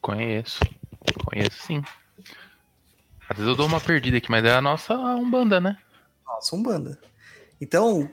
[0.00, 0.60] Conheço.
[1.24, 1.82] Conheço sim.
[3.28, 5.76] Às vezes eu dou uma perdida aqui, mas é a nossa Umbanda, né?
[6.24, 7.00] Nossa, Umbanda.
[7.60, 8.08] Então,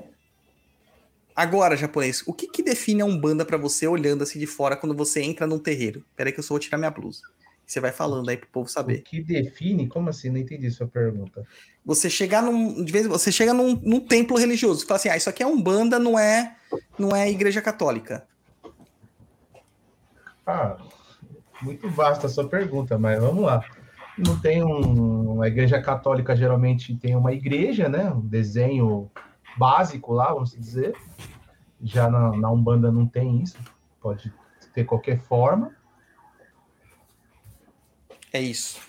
[1.35, 4.95] agora, japonês, o que, que define a Umbanda pra você olhando assim de fora quando
[4.95, 6.03] você entra num terreiro?
[6.15, 7.21] Peraí que eu só vou tirar minha blusa.
[7.65, 9.01] Você vai falando aí pro povo O saber.
[9.03, 9.87] que define?
[9.87, 10.29] Como assim?
[10.29, 11.45] Não entendi sua pergunta.
[11.85, 12.83] Você chegar num.
[12.83, 15.47] De vez, você chega num, num templo religioso, você fala assim: ah, isso aqui é
[15.47, 16.55] Umbanda, não é,
[16.99, 18.27] não é igreja católica.
[20.45, 20.77] Ah,
[21.61, 23.63] muito vasta a sua pergunta, mas vamos lá.
[24.17, 25.41] Não tem um.
[25.41, 28.11] A igreja católica geralmente tem uma igreja, né?
[28.11, 29.09] Um desenho
[29.57, 30.95] básico lá, vamos dizer.
[31.81, 33.57] Já na, na Umbanda não tem isso.
[34.01, 34.33] Pode
[34.73, 35.75] ter qualquer forma.
[38.31, 38.79] É isso.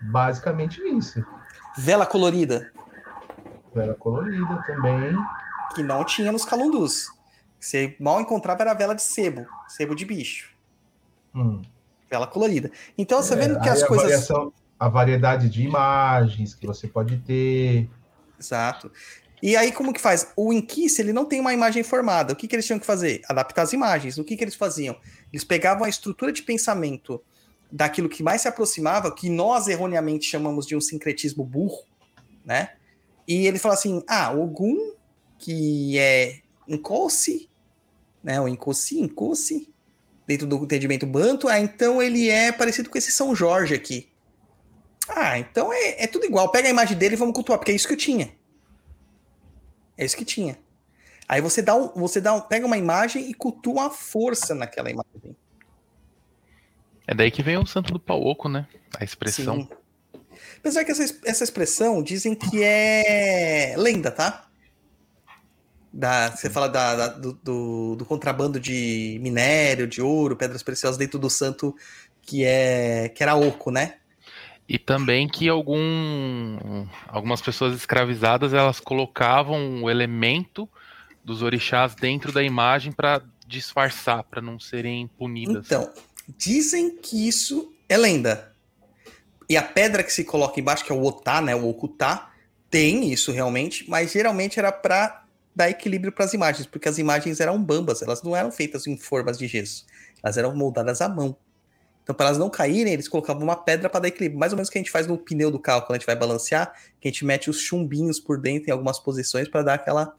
[0.00, 1.24] Basicamente isso.
[1.76, 2.72] Vela colorida,
[3.74, 5.14] Vela colorida também.
[5.74, 7.06] que não tinha nos calundus.
[7.60, 10.50] Você mal encontrava era vela de sebo, sebo de bicho.
[11.34, 11.62] Hum.
[12.10, 12.70] Vela colorida.
[12.96, 14.06] Então você É, vendo que as a coisas.
[14.06, 17.88] variação- a variedade de imagens que você pode ter.
[18.38, 18.90] Exato.
[19.42, 20.32] E aí, como que faz?
[20.36, 22.32] O Inquice, ele não tem uma imagem formada.
[22.32, 23.22] O que, que eles tinham que fazer?
[23.28, 24.18] Adaptar as imagens.
[24.18, 24.96] O que, que eles faziam?
[25.32, 27.22] Eles pegavam a estrutura de pensamento
[27.70, 31.84] daquilo que mais se aproximava, que nós erroneamente chamamos de um sincretismo burro,
[32.44, 32.70] né?
[33.26, 34.94] E ele fala assim: ah, Ogum,
[35.38, 37.48] que é Incosse,
[38.22, 38.40] né?
[38.40, 39.72] O Incosse, Incosse,
[40.26, 44.08] dentro do entendimento banto, ah, então ele é parecido com esse São Jorge aqui.
[45.08, 46.50] Ah, então é, é tudo igual.
[46.50, 48.37] Pega a imagem dele e vamos cultuar, porque é isso que eu tinha.
[49.98, 50.56] É isso que tinha.
[51.28, 54.90] Aí você dá um, você dá um, pega uma imagem e cultua a força naquela
[54.90, 55.36] imagem.
[57.06, 58.66] É daí que vem o santo do pau oco, né?
[58.98, 59.56] A expressão.
[59.56, 59.68] Sim.
[60.58, 64.46] Apesar que essa, es- essa expressão dizem que é lenda, tá?
[65.92, 70.98] Da, você fala da, da- do, do, do contrabando de minério, de ouro, pedras preciosas
[70.98, 71.74] dentro do santo
[72.22, 73.96] que é que era oco, né?
[74.68, 80.68] E também que algum, algumas pessoas escravizadas elas colocavam o elemento
[81.24, 85.66] dos orixás dentro da imagem para disfarçar, para não serem punidas.
[85.66, 85.90] Então,
[86.36, 88.52] dizem que isso é lenda.
[89.48, 92.30] E a pedra que se coloca embaixo, que é o otá, né, o okutá,
[92.70, 95.24] tem isso realmente, mas geralmente era para
[95.56, 98.98] dar equilíbrio para as imagens, porque as imagens eram bambas, elas não eram feitas em
[98.98, 99.86] formas de gesso,
[100.22, 101.34] elas eram moldadas à mão.
[102.08, 104.38] Então, para elas não caírem, eles colocavam uma pedra para dar equilíbrio.
[104.40, 106.06] Mais ou menos o que a gente faz no pneu do carro quando a gente
[106.06, 109.74] vai balancear, que a gente mete os chumbinhos por dentro em algumas posições para dar
[109.74, 110.14] aquela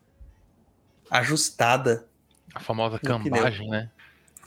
[1.10, 2.06] ajustada.
[2.54, 3.20] A famosa No pneu.
[3.34, 3.90] cambagem, né?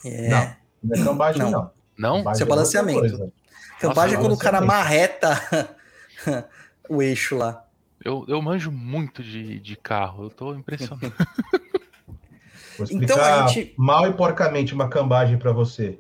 [0.05, 0.29] É.
[0.29, 1.51] Não, não é cambagem, Não.
[1.51, 1.71] não.
[1.99, 2.17] Não?
[2.19, 2.99] Cambagem Isso é balanceamento.
[3.01, 3.33] coisa.
[3.81, 5.77] Cambagem é Nossa, quando o cara marreta
[6.89, 7.65] o eixo lá.
[8.05, 11.13] Eu, eu manjo muito de, de carro, eu tô impressionado.
[12.79, 15.99] Vou Então, explicar a gente- mal e porcamente uma cambagem para você.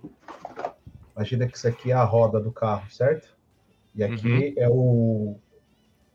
[1.16, 3.28] Imagina que isso aqui é a roda do carro, certo?
[3.94, 4.62] E aqui Uhum.
[4.62, 5.36] é o,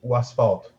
[0.01, 0.69] o asfalto.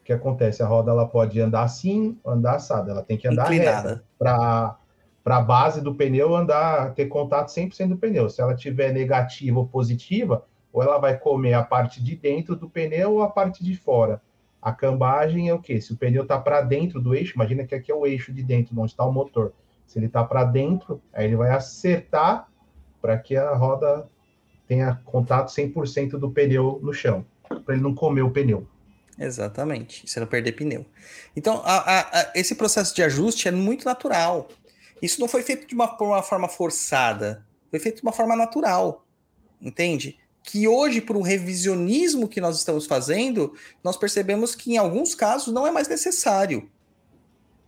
[0.00, 0.62] O que acontece?
[0.62, 2.90] A roda ela pode andar assim, andar assada.
[2.90, 3.88] Ela tem que andar Inclinada.
[3.90, 4.76] reta para
[5.22, 8.28] para a base do pneu andar ter contato 100% do pneu.
[8.30, 12.70] Se ela tiver negativa ou positiva, ou ela vai comer a parte de dentro do
[12.70, 14.20] pneu ou a parte de fora.
[14.62, 15.78] A cambagem é o quê?
[15.78, 18.42] Se o pneu está para dentro do eixo, imagina que aqui é o eixo de
[18.42, 19.52] dentro, onde está o motor.
[19.86, 22.48] Se ele está para dentro, aí ele vai acertar
[23.00, 24.08] para que a roda
[24.66, 27.24] tenha contato 100% do pneu no chão,
[27.64, 28.66] para ele não comer o pneu.
[29.18, 30.86] Exatamente, você não perder pneu.
[31.36, 34.48] Então, a- a- a- esse processo de ajuste é muito natural.
[35.02, 39.04] Isso não foi feito de uma, uma forma forçada, foi feito de uma forma natural,
[39.60, 40.18] entende?
[40.42, 43.52] Que hoje, por um revisionismo que nós estamos fazendo,
[43.84, 46.70] nós percebemos que em alguns casos não é mais necessário.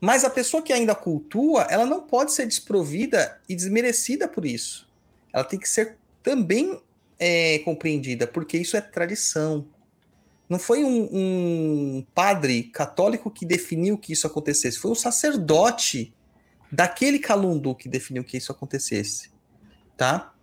[0.01, 4.89] Mas a pessoa que ainda cultua, ela não pode ser desprovida e desmerecida por isso.
[5.33, 6.81] Ela tem que ser também
[7.19, 9.67] é, compreendida, porque isso é tradição.
[10.49, 16.13] Não foi um, um padre católico que definiu que isso acontecesse, foi um sacerdote
[16.71, 19.31] daquele calundu que definiu que isso acontecesse.
[19.97, 20.35] Tá?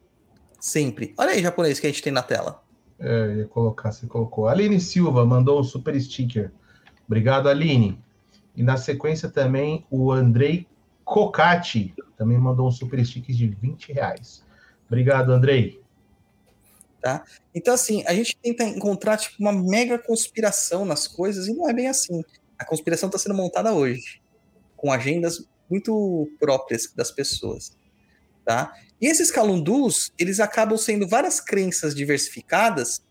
[0.59, 1.13] Sempre.
[1.17, 2.63] Olha aí, japonês, que a gente tem na tela.
[2.99, 4.47] É, ia colocar, você colocou.
[4.47, 6.51] Aline Silva mandou um super sticker.
[7.07, 7.97] Obrigado, Aline.
[8.55, 10.67] E na sequência também o Andrei
[11.05, 14.43] Cocati também mandou um super sticker de 20 reais.
[14.89, 15.79] Obrigado, Andrei.
[17.53, 21.73] Então, assim, a gente tenta encontrar tipo, uma mega conspiração nas coisas e não é
[21.73, 22.23] bem assim.
[22.57, 24.21] A conspiração está sendo montada hoje,
[24.75, 27.77] com agendas muito próprias das pessoas.
[28.43, 28.73] Tá?
[28.99, 33.01] E esses calundus, eles acabam sendo várias crenças diversificadas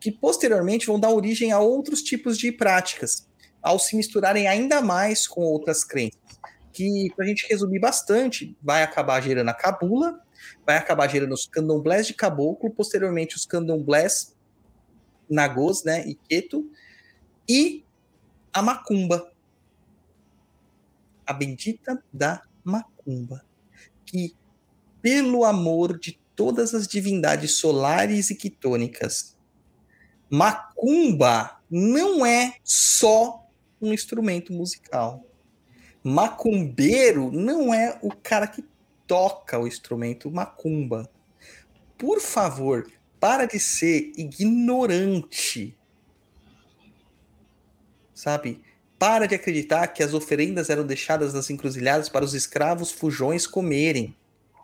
[0.00, 3.26] que posteriormente vão dar origem a outros tipos de práticas,
[3.62, 6.20] ao se misturarem ainda mais com outras crenças.
[6.72, 10.20] Que, para a gente resumir bastante, vai acabar gerando a cabula,
[10.64, 14.34] vai acabar gerando os candomblés de caboclo, posteriormente os candomblés
[15.28, 16.70] nagôs, né, e queto,
[17.48, 17.84] e
[18.52, 19.30] a macumba.
[21.26, 23.44] a bendita da macumba,
[24.04, 24.36] que,
[25.00, 29.34] pelo amor de todas as divindades solares e quitônicas,
[30.28, 33.46] macumba não é só
[33.80, 35.24] um instrumento musical.
[36.02, 38.62] Macumbeiro não é o cara que
[39.06, 41.08] toca o instrumento macumba.
[41.98, 42.86] Por favor,
[43.20, 45.76] para de ser ignorante.
[48.12, 48.62] Sabe?
[48.98, 54.16] Para de acreditar que as oferendas eram deixadas nas encruzilhadas para os escravos fujões comerem,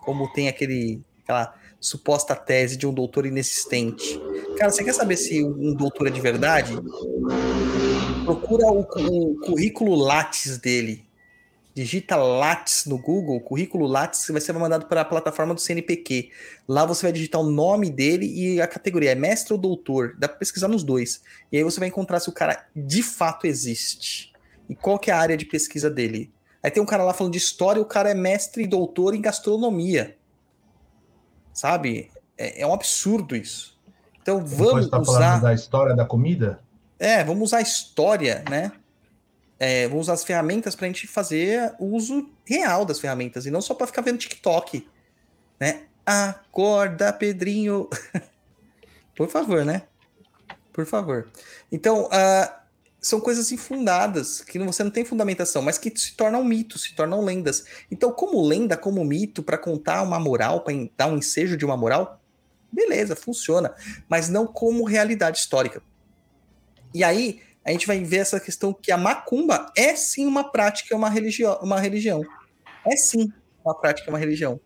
[0.04, 4.20] como tem aquele aquela suposta tese de um doutor inexistente.
[4.58, 6.74] Cara, você quer saber se um doutor é de verdade?
[8.24, 11.09] Procura o, o currículo Lattes dele.
[11.74, 16.30] Digita Lattes no Google, currículo Lattes, vai ser mandado para a plataforma do CNPq.
[16.68, 20.16] Lá você vai digitar o nome dele e a categoria, é mestre ou doutor.
[20.18, 21.22] Dá para pesquisar nos dois.
[21.50, 24.32] E aí você vai encontrar se o cara de fato existe.
[24.68, 26.32] E qual que é a área de pesquisa dele.
[26.62, 29.20] Aí tem um cara lá falando de história, o cara é mestre e doutor em
[29.20, 30.16] gastronomia.
[31.52, 32.10] Sabe?
[32.36, 33.78] É, é um absurdo isso.
[34.20, 35.40] Então vamos Depois tá usar.
[35.40, 36.60] da história da comida?
[36.98, 38.72] É, vamos usar a história, né?
[39.60, 43.60] É, vamos usar as ferramentas para a gente fazer uso real das ferramentas e não
[43.60, 44.88] só para ficar vendo TikTok,
[45.60, 45.82] né?
[46.06, 47.86] Acorda, Pedrinho.
[49.14, 49.82] Por favor, né?
[50.72, 51.28] Por favor.
[51.70, 52.60] Então, ah,
[53.00, 57.22] são coisas infundadas, que você não tem fundamentação, mas que se tornam mitos, se tornam
[57.22, 57.64] lendas.
[57.90, 61.76] Então, como lenda, como mito, para contar uma moral, para dar um ensejo de uma
[61.76, 62.18] moral,
[62.72, 63.74] beleza, funciona,
[64.08, 65.82] mas não como realidade histórica.
[66.94, 70.96] E aí, a gente vai ver essa questão que a macumba é sim uma prática,
[70.96, 72.22] uma religião, uma religião.
[72.86, 73.32] É sim
[73.64, 74.58] uma prática, uma religião.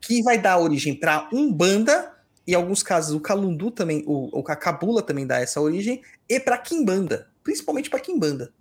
[0.00, 2.14] Que vai dar origem para Umbanda,
[2.46, 6.40] e em alguns casos o Calundu também, o, o Cabula também dá essa origem, e
[6.40, 8.52] para Kimbanda, principalmente para Kimbanda.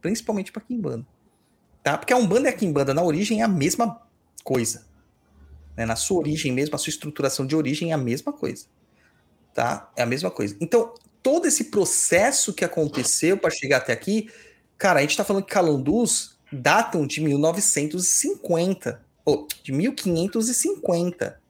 [0.00, 1.06] Principalmente para Kimbanda.
[1.82, 1.98] Tá?
[1.98, 4.00] Porque a Umbanda e a Kimbanda na origem é a mesma
[4.44, 4.86] coisa.
[5.76, 5.84] Né?
[5.84, 8.66] Na sua origem mesmo, a sua estruturação de origem é a mesma coisa.
[9.52, 9.90] Tá?
[9.96, 10.56] É a mesma coisa.
[10.60, 14.28] Então, todo esse processo que aconteceu para chegar até aqui,
[14.76, 21.40] cara, a gente tá falando que calundus datam de 1950, ou de 1550.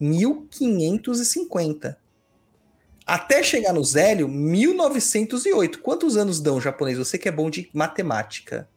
[0.00, 1.98] 1550.
[3.06, 5.80] Até chegar no Zélio, 1908.
[5.80, 6.98] Quantos anos dão, japonês?
[6.98, 8.68] Você que é bom de matemática.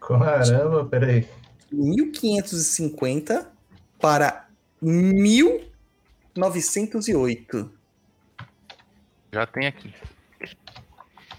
[0.00, 1.26] Caramba, peraí.
[1.72, 3.50] 1550
[3.98, 4.46] para
[4.80, 7.77] 1908.
[9.32, 9.94] Já tem aqui.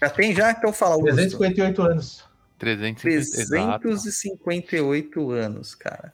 [0.00, 0.50] Já tem já?
[0.52, 1.16] Então fala, Augusto.
[1.16, 2.24] 358 anos.
[2.58, 6.12] 358 anos, cara.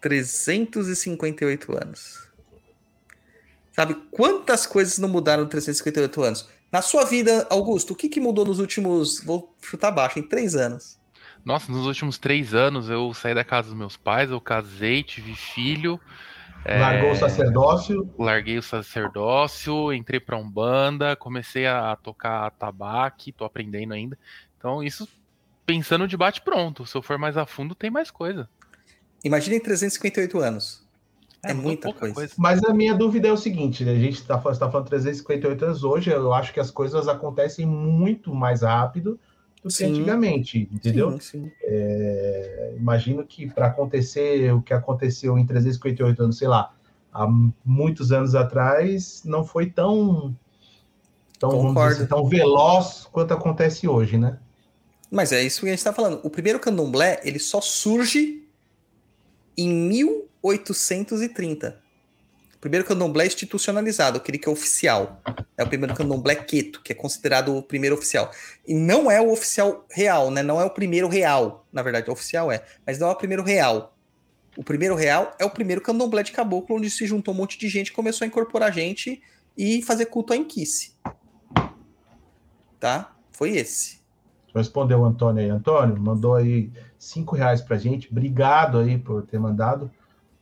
[0.00, 2.26] 358 anos.
[3.72, 6.48] Sabe quantas coisas não mudaram em 358 anos?
[6.72, 9.22] Na sua vida, Augusto, o que, que mudou nos últimos.
[9.22, 10.98] Vou chutar baixo, em três anos?
[11.44, 15.36] Nossa, nos últimos três anos eu saí da casa dos meus pais, eu casei, tive
[15.36, 16.00] filho.
[16.68, 18.10] É, Largou o sacerdócio.
[18.18, 24.18] larguei o sacerdócio, entrei pra Umbanda, comecei a tocar tabaque, tô aprendendo ainda.
[24.58, 25.08] Então, isso
[25.64, 26.84] pensando de bate pronto.
[26.84, 28.48] Se eu for mais a fundo, tem mais coisa.
[29.22, 30.84] Imaginem 358 anos.
[31.40, 32.34] É mudou muita pouca coisa.
[32.36, 33.92] Mas a minha dúvida é o seguinte, né?
[33.92, 38.34] a gente está tá falando 358 anos hoje, eu acho que as coisas acontecem muito
[38.34, 39.20] mais rápido
[39.66, 39.92] do que Sim.
[39.92, 41.12] antigamente, entendeu?
[41.12, 41.52] Sim, sim.
[41.62, 46.72] É, imagino que para acontecer o que aconteceu em 358 anos, sei lá,
[47.12, 47.26] há
[47.64, 50.36] muitos anos atrás, não foi tão,
[51.38, 54.38] tão, dizer assim, tão veloz quanto acontece hoje, né?
[55.10, 56.20] Mas é isso que a gente está falando.
[56.22, 58.44] O primeiro candomblé, ele só surge
[59.56, 61.85] em 1830.
[62.66, 65.22] Primeiro candomblé institucionalizado, aquele que é oficial.
[65.56, 68.28] É o primeiro candomblé queto, que é considerado o primeiro oficial.
[68.66, 70.42] E não é o oficial real, né?
[70.42, 71.64] Não é o primeiro real.
[71.72, 72.64] Na verdade, o oficial é.
[72.84, 73.96] Mas não é o primeiro real.
[74.56, 77.68] O primeiro real é o primeiro candomblé de caboclo, onde se juntou um monte de
[77.68, 79.22] gente, começou a incorporar gente
[79.56, 80.92] e fazer culto à Inquice.
[82.80, 83.14] Tá?
[83.30, 84.00] Foi esse.
[84.52, 85.50] Respondeu o Antônio aí.
[85.50, 88.08] Antônio, mandou aí cinco reais pra gente.
[88.10, 89.84] Obrigado aí por ter mandado.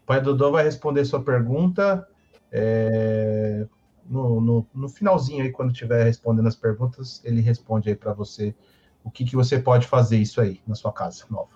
[0.03, 2.09] O pai Dodô vai responder sua pergunta
[2.57, 3.67] é,
[4.07, 8.55] no, no, no finalzinho aí, quando estiver respondendo as perguntas, ele responde aí para você
[9.03, 11.51] o que, que você pode fazer isso aí na sua casa nova.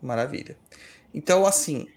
[0.00, 0.56] Maravilha.
[1.12, 1.88] Então, assim,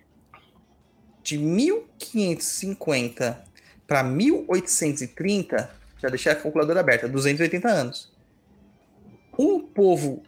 [1.22, 3.44] de 1550
[3.86, 5.70] para 1830,
[6.02, 8.12] já deixei a calculadora aberta, 280 anos.
[9.38, 10.24] O povo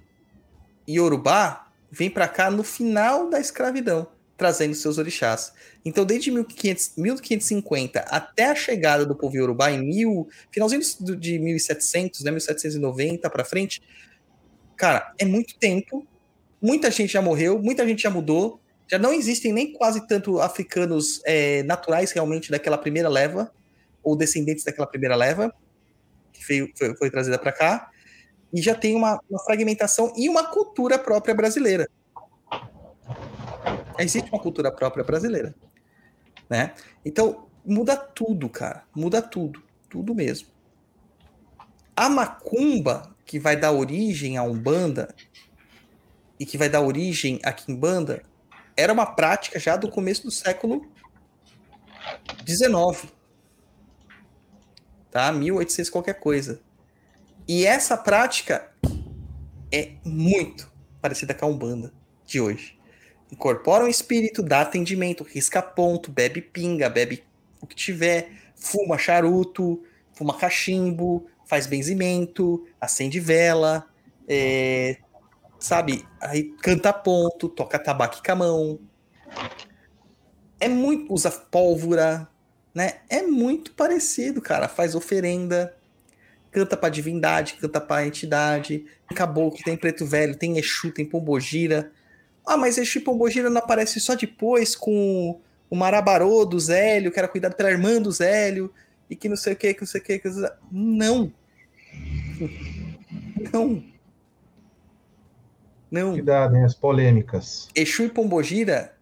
[0.87, 4.05] iorubá vem para cá no final da escravidão,
[4.41, 5.53] trazendo seus orixás.
[5.85, 10.81] Então, desde 1500, 1550 até a chegada do povo iorubá em mil, finalzinho
[11.15, 13.81] de 1700, né, 1790 para frente,
[14.75, 16.07] cara, é muito tempo
[16.61, 18.61] Muita gente já morreu, muita gente já mudou.
[18.87, 23.51] Já não existem nem quase tanto africanos é, naturais realmente daquela primeira leva,
[24.03, 25.51] ou descendentes daquela primeira leva,
[26.31, 27.89] que foi, foi, foi trazida para cá.
[28.53, 31.89] E já tem uma, uma fragmentação e uma cultura própria brasileira.
[33.99, 35.55] Existe uma cultura própria brasileira.
[36.49, 36.73] Né?
[37.05, 38.83] Então, muda tudo, cara.
[38.95, 39.63] Muda tudo.
[39.89, 40.47] Tudo mesmo.
[41.95, 45.13] A macumba, que vai dar origem à Umbanda,
[46.41, 48.23] e que vai dar origem à Quimbanda,
[48.75, 50.91] era uma prática já do começo do século
[52.43, 53.13] XIX.
[55.11, 55.31] Tá?
[55.31, 56.59] 1800 qualquer coisa.
[57.47, 58.71] E essa prática
[59.71, 61.93] é muito parecida com a Umbanda
[62.25, 62.80] de hoje.
[63.31, 67.23] Incorpora um espírito, dá atendimento, risca ponto, bebe pinga, bebe
[67.61, 69.81] o que tiver, fuma charuto,
[70.13, 73.87] fuma cachimbo, faz benzimento, acende vela,
[74.27, 74.97] é,
[75.59, 76.05] sabe?
[76.19, 78.79] Aí canta ponto, toca tabaco com a mão.
[80.59, 81.13] É muito.
[81.13, 82.27] Usa pólvora,
[82.73, 82.99] né?
[83.09, 84.67] É muito parecido, cara.
[84.67, 85.75] Faz oferenda,
[86.51, 88.85] canta pra divindade, canta pra entidade.
[89.07, 91.91] Tem caboclo, tem preto velho, tem Exu, tem pombogira.
[92.45, 95.39] Ah, mas Exu e pombogira não aparece só depois com
[95.69, 98.73] o Marabarô do Zélio, que era cuidado pela irmã do Zélio,
[99.09, 100.19] e que não sei o que, que não sei o que.
[100.19, 100.29] Que...
[100.71, 101.31] Não.
[103.53, 103.83] Não.
[105.89, 106.11] Não.
[106.13, 106.63] Cuidado, hein?
[106.63, 107.67] As polêmicas.
[107.75, 108.95] Exu e Pombogira,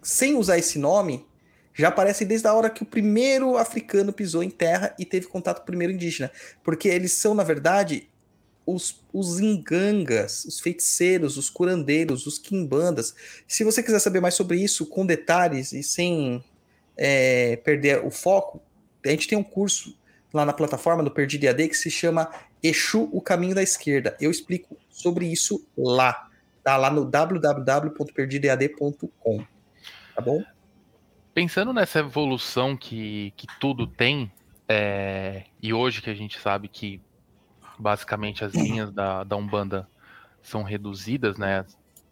[0.00, 1.26] sem usar esse nome,
[1.74, 5.58] já aparece desde a hora que o primeiro africano pisou em terra e teve contato
[5.58, 6.30] com o primeiro indígena.
[6.62, 8.08] Porque eles são, na verdade,
[8.66, 13.14] os, os engangas, os feiticeiros, os curandeiros, os quimbandas.
[13.46, 16.42] Se você quiser saber mais sobre isso, com detalhes e sem
[16.96, 18.62] é, perder o foco,
[19.04, 19.98] a gente tem um curso
[20.32, 22.30] lá na plataforma do Perdido AD que se chama
[22.62, 24.16] Exu, o caminho da esquerda.
[24.20, 26.30] Eu explico sobre isso lá,
[26.62, 26.76] tá?
[26.76, 29.44] Lá no www.perdidoead.com.
[30.14, 30.40] Tá bom?
[31.34, 34.30] Pensando nessa evolução que, que tudo tem,
[34.68, 37.00] é, e hoje que a gente sabe que
[37.78, 39.88] basicamente as linhas da, da Umbanda
[40.42, 41.64] são reduzidas, né?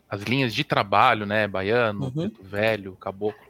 [0.09, 1.47] As linhas de trabalho, né?
[1.47, 2.31] Baiano, uhum.
[2.43, 3.49] velho, caboclo.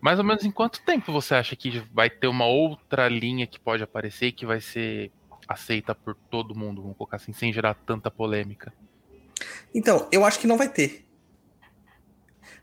[0.00, 3.60] Mais ou menos em quanto tempo você acha que vai ter uma outra linha que
[3.60, 5.12] pode aparecer e que vai ser
[5.46, 8.72] aceita por todo mundo, vamos colocar assim, sem gerar tanta polêmica?
[9.74, 11.04] Então, eu acho que não vai ter.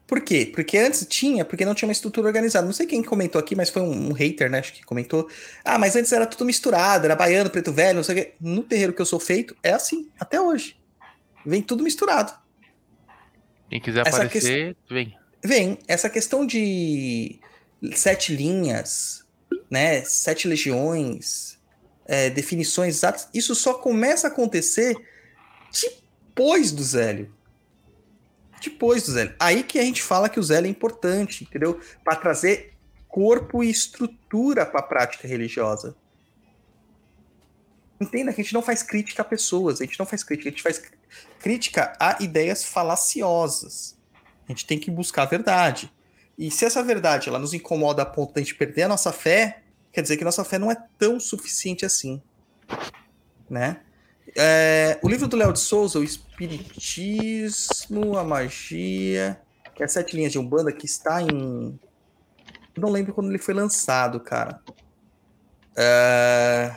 [0.08, 0.50] Por quê?
[0.56, 2.66] Porque antes tinha, porque não tinha uma estrutura organizada.
[2.66, 4.60] Não sei quem comentou aqui, mas foi um, um, hater, né?
[4.60, 5.30] Acho que comentou.
[5.66, 8.34] Ah, mas antes era tudo misturado, era baiano, preto velho, não sei o quê.
[8.40, 10.78] No terreiro que eu sou feito, é assim, até hoje.
[11.46, 12.32] Vem tudo misturado.
[13.70, 14.94] Quem quiser Essa aparecer, que...
[14.94, 15.18] vem.
[15.44, 15.78] Vem.
[15.90, 17.38] Essa questão de
[17.94, 19.26] sete linhas,
[19.70, 20.06] né?
[20.06, 21.60] Sete legiões,
[22.06, 24.96] é, definições exatas, isso só começa a acontecer
[25.70, 27.36] depois do Zélio.
[28.62, 29.36] Depois do Zélio.
[29.40, 31.80] Aí que a gente fala que o Zélio é importante, entendeu?
[32.04, 32.74] Para trazer
[33.08, 35.96] corpo e estrutura para a prática religiosa.
[38.00, 40.52] Entenda que a gente não faz crítica a pessoas, a gente não faz crítica, a
[40.52, 40.82] gente faz
[41.40, 43.98] crítica a ideias falaciosas.
[44.48, 45.92] A gente tem que buscar a verdade.
[46.38, 49.12] E se essa verdade ela nos incomoda a ponto de a gente perder a nossa
[49.12, 52.22] fé, quer dizer que nossa fé não é tão suficiente assim,
[53.50, 53.82] né?
[54.40, 59.42] É, o livro do Léo de Souza, o Espiritismo, a Magia,
[59.74, 61.80] que é sete linhas de Umbanda, que está em.
[62.78, 64.62] Não lembro quando ele foi lançado, cara.
[65.76, 66.72] É...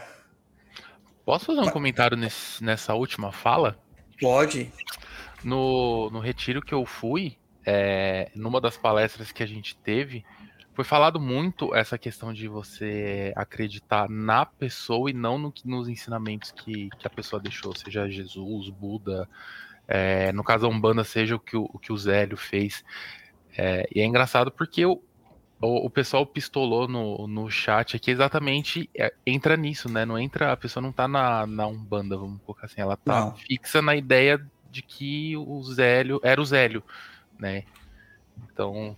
[1.25, 3.79] Posso fazer um comentário nesse, nessa última fala?
[4.19, 4.73] Pode.
[5.45, 10.25] No, no retiro que eu fui, é, numa das palestras que a gente teve,
[10.81, 16.53] foi falado muito essa questão de você acreditar na pessoa e não no, nos ensinamentos
[16.53, 19.29] que, que a pessoa deixou, seja Jesus, Buda,
[19.87, 22.83] é, no caso a Umbanda, seja o que o, o, que o Zélio fez.
[23.59, 25.03] É, e é engraçado porque o,
[25.61, 30.07] o, o, pessoal pistolou no, no chat aqui exatamente é, entra nisso, né?
[30.07, 33.35] Não entra, a pessoa não tá na, na Umbanda, vamos colocar assim, ela tá não.
[33.35, 34.41] fixa na ideia
[34.71, 36.83] de que o Zélio era o Zélio,
[37.39, 37.65] né?
[38.51, 38.97] Então,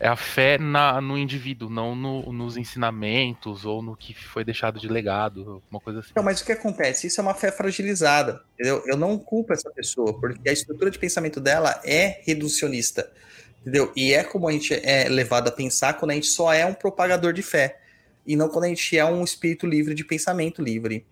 [0.00, 4.80] é a fé na, no indivíduo, não no, nos ensinamentos ou no que foi deixado
[4.80, 6.12] de legado, uma coisa assim.
[6.16, 7.06] Não, mas o que acontece?
[7.06, 8.82] Isso é uma fé fragilizada, entendeu?
[8.86, 13.12] Eu não culpo essa pessoa, porque a estrutura de pensamento dela é reducionista,
[13.60, 13.92] entendeu?
[13.94, 16.72] E é como a gente é levado a pensar quando a gente só é um
[16.72, 17.78] propagador de fé,
[18.26, 21.06] e não quando a gente é um espírito livre de pensamento livre,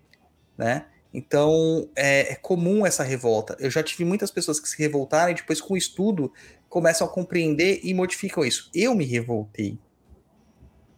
[0.57, 0.85] né?
[1.13, 3.57] Então, é, é, comum essa revolta.
[3.59, 6.31] Eu já tive muitas pessoas que se revoltaram e depois, com o estudo,
[6.69, 8.69] começam a compreender e modificam isso.
[8.73, 9.77] Eu me revoltei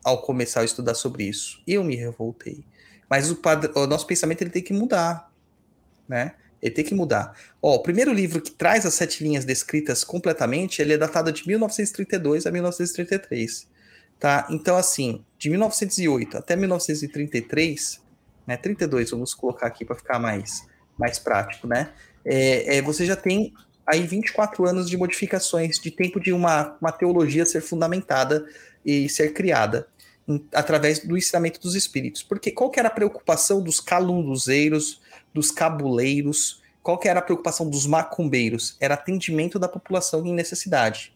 [0.04, 1.62] ao começar a estudar sobre isso.
[1.66, 2.66] Eu me revoltei.
[3.10, 3.40] Mas o,
[3.76, 5.32] o nosso pensamento ele tem que mudar,
[6.08, 6.34] né?
[6.62, 7.36] Ele tem que mudar.
[7.62, 11.48] Ó, o primeiro livro que traz as sete linhas descritas completamente, ele é datado de
[11.48, 13.68] 1932 a 1933.
[14.20, 14.48] Tá?
[14.52, 18.00] Então, assim, de 1908 até 1933,
[18.46, 21.92] né, 32, vamos colocar aqui para ficar mais, mais prático, né?
[22.24, 23.52] É, é, você já tem
[23.86, 28.46] aí 24 anos de modificações, de tempo de uma, uma teologia ser fundamentada
[28.86, 29.88] e ser criada
[30.28, 32.24] em, através do ensinamento dos espíritos.
[32.24, 35.02] Porque qual que era a preocupação dos calunduzeiros,
[35.34, 38.76] dos cabuleiros, qual que era a preocupação dos macumbeiros?
[38.80, 41.14] Era atendimento da população em necessidade.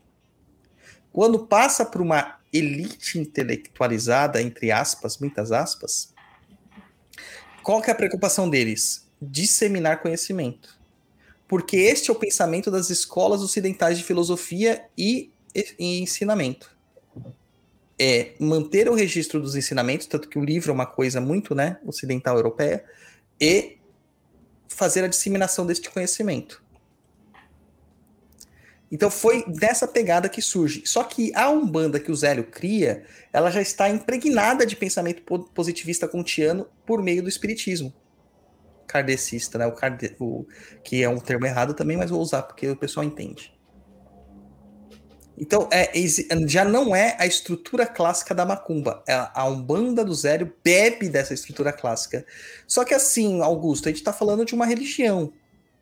[1.11, 6.13] Quando passa por uma elite intelectualizada, entre aspas, muitas aspas,
[7.63, 9.07] qual que é a preocupação deles?
[9.21, 10.77] Disseminar conhecimento.
[11.47, 15.31] Porque este é o pensamento das escolas ocidentais de filosofia e,
[15.79, 16.75] e ensinamento.
[17.97, 21.77] É manter o registro dos ensinamentos, tanto que o livro é uma coisa muito né,
[21.85, 22.83] ocidental europeia,
[23.39, 23.77] e
[24.67, 26.63] fazer a disseminação deste conhecimento.
[28.91, 30.83] Então foi dessa pegada que surge.
[30.85, 33.03] Só que a Umbanda que o Zélio cria,
[33.33, 35.21] ela já está impregnada de pensamento
[35.53, 37.93] positivista kantiano por meio do espiritismo.
[38.87, 39.67] Kardecista, né?
[39.67, 40.15] O, carde...
[40.19, 40.45] o
[40.83, 43.55] que é um termo errado também, mas vou usar porque o pessoal entende.
[45.37, 45.91] Então, é,
[46.47, 49.03] já não é a estrutura clássica da macumba.
[49.07, 52.25] É a Umbanda do Zélio bebe dessa estrutura clássica.
[52.65, 55.33] Só que assim, Augusto, a gente está falando de uma religião,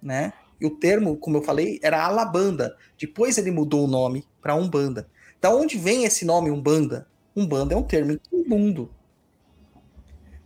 [0.02, 0.34] né?
[0.60, 2.76] E o termo, como eu falei, era Alabanda.
[3.00, 5.08] Depois ele mudou o nome para Umbanda.
[5.40, 7.08] Da onde vem esse nome Umbanda?
[7.36, 8.90] Umbanda é um termo imundo.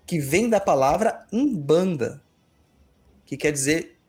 [0.05, 2.21] Que vem da palavra Umbanda.
[3.27, 3.99] Que quer dizer,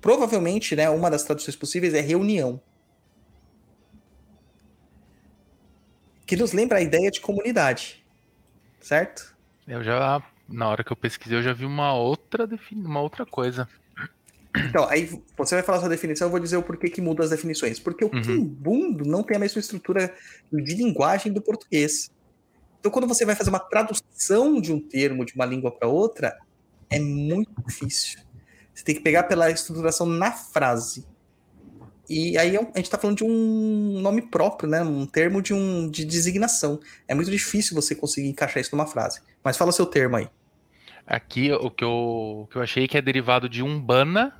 [0.00, 2.62] provavelmente, né, uma das traduções possíveis é reunião.
[6.30, 8.06] que nos lembra a ideia de comunidade,
[8.80, 9.34] certo?
[9.66, 13.68] Eu já, na hora que eu pesquisei, eu já vi uma outra, uma outra coisa.
[14.56, 17.30] Então, aí você vai falar sua definição, eu vou dizer o porquê que muda as
[17.30, 17.80] definições.
[17.80, 18.22] Porque o uhum.
[18.22, 20.14] quimbundo não tem a mesma estrutura
[20.52, 22.12] de linguagem do português.
[22.78, 26.38] Então, quando você vai fazer uma tradução de um termo de uma língua para outra,
[26.88, 28.20] é muito difícil.
[28.80, 31.04] Você tem que pegar pela estruturação na frase.
[32.08, 34.80] E aí a gente está falando de um nome próprio, né?
[34.82, 36.80] Um termo de, um, de designação.
[37.06, 39.20] É muito difícil você conseguir encaixar isso numa frase.
[39.44, 40.28] Mas fala seu termo aí.
[41.06, 44.34] Aqui o que eu, o que eu achei que é derivado de umbana,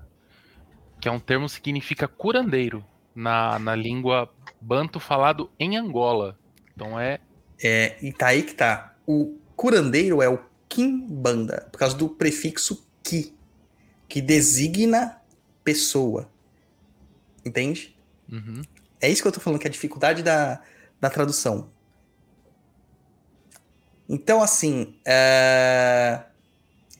[0.98, 2.82] que é um termo que significa curandeiro
[3.14, 6.38] na, na língua banto falado em Angola.
[6.74, 7.20] Então é.
[7.62, 8.94] É, e tá aí que tá.
[9.06, 13.34] O curandeiro é o kimbanda, por causa do prefixo ki,
[14.10, 15.22] que designa
[15.62, 16.28] pessoa.
[17.46, 17.96] Entende?
[18.30, 18.60] Uhum.
[19.00, 20.60] É isso que eu tô falando, que é a dificuldade da,
[21.00, 21.70] da tradução.
[24.08, 26.24] Então, assim, é...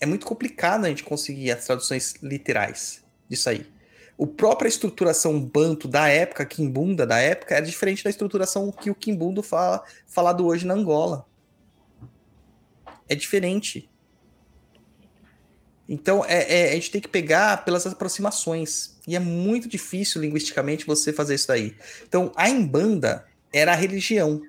[0.00, 3.66] é muito complicado a gente conseguir as traduções literais disso aí.
[4.16, 8.94] O própria estruturação banto da época, Kimbunda da época, é diferente da estruturação que o
[8.94, 11.26] Kimbundo fala falado hoje na Angola.
[13.08, 13.89] É diferente.
[15.92, 18.96] Então, é, é, a gente tem que pegar pelas aproximações.
[19.08, 21.76] E é muito difícil linguisticamente você fazer isso daí.
[22.06, 24.40] Então, a Imbanda era a religião.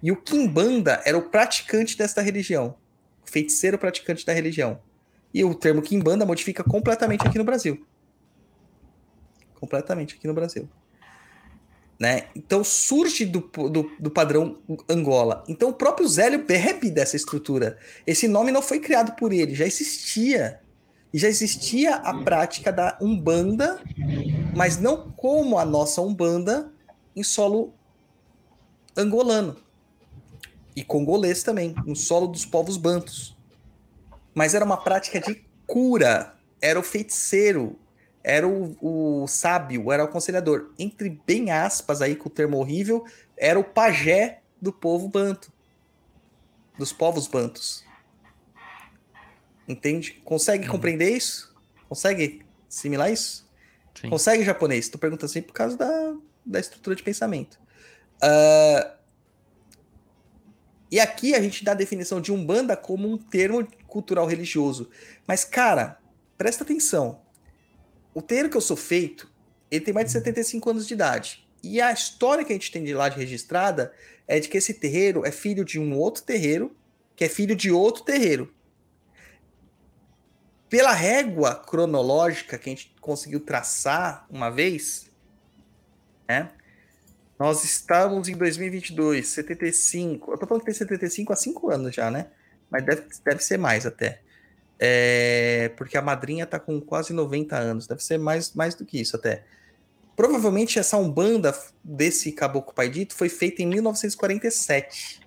[0.00, 2.76] E o Kimbanda era o praticante desta religião.
[3.26, 4.80] O feiticeiro praticante da religião.
[5.34, 7.84] E o termo Kimbanda modifica completamente aqui no Brasil.
[9.56, 10.68] Completamente aqui no Brasil.
[11.98, 12.28] Né?
[12.36, 15.42] Então surge do, do, do, padrão Angola.
[15.48, 17.76] Então o próprio Zélio bebe dessa estrutura.
[18.06, 20.60] Esse nome não foi criado por ele, já existia.
[21.12, 23.80] E já existia a prática da Umbanda,
[24.54, 26.70] mas não como a nossa Umbanda
[27.16, 27.72] em solo
[28.96, 29.56] angolano.
[30.76, 33.36] E congolês também, no solo dos povos bantos.
[34.34, 37.76] Mas era uma prática de cura, era o feiticeiro,
[38.22, 40.70] era o, o sábio, era o aconselhador.
[40.78, 43.04] Entre bem aspas aí com o termo horrível,
[43.36, 45.50] era o pajé do povo banto.
[46.76, 47.87] Dos povos bantos.
[49.68, 50.20] Entende?
[50.24, 50.70] Consegue hum.
[50.70, 51.54] compreender isso?
[51.88, 53.46] Consegue assimilar isso?
[54.00, 54.08] Sim.
[54.08, 54.88] Consegue japonês?
[54.88, 56.14] Tu pergunta assim por causa da,
[56.44, 57.58] da estrutura de pensamento.
[58.22, 58.98] Uh,
[60.90, 64.88] e aqui a gente dá a definição de umbanda como um termo cultural religioso.
[65.26, 65.98] Mas, cara,
[66.38, 67.20] presta atenção.
[68.14, 69.30] O terreiro que eu sou feito,
[69.70, 71.46] ele tem mais de 75 anos de idade.
[71.62, 73.92] E a história que a gente tem de lá de registrada
[74.26, 76.74] é de que esse terreiro é filho de um outro terreiro,
[77.14, 78.54] que é filho de outro terreiro
[80.68, 85.10] pela régua cronológica que a gente conseguiu traçar uma vez,
[86.28, 86.50] né?
[87.38, 90.32] Nós estamos em 2022, 75.
[90.32, 92.26] Eu tô falando que tem 75 há 5 anos já, né?
[92.68, 94.20] Mas deve, deve ser mais até.
[94.78, 99.00] É, porque a madrinha tá com quase 90 anos, deve ser mais, mais do que
[99.00, 99.44] isso até.
[100.16, 105.20] Provavelmente essa Umbanda desse Caboclo Pai Dito foi feita em 1947.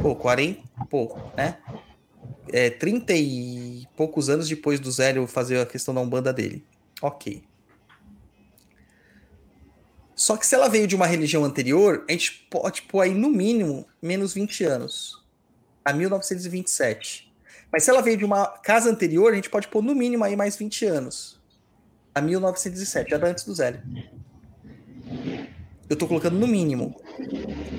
[0.00, 1.58] Pô, 40, pô, né?
[2.52, 6.64] É, 30 e poucos anos depois do Zélio fazer a questão da Umbanda dele.
[7.02, 7.42] Ok.
[10.14, 13.28] Só que se ela veio de uma religião anterior, a gente pode pôr aí no
[13.28, 15.22] mínimo menos 20 anos.
[15.84, 17.30] A 1927.
[17.70, 20.34] Mas se ela veio de uma casa anterior, a gente pode pôr no mínimo aí
[20.34, 21.40] mais 20 anos.
[22.14, 23.82] A 1907, já antes do Zélio.
[25.88, 26.98] Eu tô colocando no mínimo.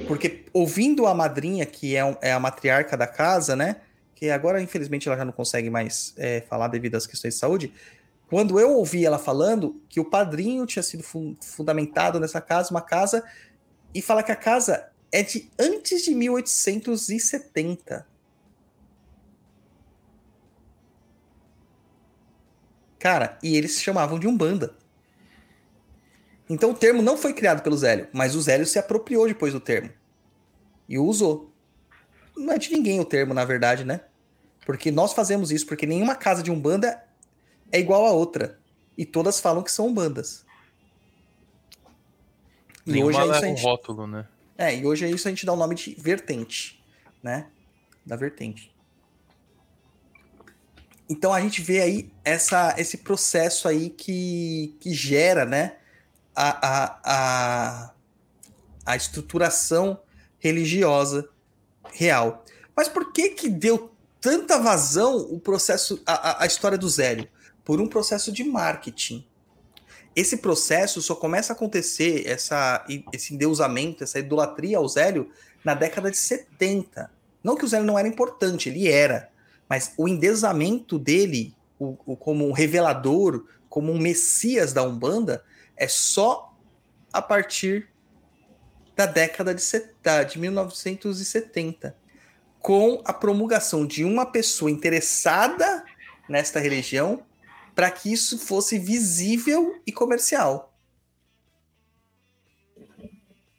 [0.07, 3.77] Porque ouvindo a madrinha, que é, um- é a matriarca da casa, né?
[4.17, 7.71] Que agora, infelizmente, ela já não consegue mais é, falar devido às questões de saúde.
[8.27, 12.81] Quando eu ouvi ela falando que o padrinho tinha sido fu- fundamentado nessa casa, uma
[12.81, 13.23] casa,
[13.93, 18.07] e fala que a casa é de antes de 1870.
[22.97, 24.75] Cara, e eles se chamavam de Umbanda.
[26.49, 29.59] Então o termo não foi criado pelo Zélio, mas o Zélio se apropriou depois do
[29.59, 29.91] termo.
[30.89, 31.53] E o usou.
[32.35, 34.01] Não é de ninguém o termo, na verdade, né?
[34.67, 37.01] Porque nós fazemos isso, porque nenhuma casa de Umbanda
[37.71, 38.59] é igual a outra.
[38.97, 40.45] E todas falam que são Umbandas.
[42.85, 43.63] E Nenhuma hoje é isso a um gente...
[43.63, 44.27] rótulo, né?
[44.57, 46.83] É, e hoje é isso a gente dá o nome de vertente,
[47.23, 47.47] né?
[48.05, 48.69] Da vertente.
[51.07, 55.77] Então a gente vê aí essa, esse processo aí que, que gera, né?
[56.35, 57.93] A, a, a,
[58.85, 59.97] a estruturação
[60.39, 61.29] religiosa
[61.93, 62.43] real.
[62.75, 63.95] Mas por que que deu
[64.27, 67.29] tanta vazão o processo, a, a- história do Zélio?
[67.63, 69.25] Por um processo de marketing.
[70.13, 75.31] Esse processo só começa a acontecer, essa, esse endeusamento, essa idolatria ao Zélio,
[75.63, 77.09] na década de 70.
[77.41, 79.29] Não que o Zélio não era importante, ele era.
[79.69, 85.41] Mas o endeusamento dele, o, o- como um revelador, como um messias da Umbanda,
[85.77, 86.53] é só
[87.13, 87.87] a partir
[88.93, 89.63] da década de,
[90.29, 91.95] de 1970.
[92.59, 95.83] Com a promulgação de uma pessoa interessada
[96.27, 97.23] nesta religião
[97.73, 100.73] para que isso fosse visível e comercial.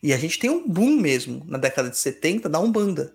[0.02, 3.14] E a gente tem um boom mesmo na década de 70 da Umbanda,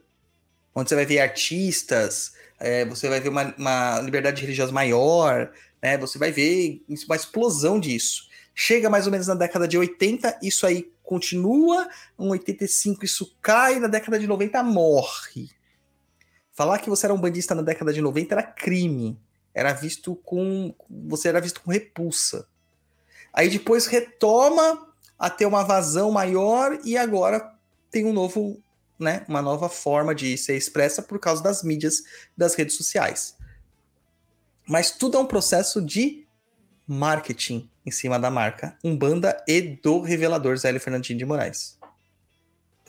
[0.75, 5.51] onde você vai ver artistas, é, você vai ver uma, uma liberdade religiosa maior,
[5.81, 5.97] né?
[5.97, 8.29] Você vai ver uma explosão disso.
[8.55, 13.79] Chega mais ou menos na década de 80, isso aí continua, em 85 isso cai,
[13.79, 15.49] na década de 90 morre.
[16.53, 19.19] Falar que você era um bandista na década de 90 era crime
[19.53, 22.47] era visto com você era visto com repulsa.
[23.31, 27.53] Aí depois retoma a ter uma vazão maior e agora
[27.91, 28.61] tem um novo,
[28.99, 32.03] né, uma nova forma de ser expressa por causa das mídias,
[32.35, 33.35] das redes sociais.
[34.67, 36.25] Mas tudo é um processo de
[36.87, 41.77] marketing em cima da marca Umbanda e do revelador Zélio Fernandinho de Moraes.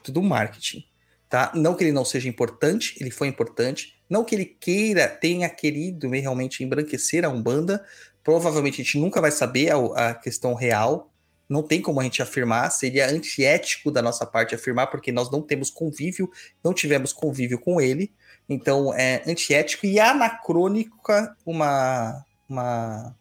[0.03, 0.87] Tudo marketing,
[1.35, 1.51] tá?
[1.53, 6.09] Não que ele não seja importante, ele foi importante, não que ele queira, tenha querido
[6.09, 7.85] realmente embranquecer a Umbanda.
[8.23, 11.13] Provavelmente a gente nunca vai saber a, a, questão real.
[11.49, 12.71] Não tem como a gente afirmar.
[12.71, 16.31] Seria antiético da nossa parte afirmar, porque nós não temos convívio,
[16.63, 18.13] não tivemos convívio com ele.
[18.49, 23.13] Então é antiético e anacrônica uma, uma,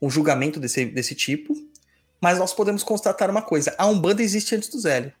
[0.00, 1.52] um julgamento desse, desse tipo.
[2.20, 5.12] Mas nós podemos constatar uma coisa: a Umbanda existe antes do Zélio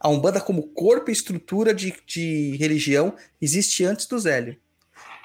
[0.00, 4.56] a Umbanda como corpo e estrutura de, de religião existe antes do Zélio.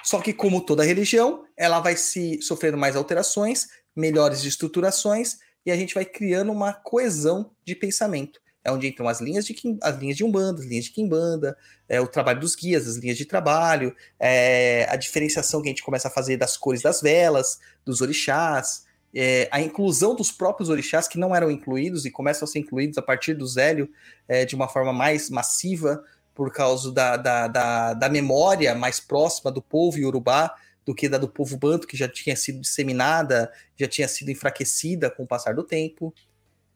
[0.03, 5.75] Só que, como toda religião, ela vai se sofrendo mais alterações, melhores estruturações, e a
[5.75, 8.39] gente vai criando uma coesão de pensamento.
[8.63, 11.57] É onde entram as linhas de, as linhas de Umbanda, as linhas de Kimbanda,
[11.87, 15.83] é, o trabalho dos guias, as linhas de trabalho, é, a diferenciação que a gente
[15.83, 18.84] começa a fazer das cores das velas, dos orixás,
[19.15, 22.97] é, a inclusão dos próprios orixás que não eram incluídos e começam a ser incluídos
[22.97, 23.89] a partir do Zélio
[24.27, 29.49] é, de uma forma mais massiva, por causa da, da, da, da, memória mais próxima
[29.49, 30.53] do povo iorubá
[30.85, 35.09] do que da do povo banto, que já tinha sido disseminada, já tinha sido enfraquecida
[35.09, 36.13] com o passar do tempo,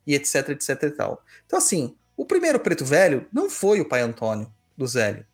[0.07, 1.23] e etc, etc e tal.
[1.45, 5.25] Então, assim, o primeiro preto velho não foi o pai Antônio do Zélio,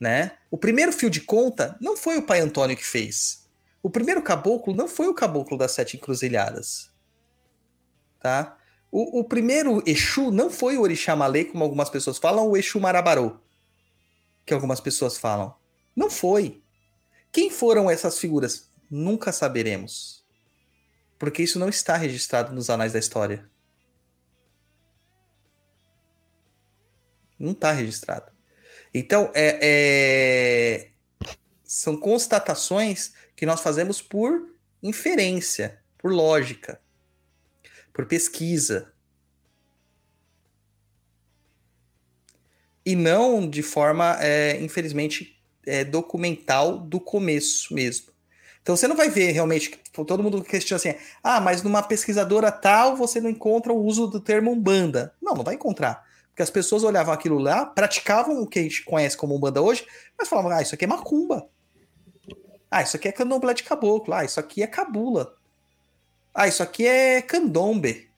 [0.00, 0.32] né?
[0.50, 3.43] O primeiro fio de conta não foi o pai Antônio que fez.
[3.84, 6.90] O primeiro caboclo não foi o caboclo das sete encruzilhadas.
[8.18, 8.56] Tá?
[8.90, 12.80] O, o, primeiro Exu não foi o Orixá Malê, como algumas pessoas falam, o Exu
[12.80, 13.36] Marabarô,
[14.46, 15.54] que algumas pessoas falam.
[15.94, 16.62] Não foi.
[17.30, 18.72] Quem foram essas figuras?
[18.90, 20.24] Nunca saberemos.
[21.18, 23.46] Porque isso não está registrado nos anais da história.
[27.38, 28.32] Não está registrado.
[28.94, 30.93] Então, é, é,
[31.74, 34.48] são constatações que nós fazemos por
[34.80, 36.80] inferência, por lógica,
[37.92, 38.92] por pesquisa.
[42.86, 45.36] E não de forma, é, infelizmente,
[45.66, 48.12] é, documental do começo mesmo.
[48.62, 50.94] Então você não vai ver realmente, tipo, todo mundo questiona assim,
[51.24, 55.12] ah, mas numa pesquisadora tal você não encontra o uso do termo umbanda.
[55.20, 56.06] Não, não vai encontrar.
[56.28, 59.84] Porque as pessoas olhavam aquilo lá, praticavam o que a gente conhece como umbanda hoje,
[60.16, 61.48] mas falavam, ah, isso aqui é macumba.
[62.74, 64.12] Ah, isso aqui é candomblé de caboclo.
[64.12, 65.38] Ah, isso aqui é cabula.
[66.34, 68.10] Ah, isso aqui é candombe.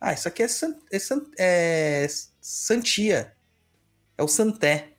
[0.00, 2.08] Ah, isso aqui é, san, é, san, é
[2.40, 3.32] santia.
[4.18, 4.94] É o santé.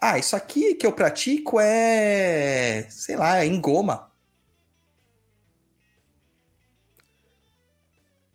[0.00, 4.12] Ah, isso aqui que eu pratico é, sei lá, é engoma.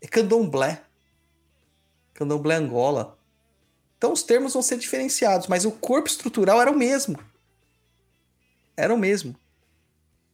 [0.02, 0.84] É candomblé.
[2.14, 3.18] Candomblé Angola.
[3.98, 7.31] Então os termos vão ser diferenciados, mas o corpo estrutural era o mesmo.
[8.76, 9.36] Era o mesmo.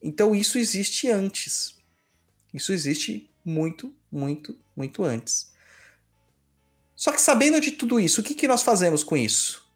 [0.02, 1.76] Então isso existe antes.
[2.54, 5.52] Isso existe muito, muito, muito antes.
[6.96, 9.68] Só que sabendo de tudo isso, o que, que nós fazemos com isso?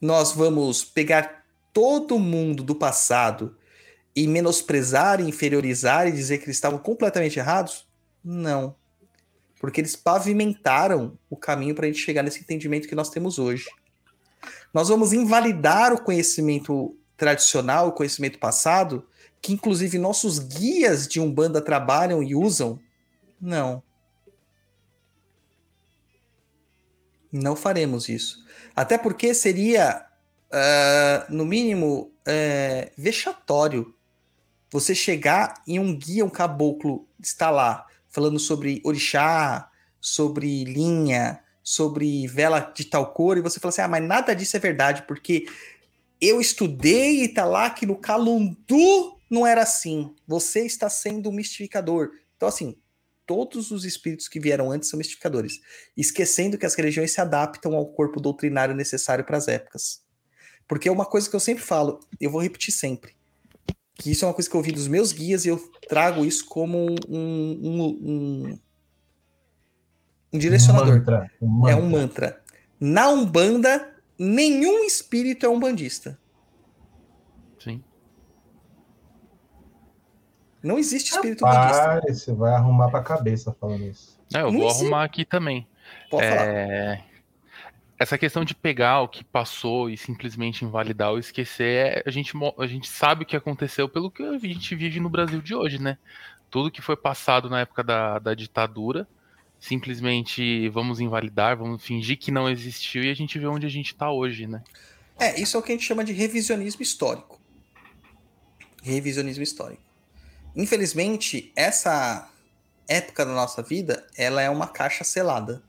[0.00, 3.56] Nós vamos pegar todo mundo do passado
[4.14, 7.86] e menosprezar, inferiorizar e dizer que eles estavam completamente errados?
[8.24, 8.74] Não.
[9.60, 13.66] Porque eles pavimentaram o caminho para a gente chegar nesse entendimento que nós temos hoje.
[14.76, 19.08] Nós vamos invalidar o conhecimento tradicional, o conhecimento passado,
[19.40, 22.78] que inclusive nossos guias de Umbanda trabalham e usam?
[23.40, 23.82] Não.
[27.32, 28.44] Não faremos isso.
[28.76, 30.06] Até porque seria,
[30.52, 33.94] uh, no mínimo, uh, vexatório
[34.70, 42.28] você chegar em um guia, um caboclo, está lá, falando sobre orixá, sobre linha, sobre
[42.28, 45.48] vela de tal cor, e você fala assim: ah, mas nada disso é verdade, porque
[46.20, 50.14] eu estudei e tá lá que no Calundu não era assim.
[50.28, 52.12] Você está sendo um mistificador.
[52.36, 52.76] Então, assim,
[53.26, 55.60] todos os espíritos que vieram antes são mistificadores,
[55.96, 60.00] esquecendo que as religiões se adaptam ao corpo doutrinário necessário para as épocas.
[60.68, 63.16] Porque é uma coisa que eu sempre falo, eu vou repetir sempre,
[63.96, 66.46] que isso é uma coisa que eu ouvi dos meus guias e eu trago isso
[66.46, 68.58] como um, um, um,
[70.32, 70.96] um direcionador.
[70.96, 71.72] Mantra, um mantra.
[71.72, 72.40] É um mantra.
[72.78, 76.18] Na Umbanda, nenhum espírito é um bandista.
[80.66, 82.12] Não existe espírito Rapaz, budista.
[82.12, 84.18] Você vai arrumar pra cabeça falando isso.
[84.34, 84.82] É, eu não vou existe.
[84.82, 85.66] arrumar aqui também.
[86.10, 86.36] Pode é...
[86.36, 87.06] falar.
[87.98, 92.32] Essa questão de pegar o que passou e simplesmente invalidar ou esquecer, é, a gente,
[92.58, 95.80] a gente sabe o que aconteceu pelo que a gente vive no Brasil de hoje,
[95.80, 95.96] né?
[96.50, 99.08] Tudo que foi passado na época da, da ditadura,
[99.58, 103.92] simplesmente vamos invalidar, vamos fingir que não existiu e a gente vê onde a gente
[103.92, 104.62] está hoje, né?
[105.18, 107.40] É, isso é o que a gente chama de revisionismo histórico.
[108.82, 109.82] Revisionismo histórico.
[110.54, 112.30] Infelizmente, essa
[112.88, 115.62] época da nossa vida, ela é uma caixa selada.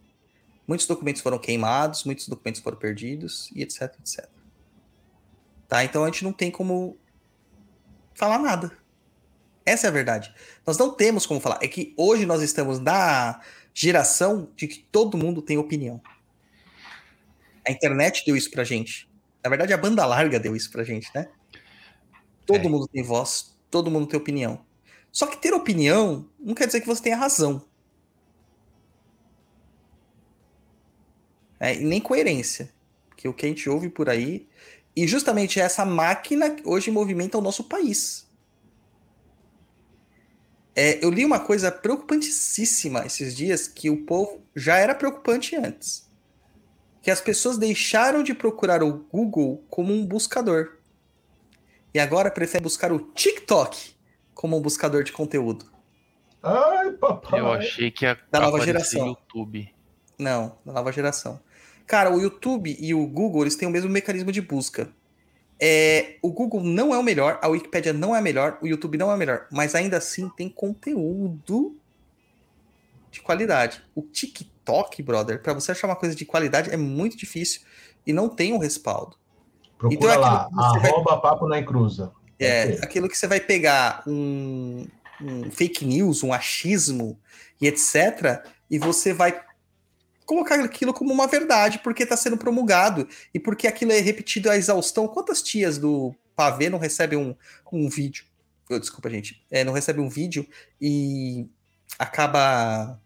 [0.68, 4.28] Muitos documentos foram queimados, muitos documentos foram perdidos e etc, etc.
[5.68, 5.84] Tá?
[5.84, 6.98] Então a gente não tem como
[8.14, 8.72] falar nada.
[9.66, 10.34] Essa é a verdade.
[10.66, 11.60] Nós não temos como falar.
[11.62, 13.42] É que hoje nós estamos na
[13.80, 16.02] geração de que todo mundo tem opinião.
[17.64, 19.08] A internet deu isso pra gente.
[19.44, 21.30] Na verdade, a banda larga deu isso pra gente, né?
[22.44, 22.68] Todo é.
[22.68, 24.66] mundo tem voz, todo mundo tem opinião.
[25.12, 27.68] Só que ter opinião não quer dizer que você tenha razão.
[31.60, 32.74] É, e nem coerência.
[33.10, 34.48] Porque o que a gente ouve por aí.
[34.96, 38.27] E justamente essa máquina hoje movimenta o nosso país.
[40.80, 46.08] É, eu li uma coisa preocupantíssima esses dias, que o povo já era preocupante antes.
[47.02, 50.78] Que as pessoas deixaram de procurar o Google como um buscador.
[51.96, 53.96] E agora preferem buscar o TikTok
[54.36, 55.66] como um buscador de conteúdo.
[56.44, 57.40] Ai, papai.
[57.40, 59.08] Eu achei que ia da nova geração.
[59.08, 59.74] YouTube.
[60.20, 61.40] Não, da nova geração.
[61.88, 64.94] Cara, o YouTube e o Google, eles têm o mesmo mecanismo de busca.
[65.60, 68.98] É, o Google não é o melhor, a Wikipedia não é a melhor, o YouTube
[68.98, 71.76] não é o melhor, mas ainda assim tem conteúdo
[73.10, 73.82] de qualidade.
[73.96, 77.62] O TikTok, brother, para você achar uma coisa de qualidade é muito difícil
[78.06, 79.18] e não tem um respaldo.
[79.78, 81.22] Procura então, é lá, arroba vai...
[81.22, 82.12] papo na cruza.
[82.40, 84.88] É, aquilo que você vai pegar um,
[85.20, 87.20] um fake news, um achismo
[87.60, 89.47] e etc., e você vai
[90.28, 94.58] colocar aquilo como uma verdade porque está sendo promulgado e porque aquilo é repetido à
[94.58, 95.08] exaustão.
[95.08, 97.34] Quantas tias do pavê não recebem um,
[97.72, 98.26] um vídeo?
[98.70, 99.42] Oh, desculpa, gente.
[99.50, 100.46] É, não recebem um vídeo
[100.80, 101.48] e
[101.98, 103.00] acaba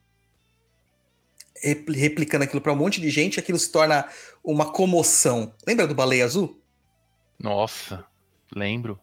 [1.64, 4.06] repli- replicando aquilo para um monte de gente, aquilo se torna
[4.44, 5.54] uma comoção.
[5.66, 6.60] Lembra do Baleia Azul?
[7.40, 8.04] Nossa,
[8.54, 9.00] lembro.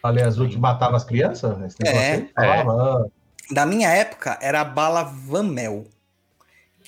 [0.00, 1.60] Falei azul que matava as crianças?
[1.60, 2.30] Esse negócio É, aí?
[2.32, 3.06] Falava, ah,
[3.52, 5.86] Da minha época, era a bala Van Mel,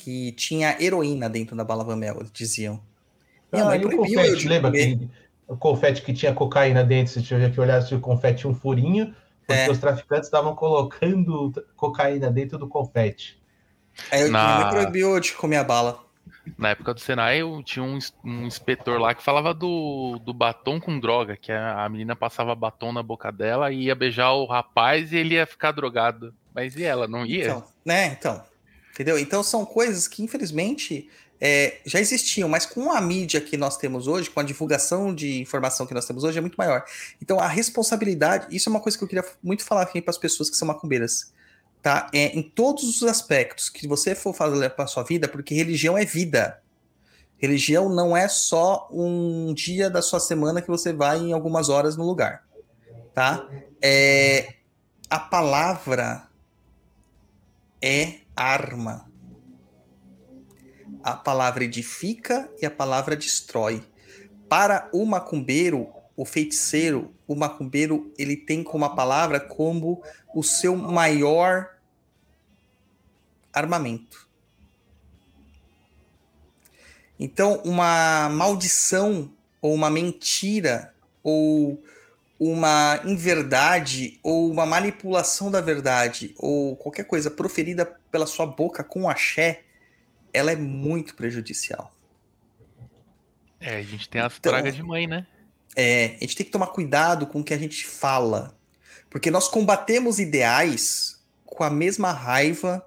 [0.03, 2.81] que tinha heroína dentro da bala Van eles diziam.
[3.53, 5.09] Minha Ah, mãe e o proibiu eu confete, lembra que
[5.47, 8.55] o confete que tinha cocaína dentro, você tinha que olhar se o confete tinha um
[8.55, 9.15] furinho,
[9.47, 9.71] porque É.
[9.71, 13.41] os traficantes estavam colocando cocaína dentro do confete.
[14.11, 15.99] Aí eu, Na- minha mãe proibiu de comer a bala.
[16.57, 20.81] Na época do Senai, eu tinha um, um inspetor lá que falava do, do batom
[20.81, 24.47] com droga, que a, a menina passava batom na boca dela e ia beijar o
[24.47, 26.35] rapaz e ele ia ficar drogado.
[26.55, 27.45] Mas e ela, não ia?
[27.45, 28.07] Então, né?
[28.07, 28.43] Então,
[29.01, 29.19] entendeu?
[29.19, 31.09] Então são coisas que, infelizmente,
[31.41, 35.41] é, já existiam, mas com a mídia que nós temos hoje, com a divulgação de
[35.41, 36.85] informação que nós temos hoje, é muito maior.
[37.21, 40.19] Então, a responsabilidade, isso é uma coisa que eu queria muito falar aqui para as
[40.19, 41.33] pessoas que são macumbeiras.
[41.81, 42.11] Tá?
[42.13, 46.05] É, em todos os aspectos que você for fazer para sua vida, porque religião é
[46.05, 46.61] vida.
[47.39, 51.97] Religião não é só um dia da sua semana que você vai em algumas horas
[51.97, 52.45] no lugar.
[53.15, 53.49] Tá?
[53.81, 54.57] É,
[55.09, 56.29] a palavra
[57.81, 59.11] é arma.
[61.03, 63.85] A palavra edifica e a palavra destrói.
[64.49, 70.03] Para o macumbeiro, o feiticeiro, o macumbeiro, ele tem como a palavra como
[70.35, 71.77] o seu maior
[73.53, 74.27] armamento.
[77.19, 79.31] Então, uma maldição
[79.61, 81.83] ou uma mentira ou
[82.39, 89.09] uma inverdade ou uma manipulação da verdade ou qualquer coisa proferida pela sua boca com
[89.09, 89.63] axé,
[90.33, 91.93] ela é muito prejudicial.
[93.61, 95.27] É, a gente tem as Então- pragas de mãe, né?
[95.77, 98.59] É, a gente tem que tomar cuidado com o que a gente fala,
[99.09, 102.85] porque nós combatemos ideais com a mesma raiva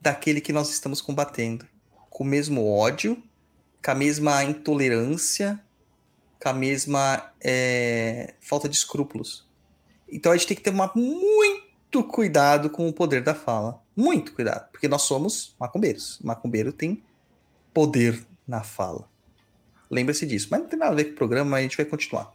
[0.00, 1.66] daquele que nós estamos combatendo,
[2.10, 3.22] com o mesmo ódio,
[3.84, 5.60] com a mesma intolerância,
[6.40, 9.48] com a mesma é, falta de escrúpulos.
[10.08, 11.61] Então a gente tem que tomar muito
[12.00, 16.20] cuidado com o poder da fala, muito cuidado, porque nós somos macumbeiros.
[16.22, 17.02] Macumbeiro tem
[17.74, 19.08] poder na fala.
[19.90, 20.48] Lembre-se disso.
[20.50, 22.32] Mas não tem nada a ver com o programa, a gente vai continuar.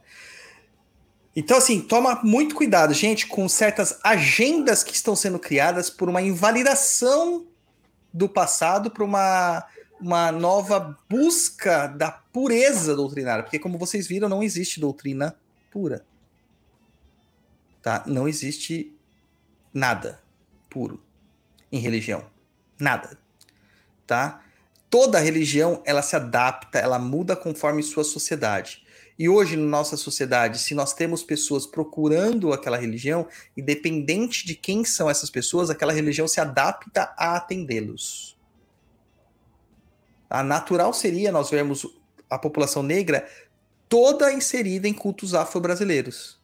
[1.34, 6.22] Então, assim, toma muito cuidado, gente, com certas agendas que estão sendo criadas por uma
[6.22, 7.46] invalidação
[8.12, 9.64] do passado para uma,
[10.00, 13.42] uma nova busca da pureza doutrinária.
[13.42, 15.36] Porque, como vocês viram, não existe doutrina
[15.70, 16.04] pura.
[17.82, 18.02] Tá?
[18.06, 18.97] Não existe
[19.78, 20.20] nada
[20.68, 21.02] puro
[21.70, 22.24] em religião.
[22.78, 23.18] Nada.
[24.06, 24.42] Tá?
[24.90, 28.84] toda religião ela se adapta, ela muda conforme sua sociedade.
[29.18, 33.26] E hoje, na nossa sociedade, se nós temos pessoas procurando aquela religião,
[33.56, 38.38] independente de quem são essas pessoas, aquela religião se adapta a atendê-los.
[40.30, 41.84] A natural seria nós vermos
[42.30, 43.28] a população negra
[43.88, 46.37] toda inserida em cultos afro-brasileiros.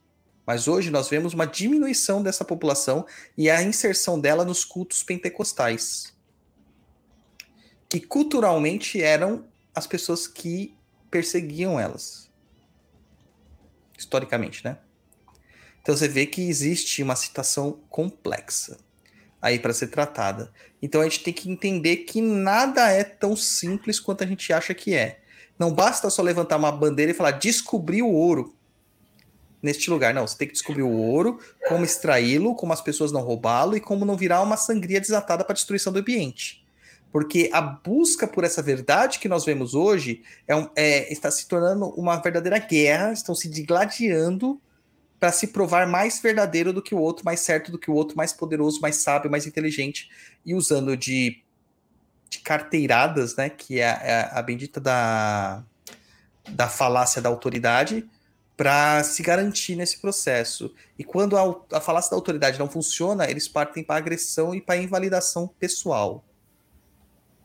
[0.46, 3.06] Mas hoje nós vemos uma diminuição dessa população
[3.36, 6.14] e a inserção dela nos cultos pentecostais
[7.94, 10.76] que culturalmente eram as pessoas que
[11.12, 12.28] perseguiam elas.
[13.96, 14.78] Historicamente, né?
[15.80, 18.78] Então você vê que existe uma situação complexa
[19.40, 20.52] aí para ser tratada.
[20.82, 24.74] Então a gente tem que entender que nada é tão simples quanto a gente acha
[24.74, 25.20] que é.
[25.56, 28.56] Não basta só levantar uma bandeira e falar descobrir o ouro
[29.64, 30.12] neste lugar.
[30.12, 33.80] Não, você tem que descobrir o ouro, como extraí-lo, como as pessoas não roubá-lo e
[33.80, 36.64] como não virar uma sangria desatada para destruição do ambiente.
[37.10, 41.48] Porque a busca por essa verdade que nós vemos hoje é um- é- está se
[41.48, 44.60] tornando uma verdadeira guerra, estão se digladiando
[45.18, 48.16] para se provar mais verdadeiro do que o outro, mais certo do que o outro,
[48.16, 50.10] mais poderoso, mais sábio, mais inteligente,
[50.44, 51.42] e usando de,
[52.28, 55.64] de carteiradas, né, que é a, é a bendita da,
[56.50, 58.06] da falácia da autoridade,
[58.56, 60.72] para se garantir nesse processo.
[60.98, 64.76] E quando a, a falácia da autoridade não funciona, eles partem para agressão e para
[64.76, 66.24] invalidação pessoal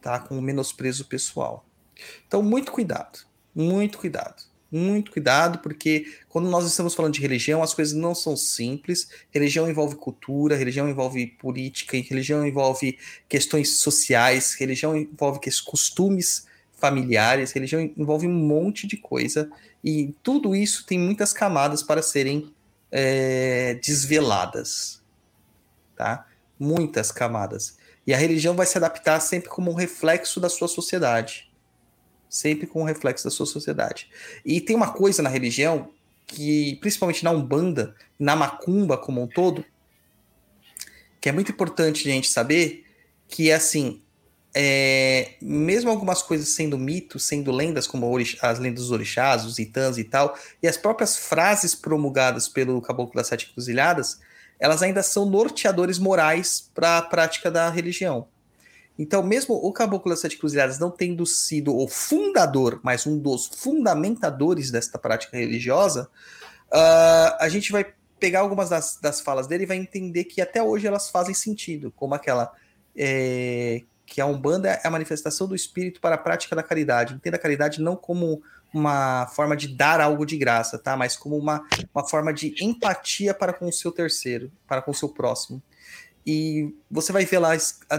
[0.01, 0.19] tá?
[0.19, 1.65] Com o menosprezo pessoal.
[2.27, 3.19] Então, muito cuidado,
[3.53, 8.37] muito cuidado, muito cuidado, porque quando nós estamos falando de religião, as coisas não são
[8.37, 9.09] simples.
[9.31, 17.81] Religião envolve cultura, religião envolve política, religião envolve questões sociais, religião envolve costumes familiares, religião
[17.97, 19.51] envolve um monte de coisa,
[19.83, 22.53] e tudo isso tem muitas camadas para serem
[22.91, 25.01] é, desveladas,
[25.95, 26.27] tá?
[26.59, 27.77] Muitas camadas.
[28.05, 31.49] E a religião vai se adaptar sempre como um reflexo da sua sociedade.
[32.29, 34.09] Sempre com um reflexo da sua sociedade.
[34.45, 35.91] E tem uma coisa na religião
[36.27, 39.65] que, principalmente na Umbanda, na Macumba como um todo,
[41.19, 42.85] que é muito importante a gente saber,
[43.27, 44.01] que é assim,
[44.53, 48.11] é, mesmo algumas coisas sendo mitos, sendo lendas, como
[48.41, 53.15] as lendas dos orixás, os itãs e tal, e as próprias frases promulgadas pelo Caboclo
[53.15, 54.19] das Sete Cruzilhadas,
[54.59, 58.27] elas ainda são norteadores morais para a prática da religião.
[58.97, 63.47] Então, mesmo o Caboclo das Sete Cruzilhadas não tendo sido o fundador, mas um dos
[63.47, 66.09] fundamentadores desta prática religiosa,
[66.67, 70.61] uh, a gente vai pegar algumas das, das falas dele e vai entender que até
[70.61, 72.51] hoje elas fazem sentido, como aquela
[72.93, 77.13] é, que a Umbanda é a manifestação do espírito para a prática da caridade.
[77.13, 78.41] Entenda a caridade não como
[78.73, 80.97] uma forma de dar algo de graça, tá?
[80.97, 84.93] Mas como uma, uma forma de empatia para com o seu terceiro, para com o
[84.93, 85.61] seu próximo.
[86.25, 87.51] E você vai ver lá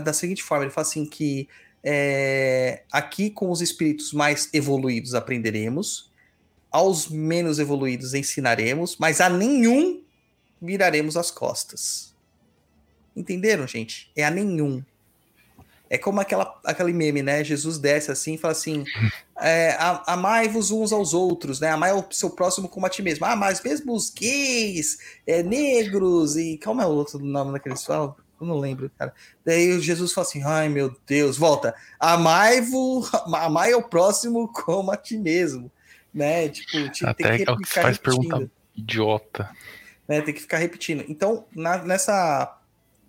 [0.03, 1.49] da seguinte forma: ele fala assim que
[1.83, 6.13] é, aqui com os espíritos mais evoluídos aprenderemos,
[6.71, 10.03] aos menos evoluídos ensinaremos, mas a nenhum
[10.61, 12.15] viraremos as costas.
[13.17, 14.11] Entenderam, gente?
[14.15, 14.85] É a nenhum.
[15.91, 17.43] É como aquela, aquele meme, né?
[17.43, 18.85] Jesus desce assim e fala assim:
[19.41, 19.77] é,
[20.07, 21.71] amai-vos uns aos outros, né?
[21.71, 23.27] Amai o seu próximo como a ti mesmo.
[23.27, 26.57] Ah, mas mesmo os gays, é, negros e.
[26.59, 28.15] Calma, é o outro nome daqueles falam?
[28.41, 29.13] Eu não lembro, cara.
[29.45, 31.75] Daí Jesus fala assim: ai meu Deus, volta.
[31.99, 35.73] Amai-vos, amai o próximo como a ti mesmo.
[36.15, 36.49] Né?
[36.51, 38.29] Tipo, tipo Até tem que, que faz repetindo.
[38.29, 39.51] pergunta idiota.
[40.07, 40.21] Né?
[40.21, 41.05] Tem que ficar repetindo.
[41.09, 42.59] Então, na, nessa.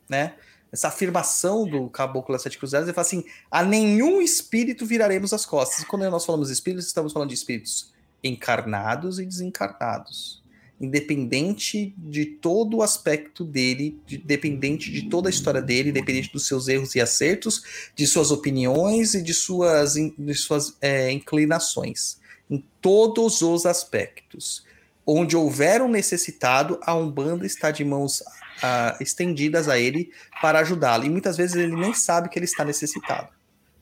[0.10, 0.34] Né?
[0.72, 5.46] Essa afirmação do Caboclo das Sete Cruzadas, ele fala assim: a nenhum espírito viraremos as
[5.46, 5.84] costas.
[5.86, 7.92] Quando nós falamos espíritos, estamos falando de espíritos
[8.24, 10.42] encarnados e desencarnados.
[10.80, 16.48] Independente de todo o aspecto dele, de, dependente de toda a história dele, independente dos
[16.48, 22.20] seus erros e acertos, de suas opiniões e de suas, de suas é, inclinações.
[22.50, 24.66] Em todos os aspectos.
[25.06, 28.24] Onde houver um necessitado, a Umbanda está de mãos
[28.62, 30.12] uh, estendidas a ele
[30.42, 31.06] para ajudá-lo.
[31.06, 33.30] E muitas vezes ele nem sabe que ele está necessitado,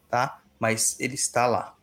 [0.10, 0.42] tá?
[0.60, 1.76] Mas ele está lá,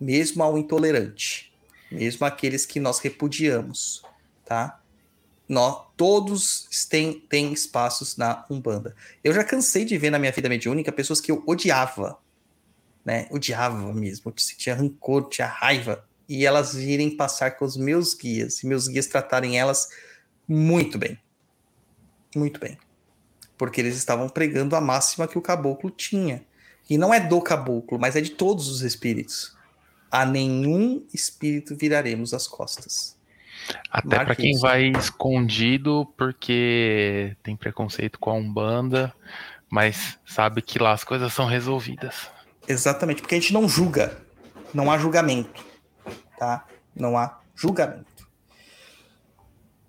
[0.00, 1.52] mesmo ao intolerante,
[1.90, 4.02] mesmo aqueles que nós repudiamos,
[4.44, 4.80] tá?
[5.48, 8.94] Nós, todos têm, têm espaços na Umbanda.
[9.24, 12.18] Eu já cansei de ver na minha vida mediúnica pessoas que eu odiava,
[13.04, 13.26] né?
[13.30, 18.66] Odiava mesmo, tinha rancor, tinha raiva, e elas virem passar com os meus guias, e
[18.68, 19.88] meus guias tratarem elas
[20.46, 21.18] muito bem.
[22.34, 22.78] Muito bem.
[23.56, 26.44] Porque eles estavam pregando a máxima que o caboclo tinha.
[26.88, 29.56] E não é do caboclo, mas é de todos os espíritos.
[30.10, 33.16] A nenhum espírito viraremos as costas.
[33.90, 39.14] Até para quem vai escondido porque tem preconceito com a Umbanda,
[39.68, 42.28] mas sabe que lá as coisas são resolvidas.
[42.66, 44.16] Exatamente, porque a gente não julga.
[44.74, 45.64] Não há julgamento.
[46.38, 46.66] Tá?
[46.94, 48.28] Não há julgamento.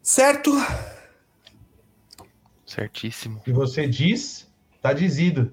[0.02, 0.52] Certo?
[2.72, 3.42] Certíssimo.
[3.46, 4.48] E você diz,
[4.82, 5.52] tá dizido.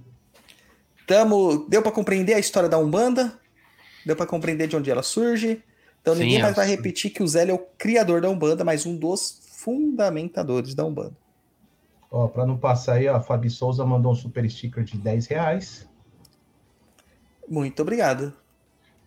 [1.04, 3.36] Tamo, deu para compreender a história da Umbanda?
[4.06, 5.62] Deu para compreender de onde ela surge?
[6.00, 8.86] Então Sim, ninguém mais vai repetir que o Zé é o criador da Umbanda, mas
[8.86, 11.16] um dos fundamentadores da Umbanda.
[12.10, 15.26] Ó, para não passar aí, ó, a Fabi Souza mandou um super sticker de 10
[15.26, 15.88] reais.
[17.48, 18.32] Muito obrigado.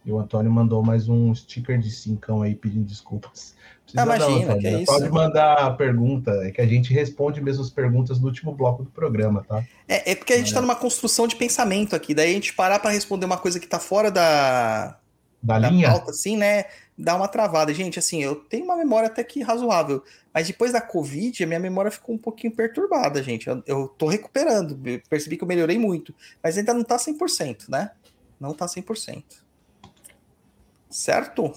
[0.03, 3.56] E o Antônio mandou mais um sticker de cincão aí pedindo desculpas.
[3.95, 4.86] Ah, imagina, que é isso.
[4.86, 8.84] Pode mandar a pergunta, é que a gente responde mesmo as perguntas no último bloco
[8.84, 9.64] do programa, tá?
[9.88, 10.61] É, é porque a gente está é.
[10.61, 13.80] numa construção de pensamento aqui, daí a gente parar para responder uma coisa que está
[13.80, 14.98] fora da,
[15.44, 16.65] da, da linha, pauta, assim, né?
[16.98, 17.73] Dá uma travada.
[17.73, 20.03] Gente, assim, eu tenho uma memória até que razoável,
[20.34, 23.48] mas depois da Covid, a minha memória ficou um pouquinho perturbada, gente.
[23.48, 24.80] Eu, eu tô recuperando,
[25.10, 27.91] percebi que eu melhorei muito, mas ainda não tá 100%, né?
[28.40, 29.23] Não tá 100%.
[30.91, 31.53] Certo?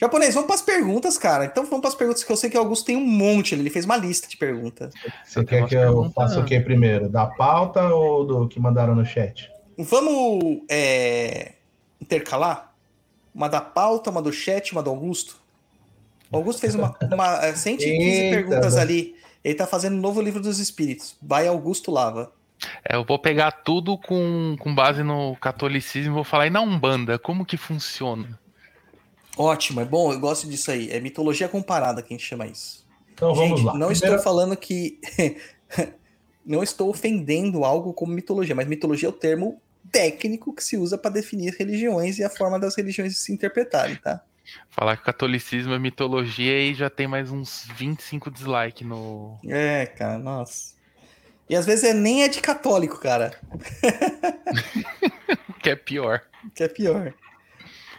[0.00, 1.44] Japonês, vamos para as perguntas, cara.
[1.44, 3.54] Então vamos para as perguntas que eu sei que o Augusto tem um monte.
[3.54, 4.94] Ele fez uma lista de perguntas.
[5.26, 7.06] Você quer que eu faça o que primeiro?
[7.06, 9.52] Da pauta ou do que mandaram no chat?
[9.76, 11.52] Vamos é,
[12.00, 12.74] intercalar?
[13.34, 15.38] Uma da pauta, uma do chat, uma do Augusto?
[16.32, 18.80] O Augusto fez uma, uma 115 é, Eita, perguntas né?
[18.80, 19.14] ali.
[19.44, 21.14] Ele tá fazendo um novo livro dos espíritos.
[21.20, 22.32] Vai Augusto Lava.
[22.88, 26.62] É, eu vou pegar tudo com, com base no catolicismo e vou falar, e na
[26.62, 28.39] Umbanda, como que funciona?
[29.36, 30.90] Ótimo, é bom, eu gosto disso aí.
[30.90, 32.86] É mitologia comparada que a gente chama isso.
[33.14, 33.72] Então gente, vamos lá.
[33.72, 34.16] Não Primeira...
[34.16, 34.98] estou falando que.
[36.44, 40.96] não estou ofendendo algo como mitologia, mas mitologia é o termo técnico que se usa
[40.96, 44.22] para definir religiões e a forma das religiões se interpretarem, tá?
[44.68, 49.38] Falar que catolicismo é mitologia e já tem mais uns 25 dislikes no.
[49.46, 50.74] É, cara, nossa.
[51.48, 53.38] E às vezes é, nem é de católico, cara.
[55.62, 56.22] que é pior.
[56.54, 57.14] Que é pior.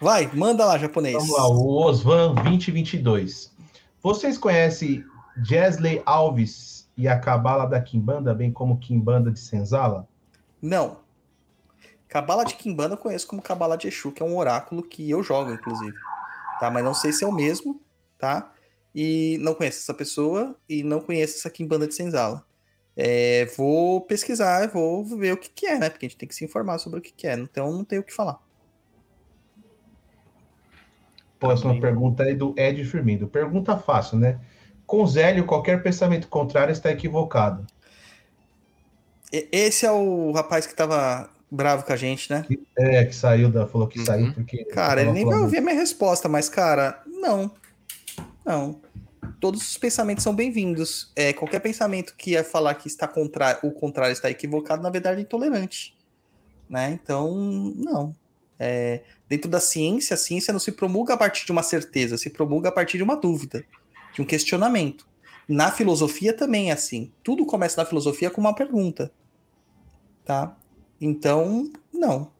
[0.01, 1.13] Vai, manda lá, japonês.
[1.13, 3.51] Vamos lá, o Osvan 2022.
[4.01, 5.05] Vocês conhecem
[5.43, 10.07] Jesley Alves e a Cabala da Kimbanda, bem como Kimbanda de Senzala?
[10.59, 10.97] Não.
[12.07, 15.21] Cabala de Kimbanda eu conheço como Cabala de Exu, que é um oráculo que eu
[15.21, 15.95] jogo, inclusive.
[16.59, 16.71] Tá?
[16.71, 17.79] Mas não sei se é o mesmo,
[18.17, 18.51] tá?
[18.95, 22.43] E não conheço essa pessoa e não conheço essa Kimbanda de Senzala.
[22.97, 25.91] É, vou pesquisar, vou ver o que, que é, né?
[25.91, 27.35] Porque a gente tem que se informar sobre o que, que é.
[27.35, 28.39] Então não tenho o que falar.
[31.41, 33.27] Próxima pergunta é do Ed Firmino.
[33.27, 34.39] Pergunta fácil, né?
[34.85, 37.65] Com Zélio, qualquer pensamento contrário está equivocado.
[39.33, 42.45] E- Esse é o rapaz que tava bravo com a gente, né?
[42.77, 43.65] É, que saiu da.
[43.65, 44.05] Falou que Uhum.
[44.05, 44.65] saiu porque.
[44.65, 47.49] Cara, ele nem vai ouvir a minha resposta, mas, cara, não.
[48.45, 48.79] Não.
[49.39, 51.11] Todos os pensamentos são bem-vindos.
[51.15, 53.57] É, qualquer pensamento que ia falar que está contra...
[53.63, 55.97] o contrário está equivocado, na verdade, é intolerante.
[56.69, 56.91] Né?
[57.01, 57.33] Então,
[57.75, 58.15] não.
[58.63, 62.29] É, dentro da ciência, a ciência não se promulga a partir de uma certeza, se
[62.29, 63.65] promulga a partir de uma dúvida,
[64.13, 65.07] de um questionamento.
[65.47, 67.11] Na filosofia também é assim.
[67.23, 69.11] Tudo começa na filosofia com uma pergunta.
[70.23, 70.55] Tá?
[70.99, 72.31] Então, não.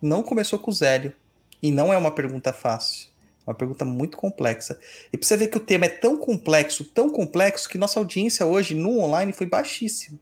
[0.00, 1.12] Não começou com o Zélio.
[1.60, 3.08] E não é uma pergunta fácil.
[3.44, 4.78] É uma pergunta muito complexa.
[5.12, 8.76] E você ver que o tema é tão complexo, tão complexo, que nossa audiência hoje
[8.76, 10.20] no online foi baixíssima.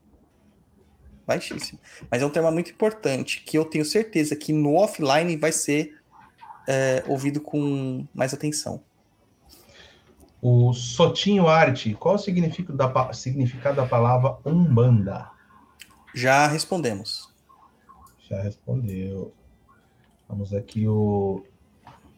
[1.31, 1.79] Baixíssima.
[2.09, 5.97] Mas é um tema muito importante, que eu tenho certeza que no offline vai ser
[6.67, 8.81] é, ouvido com mais atenção.
[10.41, 15.29] O Sotinho Arte, qual o significado da, significado da palavra Umbanda?
[16.13, 17.29] Já respondemos.
[18.27, 19.33] Já respondeu.
[20.27, 21.45] Vamos aqui, o.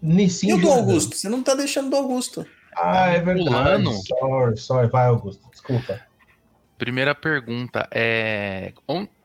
[0.01, 0.69] Nissin E o do.
[0.69, 1.15] Augusto?
[1.15, 2.45] Você não tá deixando do Augusto.
[2.75, 3.85] Ah, é verdade.
[4.07, 4.87] Sorry, sorry.
[4.89, 5.47] Vai, Augusto.
[5.51, 5.99] Desculpa.
[6.83, 8.73] Primeira pergunta é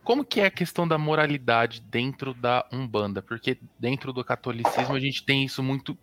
[0.05, 3.21] como que é a questão da moralidade dentro da Umbanda?
[3.21, 5.99] Porque dentro do catolicismo a gente tem isso muito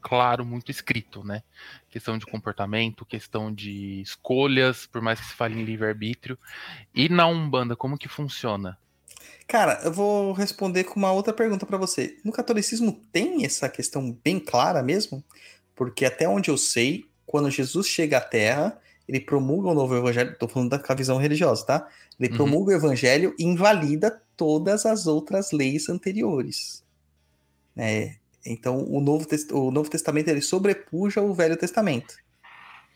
[0.00, 1.42] claro, muito escrito, né?
[1.90, 6.38] Questão de comportamento, questão de escolhas, por mais que se fale em livre-arbítrio.
[6.94, 8.78] E na Umbanda, como que funciona?
[9.48, 12.16] Cara, eu vou responder com uma outra pergunta pra você.
[12.24, 15.24] No catolicismo tem essa questão bem clara mesmo?
[15.74, 18.80] Porque até onde eu sei, quando Jesus chega à Terra,
[19.12, 21.88] ele promulga o novo evangelho, tô falando da visão religiosa, tá?
[22.18, 22.36] Ele Uhum.
[22.36, 26.82] promulga o evangelho e invalida todas as outras leis anteriores.
[27.76, 28.16] né?
[28.44, 32.16] Então, o Novo, o Novo Testamento ele sobrepuja o Velho Testamento.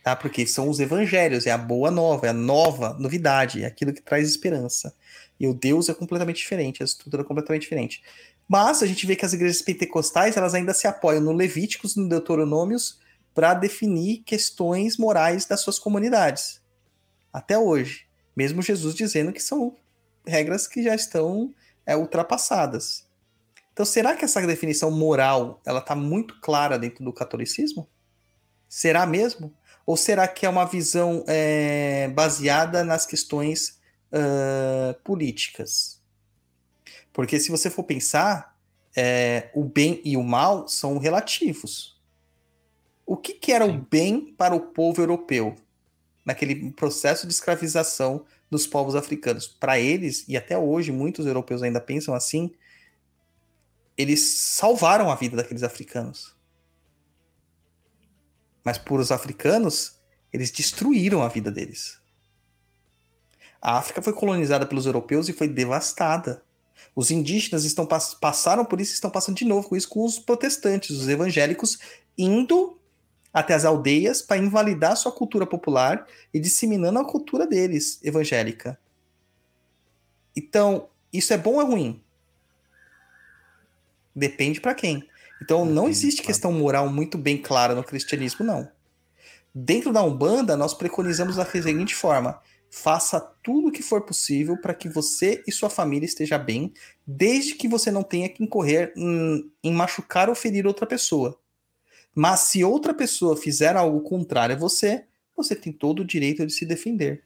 [0.03, 0.15] Tá?
[0.17, 4.03] Porque são os evangelhos, é a boa nova, é a nova novidade, é aquilo que
[4.03, 4.95] traz esperança.
[5.39, 8.03] E o Deus é completamente diferente, a estrutura é completamente diferente.
[8.49, 12.09] Mas a gente vê que as igrejas pentecostais, elas ainda se apoiam no Levíticos, no
[12.09, 12.99] Deuteronômios,
[13.37, 16.63] para definir questões morais das suas comunidades.
[17.31, 18.07] Até hoje.
[18.35, 19.77] Mesmo Jesus dizendo que são
[20.27, 21.55] regras que já estão
[21.85, 23.07] é, ultrapassadas.
[23.75, 27.87] Então, será que essa definição moral ela está muito clara dentro do catolicismo?
[28.71, 29.55] Será mesmo?
[29.85, 33.79] Ou será que é uma visão é, baseada nas questões
[34.11, 36.01] ah, políticas?
[37.13, 38.57] Porque se você for pensar,
[38.97, 41.96] é, o bem e o mal são relativos.
[43.07, 45.55] O que, que era o bem para o povo europeu
[46.25, 49.47] naquele processo de escravização dos povos africanos?
[49.47, 52.53] Para eles, e até hoje muitos europeus ainda pensam assim,
[53.97, 56.35] eles salvaram a vida daqueles africanos.
[58.65, 60.01] Mas por os africanos,
[60.33, 62.01] eles destruíram a vida deles.
[63.63, 66.45] A África foi colonizada pelos europeus e foi devastada.
[66.95, 70.05] Os indígenas estão pass- passaram por isso e estão passando de novo com isso com
[70.05, 71.79] os protestantes, os evangélicos,
[72.19, 72.76] indo
[73.37, 78.81] até as aldeias para invalidar sua cultura popular e disseminando a cultura deles, evangélica.
[80.35, 82.03] Então, isso é bom ou é ruim?
[84.15, 85.07] Depende para quem.
[85.43, 88.73] Então, não existe questão moral muito bem clara no cristianismo, não.
[89.55, 92.41] Dentro da Umbanda, nós preconizamos da seguinte forma:
[92.71, 96.73] faça tudo o que for possível para que você e sua família esteja bem,
[97.07, 101.39] desde que você não tenha que incorrer em, em machucar ou ferir outra pessoa.
[102.19, 105.05] Mas se outra pessoa fizer algo contrário a você,
[105.37, 107.23] você tem todo o direito de se defender.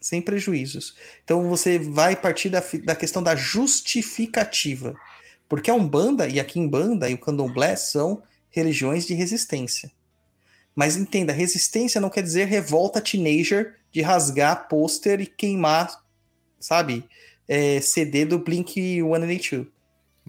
[0.00, 0.96] Sem prejuízos.
[1.22, 4.96] Então você vai partir da, da questão da justificativa.
[5.48, 8.20] Porque a Umbanda e a Kimbanda e o Candomblé são
[8.50, 9.92] religiões de resistência.
[10.74, 16.04] Mas entenda, resistência não quer dizer revolta teenager de rasgar pôster e queimar,
[16.58, 17.08] sabe,
[17.46, 19.68] é, CD do Blink 182.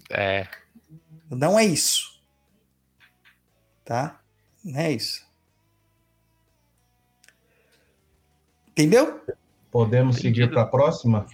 [0.08, 0.46] É,
[1.30, 2.20] Não é isso.
[3.84, 4.20] Tá?
[4.64, 5.24] Não é isso.
[8.68, 9.20] Entendeu?
[9.70, 11.26] Podemos seguir para a próxima?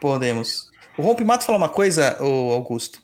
[0.00, 0.70] Podemos.
[0.96, 3.02] O Rompimato fala uma coisa, ô Augusto.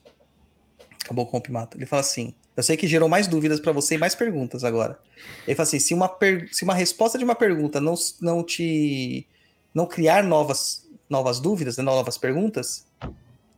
[1.04, 1.76] Acabou com o Rompimato.
[1.76, 4.98] Ele fala assim: Eu sei que gerou mais dúvidas para você e mais perguntas agora.
[5.46, 9.26] Ele fala assim: se uma, per- se uma resposta de uma pergunta não, não te.
[9.74, 12.84] não criar novas novas dúvidas, né, novas perguntas,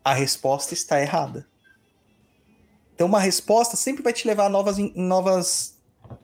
[0.05, 1.47] a resposta está errada.
[2.99, 5.79] Então, uma resposta sempre vai te levar a novas, novas,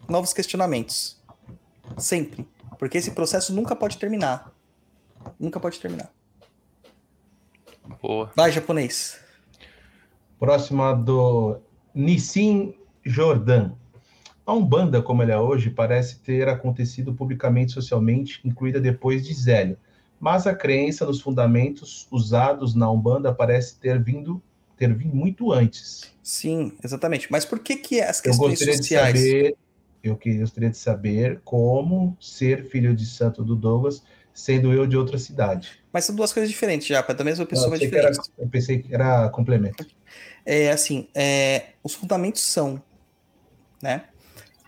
[0.08, 1.22] novos questionamentos.
[1.96, 2.48] Sempre.
[2.80, 4.52] Porque esse processo nunca pode terminar.
[5.38, 6.10] Nunca pode terminar.
[8.02, 8.32] Boa.
[8.34, 9.20] Vai, japonês.
[10.36, 11.60] Próxima do
[11.94, 12.74] Nissim
[13.04, 13.70] Jordan.
[14.44, 19.78] A Umbanda, como ela é hoje, parece ter acontecido publicamente socialmente, incluída depois de Zélio.
[20.18, 24.42] Mas a crença nos fundamentos usados na Umbanda parece ter vindo
[24.76, 26.12] ter vindo muito antes.
[26.22, 27.30] Sim, exatamente.
[27.30, 29.14] Mas por que que as Eu questões gostaria sociais...
[29.14, 29.56] de saber,
[30.02, 34.02] eu gostaria de saber como ser filho de santo do Douglas,
[34.32, 35.82] sendo eu de outra cidade.
[35.92, 38.30] Mas são duas coisas diferentes já, da mesma Eu, pessoa, mas diferentes.
[38.36, 39.86] eu pensei que era complemento.
[40.44, 42.82] É assim, é, os fundamentos são,
[43.82, 44.06] né?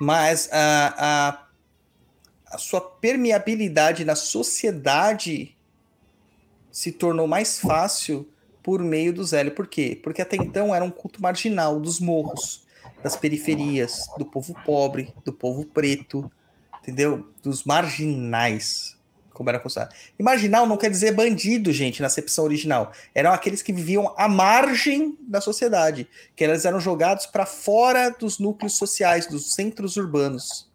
[0.00, 5.56] Mas a, a, a sua permeabilidade na sociedade
[6.70, 8.28] se tornou mais fácil
[8.66, 9.55] por meio do Zélio.
[9.55, 9.97] Por quê?
[10.02, 12.66] Porque até então era um culto marginal dos morros,
[13.01, 16.28] das periferias, do povo pobre, do povo preto,
[16.82, 17.28] entendeu?
[17.44, 18.97] Dos marginais,
[19.32, 19.94] como era considerado.
[20.18, 22.90] E marginal não quer dizer bandido, gente, na acepção original.
[23.14, 28.40] Eram aqueles que viviam à margem da sociedade, que eles eram jogados para fora dos
[28.40, 30.68] núcleos sociais, dos centros urbanos.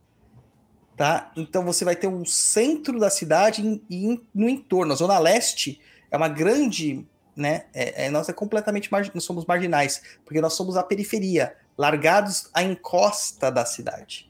[0.96, 1.30] Tá?
[1.36, 4.94] Então você vai ter um centro da cidade e no entorno.
[4.94, 7.06] A Zona Leste é uma grande.
[7.36, 7.66] Né?
[7.74, 12.62] É, é- nós é completamente nós somos marginais, porque nós somos a periferia, largados à
[12.62, 14.30] encosta da cidade.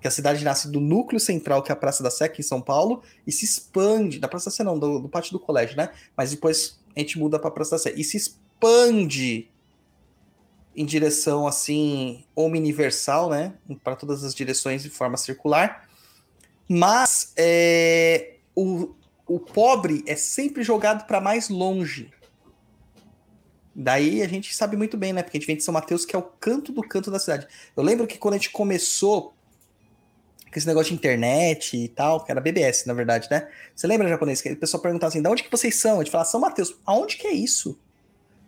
[0.00, 2.44] Que a cidade nasce do núcleo central, que é a Praça da Sé, aqui em
[2.44, 5.76] São Paulo, e se expande, da Praça da Sé não, do, do pátio do colégio,
[5.76, 5.90] né?
[6.16, 9.50] Mas depois a gente muda para a Praça da Sé, e se expande
[10.74, 13.54] em direção, assim, omniversal, né?
[13.82, 15.88] Para todas as direções de forma circular.
[16.68, 18.94] Mas é, o,
[19.26, 22.10] o pobre é sempre jogado para mais longe.
[23.74, 25.22] Daí a gente sabe muito bem, né?
[25.22, 27.46] Porque a gente vem de São Mateus, que é o canto do canto da cidade.
[27.76, 29.34] Eu lembro que quando a gente começou
[30.50, 33.48] com esse negócio de internet e tal, que era BBS, na verdade, né?
[33.74, 35.96] Você lembra, japonês, que o pessoal perguntava assim, de onde que vocês são?
[35.96, 36.74] A gente falava, São Mateus.
[36.86, 37.78] Aonde que é isso?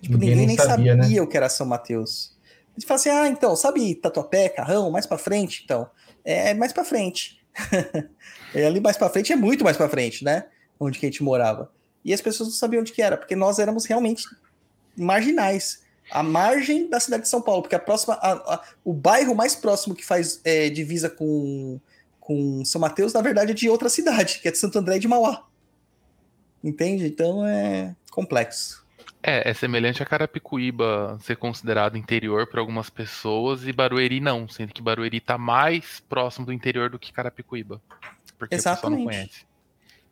[0.00, 1.20] Tipo, Ninguém ninguém, nem sabia, sabia, né?
[1.20, 2.38] o que era São Mateus.
[2.70, 5.62] A gente fala assim, ah, então, sabe Tatuapé, Carrão, mais pra frente?
[5.64, 5.90] Então,
[6.24, 7.44] é mais pra frente.
[8.54, 10.46] é, ali mais pra frente é muito mais pra frente, né?
[10.80, 11.70] Onde que a gente morava.
[12.04, 14.24] E as pessoas não sabiam onde que era, porque nós éramos realmente
[14.96, 15.82] marginais.
[16.10, 19.54] A margem da cidade de São Paulo, porque a próxima, a- a- o bairro mais
[19.54, 21.78] próximo que faz é, divisa com,
[22.20, 25.06] com São Mateus, na verdade, é de outra cidade, que é de Santo André de
[25.08, 25.44] Mauá.
[26.62, 27.06] Entende?
[27.06, 28.86] Então é complexo.
[29.22, 34.72] É, é semelhante a Carapicuíba ser considerado interior para algumas pessoas e Barueri não, sendo
[34.72, 37.82] que Barueri tá mais próximo do interior do que Carapicuíba.
[38.38, 39.04] Porque o pessoal não Exatamente.
[39.04, 39.46] conhece.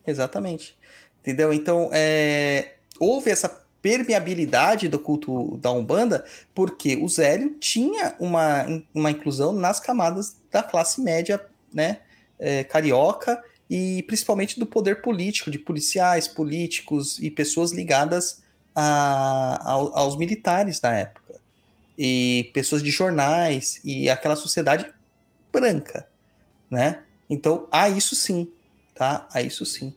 [0.06, 0.76] Exatamente.
[1.20, 1.52] Entendeu?
[1.52, 3.48] Então, é, houve essa
[3.82, 6.24] permeabilidade do culto da Umbanda,
[6.54, 8.64] porque o Zélio tinha uma,
[8.94, 11.40] uma inclusão nas camadas da classe média,
[11.72, 11.98] né,
[12.38, 18.42] é, carioca, e principalmente do poder político, de policiais, políticos e pessoas ligadas
[18.74, 21.34] a- ao- aos militares na época.
[21.98, 24.86] E pessoas de jornais, e aquela sociedade
[25.52, 26.06] branca,
[26.70, 27.02] né?
[27.28, 28.48] Então, há isso sim,
[28.96, 29.28] tá?
[29.32, 29.94] Há isso sim.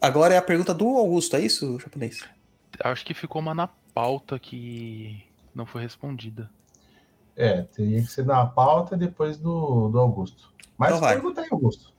[0.00, 2.20] Agora é a pergunta do Augusto, é isso, japonês?
[2.80, 5.24] Acho que ficou uma na pauta que
[5.54, 6.50] não foi respondida.
[7.34, 10.52] É, teria que ser na pauta depois do, do Augusto.
[10.78, 11.92] Mas Então pergunta aí, Augusto.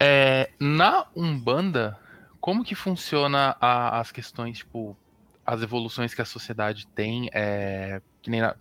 [0.00, 1.98] É, na Umbanda,
[2.40, 4.96] como que funciona a- as questões, tipo,
[5.44, 8.56] as evoluções que a sociedade tem, é, que nem na-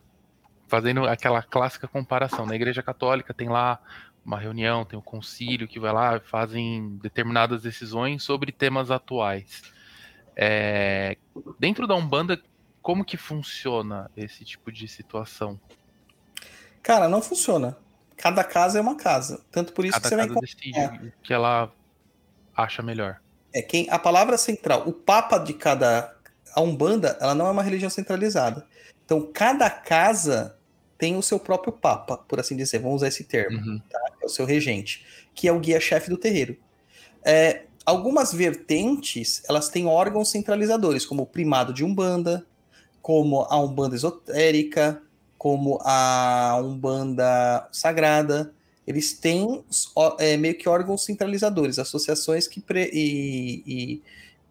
[0.67, 3.79] fazendo aquela clássica comparação, na Igreja Católica tem lá
[4.23, 9.63] uma reunião, tem um concílio que vai lá, fazem determinadas decisões sobre temas atuais.
[10.35, 11.17] É,
[11.57, 12.41] dentro da Umbanda,
[12.81, 15.59] como que funciona esse tipo de situação?
[16.83, 17.77] Cara, não funciona.
[18.17, 19.45] Cada casa é uma casa.
[19.51, 21.71] Tanto por isso Cada que você vai casa decide o que ela
[22.55, 23.21] acha melhor.
[23.53, 26.13] É quem a palavra central, o papa de cada
[26.53, 28.65] a Umbanda, ela não é uma religião centralizada.
[29.05, 30.56] Então, cada casa
[30.97, 32.79] tem o seu próprio papa, por assim dizer.
[32.79, 33.59] Vamos usar esse termo.
[33.59, 33.81] Uhum.
[34.21, 36.57] é o seu regente, que é o guia-chefe do terreiro.
[37.23, 42.45] É, algumas vertentes, elas têm órgãos centralizadores, como o primado de Umbanda,
[43.01, 45.01] como a Umbanda esotérica,
[45.37, 48.53] como a Umbanda sagrada.
[48.85, 49.63] Eles têm
[50.19, 54.01] é, meio que órgãos centralizadores, associações que pre- e, e,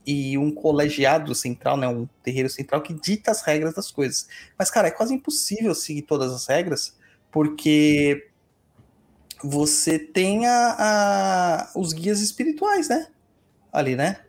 [0.07, 4.29] e um colegiado central, né, um terreiro central que dita as regras das coisas.
[4.59, 6.97] Mas, cara, é quase impossível seguir todas as regras,
[7.31, 8.29] porque
[9.43, 13.09] você tem a, a- os guias espirituais, né?
[13.73, 14.21] Ali, né?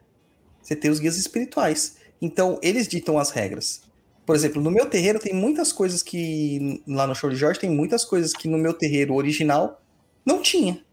[0.62, 1.98] Você tem os guias espirituais.
[2.22, 3.82] Então, eles ditam as regras.
[4.26, 6.84] Por exemplo, no meu terreiro tem muitas coisas que.
[6.88, 9.82] Lá no show de Jorge tem muitas coisas que no meu terreiro original
[10.26, 10.84] não tinha.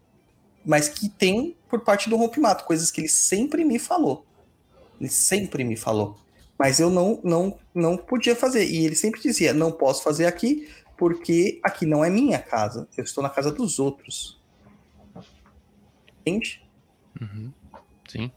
[0.65, 4.25] Mas que tem por parte do rompimato, coisas que ele sempre me falou.
[4.99, 6.17] Ele sempre me falou.
[6.57, 8.65] Mas eu não, não, não podia fazer.
[8.65, 12.87] E ele sempre dizia: não posso fazer aqui, porque aqui não é minha casa.
[12.97, 14.39] Eu estou na casa dos outros.
[16.21, 16.63] Entende?
[17.21, 17.51] Uhum.
[18.07, 18.31] Sim.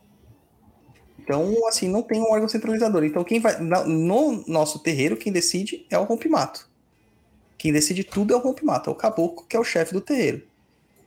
[1.18, 3.04] Então, assim, não tem um órgão centralizador.
[3.04, 3.60] Então, quem vai.
[3.60, 6.68] No nosso terreiro, quem decide é o rompimato.
[7.56, 10.46] Quem decide tudo é o rompimato, é o caboclo, que é o chefe do terreiro.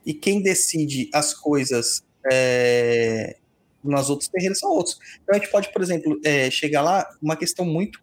[0.04, 3.36] E quem decide as coisas é,
[3.82, 4.98] nos outros terreiros são outros.
[5.22, 8.00] Então, a gente pode, por exemplo, é, chegar lá, uma questão muito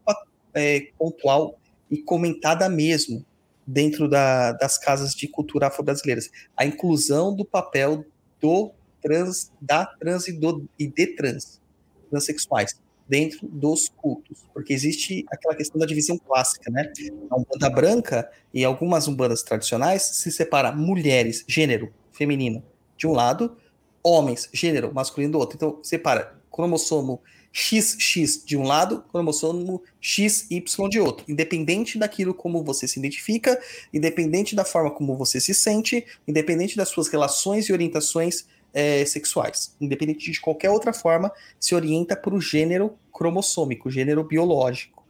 [0.54, 1.60] é, pontual
[1.92, 3.26] e comentada mesmo
[3.66, 6.30] dentro da- das casas de cultura afro-brasileiras.
[6.58, 8.04] A inclusão do papel
[8.42, 11.62] do trans, da trans e, do, e de trans
[12.10, 16.92] transexuais dentro dos cultos, porque existe aquela questão da divisão clássica, né?
[17.30, 22.64] A Umbanda branca e algumas umbandas tradicionais se separa mulheres, gênero feminino
[22.98, 23.58] de um lado,
[24.04, 25.56] homens, gênero masculino do outro.
[25.56, 27.22] Então separa cromossomo
[27.52, 33.60] XX de um lado, cromossomo XY de outro, independente daquilo como você se identifica,
[33.94, 39.76] independente da forma como você se sente, independente das suas relações e orientações eh, sexuais,
[39.82, 45.04] independente de qualquer outra forma, se orienta para o gênero cromossômico, gênero biológico,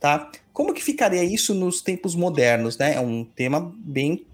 [0.00, 0.30] tá?
[0.52, 2.94] Como que ficaria isso nos tempos modernos, né?
[2.94, 4.24] É um tema bem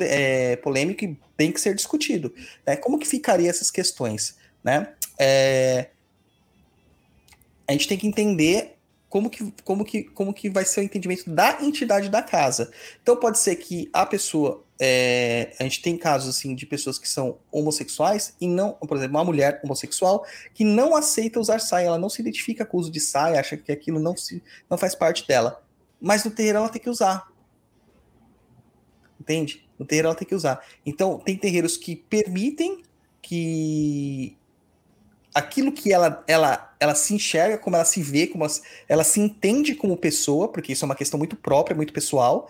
[0.00, 2.34] é, polêmico e tem que ser discutido,
[2.66, 2.76] né?
[2.76, 4.94] Como que ficaria essas questões, né?
[5.18, 5.88] É,
[7.66, 8.74] a gente tem que entender
[9.14, 12.72] como que, como, que, como que vai ser o entendimento da entidade da casa.
[13.00, 14.64] Então pode ser que a pessoa.
[14.76, 19.16] é, a gente tem casos assim de pessoas que são homossexuais e não, por exemplo,
[19.16, 22.90] uma mulher homossexual que não aceita usar saia, ela não se identifica com o uso
[22.90, 25.62] de saia, acha que aquilo não, se, não faz parte dela.
[26.00, 27.28] Mas no terreiro ela tem que usar.
[29.24, 29.66] Entende?
[29.78, 30.62] No terreiro ela tem que usar.
[30.84, 32.82] Então, tem terreiros que permitem
[33.22, 34.36] que
[35.34, 38.52] aquilo que ela, ela, ela se enxerga, como ela se vê, como ela,
[38.86, 42.48] ela se entende como pessoa, porque isso é uma questão muito própria, muito pessoal,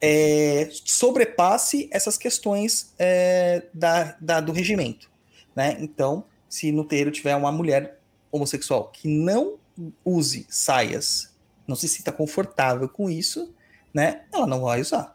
[0.00, 5.10] é, sobrepasse essas questões é, da, da- do regimento.
[5.54, 5.76] Né?
[5.78, 7.98] Então, se no terreiro tiver uma mulher
[8.32, 9.58] homossexual que não
[10.04, 11.32] use saias,
[11.68, 13.54] não se sinta confortável com isso,
[13.92, 14.22] né?
[14.32, 15.13] ela não vai usar.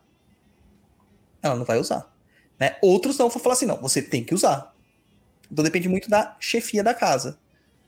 [1.41, 2.11] Ela não vai usar.
[2.59, 2.77] Né?
[2.81, 4.75] Outros não vão falar assim, não, você tem que usar.
[5.51, 7.39] Então depende muito da chefia da casa.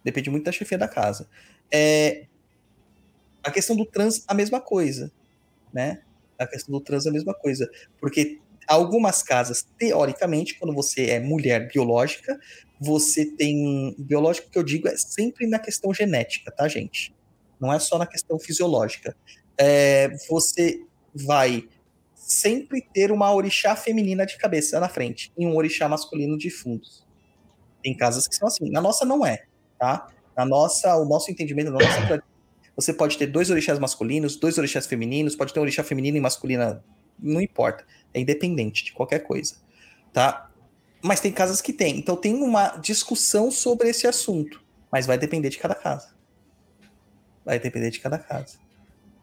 [0.04, 1.28] Depende muito da chefia da casa.
[1.72, 2.26] É,
[3.44, 5.12] a questão do trans, a mesma coisa.
[5.74, 6.02] Né?
[6.40, 7.70] A questão do trans é a mesma coisa.
[8.00, 12.40] Porque algumas casas, teoricamente, quando você é mulher biológica,
[12.80, 13.96] você tem.
[13.98, 17.14] Biológico que eu digo é sempre na questão genética, tá, gente?
[17.60, 19.16] Não é só na questão fisiológica.
[19.58, 20.82] É, você
[21.14, 21.68] vai
[22.32, 27.06] sempre ter uma orixá feminina de cabeça na frente e um orixá masculino de fundos.
[27.84, 28.70] Tem casas que são assim.
[28.70, 29.44] Na nossa não é,
[29.78, 30.08] tá?
[30.36, 32.24] Na nossa, o nosso entendimento, nossa
[32.76, 36.22] você pode ter dois orixás masculinos, dois orixás femininos, pode ter um orixá feminino e
[36.22, 36.84] masculina,
[37.20, 37.86] não importa.
[38.14, 39.56] É independente de qualquer coisa,
[40.14, 40.50] tá?
[41.02, 41.98] Mas tem casas que tem.
[41.98, 46.16] Então tem uma discussão sobre esse assunto, mas vai depender de cada casa.
[47.44, 48.58] Vai depender de cada casa,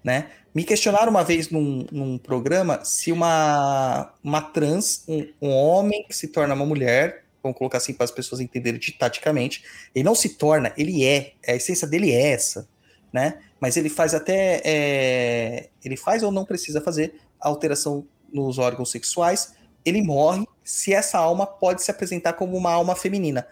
[0.08, 0.30] né?
[0.54, 6.16] Me questionaram uma vez num, num programa se uma, uma trans, um, um homem que
[6.16, 9.62] se torna uma mulher, vamos colocar assim para as pessoas entenderem taticamente,
[9.94, 12.66] ele não se torna, ele é, a essência dele é essa,
[13.12, 13.38] né?
[13.60, 19.52] Mas ele faz até, é, ele faz ou não precisa fazer alteração nos órgãos sexuais,
[19.84, 23.46] ele morre se essa alma pode se apresentar como uma alma feminina.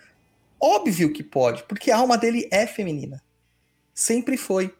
[0.58, 3.22] Óbvio que pode, porque a alma dele é feminina.
[3.94, 4.74] Sempre foi.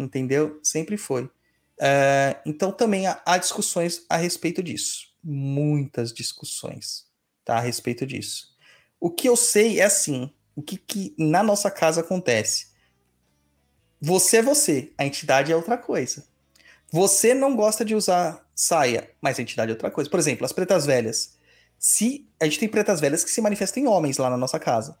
[0.00, 0.58] Entendeu?
[0.62, 1.30] Sempre foi.
[1.78, 5.10] É, então também há, há discussões a respeito disso.
[5.22, 7.06] Muitas discussões
[7.44, 8.56] tá, a respeito disso.
[8.98, 12.68] O que eu sei é assim: o que, que na nossa casa acontece?
[14.00, 16.26] Você é você, a entidade é outra coisa.
[16.90, 20.08] Você não gosta de usar saia, mas a entidade é outra coisa.
[20.08, 21.38] Por exemplo, as pretas velhas.
[21.78, 24.98] Se a gente tem pretas velhas que se manifestam em homens lá na nossa casa,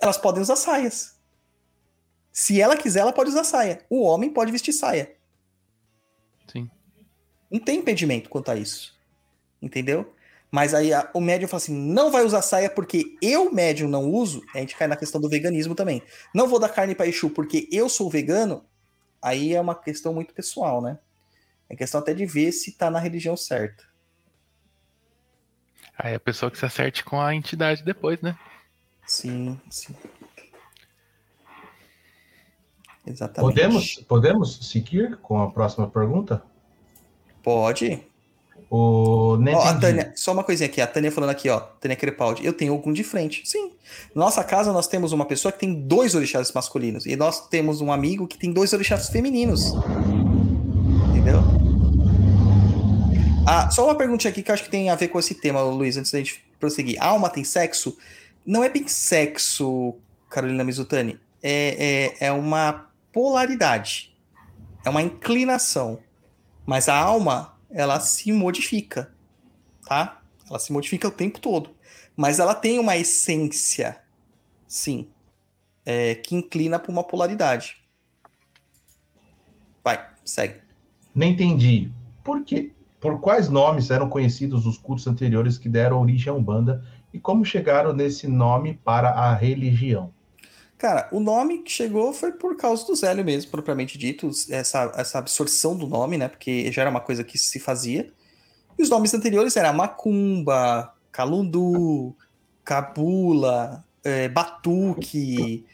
[0.00, 1.15] elas podem usar saias.
[2.38, 3.80] Se ela quiser, ela pode usar saia.
[3.88, 5.10] O homem pode vestir saia.
[6.46, 6.70] Sim.
[7.50, 8.94] Não tem impedimento quanto a isso.
[9.62, 10.14] Entendeu?
[10.50, 14.10] Mas aí a- o médium fala assim: não vai usar saia porque eu, médium, não
[14.12, 14.44] uso.
[14.54, 16.02] A gente cai na questão do veganismo também.
[16.34, 18.66] Não vou dar carne para Exu porque eu sou vegano.
[19.22, 20.98] Aí é uma questão muito pessoal, né?
[21.70, 23.82] É questão até de ver se tá na religião certa.
[25.96, 28.38] Aí a pessoa que se acerte com a entidade depois, né?
[29.06, 29.96] Sim, sim.
[33.06, 33.54] Exatamente.
[33.54, 36.42] Podemos, podemos seguir com a próxima pergunta?
[37.42, 38.02] Pode.
[38.68, 39.74] O Ó, a.
[39.74, 42.92] Tânia, só uma coisinha aqui, a Tânia falando aqui, ó, Tânia Crepaldi, eu tenho algum
[42.92, 43.42] de frente.
[43.44, 43.70] Sim.
[44.14, 47.80] Na nossa casa nós temos uma pessoa que tem dois orixás masculinos e nós temos
[47.80, 49.72] um amigo que tem dois orixás femininos.
[51.10, 51.40] Entendeu?
[53.46, 55.62] Ah, só uma perguntinha aqui que eu acho que tem a ver com esse tema,
[55.62, 57.00] Luiz, antes da gente prosseguir.
[57.00, 57.96] Alma tem sexo?
[58.44, 59.94] Não é bem sexo,
[60.28, 61.20] Carolina Mizutani.
[61.40, 62.85] É, é, é uma
[63.16, 64.14] polaridade.
[64.84, 66.00] É uma inclinação.
[66.66, 69.10] Mas a alma, ela se modifica,
[69.86, 70.20] tá?
[70.46, 71.70] Ela se modifica o tempo todo.
[72.14, 73.98] Mas ela tem uma essência,
[74.68, 75.08] sim,
[75.86, 77.82] é, que inclina para uma polaridade.
[79.82, 80.60] Vai, segue.
[81.14, 81.90] Nem entendi.
[82.22, 82.70] Por quê?
[83.00, 87.46] Por quais nomes eram conhecidos os cultos anteriores que deram origem à Umbanda e como
[87.46, 90.12] chegaram nesse nome para a religião?
[90.78, 95.18] Cara, o nome que chegou foi por causa do Zélio mesmo, propriamente dito, essa, essa
[95.18, 96.28] absorção do nome, né?
[96.28, 98.12] Porque já era uma coisa que se fazia.
[98.78, 102.14] E os nomes anteriores eram Macumba, Calundu,
[102.62, 105.64] Cabula, eh, Batuque,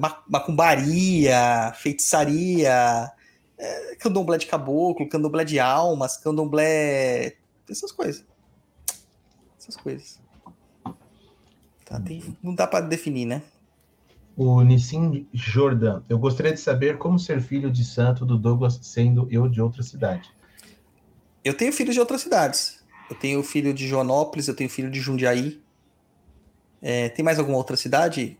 [0.00, 3.12] ma- Macumbaria, Feitiçaria,
[3.56, 7.36] eh, Candomblé de Caboclo, Candomblé de Almas, Candomblé.
[7.70, 8.24] Essas coisas.
[9.60, 10.20] Essas coisas.
[11.84, 13.42] Tá, tem- não dá pra definir, né?
[14.36, 16.02] O Nissim Jordan.
[16.08, 19.82] Eu gostaria de saber como ser filho de santo do Douglas, sendo eu de outra
[19.82, 20.30] cidade.
[21.42, 22.84] Eu tenho filhos de outras cidades.
[23.08, 25.62] Eu tenho filho de Joanópolis, eu tenho filho de Jundiaí.
[26.82, 28.38] É, tem mais alguma outra cidade,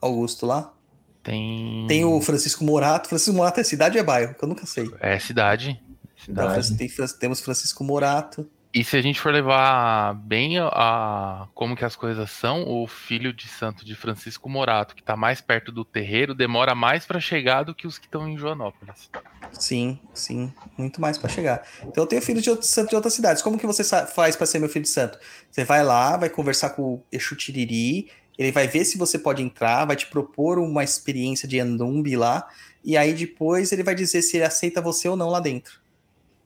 [0.00, 0.74] Augusto, lá?
[1.22, 1.86] Tem.
[1.88, 3.08] Tem o Francisco Morato.
[3.08, 4.34] Francisco Morato é cidade ou é bairro?
[4.34, 4.90] Que eu nunca sei.
[5.00, 5.80] É cidade.
[6.28, 6.88] Então, cidade.
[6.90, 8.46] Fran- tem temos Francisco Morato.
[8.74, 13.32] E se a gente for levar bem a, como que as coisas são, o filho
[13.32, 17.62] de santo de Francisco Morato, que tá mais perto do terreiro, demora mais para chegar
[17.62, 19.08] do que os que estão em Joanópolis.
[19.52, 20.52] Sim, sim.
[20.76, 21.64] Muito mais para chegar.
[21.84, 23.44] Então eu tenho filho de outro santo de outras cidades.
[23.44, 25.20] Como que você faz para ser meu filho de santo?
[25.48, 29.40] Você vai lá, vai conversar com o Exu Tiriri, ele vai ver se você pode
[29.40, 32.48] entrar, vai te propor uma experiência de Andumbi lá,
[32.84, 35.80] e aí depois ele vai dizer se ele aceita você ou não lá dentro.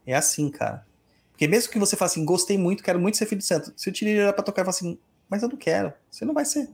[0.06, 0.87] É assim, cara.
[1.38, 3.72] Porque mesmo que você fale assim, gostei muito, quero muito ser filho de santo.
[3.76, 4.98] Se o Tiriri olhar pra tocar e falar assim,
[5.30, 6.68] mas eu não quero, você não vai ser.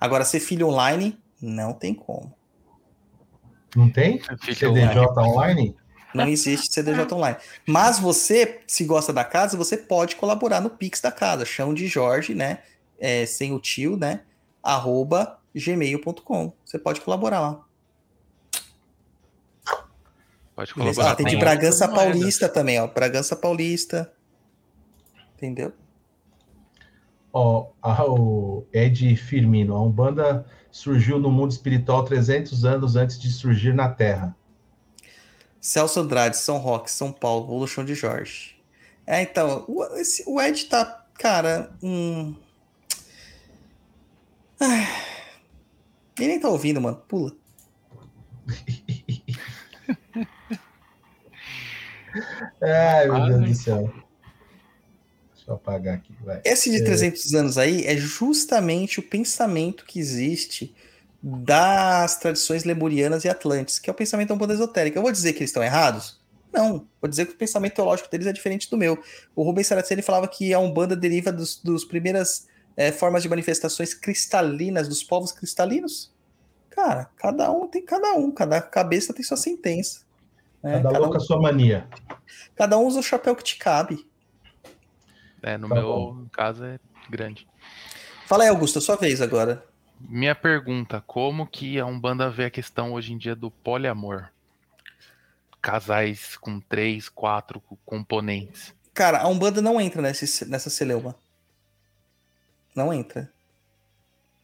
[0.00, 2.34] Agora, ser filho online, não tem como.
[3.76, 4.18] Não tem?
[4.18, 5.76] Filho CDJ online?
[6.12, 7.36] Não existe CDJ online.
[7.68, 11.86] Mas você, se gosta da casa, você pode colaborar no Pix da casa, chão de
[11.86, 12.58] Jorge, né?
[12.98, 14.22] É, sem o tio, né?
[14.60, 16.52] Arroba gmail.com.
[16.64, 17.64] Você pode colaborar lá.
[20.60, 21.12] Pode colaborar.
[21.12, 21.88] Ah, tem de Bragança.
[21.88, 22.86] Paulista também, ó.
[22.86, 24.12] Bragança Paulista.
[25.34, 25.72] Entendeu?
[27.32, 29.74] Ó, a- o Ed Firmino.
[29.74, 34.36] A Umbanda surgiu no mundo espiritual 300 anos antes de surgir na Terra.
[35.58, 38.54] Celso Andrade, São Roque, São Paulo, Chão de Jorge.
[39.06, 42.34] É, então, o, esse- o Ed tá, cara, hum...
[44.60, 44.86] Ai.
[46.18, 46.98] Ele nem tá ouvindo, mano.
[47.08, 47.32] Pula.
[52.62, 53.46] Ai, meu Ah, Deus né?
[53.48, 53.92] do céu.
[55.34, 56.40] Deixa eu apagar aqui, vai.
[56.44, 56.84] Esse de É.
[56.84, 60.74] 300 anos aí é justamente o pensamento que existe
[61.22, 64.98] das tradições lemurianas e atlantes, que é o pensamento da Umbanda esotérica.
[64.98, 66.18] Eu vou dizer que eles estão errados?
[66.52, 66.86] Não.
[67.00, 68.98] Vou dizer que o pensamento teológico deles é diferente do meu.
[69.36, 73.94] O Rubens Saraceni falava que a Umbanda deriva dos, dos primeiras eh, formas de manifestações
[73.94, 76.10] cristalinas, dos povos cristalinos.
[76.70, 80.00] Cara, cada um tem cada um, cada cabeça tem sua sentença.
[80.62, 80.72] Né?
[80.74, 81.88] Cada Cada, louca um, a sua mania.
[82.54, 84.06] cada um usa o chapéu que te cabe.
[85.42, 86.26] É, no Tá meu bom.
[86.32, 87.46] caso é grande.
[88.26, 89.64] Fala aí, Augusto, sua vez agora.
[89.98, 94.28] Minha pergunta, como que a Umbanda vê a questão hoje em dia do poliamor?
[95.60, 98.74] Casais com três, quatro componentes.
[98.94, 101.14] Cara, a Umbanda não entra nesse, nessa celeuma.
[102.74, 103.30] Não entra.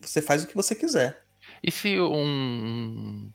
[0.00, 1.22] Você faz o que você quiser.
[1.62, 3.30] E se um.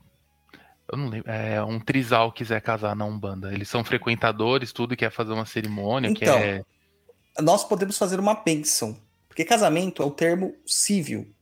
[0.92, 1.32] Eu não lembro.
[1.32, 3.54] É, um trisal quiser casar na Umbanda?
[3.54, 6.66] Eles são frequentadores, tudo, quer fazer uma cerimônia, Então, quer.
[7.40, 8.98] Nós podemos fazer uma bênção.
[9.28, 11.34] Porque casamento é o termo civil.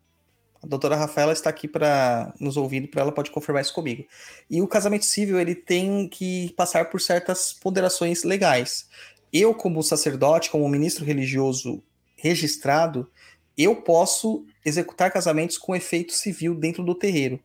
[0.62, 4.06] A doutora Rafaela está aqui para nos ouvir, para ela pode confirmar isso comigo.
[4.48, 8.88] E o casamento civil, ele tem que passar por certas ponderações legais.
[9.34, 11.82] Eu, como sacerdote, como ministro religioso
[12.16, 13.10] registrado,
[13.58, 17.40] eu posso executar casamentos com efeito civil dentro do terreiro.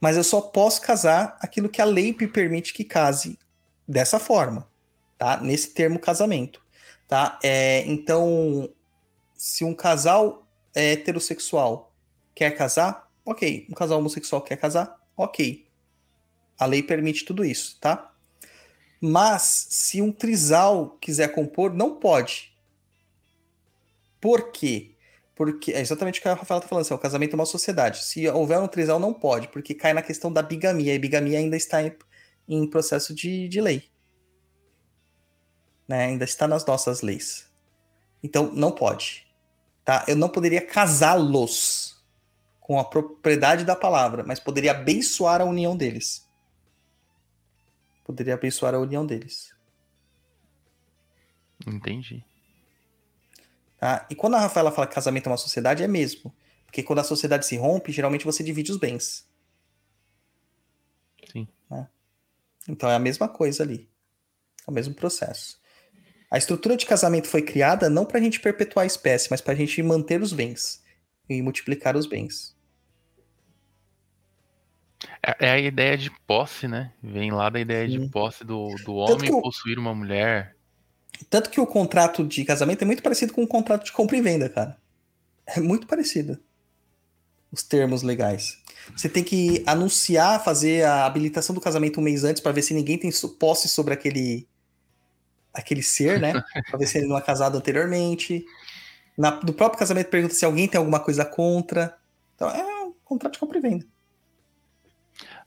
[0.00, 3.38] Mas eu só posso casar aquilo que a lei me permite que case
[3.86, 4.68] dessa forma,
[5.16, 5.40] tá?
[5.40, 6.62] Nesse termo casamento.
[7.08, 7.38] Tá?
[7.42, 8.68] É, então,
[9.34, 11.92] se um casal heterossexual
[12.34, 13.66] quer casar, ok.
[13.70, 15.66] Um casal homossexual quer casar, ok.
[16.58, 18.12] A lei permite tudo isso, tá?
[19.00, 22.52] Mas se um trisal quiser compor, não pode.
[24.20, 24.92] Por quê?
[25.38, 28.02] Porque é exatamente o que a Rafaela está falando, assim, o casamento é uma sociedade.
[28.02, 31.56] Se houver um trisal, não pode, porque cai na questão da bigamia, e bigamia ainda
[31.56, 31.96] está em,
[32.48, 33.88] em processo de, de lei.
[35.86, 36.06] Né?
[36.06, 37.48] Ainda está nas nossas leis.
[38.20, 39.28] Então, não pode.
[39.84, 40.04] Tá?
[40.08, 42.04] Eu não poderia casá-los
[42.58, 46.28] com a propriedade da palavra, mas poderia abençoar a união deles.
[48.04, 49.54] Poderia abençoar a união deles.
[51.64, 52.24] Entendi.
[53.78, 54.06] Tá?
[54.10, 56.34] E quando a Rafaela fala que casamento é uma sociedade, é mesmo.
[56.66, 59.26] Porque quando a sociedade se rompe, geralmente você divide os bens.
[61.30, 61.48] Sim.
[61.70, 61.88] Né?
[62.68, 63.88] Então é a mesma coisa ali.
[64.66, 65.58] É o mesmo processo.
[66.30, 69.54] A estrutura de casamento foi criada não para a gente perpetuar a espécie, mas para
[69.54, 70.82] a gente manter os bens
[71.28, 72.54] e multiplicar os bens.
[75.22, 76.92] É, é a ideia de posse, né?
[77.02, 78.08] Vem lá da ideia de Sim.
[78.10, 80.54] posse do, do homem o- possuir uma mulher.
[81.28, 84.20] Tanto que o contrato de casamento é muito parecido com o contrato de compra e
[84.20, 84.76] venda, cara.
[85.46, 86.38] É muito parecido.
[87.50, 88.58] Os termos legais.
[88.96, 92.74] Você tem que anunciar, fazer a habilitação do casamento um mês antes para ver se
[92.74, 94.46] ninguém tem posse sobre aquele
[95.52, 96.32] aquele ser, né?
[96.70, 98.44] Pra ver se ele não é casado anteriormente.
[99.16, 101.96] Na, no próprio casamento pergunta se alguém tem alguma coisa contra.
[102.34, 103.86] Então é um contrato de compra e venda.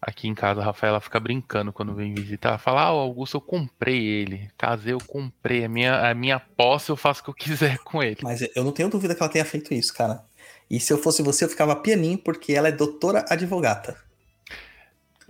[0.01, 2.57] Aqui em casa, a Rafaela fica brincando quando vem visitar.
[2.57, 4.49] Fala: Ah, o Augusto, eu comprei ele.
[4.57, 5.63] Casei, eu comprei.
[5.63, 8.17] A minha, a minha posse, eu faço o que eu quiser com ele.
[8.23, 10.23] Mas eu não tenho dúvida que ela tenha feito isso, cara.
[10.69, 13.95] E se eu fosse você, eu ficava pianinho, porque ela é doutora advogata.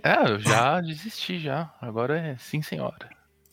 [0.02, 1.70] É, eu já desisti já.
[1.78, 3.10] Agora é sim, senhora.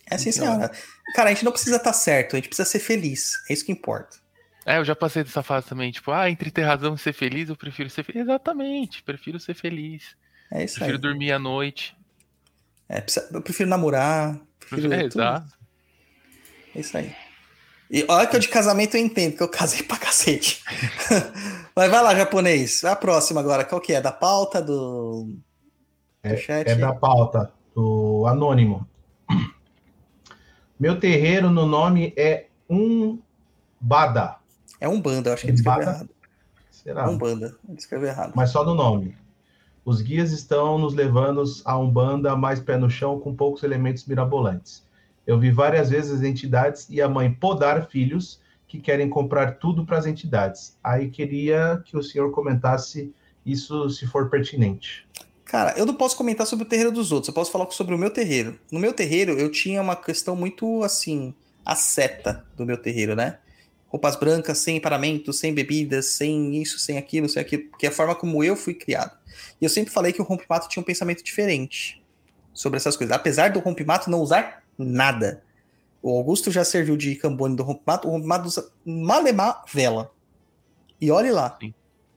[0.09, 0.71] É Então, senhora.
[1.13, 3.33] Cara, a gente não precisa estar certo, a gente precisa ser feliz.
[3.49, 4.17] É isso que importa.
[4.65, 5.91] É, eu já passei dessa fase também.
[5.91, 8.21] Tipo, ah, entre ter razão e ser feliz, eu prefiro ser feliz.
[8.21, 10.15] Exatamente, prefiro ser feliz.
[10.51, 11.01] É isso Prefiro aí.
[11.01, 11.95] dormir à noite.
[12.87, 14.39] É, eu prefiro namorar.
[14.59, 15.53] Prefiro É, exato.
[16.75, 17.15] É isso aí.
[17.91, 20.63] E olha que eu de casamento eu entendo, que eu casei pra cacete.
[21.75, 22.83] Mas vai lá, japonês.
[22.83, 24.01] A próxima agora, qual que é?
[24.01, 25.35] Da pauta, do,
[26.23, 26.67] do chat?
[26.67, 28.87] É da pauta, do Anônimo.
[30.79, 34.37] Meu terreiro no nome é Umbada.
[34.79, 36.09] É um banda, eu acho que ele escreveu errado.
[36.69, 37.03] Será?
[37.03, 38.33] É um banda, ele escreveu errado.
[38.35, 39.17] Mas só no nome.
[39.89, 44.83] Os guias estão nos levando a Umbanda mais pé no chão, com poucos elementos mirabolantes.
[45.25, 49.83] Eu vi várias vezes as entidades e a mãe podar filhos que querem comprar tudo
[49.83, 50.77] para as entidades.
[50.83, 53.11] Aí queria que o senhor comentasse
[53.43, 55.07] isso, se for pertinente.
[55.43, 57.97] Cara, eu não posso comentar sobre o terreiro dos outros, eu posso falar sobre o
[57.97, 58.59] meu terreiro.
[58.71, 61.33] No meu terreiro, eu tinha uma questão muito assim,
[61.65, 63.39] a seta do meu terreiro, né?
[63.89, 67.91] Roupas brancas, sem paramento, sem bebidas, sem isso, sem aquilo, sem aquilo, porque é a
[67.91, 69.17] forma como eu fui criado.
[69.59, 72.01] E eu sempre falei que o rompimato tinha um pensamento diferente
[72.53, 73.15] sobre essas coisas.
[73.15, 75.43] Apesar do rompimato não usar nada.
[76.01, 80.11] O Augusto já serviu de cambone do rompimato, o rompimato usa malemar vela.
[81.01, 81.57] E olhe lá.
[81.59, 81.73] Sim.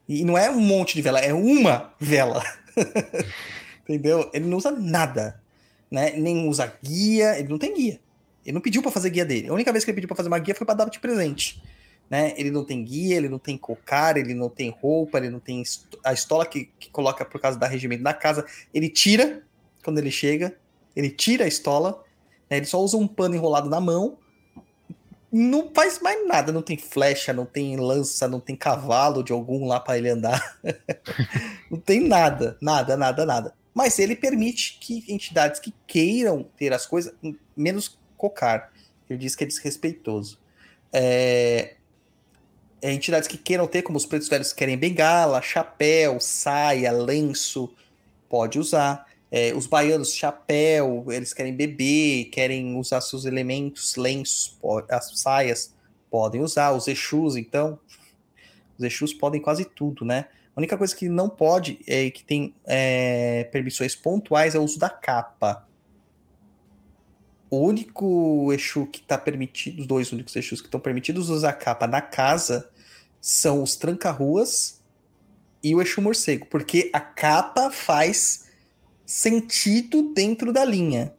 [0.07, 2.43] E não é um monte de vela, é uma vela.
[3.83, 4.29] Entendeu?
[4.33, 5.41] Ele não usa nada,
[5.89, 6.11] né?
[6.11, 7.99] Nem usa guia, ele não tem guia.
[8.45, 9.49] Ele não pediu pra fazer guia dele.
[9.49, 11.61] A única vez que ele pediu pra fazer uma guia foi pra dar de presente,
[12.09, 12.33] né?
[12.37, 15.63] Ele não tem guia, ele não tem cocar, ele não tem roupa, ele não tem
[16.03, 19.43] a estola que, que coloca por causa da regimento na casa, ele tira
[19.83, 20.55] quando ele chega,
[20.95, 22.03] ele tira a estola,
[22.49, 22.57] né?
[22.57, 24.17] Ele só usa um pano enrolado na mão.
[25.31, 29.65] Não faz mais nada, não tem flecha, não tem lança, não tem cavalo de algum
[29.65, 30.59] lá pra ele andar.
[31.71, 33.55] Não tem nada, nada, nada, nada.
[33.73, 37.11] Mas ele permite que entidades que queiram ter as coisas,
[37.57, 38.71] menos cocar.
[39.09, 40.39] Ele diz que é desrespeitoso.
[40.93, 41.75] É,
[42.81, 47.73] é, entidades que queiram ter, como os pretos velhos querem bengala, chapéu, saia, lenço,
[48.29, 49.05] pode usar.
[49.29, 54.57] É, os baianos, chapéu, eles querem beber, querem usar seus elementos, lenços,
[54.89, 55.73] as saias,
[56.09, 56.71] podem usar.
[56.71, 57.77] Os Exus, então,
[58.77, 60.27] os Exus podem quase tudo, né?
[60.55, 64.79] A única coisa que não pode, é que tem é, permissões pontuais, é o uso
[64.79, 65.67] da capa.
[67.53, 71.85] O único Exu que está permitido, os dois únicos Exus que estão permitidos usar capa
[71.85, 72.67] na casa
[73.21, 74.81] são os tranca-ruas
[75.61, 78.49] e o Exu morcego, porque a capa faz
[79.05, 81.13] sentido dentro da linha.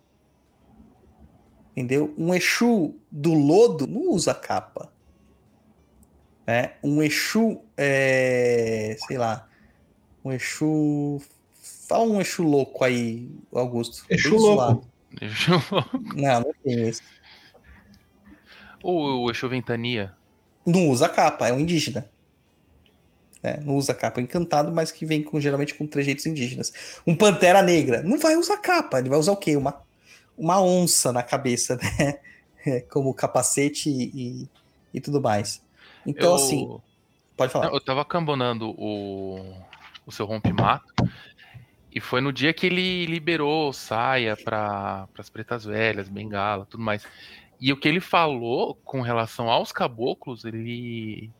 [1.71, 2.13] Entendeu?
[2.19, 4.93] Um Exu do lodo não usa capa.
[6.45, 6.73] Né?
[6.83, 9.49] Um Exu, é, sei lá,
[10.25, 11.23] um Exu.
[11.87, 14.05] Fala um Exu louco aí, Augusto.
[14.11, 14.94] Exu louco.
[15.15, 15.21] Zoado.
[15.21, 17.03] Deixa eu- Não, não tem esse.
[18.83, 20.13] Ou o Exu Ventania?
[20.67, 22.09] Não usa capa, é um indígena.
[23.43, 26.73] É, não usa capa, encantado, mas que vem com, geralmente com trejeitos indígenas.
[27.07, 29.55] Um Pantera Negra não vai usar capa, ele vai usar o quê?
[29.57, 29.83] Uma,
[30.37, 31.77] uma onça na cabeça,
[32.65, 32.81] né?
[32.91, 34.49] Como capacete e,
[34.95, 35.63] e tudo mais.
[36.07, 36.79] Então, Eu- assim,
[37.37, 37.67] pode falar.
[37.71, 39.55] Eu tava cambonando o,
[40.07, 40.87] o seu rompe-mato.
[41.95, 47.07] E foi no dia que ele liberou saia para as pretas velhas, bengala, tudo mais.
[47.61, 51.31] E o que ele falou com relação aos caboclos, ele,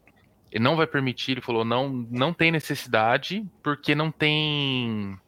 [0.53, 5.19] ele não vai permitir, ele falou, não, não tem necessidade, porque não tem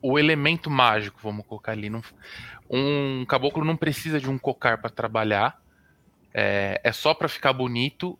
[0.00, 1.90] o elemento mágico, vamos colocar ali.
[1.90, 2.02] Não-
[2.70, 5.60] um caboclo não precisa de um cocar para trabalhar,
[6.32, 8.16] é, é só para ficar bonito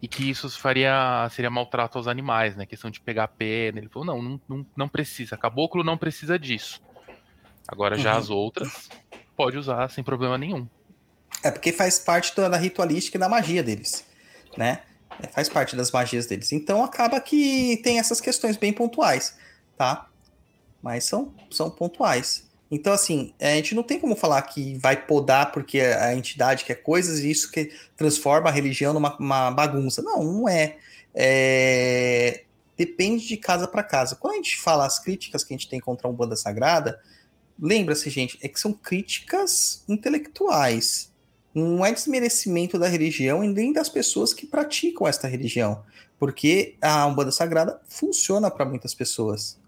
[0.00, 2.66] e que isso faria seria maltrato aos animais, né?
[2.66, 3.78] Questão de pegar pena.
[3.78, 5.36] Ele falou: não, não, não, precisa.
[5.36, 6.80] Caboclo não precisa disso.
[7.66, 8.18] Agora já Uhum.
[8.18, 8.88] as outras
[9.36, 10.68] pode usar sem problema nenhum.
[11.42, 14.06] É porque faz parte da, da ritualística e da magia deles,
[14.56, 14.82] né?
[15.22, 16.52] É, faz parte das magias deles.
[16.52, 19.36] Então acaba que tem essas questões bem pontuais,
[19.76, 20.08] tá?
[20.82, 22.48] Mas são, são pontuais.
[22.70, 26.76] Então, assim, a gente não tem como falar que vai podar porque a entidade quer
[26.76, 30.02] coisas e isso que transforma a religião numa uma bagunça.
[30.02, 30.76] Não, não é.
[31.14, 32.42] É,
[32.76, 34.16] Depende de casa para casa.
[34.16, 37.00] Quando a gente fala as críticas que a gente tem contra a Umbanda Sagrada,
[37.58, 41.10] lembra-se, gente, é que são críticas intelectuais
[41.56, 45.82] não é desmerecimento da religião e nem das pessoas que praticam esta religião,
[46.18, 49.58] porque a Umbanda Sagrada funciona para muitas pessoas.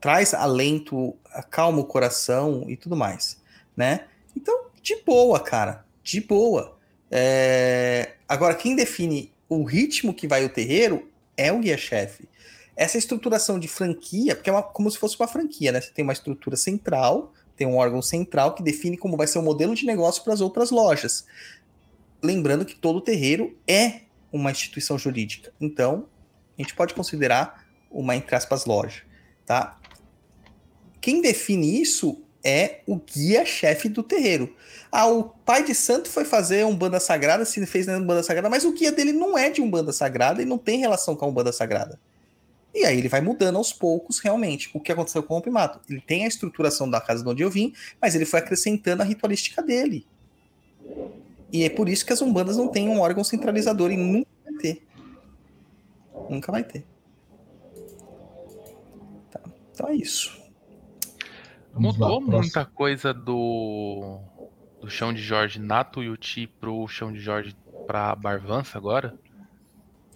[0.00, 3.40] Traz alento, acalma o coração e tudo mais,
[3.76, 4.06] né?
[4.36, 6.76] Então, de boa, cara, de boa.
[7.10, 12.28] É, Agora, quem define o ritmo que vai o terreiro é o guia-chefe.
[12.76, 15.80] Essa estruturação de franquia, porque é uma- como se fosse uma franquia, né?
[15.80, 19.42] Você tem uma estrutura central, tem um órgão central que define como vai ser o
[19.42, 21.26] modelo de negócio para as outras lojas.
[22.22, 25.52] Lembrando que todo terreiro é uma instituição jurídica.
[25.60, 26.06] Então,
[26.56, 29.02] a gente pode considerar uma, entre aspas, loja,
[29.44, 29.76] tá?
[31.00, 34.54] Quem define isso é o guia-chefe do terreiro.
[34.90, 38.48] Ah, o pai de santo foi fazer um banda sagrada, se fez um banda sagrada,
[38.48, 41.24] mas o guia dele não é de um banda sagrada e não tem relação com
[41.24, 41.98] a Umbanda Sagrada.
[42.74, 44.70] E aí ele vai mudando aos poucos, realmente.
[44.72, 45.80] O que aconteceu com o Rompimato?
[45.88, 49.04] Ele tem a estruturação da casa de onde eu vim, mas ele foi acrescentando a
[49.04, 50.06] ritualística dele.
[51.52, 54.54] E é por isso que as umbandas não têm um órgão centralizador e nunca vai
[54.54, 54.82] ter.
[56.28, 56.84] Nunca vai ter.
[59.32, 59.40] Tá,
[59.72, 60.39] Então é isso.
[61.72, 62.38] Vamos lá, Mudou próximo.
[62.42, 64.18] muita coisa do,
[64.80, 69.14] do chão de Jorge na Tuiuti pro chão de Jorge pra Barvança agora?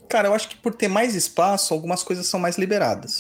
[0.08, 3.18] Cara, eu acho que por ter mais espaço, algumas coisas são mais liberadas.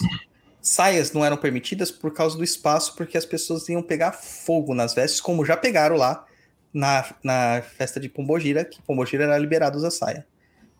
[0.60, 4.94] Saias não eram permitidas por causa do espaço, porque as pessoas iam pegar fogo nas
[4.94, 6.24] vestes, como já pegaram lá
[6.72, 10.26] na, na festa de Pombogira, que Pombogira era liberado usar saia,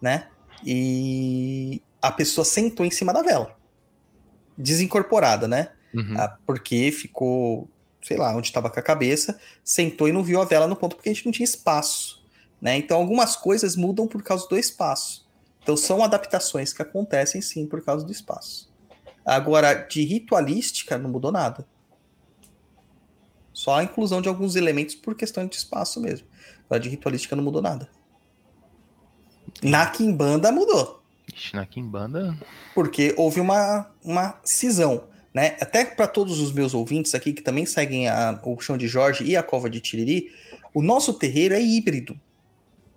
[0.01, 0.29] né?
[0.65, 3.57] E a pessoa sentou em cima da vela.
[4.57, 5.71] Desincorporada, né?
[5.95, 6.15] Uhum.
[6.19, 7.69] Ah, porque ficou,
[8.03, 10.97] sei lá, onde estava com a cabeça, sentou e não viu a vela no ponto
[10.97, 12.25] porque a gente não tinha espaço,
[12.61, 12.77] né?
[12.77, 15.25] Então algumas coisas mudam por causa do espaço.
[15.63, 18.73] Então são adaptações que acontecem sim por causa do espaço.
[19.25, 21.67] Agora, de ritualística não mudou nada.
[23.53, 26.27] Só a inclusão de alguns elementos por questão de espaço mesmo.
[26.67, 27.89] Agora, de ritualística não mudou nada.
[29.63, 32.37] Na Kimbanda mudou Ixi, na Kimbanda.
[32.75, 35.05] porque houve uma, uma cisão,
[35.35, 35.57] né?
[35.61, 39.25] Até para todos os meus ouvintes aqui que também seguem a- o chão de Jorge
[39.25, 40.33] e a cova de Tiriri,
[40.73, 42.19] o nosso terreiro é híbrido,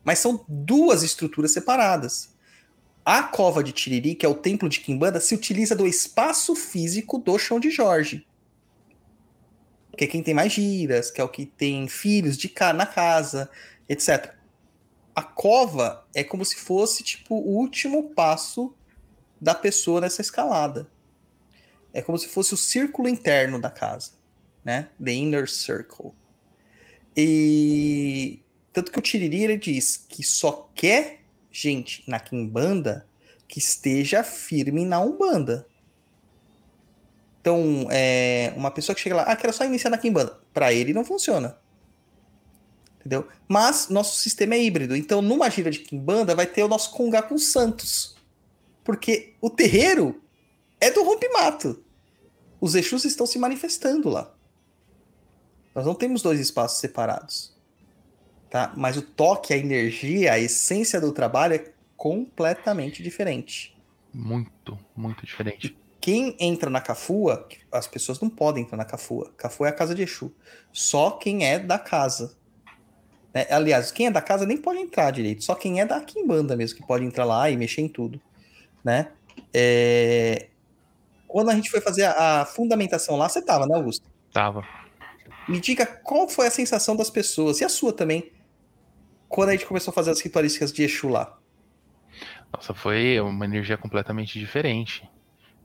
[0.03, 2.35] mas são duas estruturas separadas.
[3.03, 7.17] A cova de Tiriri, que é o templo de Quimbanda, se utiliza do espaço físico
[7.17, 8.27] do chão de Jorge.
[9.97, 12.85] Que é quem tem mais giras, que é o que tem filhos de ca na
[12.85, 13.49] casa,
[13.89, 14.35] etc.
[15.15, 18.75] A cova é como se fosse tipo o último passo
[19.41, 20.87] da pessoa nessa escalada.
[21.97, 24.11] É como se fosse o círculo interno da casa,
[24.63, 24.87] né?
[25.03, 26.11] The inner circle.
[27.15, 28.39] E
[28.71, 33.07] tanto que o Tiriri ele diz que só quer gente na Kimbanda
[33.47, 35.65] que esteja firme na Umbanda.
[37.41, 40.39] Então, é, uma pessoa que chega lá, ah, quero só iniciar na Kimbanda.
[40.53, 41.57] Para ele não funciona.
[42.99, 43.27] Entendeu?
[43.47, 44.95] Mas nosso sistema é híbrido.
[44.95, 48.15] Então, numa gira de Kimbanda, vai ter o nosso Congá com Santos.
[48.83, 50.21] Porque o terreiro
[50.79, 51.83] é do rompimato.
[52.59, 54.33] Os Exus estão se manifestando lá.
[55.75, 57.55] Nós não temos dois espaços separados.
[58.49, 58.73] Tá?
[58.75, 63.77] Mas o toque, a energia, a essência do trabalho é completamente diferente.
[64.13, 65.77] Muito, muito diferente.
[65.99, 69.33] Quem entra na Cafua, as pessoas não podem entrar na Cafua.
[69.35, 70.33] Cafua é a casa de Exu.
[70.71, 72.35] Só quem é da casa.
[73.33, 73.45] né?
[73.49, 76.79] Aliás, quem é da casa nem pode entrar direito, só quem é da Kimbanda mesmo
[76.79, 78.21] que pode entrar lá e mexer em tudo,
[78.83, 79.11] né?
[79.53, 80.47] É,
[81.27, 84.09] Quando a gente foi fazer a, a fundamentação lá, você tava, né, Augusto?
[84.31, 84.65] Tava.
[85.47, 88.31] Me diga qual foi a sensação das pessoas, e a sua também,
[89.27, 91.37] quando a gente começou a fazer as ritualísticas de Exu lá.
[92.53, 95.07] Nossa, foi uma energia completamente diferente.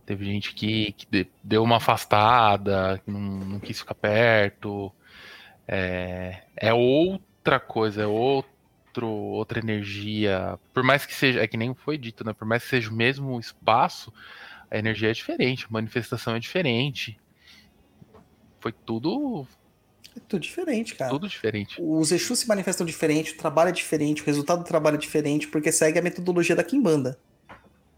[0.04, 4.92] Teve gente que, que de- deu uma afastada, que não, não quis ficar perto.
[5.66, 10.58] É, é outra coisa, é outro, outra energia.
[10.74, 12.32] Por mais que seja, é que nem foi dito, né?
[12.32, 14.12] Por mais que seja o mesmo espaço,
[14.72, 17.18] a energia é diferente, a manifestação é diferente.
[18.58, 19.46] Foi tudo,
[20.16, 21.10] É tudo diferente, cara.
[21.10, 21.76] tudo diferente.
[21.78, 25.46] Os Exus se manifestam diferente, o trabalho é diferente, o resultado do trabalho é diferente,
[25.48, 27.18] porque segue a metodologia da Kimbanda.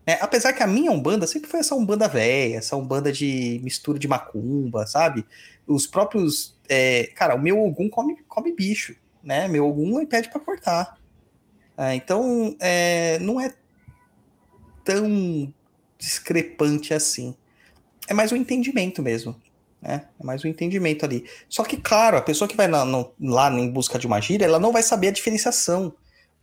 [0.06, 3.98] É, apesar que a minha Umbanda sempre foi essa Umbanda velha, essa Umbanda de mistura
[3.98, 5.24] de macumba, sabe?
[5.66, 6.58] Os próprios.
[6.68, 9.48] é, cara, o meu Ogum come, come bicho, né?
[9.48, 10.98] Meu Ogum ele pede pra cortar.
[11.78, 13.54] É, então, é, não é
[14.84, 15.52] tão
[16.04, 17.34] discrepante assim.
[18.06, 19.34] É mais um entendimento mesmo.
[19.80, 20.06] Né?
[20.18, 21.26] É mais um entendimento ali.
[21.48, 24.44] Só que, claro, a pessoa que vai na- no- lá em busca de uma gíria,
[24.44, 25.94] ela não vai saber a diferenciação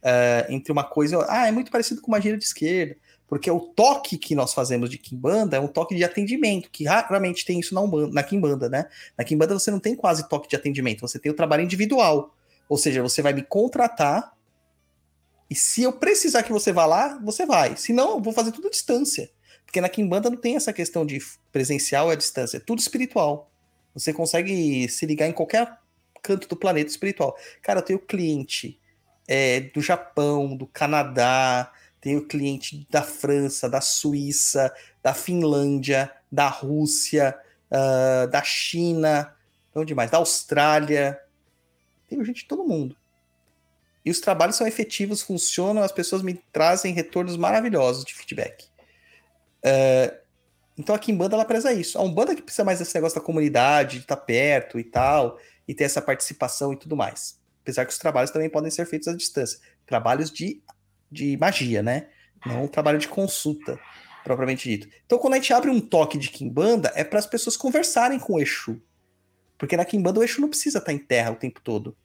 [0.03, 1.23] é, entre uma coisa.
[1.29, 2.95] Ah, é muito parecido com uma gíria de esquerda.
[3.27, 7.45] Porque o toque que nós fazemos de Kimbanda é um toque de atendimento, que raramente
[7.45, 8.89] tem isso na, Umbanda, na Kimbanda, né?
[9.17, 12.35] Na Kimbanda você não tem quase toque de atendimento, você tem o trabalho individual.
[12.67, 14.33] Ou seja, você vai me contratar
[15.49, 17.75] e se eu precisar que você vá lá, você vai.
[17.75, 19.29] Se não, eu vou fazer tudo à distância.
[19.71, 21.17] Porque na Kimbanda não tem essa questão de
[21.49, 23.49] presencial e à distância, é tudo espiritual.
[23.93, 25.79] Você consegue se ligar em qualquer
[26.21, 27.37] canto do planeta espiritual.
[27.61, 28.77] Cara, eu tenho cliente
[29.29, 37.33] é, do Japão, do Canadá, tenho cliente da França, da Suíça, da Finlândia, da Rússia,
[37.71, 39.33] ah, da China,
[39.73, 40.11] onde mais?
[40.11, 41.17] Da Austrália.
[42.09, 42.97] Tenho gente de todo mundo.
[44.03, 48.70] E os trabalhos são efetivos, funcionam, as pessoas me trazem retornos maravilhosos de feedback.
[49.63, 50.21] É,
[50.77, 51.97] então a Kimbanda ela preza isso.
[51.97, 55.73] A Umbanda que precisa mais desse negócio da comunidade, de estar perto e tal, e
[55.73, 57.39] ter essa participação e tudo mais.
[57.61, 59.59] Apesar que os trabalhos também podem ser feitos à distância.
[59.85, 60.61] Trabalhos de,
[61.11, 62.07] de magia, né?
[62.45, 63.79] Não um trabalho de consulta,
[64.23, 64.87] propriamente dito.
[65.05, 68.33] Então quando a gente abre um toque de Kimbanda, é para as pessoas conversarem com
[68.33, 68.81] o Exu.
[69.57, 71.95] Porque na Kimbanda o Exu não precisa estar em terra o tempo todo.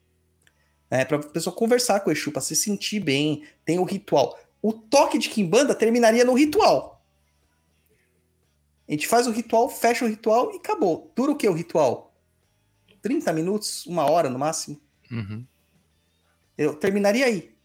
[0.89, 3.43] É para a pessoa conversar com o Exu, para se sentir bem.
[3.65, 4.37] Tem o ritual.
[4.61, 6.96] O toque de Kimbanda terminaria no ritual.
[8.87, 11.11] A gente faz o ritual, fecha o ritual e acabou.
[11.15, 12.13] Dura o que o ritual?
[13.01, 14.79] 30 minutos, uma hora no máximo.
[15.11, 15.45] Uhum.
[16.57, 17.55] Eu terminaria aí.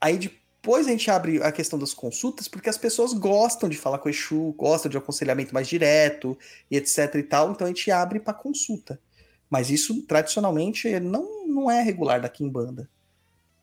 [0.00, 3.98] Aí depois a gente abre a questão das consultas, porque as pessoas gostam de falar
[3.98, 6.38] com o Exu, gostam de um aconselhamento mais direto
[6.70, 9.00] e etc e tal, então a gente abre para consulta.
[9.50, 12.88] Mas isso, tradicionalmente, não, não é regular da Kimbanda.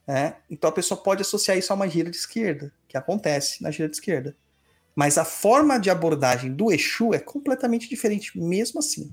[0.08, 0.38] né?
[0.50, 3.88] Então a pessoa pode associar isso a uma gira de esquerda, que acontece na gira
[3.88, 4.36] de esquerda.
[4.96, 9.12] Mas a forma de abordagem do Exu é completamente diferente, mesmo assim.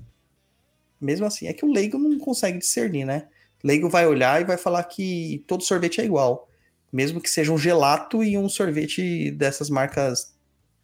[0.99, 1.47] Mesmo assim.
[1.47, 3.27] É que o leigo não consegue discernir, né?
[3.61, 6.47] O leigo vai olhar e vai falar que todo sorvete é igual.
[6.91, 10.33] Mesmo que seja um gelato e um sorvete dessas marcas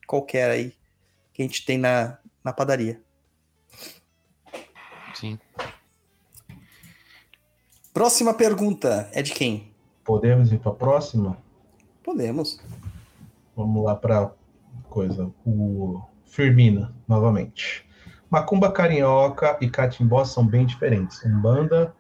[0.06, 0.74] qualquer aí
[1.34, 3.02] que a gente tem na, na padaria.
[5.14, 5.40] Sim.
[7.94, 9.72] Próxima pergunta é de quem?
[10.04, 11.38] Podemos ir para a próxima?
[12.04, 12.60] Podemos.
[13.56, 14.32] Vamos lá para
[14.90, 15.32] coisa.
[15.46, 17.88] O Firmina, novamente.
[18.30, 21.24] Macumba carioca e catimbó são bem diferentes.
[21.24, 21.94] Umbanda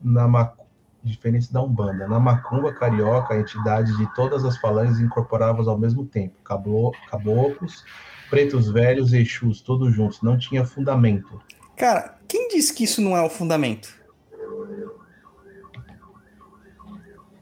[0.00, 0.54] na mac...
[1.02, 2.06] diferença da Umbanda.
[2.06, 6.36] Na macumba carioca, a entidade de todas as falanges incorporadas ao mesmo tempo.
[6.44, 7.84] Caboclos,
[8.30, 10.22] pretos velhos e exus, todos juntos.
[10.22, 11.40] Não tinha fundamento.
[11.76, 14.01] Cara, quem disse que isso não é o fundamento?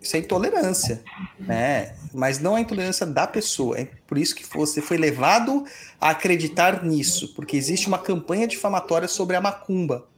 [0.01, 1.03] Isso é intolerância,
[1.39, 1.95] né?
[2.13, 3.79] Mas não é intolerância da pessoa.
[3.79, 5.65] É por isso que você foi levado
[6.01, 10.09] a acreditar nisso, porque existe uma campanha difamatória sobre a macumba.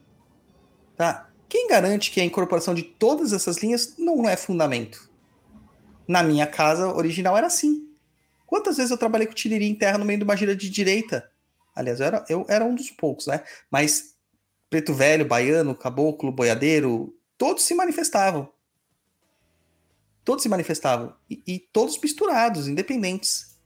[0.95, 1.29] Tá?
[1.49, 5.11] Quem garante que a incorporação de todas essas linhas não é fundamento?
[6.07, 7.87] Na minha casa original era assim.
[8.45, 11.29] Quantas vezes eu trabalhei com tiriri em terra no meio de uma gira de direita?
[11.75, 13.43] Aliás, eu era, eu era um dos poucos, né?
[13.69, 14.13] Mas
[14.69, 18.52] preto velho, baiano, caboclo, boiadeiro, todos se manifestavam.
[20.23, 21.13] Todos se manifestavam.
[21.29, 23.57] E, e todos misturados, independentes.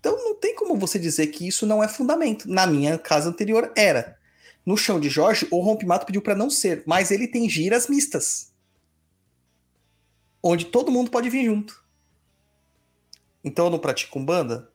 [0.00, 2.48] Então não tem como você dizer que isso não é fundamento.
[2.48, 4.18] Na minha casa anterior era.
[4.64, 8.52] No chão de Jorge, o rompimato pediu para não ser, mas ele tem giras mistas.
[10.42, 11.82] Onde todo mundo pode vir junto.
[13.42, 14.70] Então eu não pratico umbanda?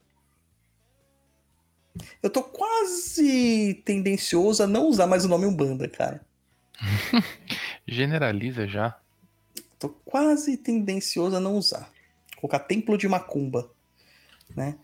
[2.21, 6.25] Eu tô quase tendencioso a não usar mais o nome Umbanda, cara.
[7.87, 8.97] Generaliza já.
[9.83, 11.91] Tô quase tendencioso a não usar.
[12.37, 13.69] Colocar templo de macumba,
[14.55, 14.77] né?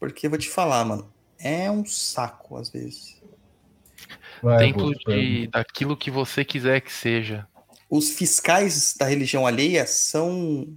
[0.00, 3.22] Porque eu vou te falar, mano, é um saco às vezes.
[4.42, 7.46] Vai, Templo de daquilo que você quiser que seja.
[7.88, 10.76] Os fiscais da religião alheia são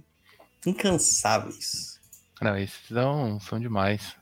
[0.64, 2.00] incansáveis.
[2.40, 4.14] Não, esses são, são demais.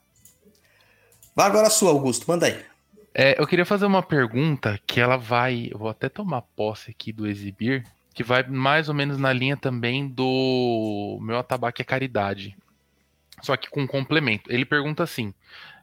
[1.37, 2.65] Vai agora a sua, Augusto, manda aí.
[3.13, 5.69] É, eu queria fazer uma pergunta que ela vai.
[5.71, 7.85] Eu vou até tomar posse aqui do exibir,
[8.15, 12.57] que vai mais ou menos na linha também do meu atabaque é caridade.
[13.43, 14.51] Só que com um complemento.
[14.51, 15.35] Ele pergunta assim: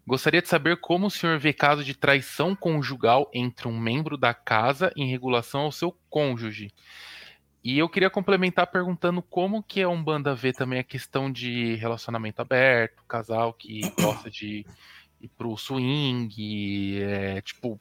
[0.08, 4.34] Gostaria de saber como o senhor vê caso de traição conjugal entre um membro da
[4.34, 6.74] casa em regulação ao seu cônjuge.
[7.64, 12.42] E eu queria complementar perguntando como que a Umbanda vê também a questão de relacionamento
[12.42, 14.66] aberto, casal que gosta de
[15.22, 17.80] ir pro swing, é, tipo,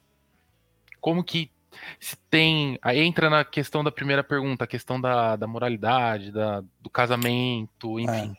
[1.00, 1.50] como que
[1.98, 2.78] se tem.
[2.82, 7.98] Aí entra na questão da primeira pergunta, a questão da, da moralidade, da, do casamento,
[7.98, 8.36] enfim.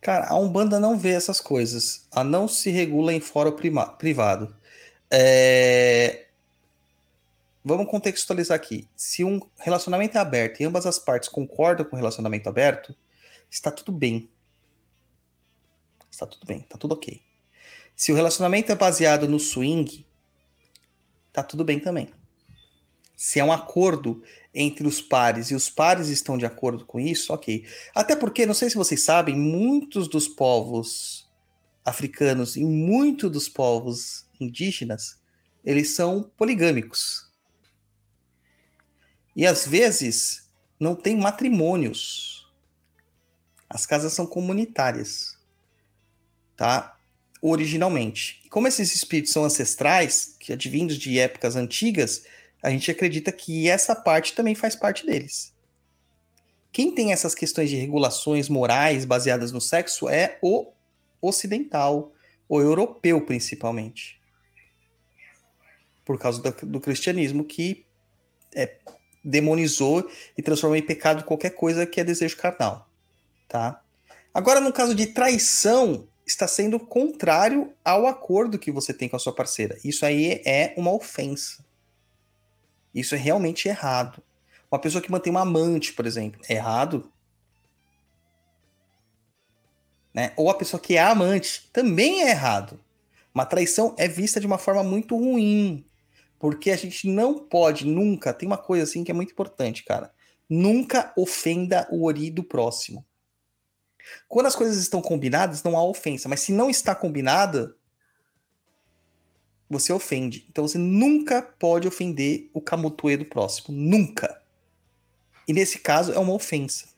[0.00, 2.06] Cara, a Umbanda não vê essas coisas.
[2.12, 4.54] Ela não se regula em fórum prima- privado.
[5.10, 6.26] É,
[7.68, 8.86] Vamos contextualizar aqui.
[8.94, 12.94] Se um relacionamento é aberto e ambas as partes concordam com o relacionamento aberto,
[13.50, 14.30] está tudo bem.
[16.08, 17.20] Está tudo bem, está tudo ok.
[17.96, 20.06] Se o relacionamento é baseado no swing,
[21.32, 22.08] tá tudo bem também.
[23.16, 24.22] Se é um acordo
[24.54, 27.66] entre os pares e os pares estão de acordo com isso, ok.
[27.94, 31.26] Até porque, não sei se vocês sabem, muitos dos povos
[31.84, 35.18] africanos e muitos dos povos indígenas,
[35.64, 37.26] eles são poligâmicos.
[39.34, 42.50] E às vezes não tem matrimônios.
[43.68, 45.38] As casas são comunitárias.
[46.56, 46.98] Tá?
[47.42, 48.42] Originalmente.
[48.48, 52.24] Como esses espíritos são ancestrais, que advindos de épocas antigas,
[52.62, 55.54] a gente acredita que essa parte também faz parte deles.
[56.72, 60.70] Quem tem essas questões de regulações morais baseadas no sexo é o
[61.20, 62.12] ocidental,
[62.48, 64.20] o europeu principalmente.
[66.04, 67.86] Por causa do, do cristianismo que
[68.54, 68.76] é,
[69.24, 72.88] demonizou e transformou em pecado qualquer coisa que é desejo carnal.
[73.48, 73.82] Tá?
[74.32, 79.18] Agora, no caso de traição, está sendo contrário ao acordo que você tem com a
[79.18, 79.78] sua parceira.
[79.84, 81.64] Isso aí é uma ofensa.
[82.96, 84.22] Isso é realmente errado.
[84.70, 87.12] Uma pessoa que mantém uma amante, por exemplo, é errado.
[90.14, 90.32] Né?
[90.34, 92.80] Ou a pessoa que é amante, também é errado.
[93.34, 95.84] Uma traição é vista de uma forma muito ruim.
[96.38, 98.32] Porque a gente não pode nunca.
[98.32, 100.10] Tem uma coisa assim que é muito importante, cara.
[100.48, 103.04] Nunca ofenda o ori do próximo.
[104.26, 106.30] Quando as coisas estão combinadas, não há ofensa.
[106.30, 107.76] Mas se não está combinada,
[109.68, 110.46] você ofende.
[110.48, 113.76] Então você nunca pode ofender o camutue do próximo.
[113.76, 114.40] Nunca.
[115.46, 116.88] E nesse caso é uma ofensa.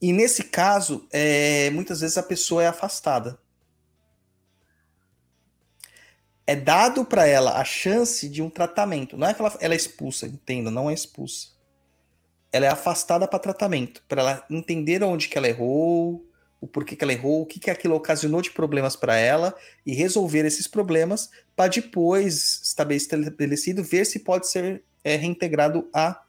[0.00, 3.38] E nesse caso, é, muitas vezes a pessoa é afastada.
[6.44, 9.16] É dado para ela a chance de um tratamento.
[9.16, 11.50] Não é que ela, ela é expulsa, entenda, não é expulsa.
[12.50, 16.26] Ela é afastada para tratamento, para ela entender onde que ela errou,
[16.62, 19.52] o porquê que ela errou, o que, que aquilo ocasionou de problemas para ela
[19.84, 26.22] e resolver esses problemas para depois, estabelecido, ver se pode ser é, reintegrado a,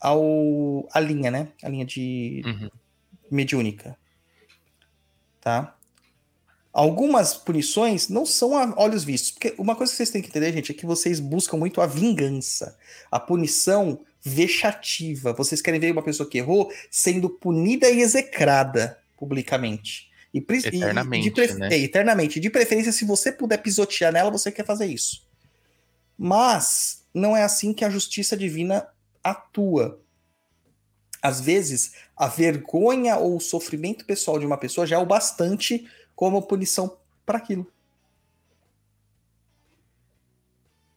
[0.00, 1.48] ao, a linha, né?
[1.64, 2.70] A linha de Uhum.
[3.28, 3.98] mediúnica.
[5.40, 5.76] Tá?
[6.72, 9.32] Algumas punições não são a olhos vistos.
[9.32, 11.86] Porque uma coisa que vocês têm que entender, gente, é que vocês buscam muito a
[11.86, 12.78] vingança.
[13.10, 15.32] A punição vexativa.
[15.32, 20.10] Vocês querem ver uma pessoa que errou sendo punida e execrada publicamente.
[20.32, 21.68] E, pri- e- Eternamente, de né?
[21.72, 22.38] é, eternamente.
[22.40, 25.26] De preferência, se você puder pisotear nela, você quer fazer isso.
[26.18, 28.88] Mas não é assim que a justiça divina
[29.22, 30.00] atua.
[31.22, 35.88] Às vezes, a vergonha ou o sofrimento pessoal de uma pessoa já é o bastante
[36.14, 37.70] como punição para aquilo.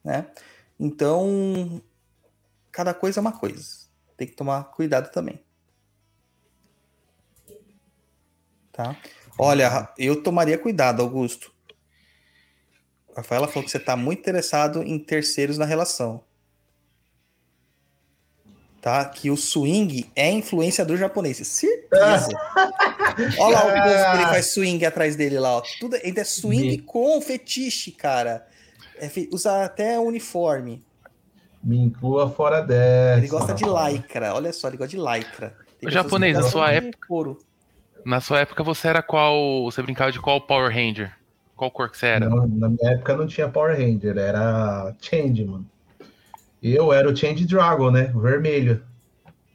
[0.03, 0.27] Né?
[0.79, 1.81] Então,
[2.71, 3.87] cada coisa é uma coisa.
[4.15, 5.41] Tem que tomar cuidado também.
[8.79, 8.95] Tá?
[9.37, 11.51] Olha, eu tomaria cuidado, Augusto.
[13.13, 16.23] A Rafaela falou que você está muito interessado em terceiros na relação.
[18.81, 19.03] Tá?
[19.03, 21.45] Que o swing é influenciador japonês.
[21.45, 22.29] Certeza.
[23.37, 25.57] Olha lá o povo que ele faz swing atrás dele lá.
[25.57, 25.63] Ó.
[25.77, 28.47] Tudo ainda é swing Me- com fetiche, cara.
[28.97, 30.81] É fe- usa até uniforme.
[31.61, 33.17] Me inclua fora dessa.
[33.19, 34.33] Ele gosta de lycra.
[34.33, 35.57] Olha só, ele gosta de lycra.
[35.81, 37.43] Tem Ô, japonês, na sua de couro.
[38.05, 39.63] Na sua época você era qual.
[39.65, 41.13] Você brincava de qual Power Ranger?
[41.55, 42.29] Qual cor que você era?
[42.29, 45.69] Não, na minha época não tinha Power Ranger, era Change, mano.
[46.63, 48.11] Eu era o Change Dragon, né?
[48.15, 48.83] O vermelho.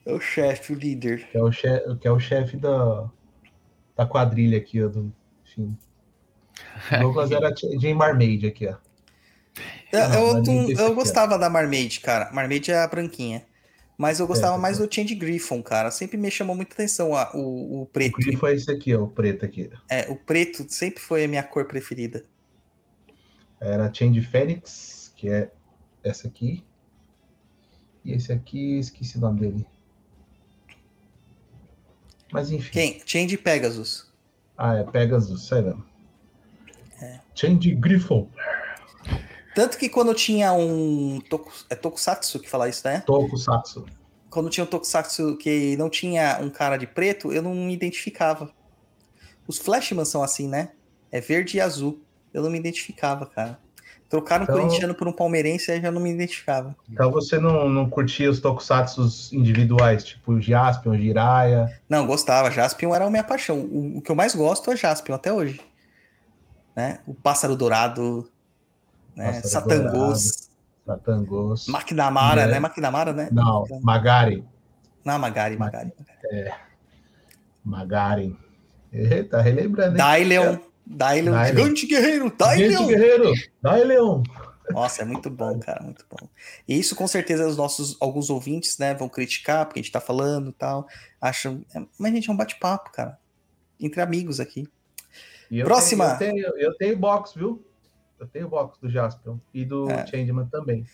[0.07, 1.27] É o chefe, o líder.
[1.31, 3.09] Que é o chefe, que é o chefe da,
[3.97, 4.89] da quadrilha aqui, ó.
[4.89, 5.13] Do,
[5.47, 5.77] enfim.
[7.01, 8.77] Douglas era de Marmaid aqui, ó.
[9.93, 10.95] Eu, Não, eu, nem eu aqui, ó.
[10.95, 12.31] gostava da Marmaid, cara.
[12.33, 13.47] Marmaid é a branquinha.
[13.97, 14.85] Mas eu gostava É, mais é.
[14.87, 15.91] do Change Griffon, cara.
[15.91, 18.17] Sempre me chamou muita atenção a- o, o O preto.
[18.19, 19.71] grifo é esse aqui, ó, o preto aqui.
[19.89, 22.25] É, o preto sempre foi a minha cor preferida.
[23.61, 25.51] Era Change Fênix, que é
[26.03, 26.65] essa aqui.
[28.05, 29.67] E esse aqui, esqueci o nome dele.
[32.33, 32.71] Mas enfim.
[32.73, 33.03] Quem?
[33.07, 34.13] Change Pegasus.
[34.59, 35.77] Ah, é Pegasus, sei lá.
[37.01, 37.21] É.
[37.35, 38.29] Change Griffon.
[39.55, 41.21] Tanto que quando tinha um.
[41.29, 43.03] Toku, é Tokusatsu que fala isso, né?
[43.07, 43.85] Tokusatsu.
[44.31, 48.51] Quando tinha um Tokusatsu que não tinha um cara de preto, eu não me identificava.
[49.47, 50.71] Os Flashman são assim, né?
[51.13, 52.01] É verde e azul.
[52.33, 53.59] Eu não me identificava, cara.
[54.09, 56.75] Trocaram um Então- corintiano por um palmeirense e já não me identificava.
[56.91, 61.81] Então você não, não curtia os tokusatsus individuais, tipo Jaspion, Jiraiya.
[61.89, 62.51] Não, gostava.
[62.51, 63.61] Jaspion era a minha paixão.
[63.61, 65.61] O, o que eu mais gosto é Jaspion até hoje.
[66.77, 66.99] Né?
[67.07, 68.29] O Pássaro Dourado,
[69.17, 69.41] né?
[69.43, 70.49] Satangos,
[70.87, 71.67] Satangos.
[71.69, 72.47] Maquinamara, É.
[72.47, 72.59] né?
[72.61, 73.29] Maquinamara, né?
[73.33, 74.45] Não, Magari.
[75.05, 75.93] Não, Magari, Magari.
[77.65, 78.37] Magari.
[78.93, 79.97] Eita, relembrando?
[79.97, 80.59] Daileon.
[80.87, 81.47] Daileon, Daileon.
[81.47, 82.87] gigante guerreiro, Daileon.
[82.87, 83.33] guerreiro!
[83.63, 84.23] Dai, Leão!
[84.71, 86.29] Nossa, é muito bom, cara, muito bom.
[86.69, 90.01] E isso com certeza os nossos alguns ouvintes, né, vão criticar porque a gente tá
[90.01, 90.87] falando e tal,
[91.21, 93.19] acham, é, mas gente, é um bate-papo, cara.
[93.81, 94.69] Entre amigos aqui.
[95.51, 96.17] Eu Próxima.
[96.17, 97.65] Tenho, eu, tenho, eu tenho box, viu?
[98.25, 100.07] Eu tenho box do Jaspion e do É.
[100.07, 100.87] Changeman também.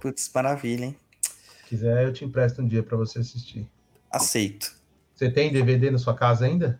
[0.00, 0.96] Putz, maravilha, hein?
[1.20, 3.68] Se quiser, eu te empresto um dia pra você assistir.
[4.08, 4.72] Aceito.
[5.12, 6.78] Você tem DVD na sua casa ainda?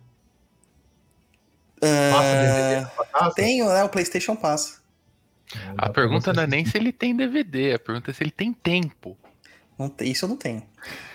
[1.81, 3.35] Passa DVD na sua casa?
[3.35, 4.81] tenho, né, o PlayStation Pass.
[5.53, 8.31] Então, A pergunta não é nem se ele tem DVD, a pergunta é se ele
[8.31, 9.17] tem tempo.
[9.77, 10.63] Não isso eu não tenho.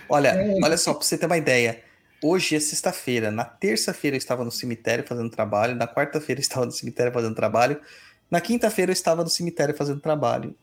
[0.07, 0.55] Olha, É.
[0.63, 1.83] olha só, pra você ter uma ideia.
[2.23, 3.31] Hoje é sexta-feira.
[3.31, 5.75] Na terça-feira eu estava no cemitério fazendo trabalho.
[5.75, 7.81] Na quarta-feira eu estava no cemitério fazendo trabalho.
[8.33, 10.55] Na quinta-feira eu estava no cemitério fazendo trabalho.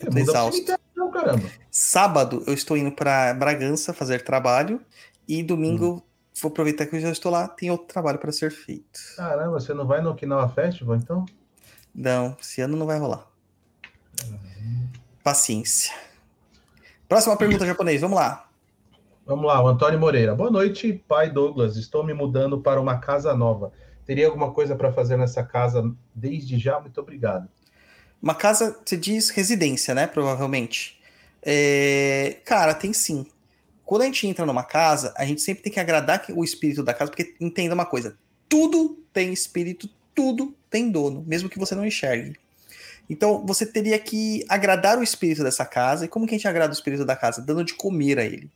[0.00, 0.54] É, tô exausto.
[0.54, 1.48] cemitério, não, caramba.
[1.70, 4.80] Sábado eu estou indo para Bragança fazer trabalho.
[5.28, 6.02] E domingo,
[6.40, 8.98] vou aproveitar que eu já estou lá, tem outro trabalho para ser feito.
[9.16, 11.24] Caramba, você não vai no Okinawa Festival, então?
[11.94, 13.24] Não, esse ano não vai rolar.
[15.22, 15.94] Paciência.
[17.08, 18.48] Próxima pergunta, japonês, vamos lá.
[19.24, 20.34] Vamos lá, o Antônio Moreira.
[20.34, 21.76] Boa noite, pai Douglas.
[21.76, 23.70] Estou me mudando para uma casa nova.
[24.04, 26.80] Teria alguma coisa para fazer nessa casa desde já?
[26.80, 27.48] Muito obrigado.
[28.20, 30.06] Uma casa, você diz residência, né?
[30.06, 31.00] Provavelmente.
[31.42, 33.26] É, Cara, tem sim.
[33.84, 36.94] Quando a gente entra numa casa, a gente sempre tem que agradar o espírito da
[36.94, 38.16] casa, porque entenda uma coisa:
[38.48, 42.36] tudo tem espírito, tudo tem dono, mesmo que você não enxergue.
[43.10, 46.04] Então, você teria que agradar o espírito dessa casa.
[46.04, 47.42] E como que a gente agrada o espírito da casa?
[47.42, 48.50] Dando de comer a ele.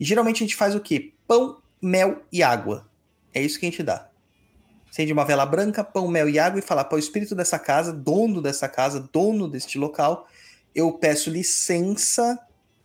[0.00, 1.12] E geralmente a gente faz o quê?
[1.26, 2.87] Pão, mel e água.
[3.38, 4.08] É isso que a gente dá.
[4.90, 7.92] Acende uma vela branca, pão, mel e água e falar para o espírito dessa casa,
[7.92, 10.26] dono dessa casa, dono deste local,
[10.74, 12.36] eu peço licença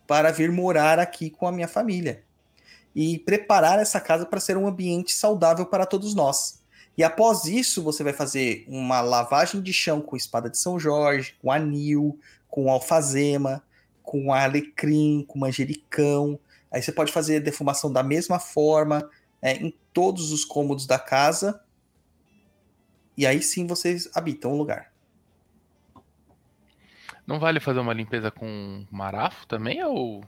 [0.06, 2.22] para vir morar aqui com a minha família.
[2.94, 6.62] E preparar essa casa para ser um ambiente saudável para todos nós.
[6.96, 11.34] E após isso, você vai fazer uma lavagem de chão com espada de São Jorge,
[11.42, 12.16] com anil,
[12.48, 13.60] com alfazema,
[14.04, 16.38] com alecrim, com manjericão.
[16.70, 19.10] Aí você pode fazer a defumação da mesma forma
[19.42, 21.64] é, todos os cômodos da casa.
[23.16, 24.92] E aí sim vocês habitam o lugar.
[27.26, 29.82] Não vale fazer uma limpeza com marafo também?
[29.84, 30.22] Ou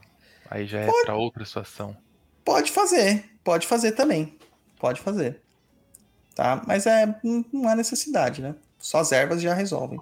[0.49, 1.95] aí já é pra outra situação?
[2.43, 4.39] Pode fazer, pode fazer também.
[4.79, 5.41] Pode fazer.
[6.33, 6.61] Tá?
[6.65, 8.55] Mas é, não- há necessidade, né?
[8.79, 9.99] Só as ervas já resolvem.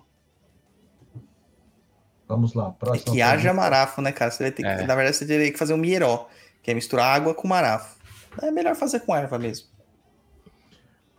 [2.27, 3.14] Vamos lá, É próxima.
[3.14, 3.53] que haja pergunta.
[3.53, 4.32] marafo, né, cara?
[4.32, 4.85] Você vai ter que, É.
[4.85, 6.27] Na verdade, você teria que fazer um mieró,
[6.61, 7.94] que é misturar água com marafo.
[8.42, 9.68] É melhor fazer com erva mesmo.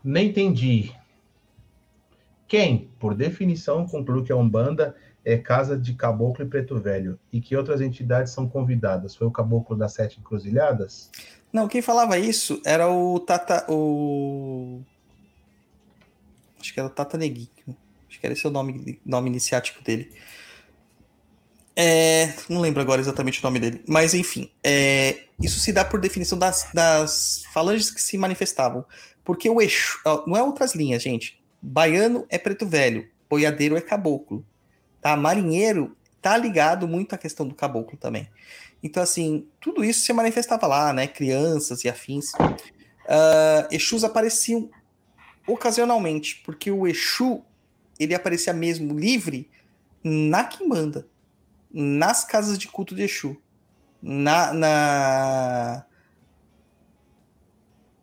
[0.02, 0.94] Nem entendi.
[2.46, 7.40] Quem, por definição, conclui que a Umbanda é casa de caboclo e preto velho e
[7.40, 9.16] que outras entidades são convidadas?
[9.16, 11.10] Foi o caboclo das sete encruzilhadas?
[11.52, 13.66] Não, quem falava isso era o Tata.
[13.68, 14.80] O.
[16.60, 17.48] Acho que era o Tata Neguinho.
[18.08, 20.12] Acho que era esse o nome, nome iniciático dele.
[21.78, 23.82] É, não lembro agora exatamente o nome dele.
[23.86, 24.50] Mas, enfim.
[24.64, 28.84] é, isso se dá por definição das, das falanges que se manifestavam.
[29.22, 29.98] Porque o Exu.
[30.26, 31.42] Não é outras linhas, gente.
[31.60, 33.08] Baiano é preto velho.
[33.28, 34.44] Boiadeiro é caboclo.
[35.00, 35.16] Tá?
[35.16, 38.28] Marinheiro tá ligado muito à questão do caboclo também.
[38.82, 41.06] Então, assim, tudo isso se manifestava lá, né?
[41.06, 42.32] Crianças e afins.
[43.08, 44.70] Ah, Exus apareciam
[45.46, 47.44] ocasionalmente, porque o Exu,
[47.98, 49.48] ele aparecia mesmo livre
[50.02, 51.06] na Quimbanda,
[51.78, 53.36] nas casas de culto de Exu.
[54.02, 55.84] na, na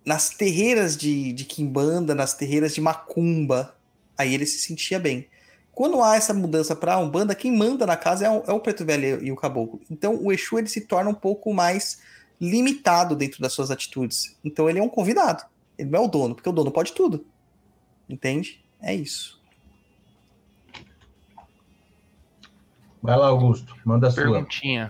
[0.06, 3.76] nas terreiras de, de Kimbanda, nas terreiras de Macumba,
[4.18, 5.28] aí ele se sentia bem.
[5.72, 8.60] Quando há essa mudança para a Umbanda, quem manda na casa é o, é o
[8.60, 9.82] preto velho e o caboclo.
[9.90, 12.00] Então o Exu ele se torna um pouco mais
[12.40, 14.38] limitado dentro das suas atitudes.
[14.44, 15.44] Então ele é um convidado.
[15.78, 17.26] Ele não é o dono, porque o dono pode tudo.
[18.08, 18.64] Entende?
[18.82, 19.42] É isso.
[23.04, 23.76] Vai lá, Augusto.
[23.84, 24.24] Manda a sua.
[24.24, 24.88] Perguntinha.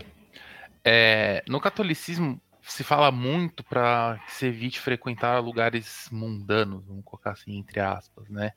[0.86, 7.32] É, no catolicismo se fala muito para que se evite frequentar lugares mundanos, vamos colocar
[7.32, 8.54] assim, entre aspas, né?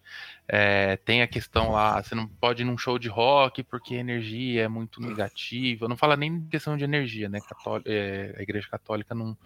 [0.46, 3.98] É, tem a questão lá, você não pode ir num show de rock porque a
[3.98, 5.88] energia é muito negativa.
[5.88, 7.38] Não fala nem questão de energia, né?
[7.86, 9.36] É, a Igreja Católica não,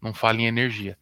[0.00, 0.96] não fala em energia.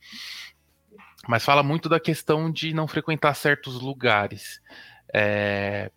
[1.29, 4.63] Mas fala muito da questão de não frequentar certos lugares.
[5.13, 5.91] É,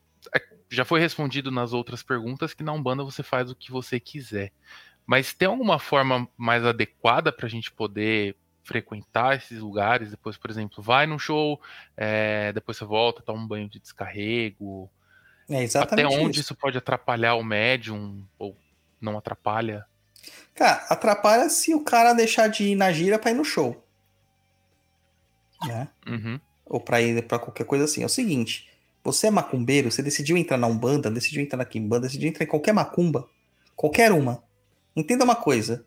[0.70, 4.52] já foi respondido nas outras perguntas que na Umbanda você faz o que você quiser.
[5.06, 10.12] Mas tem alguma forma mais adequada para a gente poder frequentar esses lugares?
[10.12, 11.60] Depois, por exemplo, vai num show,
[11.98, 14.90] é, depois você volta, toma um banho de descarrego.
[15.50, 16.52] É exatamente Até onde isso.
[16.52, 18.56] isso pode atrapalhar o médium ou
[19.02, 19.86] não atrapalha?
[20.54, 23.84] Cara, atrapalha se o cara deixar de ir na gira para ir no show.
[25.66, 25.88] Né?
[26.08, 26.40] Uhum.
[26.66, 28.04] Ou para ir para qualquer coisa assim.
[28.04, 28.70] É o seguinte,
[29.12, 32.48] você é macumbeiro, você decidiu entrar na Umbanda, decidiu entrar na Kimbanda, decidiu entrar em
[32.48, 33.30] qualquer macumba,
[33.76, 34.44] qualquer uma.
[34.96, 35.86] Entenda uma coisa.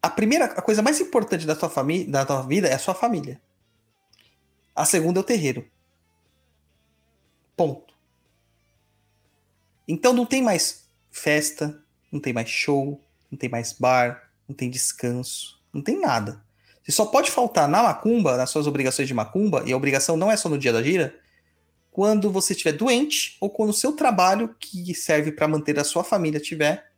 [0.00, 2.94] A primeira, a coisa mais importante da tua família, da tua vida é a sua
[2.94, 3.40] família.
[4.74, 5.68] A segunda é o terreiro.
[7.56, 7.92] Ponto.
[9.86, 13.00] Então não tem mais festa, não tem mais show,
[13.30, 16.42] não tem mais bar, não tem descanso, não tem nada.
[16.82, 20.30] Você só pode faltar na macumba, nas suas obrigações de macumba, e a obrigação não
[20.30, 21.14] é só no dia da gira,
[21.92, 26.02] quando você estiver doente ou quando o seu trabalho que serve para manter a sua
[26.02, 26.90] família estiver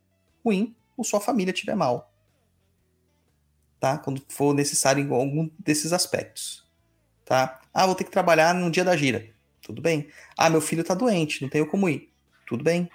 [0.43, 2.11] ruim ou sua família estiver mal.
[3.77, 3.97] Tá?
[3.97, 6.65] Quando for necessário em algum desses aspectos.
[7.25, 7.61] Tá?
[7.73, 9.29] Ah, vou ter que trabalhar no dia da gira.
[9.61, 10.09] Tudo bem.
[10.37, 12.09] Ah, meu filho tá doente, não tenho como ir.
[12.47, 12.89] Tudo bem.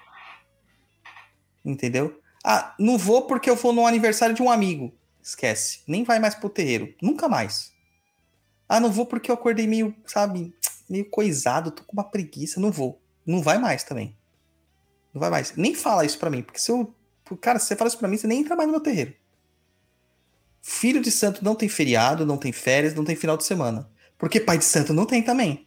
[1.63, 2.19] Entendeu?
[2.43, 4.95] Ah, não vou porque eu vou no aniversário de um amigo.
[5.23, 5.83] Esquece.
[5.87, 6.95] Nem vai mais pro terreiro.
[7.03, 7.75] Nunca mais.
[8.67, 10.55] Ah, não vou porque eu acordei meio, sabe,
[10.91, 12.61] meio coisado, tô com uma preguiça.
[12.61, 13.01] Não vou.
[13.25, 14.17] Não vai mais também.
[15.15, 15.55] Não vai mais.
[15.57, 16.95] Nem fala isso pra mim, porque se eu.
[17.41, 19.15] Cara, se você fala isso pra mim, você nem entra mais no meu terreiro.
[20.61, 23.89] Filho de santo não tem feriado, não tem férias, não tem final de semana.
[24.19, 25.67] Porque pai de santo não tem também.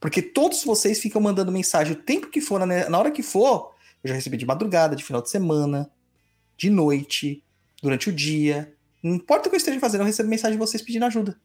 [0.00, 3.72] Porque todos vocês ficam mandando mensagem o tempo que for, na na hora que for.
[4.02, 5.88] Eu já recebi de madrugada, de final de semana,
[6.56, 7.44] de noite,
[7.80, 8.74] durante o dia.
[9.02, 11.38] Não importa o que eu esteja fazendo, eu recebo mensagem de vocês pedindo ajuda.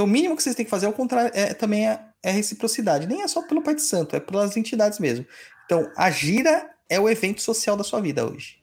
[0.00, 2.30] Então, o mínimo que vocês têm que fazer é o contrário, é, também é, é
[2.30, 3.06] reciprocidade.
[3.06, 5.26] Nem é só pelo Pai de Santo, é pelas entidades mesmo.
[5.66, 8.62] Então, a gira é o evento social da sua vida hoje.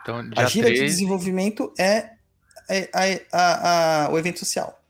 [0.00, 2.14] Então, A gira de 13, desenvolvimento é,
[2.66, 4.82] é- a- a- o evento social.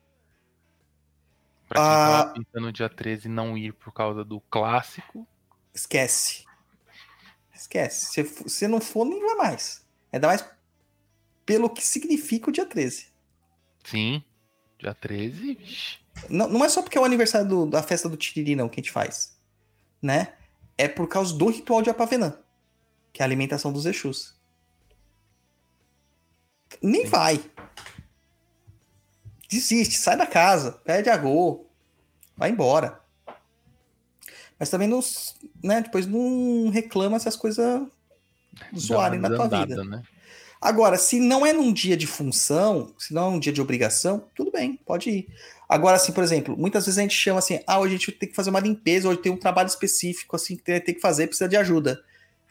[1.68, 2.06] pra quem Ah.
[2.22, 5.26] tava pensando no dia 13 não ir por causa do clássico,
[5.74, 6.44] Esquece.
[7.52, 8.06] Esquece.
[8.12, 9.84] Se se não for, nem vai mais.
[10.12, 10.48] Ainda mais
[11.44, 13.08] pelo que significa o dia 13.
[13.84, 14.22] sim,
[14.86, 15.98] dia 13, vixi.
[16.30, 18.80] Não, não é só porque é o aniversário do- da festa do Tiriri, não, que
[18.80, 19.36] a gente faz.
[20.00, 20.32] Né?
[20.78, 22.38] É por causa do ritual de Apavenã,
[23.12, 24.34] que é a alimentação dos Exus.
[26.82, 27.10] Nem Sim.
[27.10, 27.50] vai.
[29.48, 31.66] Desiste, sai da casa, pede a go,
[32.36, 33.00] vai embora.
[34.58, 35.00] Mas também não,
[35.62, 37.86] né, depois não reclama se as coisas
[38.76, 39.84] zoarem na tua vida.
[39.84, 40.02] Né?
[40.60, 44.26] Agora, se não é num dia de função, se não é um dia de obrigação,
[44.34, 45.28] tudo bem, pode ir.
[45.68, 48.28] Agora, assim, por exemplo, muitas vezes a gente chama assim, ah, hoje a gente tem
[48.28, 51.48] que fazer uma limpeza, hoje tem um trabalho específico, assim, que tem, que fazer, precisa
[51.48, 52.02] de ajuda.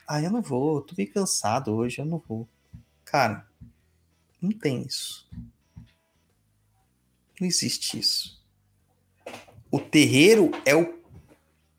[0.07, 2.47] Ah, eu não vou, tô meio cansado hoje, eu não vou.
[3.03, 3.47] Cara,
[4.41, 5.27] não tem isso.
[7.39, 8.41] Não existe isso.
[9.71, 10.99] O terreiro é o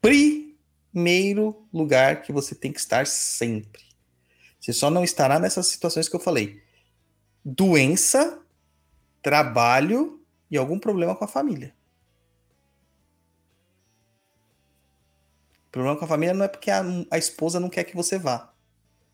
[0.00, 3.85] primeiro lugar que você tem que estar sempre.
[4.66, 6.60] Você só não estará nessas situações que eu falei.
[7.44, 8.42] Doença,
[9.22, 10.20] trabalho
[10.50, 11.72] e algum problema com a família.
[15.70, 18.52] Problema com a família não é porque a, a esposa não quer que você vá.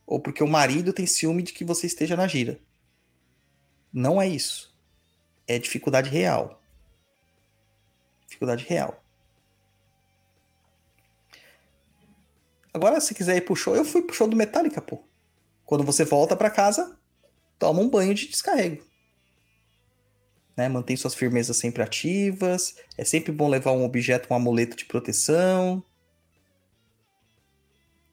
[0.07, 2.59] Ou porque o marido tem ciúme de que você esteja na gira.
[3.93, 4.75] Não é isso.
[5.47, 6.63] É dificuldade real.
[8.27, 9.05] Dificuldade real.
[12.73, 15.12] Agora, se quiser ir pro show, eu fui pro show do Metallica, pô.
[15.73, 16.99] Quando você volta para casa,
[17.59, 18.85] toma um banho de descarrego.
[20.55, 20.69] Né?
[20.69, 22.75] Mantém suas firmezas sempre ativas.
[22.99, 25.83] É sempre bom levar um objeto, um amuleto de proteção.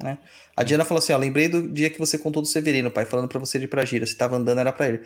[0.02, 0.20] né?
[0.56, 3.28] A Diana falou assim: ó, lembrei do dia que você contou do Severino, pai, falando
[3.28, 4.06] pra você ir pra gira.
[4.06, 5.06] Se tava andando, era pra ele.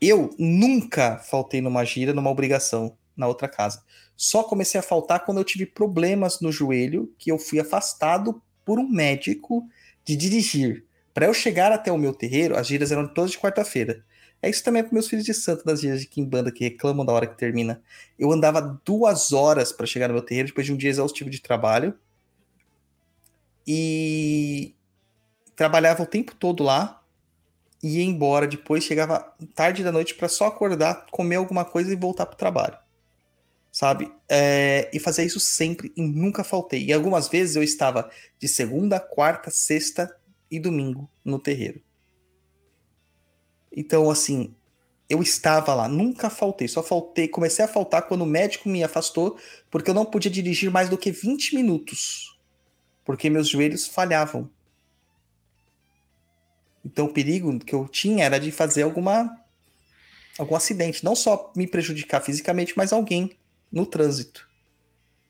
[0.00, 3.80] Eu nunca faltei numa gira, numa obrigação, na outra casa.
[4.16, 8.80] Só comecei a faltar quando eu tive problemas no joelho, que eu fui afastado por
[8.80, 9.64] um médico
[10.04, 10.84] de dirigir.
[11.14, 14.04] Pra eu chegar até o meu terreiro, as giras eram todas de quarta-feira.
[14.40, 17.12] É isso também para meus filhos de santo das giras de Kimbanda que reclamam da
[17.12, 17.82] hora que termina.
[18.18, 21.40] Eu andava duas horas para chegar no meu terreiro depois de um dia exaustivo de
[21.40, 21.94] trabalho
[23.66, 24.74] e
[25.54, 27.02] trabalhava o tempo todo lá
[27.82, 32.26] ia embora depois, chegava tarde da noite para só acordar, comer alguma coisa e voltar
[32.26, 32.78] pro trabalho.
[33.72, 34.12] Sabe?
[34.28, 36.84] É, e fazia isso sempre e nunca faltei.
[36.84, 40.14] E algumas vezes eu estava de segunda, quarta, sexta
[40.52, 41.80] e domingo no terreiro.
[43.74, 44.54] Então, assim,
[45.08, 49.38] eu estava lá, nunca faltei, só faltei, comecei a faltar quando o médico me afastou,
[49.70, 52.38] porque eu não podia dirigir mais do que 20 minutos,
[53.02, 54.50] porque meus joelhos falhavam.
[56.84, 59.38] Então, o perigo que eu tinha era de fazer alguma
[60.38, 63.38] algum acidente, não só me prejudicar fisicamente, mas alguém
[63.70, 64.48] no trânsito.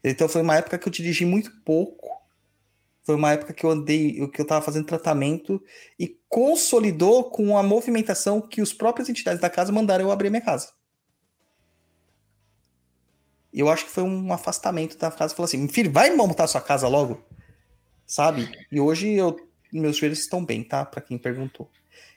[0.02, 2.01] Então, foi uma época que eu dirigi muito pouco
[3.04, 5.62] foi uma época que eu andei, que eu estava fazendo tratamento
[5.98, 10.40] e consolidou com a movimentação que os próprios entidades da casa mandaram eu abrir minha
[10.40, 10.72] casa.
[13.52, 15.34] Eu acho que foi um afastamento da casa.
[15.34, 17.22] Falou assim, filho, vai montar sua casa logo,
[18.06, 18.48] sabe?
[18.70, 19.36] E hoje eu,
[19.72, 20.84] meus joelhos estão bem, tá?
[20.86, 21.68] Para quem perguntou.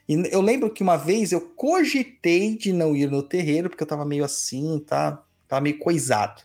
[0.08, 3.88] E eu lembro que uma vez eu cogitei de não ir no terreiro, porque eu
[3.88, 5.22] tava meio assim, tá?
[5.48, 6.42] Tava meio coisado.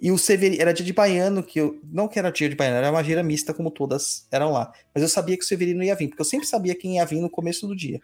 [0.00, 2.78] E o Severino, era dia de baiano, que eu, não que era dia de baiano,
[2.78, 4.72] era uma gira mista como todas eram lá.
[4.94, 7.20] Mas eu sabia que o Severino ia vir, porque eu sempre sabia quem ia vir
[7.20, 8.00] no começo do dia.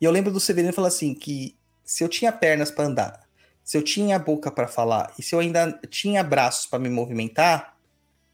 [0.00, 3.28] E eu lembro do Severino falar assim, que se eu tinha pernas para andar,
[3.62, 7.76] se eu tinha boca para falar, e se eu ainda tinha braços para me movimentar,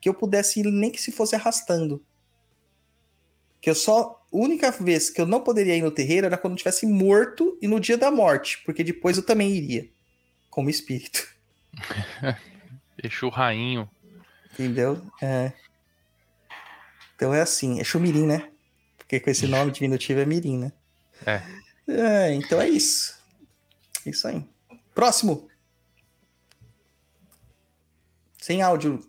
[0.00, 2.04] que eu pudesse ir nem que se fosse arrastando.
[3.60, 4.22] Que eu só.
[4.32, 7.56] A única vez que eu não poderia ir no terreiro era quando eu estivesse morto
[7.60, 9.88] e no dia da morte, porque depois eu também iria,
[10.50, 11.33] como espírito.
[13.02, 13.88] Exu rainho.
[14.52, 15.00] Entendeu?
[15.22, 15.52] É.
[17.16, 18.50] Então é assim, é Chumirim, né?
[18.98, 20.72] Porque com esse nome diminutivo é Mirim, né?
[21.26, 21.42] É.
[21.88, 22.34] é.
[22.34, 23.18] Então é isso.
[24.06, 24.46] Isso aí.
[24.94, 25.48] Próximo.
[28.38, 29.00] Sem áudio.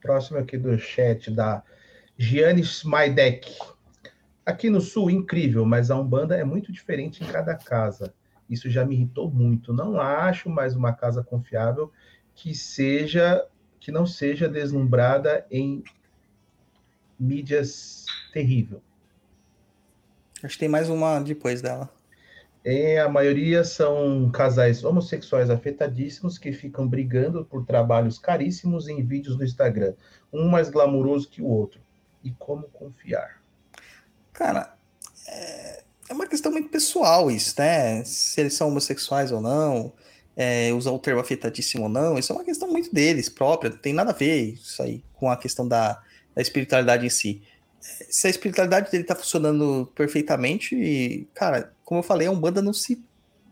[0.00, 1.62] Próximo aqui do chat da
[2.16, 3.56] Gianni Smaidek.
[4.46, 8.14] Aqui no sul, incrível, mas a Umbanda é muito diferente em cada casa.
[8.48, 9.72] Isso já me irritou muito.
[9.72, 11.92] Não acho mais uma casa confiável
[12.34, 13.46] que seja
[13.80, 15.84] que não seja deslumbrada em
[17.18, 18.82] mídias terrível.
[20.42, 21.90] Acho que tem mais uma depois dela.
[22.64, 29.36] É, a maioria são casais homossexuais afetadíssimos que ficam brigando por trabalhos caríssimos em vídeos
[29.36, 29.94] no Instagram,
[30.32, 31.80] um mais glamuroso que o outro.
[32.22, 33.40] E como confiar?
[34.32, 34.76] Cara,
[35.26, 35.57] é,
[36.08, 38.04] é uma questão muito pessoal isso, né?
[38.04, 39.92] Se eles são homossexuais ou não,
[40.36, 43.78] é, usar o termo afetadíssimo ou não, isso é uma questão muito deles, própria, não
[43.78, 46.00] tem nada a ver isso aí com a questão da,
[46.34, 47.42] da espiritualidade em si.
[47.80, 52.72] Se a espiritualidade dele tá funcionando perfeitamente, e, cara, como eu falei, a Umbanda não
[52.72, 53.02] se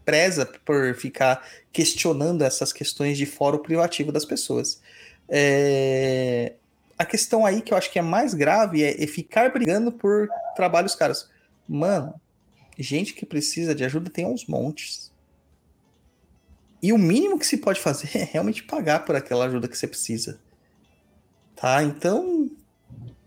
[0.04, 4.80] preza por ficar questionando essas questões de o privativo das pessoas.
[5.28, 6.54] É...
[6.96, 10.28] A questão aí que eu acho que é mais grave é, é ficar brigando por
[10.54, 11.28] trabalhos caros.
[11.68, 12.14] Mano,
[12.78, 15.12] gente que precisa de ajuda tem aos montes.
[16.82, 19.86] E o mínimo que se pode fazer é realmente pagar por aquela ajuda que você
[19.86, 20.40] precisa.
[21.54, 21.82] Tá?
[21.82, 22.50] Então,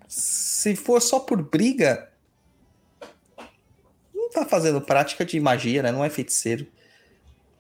[0.08, 2.12] se for só por briga,
[4.14, 5.92] não tá fazendo prática de magia, né?
[5.92, 6.68] Não é feiticeiro,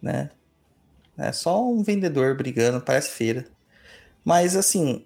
[0.01, 0.29] né?
[1.17, 3.45] É só um vendedor brigando, parece feira.
[4.23, 5.05] Mas assim,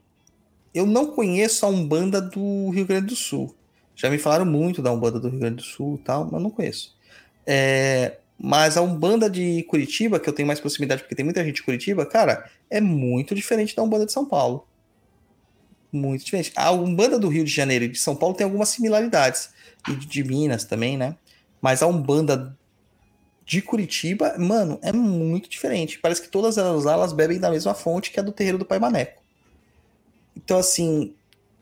[0.73, 3.55] eu não conheço a Umbanda do Rio Grande do Sul.
[3.95, 6.49] Já me falaram muito da Umbanda do Rio Grande do Sul e tal, mas não
[6.49, 6.95] conheço.
[7.45, 11.55] É, mas a Umbanda de Curitiba, que eu tenho mais proximidade porque tem muita gente
[11.55, 14.67] de Curitiba, cara, é muito diferente da Umbanda de São Paulo.
[15.91, 16.51] Muito diferente.
[16.55, 19.51] A Umbanda do Rio de Janeiro e de São Paulo tem algumas similaridades.
[19.87, 21.15] E de Minas também, né?
[21.61, 22.57] Mas a Umbanda
[23.45, 25.99] de Curitiba, mano, é muito diferente.
[25.99, 28.65] Parece que todas elas lá, elas bebem da mesma fonte que a do terreiro do
[28.65, 29.21] Pai Maneco.
[30.35, 31.13] Então, assim,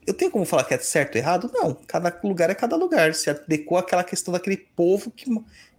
[0.05, 1.51] eu tenho como falar que é certo ou errado?
[1.53, 1.73] Não.
[1.87, 3.13] Cada lugar é cada lugar.
[3.13, 5.25] Se adequou àquela questão daquele povo que,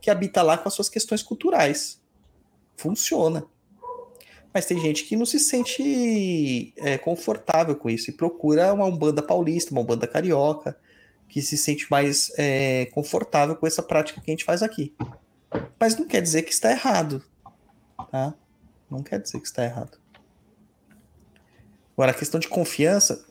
[0.01, 2.01] que habita lá com as suas questões culturais.
[2.77, 3.45] Funciona.
[4.55, 9.23] Mas tem gente que não se sente é, confortável com isso e procura uma Umbanda
[9.23, 10.77] paulista, uma Umbanda carioca,
[11.29, 14.95] que se sente mais é, confortável com essa prática que a gente faz aqui.
[15.81, 17.25] Mas não quer dizer que está errado.
[18.11, 18.35] Tá?
[18.91, 19.99] Não quer dizer que está errado.
[21.97, 23.25] Agora, a questão de confiança,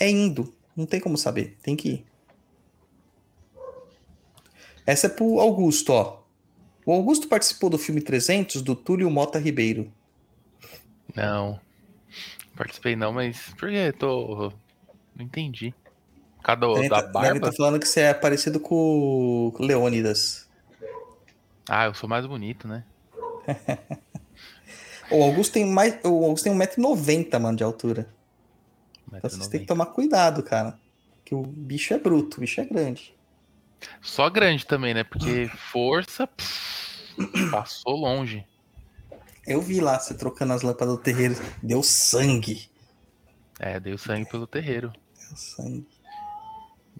[0.00, 0.52] é indo.
[0.74, 1.56] Não tem como saber.
[1.62, 2.06] Tem que ir.
[4.86, 6.20] Essa é pro Augusto, ó.
[6.84, 9.92] O Augusto participou do filme 300 do Túlio Mota Ribeiro.
[11.14, 11.60] Não.
[12.56, 13.92] Participei não, mas por que?
[13.92, 14.52] Tô.
[15.14, 15.74] Não entendi.
[16.42, 17.50] Cada Deve da tá, deve barba?
[17.50, 20.48] tá falando que você é parecido com o Leônidas.
[21.68, 22.84] Ah, eu sou mais bonito, né?
[25.10, 25.98] O Augusto tem mais.
[26.04, 28.08] O Augusto tem 1,90m, mano, de altura.
[29.12, 29.68] Então vocês têm que 1,90.
[29.68, 30.78] tomar cuidado, cara.
[31.24, 33.14] Que o bicho é bruto, o bicho é grande.
[34.02, 35.04] Só grande também, né?
[35.04, 38.44] Porque força pff, passou longe.
[39.46, 41.34] Eu vi lá você trocando as lâmpadas do terreiro.
[41.62, 42.68] Deu sangue.
[43.58, 44.92] É, deu sangue pelo terreiro.
[45.28, 45.88] Deu sangue.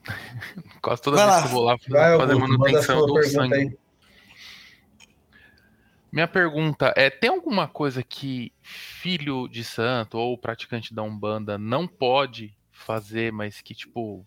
[0.82, 1.42] Quase toda Vai vez lá.
[1.42, 3.55] que eu vou lá Vai, fazer a manutenção pergunta sangue.
[3.55, 3.78] aí.
[6.12, 11.86] Minha pergunta é: tem alguma coisa que filho de santo ou praticante da Umbanda não
[11.86, 14.26] pode fazer, mas que, tipo,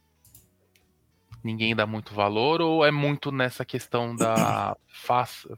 [1.44, 2.62] ninguém dá muito valor?
[2.62, 5.58] Ou é muito nessa questão da faça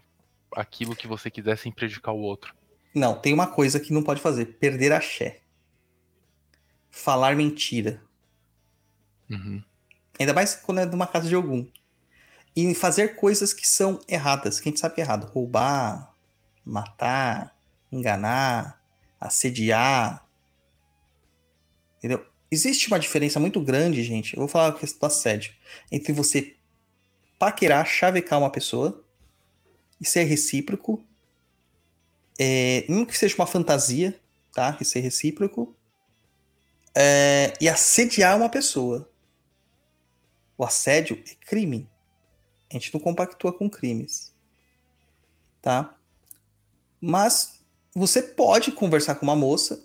[0.56, 2.56] aquilo que você quiser sem prejudicar o outro?
[2.94, 5.42] Não, tem uma coisa que não pode fazer: perder a axé.
[6.90, 8.02] Falar mentira.
[9.30, 9.62] Uhum.
[10.20, 11.68] Ainda mais quando é de uma casa de algum.
[12.56, 15.26] E fazer coisas que são erradas, que a gente sabe que é errado.
[15.26, 16.15] Roubar,
[16.66, 17.56] matar,
[17.92, 18.82] enganar,
[19.20, 20.28] assediar.
[21.98, 22.26] Entendeu?
[22.50, 24.34] Existe uma diferença muito grande, gente.
[24.36, 25.54] Eu vou falar a questão do assédio.
[25.92, 26.56] Entre você
[27.38, 29.04] paquerar, chavecar uma pessoa
[30.00, 31.04] e ser recíproco.
[32.40, 34.20] É, mesmo que seja uma fantasia,
[34.54, 34.78] tá?
[34.80, 35.76] E ser recíproco.
[36.94, 39.10] É, e assediar uma pessoa.
[40.58, 41.90] O assédio é crime.
[42.70, 44.34] A gente não compactua com crimes.
[45.62, 45.95] Tá?
[47.06, 47.60] Mas
[47.94, 49.80] você pode conversar com uma moça.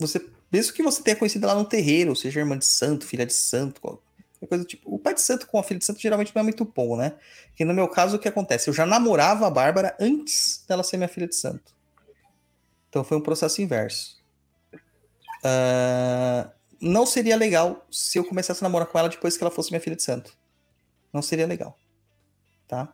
[0.00, 3.32] Você, mesmo que você tenha conhecido ela no terreiro, seja, irmã de santo, filha de
[3.32, 4.92] santo, qualquer coisa do tipo.
[4.92, 7.14] O pai de santo com a filha de santo geralmente não é muito bom, né?
[7.54, 8.68] Que no meu caso, o que acontece?
[8.68, 11.72] Eu já namorava a Bárbara antes dela ser minha filha de santo.
[12.88, 14.20] Então foi um processo inverso.
[15.44, 16.50] Ah,
[16.80, 19.80] não seria legal se eu começasse a namorar com ela depois que ela fosse minha
[19.80, 20.36] filha de santo.
[21.12, 21.78] Não seria legal.
[22.66, 22.92] Tá?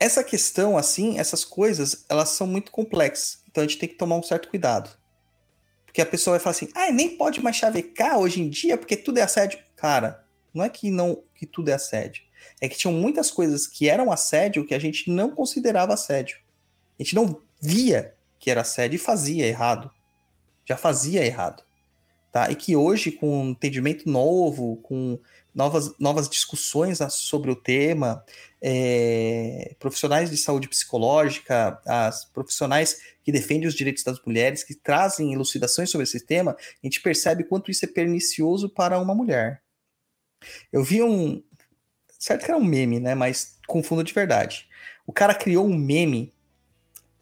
[0.00, 3.42] Essa questão, assim, essas coisas, elas são muito complexas.
[3.46, 4.90] Então a gente tem que tomar um certo cuidado.
[5.84, 8.96] Porque a pessoa vai falar assim: ah, nem pode mais chavecar hoje em dia porque
[8.96, 9.58] tudo é assédio.
[9.76, 12.22] Cara, não é que, não, que tudo é assédio.
[12.60, 16.38] É que tinham muitas coisas que eram assédio que a gente não considerava assédio.
[16.98, 19.90] A gente não via que era assédio e fazia errado.
[20.64, 21.62] Já fazia errado.
[22.32, 22.50] Tá?
[22.50, 25.18] E que hoje, com um entendimento novo, com
[25.54, 28.24] novas, novas discussões sobre o tema,
[28.62, 35.32] é, profissionais de saúde psicológica, as profissionais que defendem os direitos das mulheres, que trazem
[35.32, 39.62] elucidações sobre esse tema, a gente percebe quanto isso é pernicioso para uma mulher.
[40.72, 41.42] Eu vi um.
[42.18, 43.14] Certo que era um meme, né?
[43.14, 44.68] Mas com fundo de verdade.
[45.06, 46.32] O cara criou um meme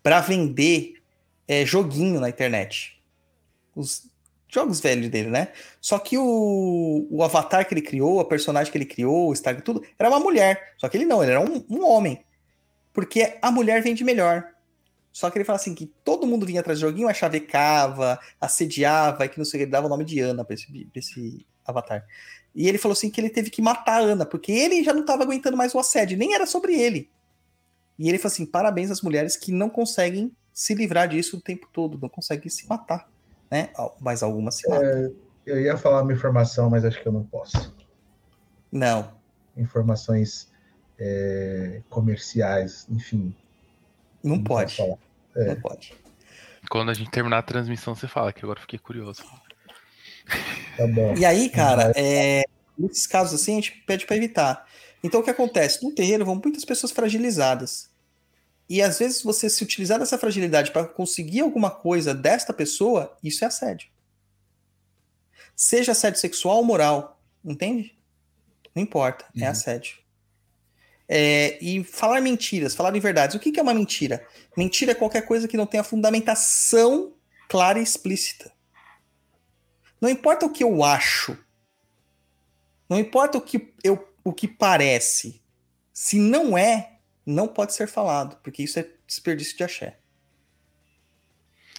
[0.03, 0.95] para vender
[1.47, 3.01] é, joguinho na internet.
[3.75, 4.08] Os
[4.49, 5.49] jogos velhos dele, né?
[5.81, 9.62] Só que o, o avatar que ele criou, a personagem que ele criou, o Instagram,
[9.62, 10.75] tudo, era uma mulher.
[10.78, 12.25] Só que ele não, ele era um, um homem.
[12.93, 14.44] Porque a mulher vende melhor.
[15.12, 19.28] Só que ele fala assim: que todo mundo vinha atrás do joguinho, chavecava, assediava, e
[19.28, 22.07] que não sei ele dava o nome de Ana pra esse, pra esse avatar.
[22.55, 25.05] E ele falou assim que ele teve que matar a Ana, porque ele já não
[25.05, 27.10] tava aguentando mais o assédio, nem era sobre ele.
[27.99, 31.68] E ele falou assim: parabéns às mulheres que não conseguem se livrar disso o tempo
[31.73, 33.09] todo, não conseguem se matar.
[33.51, 33.70] Né?
[34.01, 35.15] Mas algumas se matam.
[35.47, 37.75] Eu ia falar uma informação, mas acho que eu não posso.
[38.70, 39.12] Não.
[39.57, 40.51] Informações
[40.99, 43.35] é, comerciais, enfim.
[44.23, 44.81] Não não pode.
[45.35, 45.44] É.
[45.47, 45.94] Não pode.
[46.68, 49.25] Quando a gente terminar a transmissão, você fala, que agora eu fiquei curioso.
[50.77, 51.15] Tá bom.
[51.17, 52.44] E aí, cara, é,
[52.78, 54.67] nesses casos assim, a gente pede para evitar.
[55.02, 55.83] Então, o que acontece?
[55.83, 57.88] No terreiro vão muitas pessoas fragilizadas.
[58.68, 63.44] E às vezes você se utilizar dessa fragilidade para conseguir alguma coisa desta pessoa, isso
[63.44, 63.88] é assédio.
[65.56, 67.98] Seja assédio sexual ou moral, entende?
[68.74, 69.50] Não importa, é Uhum.
[69.50, 69.98] assédio.
[71.08, 73.34] É, e falar mentiras, falar verdades.
[73.34, 74.26] O que que é uma mentira?
[74.55, 77.14] Mentira é qualquer coisa que não tenha fundamentação
[77.48, 78.52] clara e explícita.
[80.00, 81.36] Não importa o que eu acho.
[82.88, 85.40] Não importa o que, eu, o que parece.
[85.92, 86.98] Se não é,
[87.28, 89.98] não pode ser falado, porque isso é desperdício de axé.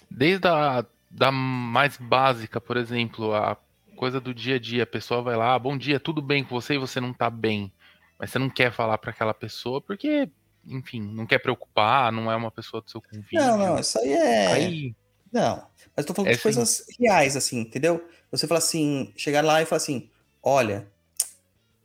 [0.08, 3.56] Desde a da mais básica, por exemplo, a
[3.96, 6.50] coisa do dia a dia, a pessoa vai lá, "Ah, bom dia, tudo bem com
[6.50, 7.72] você e você não tá bem.
[8.16, 10.30] Mas você não quer falar para aquela pessoa porque,
[10.64, 13.40] enfim, não quer preocupar, não é uma pessoa do seu convívio.
[13.40, 14.46] Não, não, isso aí é.
[14.46, 14.94] Aí
[15.32, 18.06] Não, mas tô falando É de coisas reais, assim, entendeu?
[18.30, 20.08] Você fala assim, chegar lá e falar assim,
[20.42, 20.86] olha,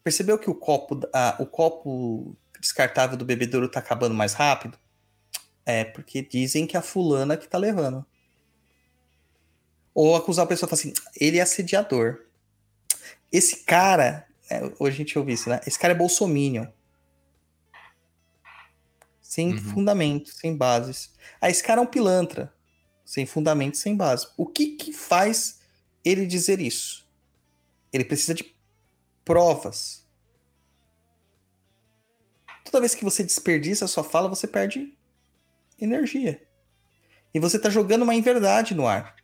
[0.03, 4.77] percebeu que o copo, ah, o copo descartável do bebedouro tá acabando mais rápido?
[5.65, 8.05] É, porque dizem que é a fulana que tá levando.
[9.93, 12.25] Ou acusar a pessoa e assim, ele é assediador.
[13.31, 15.59] Esse cara, é, hoje a gente ouve isso, né?
[15.65, 16.67] Esse cara é bolsominion.
[19.21, 19.57] Sem Uhum.
[19.57, 21.11] fundamento, sem bases.
[21.41, 22.53] Ah, esse cara é um pilantra.
[23.03, 24.27] Sem fundamento, sem base.
[24.37, 25.59] O que que faz
[26.03, 27.07] ele dizer isso?
[27.91, 28.55] Ele precisa de
[29.23, 30.04] provas.
[32.75, 34.93] Toda vez que você desperdiça a sua fala, você perde
[35.79, 36.45] energia.
[37.33, 39.15] E você tá jogando uma inverdade no ar.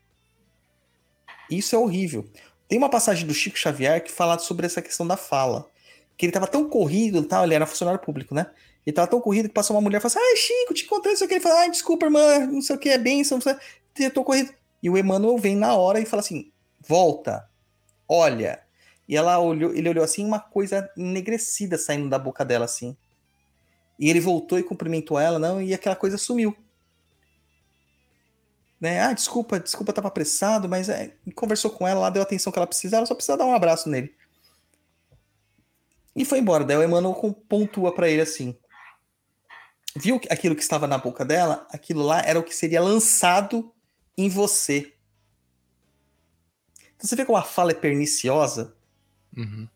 [1.49, 2.25] Isso é horrível.
[2.69, 5.69] Tem uma passagem do Chico Xavier que fala sobre essa questão da fala.
[6.15, 8.49] Que ele tava tão corrido tal, ele era funcionário público, né?
[8.85, 11.11] Ele tava tão corrido que passou uma mulher e falou assim: Ai, Chico, te encontrei,
[11.11, 11.33] não sei o que.
[11.33, 13.55] Ele falou: Ai, desculpa, irmã, não sei o que, é bênção, não sei.
[13.99, 14.53] Eu tô corrido.
[14.81, 16.49] E o Emmanuel vem na hora e fala assim:
[16.80, 17.49] Volta,
[18.07, 18.63] olha.
[19.09, 22.95] E ela olhou, ele olhou assim, uma coisa enegrecida saindo da boca dela, assim.
[24.01, 26.57] E ele voltou e cumprimentou ela, não, e aquela coisa sumiu.
[28.80, 28.99] Né?
[28.99, 32.57] Ah, desculpa, desculpa, tava apressado, mas é, conversou com ela lá, deu a atenção que
[32.57, 34.15] ela precisava, ela só precisa dar um abraço nele.
[36.15, 36.63] E foi embora.
[36.63, 37.13] Daí o Emmanuel
[37.47, 38.57] pontua pra ele assim:
[39.95, 41.67] Viu aquilo que estava na boca dela?
[41.69, 43.71] Aquilo lá era o que seria lançado
[44.17, 44.93] em você.
[46.95, 48.75] Então você vê como a fala é perniciosa?
[49.38, 49.69] Uhum.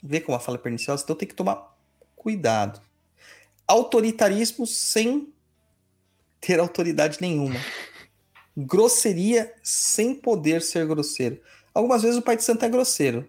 [0.00, 1.02] Vê como a fala é perniciosa?
[1.02, 1.76] Então tem que tomar
[2.18, 2.80] cuidado.
[3.66, 5.32] Autoritarismo sem
[6.40, 7.60] ter autoridade nenhuma.
[8.56, 11.40] Grosseria sem poder ser grosseiro.
[11.72, 13.28] Algumas vezes o pai de santo é grosseiro,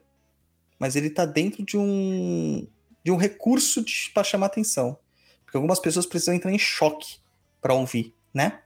[0.80, 2.68] mas ele tá dentro de um
[3.04, 4.98] de um recurso para chamar atenção.
[5.46, 7.18] Porque algumas pessoas precisam entrar em choque
[7.62, 8.60] para ouvir, né?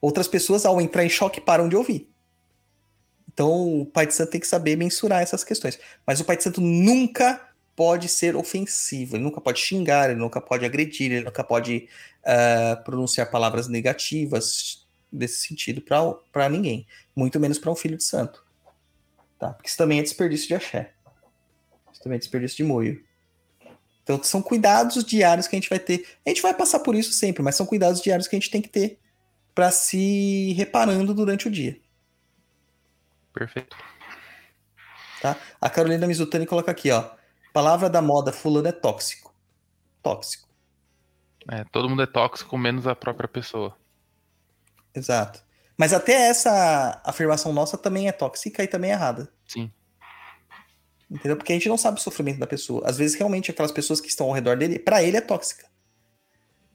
[0.00, 2.08] Outras pessoas ao entrar em choque param de ouvir.
[3.32, 5.78] Então o pai de santo tem que saber mensurar essas questões.
[6.06, 7.47] Mas o pai de santo nunca
[7.78, 11.88] pode ser ofensivo, ele nunca pode xingar, ele nunca pode agredir, ele nunca pode
[12.26, 18.44] ah, pronunciar palavras negativas desse sentido para ninguém, muito menos para um filho de santo.
[19.38, 19.50] Tá?
[19.52, 20.92] Porque isso também é desperdício de axé.
[21.92, 23.00] Isso também é desperdício de moio.
[24.02, 26.04] Então são cuidados diários que a gente vai ter.
[26.26, 28.60] A gente vai passar por isso sempre, mas são cuidados diários que a gente tem
[28.60, 28.98] que ter
[29.54, 31.78] para se reparando durante o dia.
[33.32, 33.76] Perfeito.
[35.22, 35.36] Tá?
[35.60, 37.16] A Carolina Mizutani coloca aqui, ó.
[37.58, 39.34] Palavra da moda, fulano é tóxico.
[40.00, 40.48] Tóxico,
[41.50, 43.76] É, todo mundo é tóxico, menos a própria pessoa.
[44.94, 45.42] exato.
[45.76, 49.32] Mas até essa afirmação nossa também é tóxica e também é errada.
[49.44, 49.72] Sim.
[51.10, 51.36] Entendeu?
[51.36, 52.88] Porque a gente não sabe o sofrimento da pessoa.
[52.88, 55.66] Às vezes, realmente, aquelas pessoas que estão ao redor dele, pra ele é tóxica.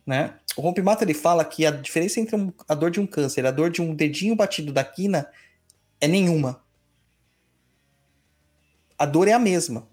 [0.05, 0.37] Né?
[0.57, 3.47] O Rompimato ele fala que a diferença entre um- a dor de um câncer e
[3.47, 5.31] a dor de um dedinho batido da quina
[6.01, 6.61] é nenhuma.
[8.99, 9.92] A dor é a mesma.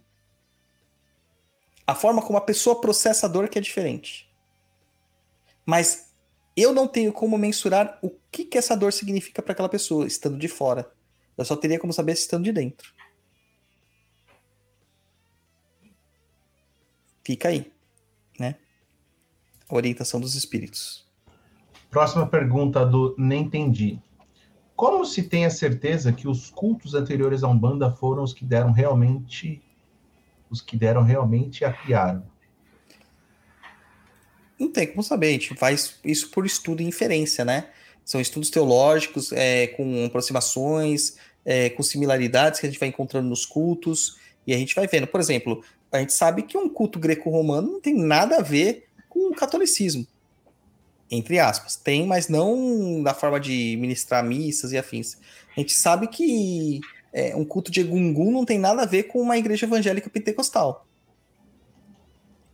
[1.91, 4.33] A forma como a pessoa processa a dor que é diferente.
[5.67, 6.15] Mas
[6.57, 10.39] eu não tenho como mensurar o que, que essa dor significa para aquela pessoa, estando
[10.39, 10.89] de fora.
[11.37, 12.95] Eu só teria como saber estando de dentro.
[17.25, 17.73] Fica aí,
[18.39, 18.55] né?
[19.69, 21.11] A orientação dos espíritos.
[21.91, 24.01] Próxima pergunta do Nem Entendi.
[24.77, 28.71] Como se tem a certeza que os cultos anteriores à Umbanda foram os que deram
[28.71, 29.61] realmente
[30.51, 32.23] os que deram realmente a criaram?
[34.59, 37.69] Não tem como saber, a gente faz isso por estudo e inferência, né?
[38.05, 43.47] São estudos teológicos, é, com aproximações, é, com similaridades que a gente vai encontrando nos
[43.47, 45.07] cultos, e a gente vai vendo.
[45.07, 49.31] Por exemplo, a gente sabe que um culto greco-romano não tem nada a ver com
[49.31, 50.07] o catolicismo.
[51.11, 51.77] Entre aspas.
[51.77, 55.17] Tem, mas não na forma de ministrar missas e afins.
[55.57, 56.81] A gente sabe que
[57.13, 60.87] é, um culto de Egungun não tem nada a ver com uma igreja evangélica pentecostal.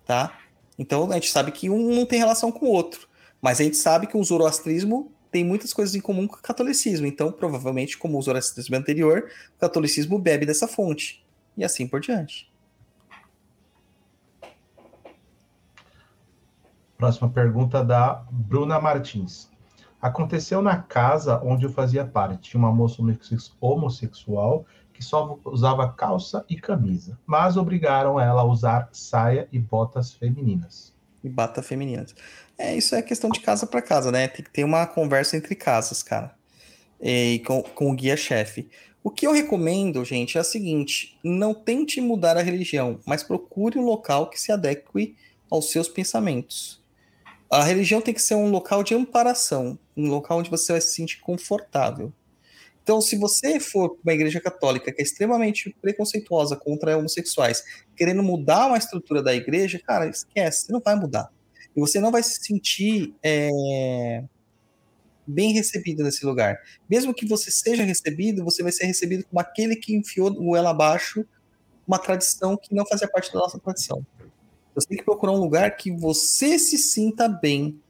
[0.05, 0.39] Tá?
[0.79, 3.09] Então a gente sabe que um não tem relação com o outro.
[3.41, 7.07] Mas a gente sabe que o zoroastrismo tem muitas coisas em comum com o catolicismo.
[7.07, 11.25] Então, provavelmente, como o zoroastrismo é anterior, o catolicismo bebe dessa fonte.
[11.57, 12.51] E assim por diante.
[16.97, 19.51] Próxima pergunta da Bruna Martins.
[20.01, 22.51] Aconteceu na casa onde eu fazia parte.
[22.51, 23.03] Tinha uma moça
[23.61, 30.15] homossexual que só usava calça e camisa, mas obrigaram ela a usar saia e botas
[30.15, 30.93] femininas.
[31.23, 32.15] E bata femininas.
[32.57, 34.27] É, isso é questão de casa para casa, né?
[34.29, 36.35] Tem que ter uma conversa entre casas, cara.
[37.01, 38.71] E com, com o guia-chefe.
[39.05, 43.79] O que eu recomendo, gente, é o seguinte: não tente mudar a religião, mas procure
[43.79, 45.15] um local que se adeque
[45.51, 46.83] aos seus pensamentos.
[47.51, 50.95] A religião tem que ser um local de amparação, um local onde você vai se
[50.95, 52.13] sentir confortável.
[52.83, 57.65] Então, se você for para uma igreja católica que é extremamente preconceituosa contra homossexuais,
[57.97, 61.29] querendo mudar uma estrutura da igreja, cara, esquece, você não vai mudar.
[61.77, 64.23] E você não vai se sentir é,
[65.27, 66.61] bem recebido nesse lugar.
[66.89, 70.71] Mesmo que você seja recebido, você vai ser recebido como aquele que enfiou o ela
[70.71, 71.27] abaixo
[71.87, 74.05] uma tradição que não fazia parte da nossa tradição.
[74.77, 77.81] Você tem que procurar um lugar que você se sinta bem,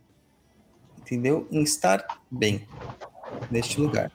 [0.99, 1.47] entendeu?
[1.51, 2.67] Em estar bem
[3.51, 4.13] neste lugar.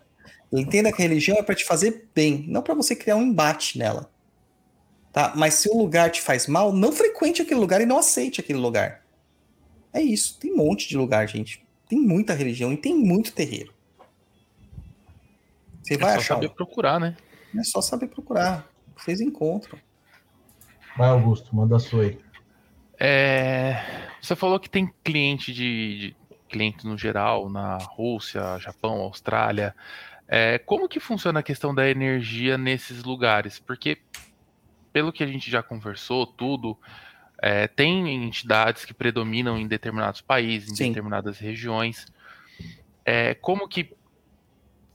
[0.51, 3.77] Entenda que a religião é para te fazer bem, não para você criar um embate
[3.77, 4.09] nela.
[5.11, 5.33] Tá?
[5.35, 8.59] Mas se o lugar te faz mal, não frequente aquele lugar e não aceite aquele
[8.59, 9.05] lugar.
[9.91, 10.39] É isso.
[10.39, 11.65] Tem um monte de lugar, gente.
[11.89, 13.73] Tem muita religião e tem muito terreiro.
[15.83, 16.33] Você É vai só achar.
[16.35, 16.53] saber um.
[16.53, 17.17] procurar, né?
[17.57, 18.65] É só saber procurar.
[18.95, 19.77] Vocês encontram.
[20.97, 22.19] Vai, Augusto, manda a sua aí.
[23.03, 23.83] É,
[24.21, 26.15] Você falou que tem cliente de, de
[26.47, 29.75] cliente no geral na Rússia, Japão, Austrália.
[30.27, 33.57] É, como que funciona a questão da energia nesses lugares?
[33.57, 33.97] Porque
[34.93, 36.77] pelo que a gente já conversou, tudo
[37.41, 40.87] é, tem entidades que predominam em determinados países, em Sim.
[40.89, 42.05] determinadas regiões.
[43.03, 43.95] É, como que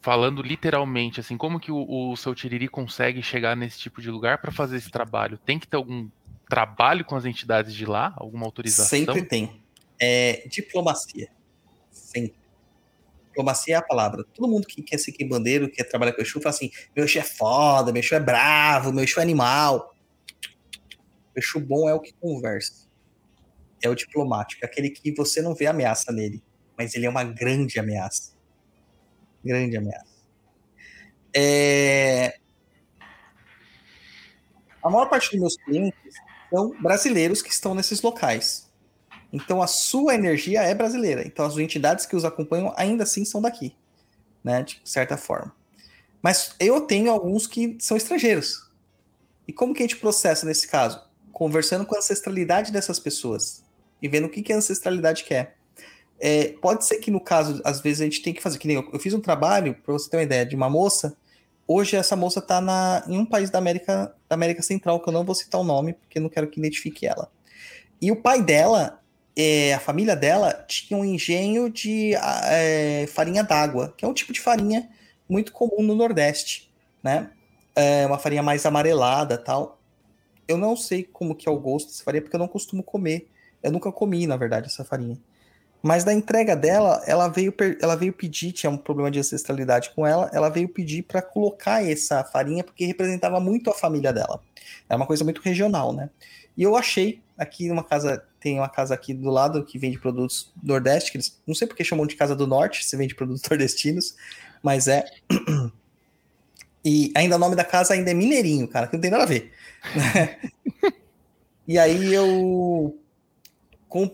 [0.01, 4.39] falando literalmente, assim, como que o, o seu Tiriri consegue chegar nesse tipo de lugar
[4.39, 5.37] para fazer esse trabalho?
[5.39, 6.09] Tem que ter algum
[6.49, 8.15] trabalho com as entidades de lá?
[8.17, 8.99] Alguma autorização?
[8.99, 9.63] Sempre tem.
[10.01, 11.29] É diplomacia.
[11.91, 12.37] Sempre.
[13.29, 14.25] Diplomacia é a palavra.
[14.35, 17.19] Todo mundo que quer ser bandeiro, quer trabalhar com o Exu, fala assim: meu Exu
[17.19, 19.95] é foda, meu Exu é bravo, meu Exu é animal.
[21.35, 22.87] O Exu bom é o que conversa.
[23.83, 26.43] É o diplomático, é aquele que você não vê ameaça nele,
[26.79, 28.33] mas ele é uma grande ameaça.
[29.45, 30.17] Grande ameaça.
[31.35, 32.39] É...
[34.83, 36.15] A maior parte dos meus clientes
[36.51, 38.67] são brasileiros que estão nesses locais.
[39.33, 41.27] Então a sua energia é brasileira.
[41.27, 43.75] Então as entidades que os acompanham ainda assim são daqui,
[44.43, 44.63] né?
[44.63, 45.55] De certa forma.
[46.23, 48.71] Mas eu tenho alguns que são estrangeiros.
[49.47, 51.01] E como que a gente processa nesse caso?
[51.33, 53.63] Conversando com a ancestralidade dessas pessoas
[54.01, 55.57] e vendo o que, que a ancestralidade quer.
[56.19, 58.77] É, pode ser que no caso, às vezes a gente tem que fazer, que nem
[58.77, 61.17] eu, eu fiz um trabalho, para você ter uma ideia, de uma moça.
[61.69, 65.25] Hoje essa moça está em um país da América, da América Central, que eu não
[65.25, 67.29] vou citar o nome, porque não quero que identifique ela.
[68.01, 69.01] E o pai dela,
[69.35, 74.33] é, a família dela, tinha um engenho de é, farinha d'água, que é um tipo
[74.33, 74.89] de farinha
[75.29, 76.71] muito comum no Nordeste,
[77.03, 77.31] né?
[77.75, 79.81] É uma farinha mais amarelada tal.
[80.47, 83.29] Eu não sei como que é o gosto dessa farinha, porque eu não costumo comer.
[83.61, 85.19] Eu nunca comi, na verdade, essa farinha.
[85.87, 90.05] Mas na entrega dela, ela veio, ela veio pedir, tinha um problema de ancestralidade com
[90.05, 94.43] ela, ela veio pedir para colocar essa farinha porque representava muito a família dela.
[94.89, 96.11] É uma coisa muito regional, né?
[96.57, 100.53] E eu achei aqui numa casa, tem uma casa aqui do lado que vende produtos
[100.61, 104.17] Nordeste, que eles não sei porque chamam de Casa do Norte, se vende produtos nordestinos,
[104.61, 105.05] mas é.
[106.85, 109.27] E ainda o nome da casa ainda é Mineirinho, cara, que não tem nada a
[109.29, 109.53] ver.
[111.69, 112.99] e aí eu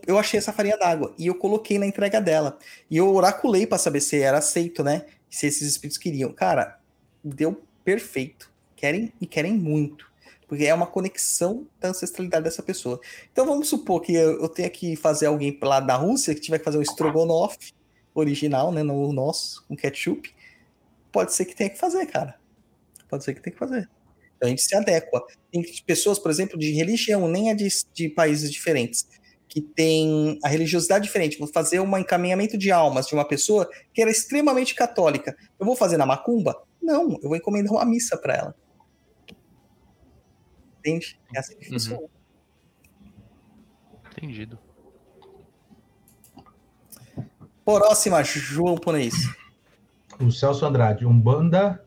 [0.07, 2.59] eu achei essa farinha d'água e eu coloquei na entrega dela.
[2.91, 5.07] E eu oraculei para saber se era aceito, né?
[5.31, 6.33] Se esses espíritos queriam.
[6.33, 6.79] Cara,
[7.25, 8.53] deu perfeito.
[8.77, 10.11] Querem e querem muito.
[10.47, 13.01] Porque é uma conexão da ancestralidade dessa pessoa.
[13.33, 16.59] Então vamos supor que eu, eu tenha que fazer alguém lá da Rússia que tiver
[16.59, 17.73] que fazer um estrogonofe
[18.15, 18.83] original, né?
[18.83, 20.35] No nosso, com ketchup.
[21.11, 22.39] Pode ser que tenha que fazer, cara.
[23.09, 23.89] Pode ser que tenha que fazer.
[24.37, 25.25] Então a gente se adequa.
[25.51, 29.07] Tem pessoas, por exemplo, de religião, nem é de, de países diferentes
[29.53, 34.01] que tem a religiosidade diferente, vou fazer um encaminhamento de almas de uma pessoa que
[34.01, 35.37] era extremamente católica.
[35.61, 36.57] Eu vou fazer na macumba?
[36.83, 38.55] Não, eu vou encomendar uma missa para ela.
[40.79, 41.21] Entende?
[41.35, 42.01] É assim que funciona.
[42.01, 42.09] Uhum.
[44.17, 44.59] Entendido.
[47.63, 49.13] Próxima, João Ponês.
[50.19, 51.85] O Celso Andrade, Umbanda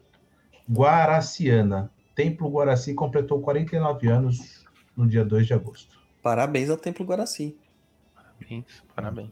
[0.71, 1.91] Guaraciana.
[2.13, 4.63] Templo Guaraci completou 49 anos
[4.95, 5.94] no dia 2 de agosto.
[6.25, 7.55] Parabéns ao Templo Guaraci.
[8.15, 9.29] Parabéns, parabéns.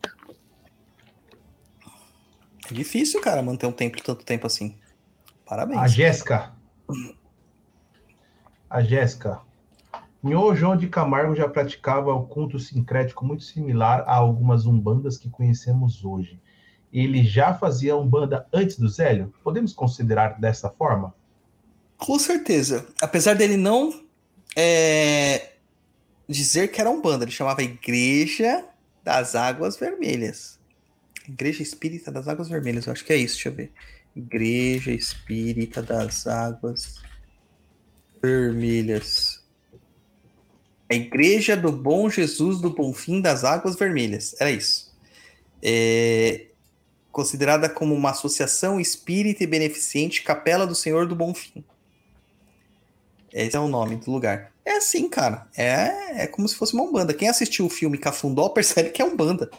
[2.69, 4.77] É difícil, cara, manter um templo tanto tempo assim.
[5.43, 5.79] Parabéns.
[5.79, 6.53] A Jéssica.
[8.69, 9.41] A Jéssica.
[10.23, 15.31] Nhô João de Camargo já praticava o culto sincrético muito similar a algumas umbandas que
[15.31, 16.39] conhecemos hoje.
[16.93, 19.33] Ele já fazia umbanda antes do Zélio?
[19.43, 21.11] Podemos considerar dessa forma?
[21.97, 22.87] Com certeza.
[23.01, 23.99] Apesar dele não
[24.55, 25.52] é,
[26.27, 28.65] dizer que era umbanda, ele chamava Igreja
[29.03, 30.59] das Águas Vermelhas.
[31.27, 33.71] Igreja Espírita das Águas Vermelhas, eu acho que é isso, deixa eu ver.
[34.15, 37.01] Igreja Espírita das Águas
[38.21, 39.43] Vermelhas.
[40.89, 44.35] A Igreja do Bom Jesus do Bonfim das Águas Vermelhas.
[44.39, 44.93] Era isso.
[45.61, 46.47] É
[47.13, 51.63] considerada como uma associação espírita e beneficente Capela do Senhor do Bonfim.
[53.33, 54.51] Esse é o nome do lugar.
[54.63, 55.47] É assim, cara.
[55.57, 57.13] É, é como se fosse uma Umbanda.
[57.13, 59.49] Quem assistiu o filme Cafundó percebe que é Umbanda.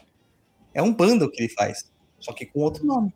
[0.72, 1.90] É Umbanda o que ele faz.
[2.20, 3.12] Só que com outro nome.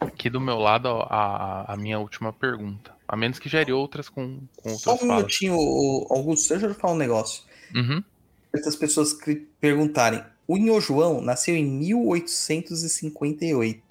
[0.00, 2.92] Aqui do meu lado, a, a minha última pergunta.
[3.06, 5.22] A menos que gere outras com, com Só outras um falas.
[5.22, 5.54] minutinho,
[6.10, 7.44] Augusto, deixa eu falar um negócio.
[7.74, 8.02] Uhum.
[8.52, 9.16] Essas pessoas
[9.60, 10.22] perguntarem.
[10.46, 13.87] O Nho João nasceu em 1858.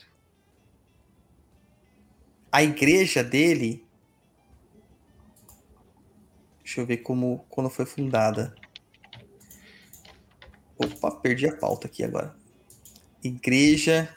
[2.51, 3.85] A igreja dele.
[6.64, 8.56] Deixa eu ver como quando foi fundada.
[10.77, 12.35] Opa, perdi a pauta aqui agora.
[13.24, 14.14] Igreja.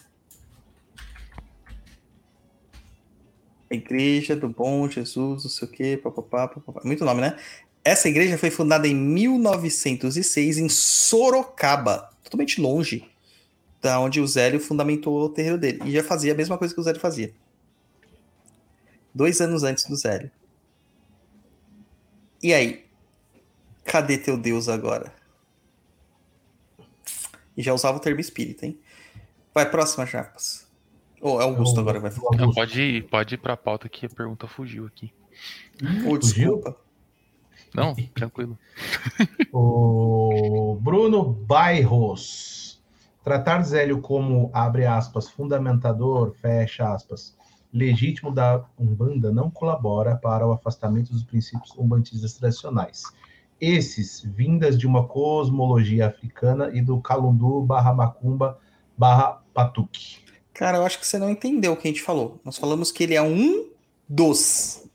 [3.71, 6.81] Igreja do Bom Jesus, não sei o quê, papapá, papapá.
[6.85, 7.39] Muito nome, né?
[7.85, 13.09] Essa igreja foi fundada em 1906 em Sorocaba, totalmente longe
[13.81, 15.81] da onde o Zélio fundamentou o terreiro dele.
[15.87, 17.33] E já fazia a mesma coisa que o Zélio fazia.
[19.15, 20.31] Dois anos antes do Zélio.
[22.43, 22.87] E aí?
[23.85, 25.13] Cadê teu Deus agora?
[27.57, 28.79] E já usava o termo espírita, hein?
[29.55, 30.67] Vai, próxima, Japas.
[31.21, 32.37] Ou é Augusto Eu- agora que vai falar.
[32.37, 35.13] Não, pode ir, pode ir pra pauta que a pergunta fugiu aqui.
[36.07, 36.77] Ô, desculpa.
[37.75, 38.59] Não, tranquilo.
[39.53, 42.81] O Bruno Bairros.
[43.23, 47.37] Tratar Zélio como, abre aspas, fundamentador, fecha aspas,
[47.73, 53.05] legítimo da Umbanda não colabora para o afastamento dos princípios umbantistas tradicionais.
[53.61, 58.59] Esses, vindas de uma cosmologia africana e do Calundu barra Macumba
[58.97, 60.19] barra Patuque.
[60.53, 62.41] Cara, eu acho que você não entendeu o que a gente falou.
[62.45, 63.71] Nós falamos que ele é um
[64.09, 64.87] dos.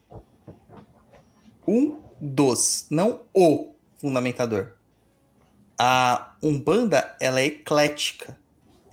[1.68, 4.74] Um dos, não o fundamentador.
[5.78, 8.38] A Umbanda, ela é eclética.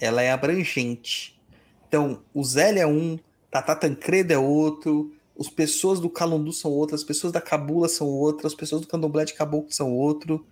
[0.00, 1.38] Ela é abrangente.
[1.86, 3.18] Então, o Zélio é um,
[3.52, 8.08] Tata Tancredo é outro, as pessoas do Calundu são outras, as pessoas da Cabula são
[8.08, 10.46] outras, as pessoas do Candomblé de Caboclo são outro.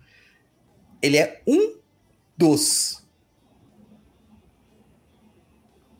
[1.01, 1.77] Ele é um
[2.37, 3.03] dos.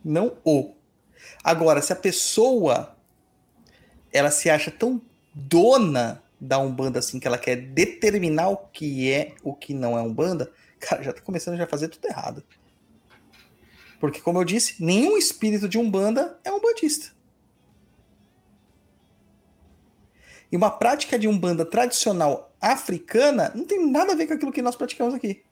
[0.06, 0.76] Não o.
[1.44, 2.96] Agora, se a pessoa
[4.14, 5.02] ela se acha tão
[5.34, 10.04] dona da Umbanda assim que ela quer determinar o que é o que não é
[10.04, 12.44] Umbanda, cara, já tá começando a fazer tudo errado.
[14.02, 17.12] Porque, como eu disse, nenhum espírito de Umbanda é umbandista.
[20.52, 24.62] E uma prática de Umbanda tradicional africana não tem nada a ver com aquilo que
[24.62, 25.44] nós praticamos aqui.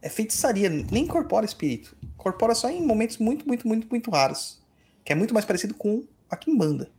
[0.00, 1.96] É feitiçaria, nem incorpora espírito.
[2.00, 4.64] Incorpora só em momentos muito, muito, muito, muito raros.
[5.04, 6.92] Que é muito mais parecido com a Kimbanda.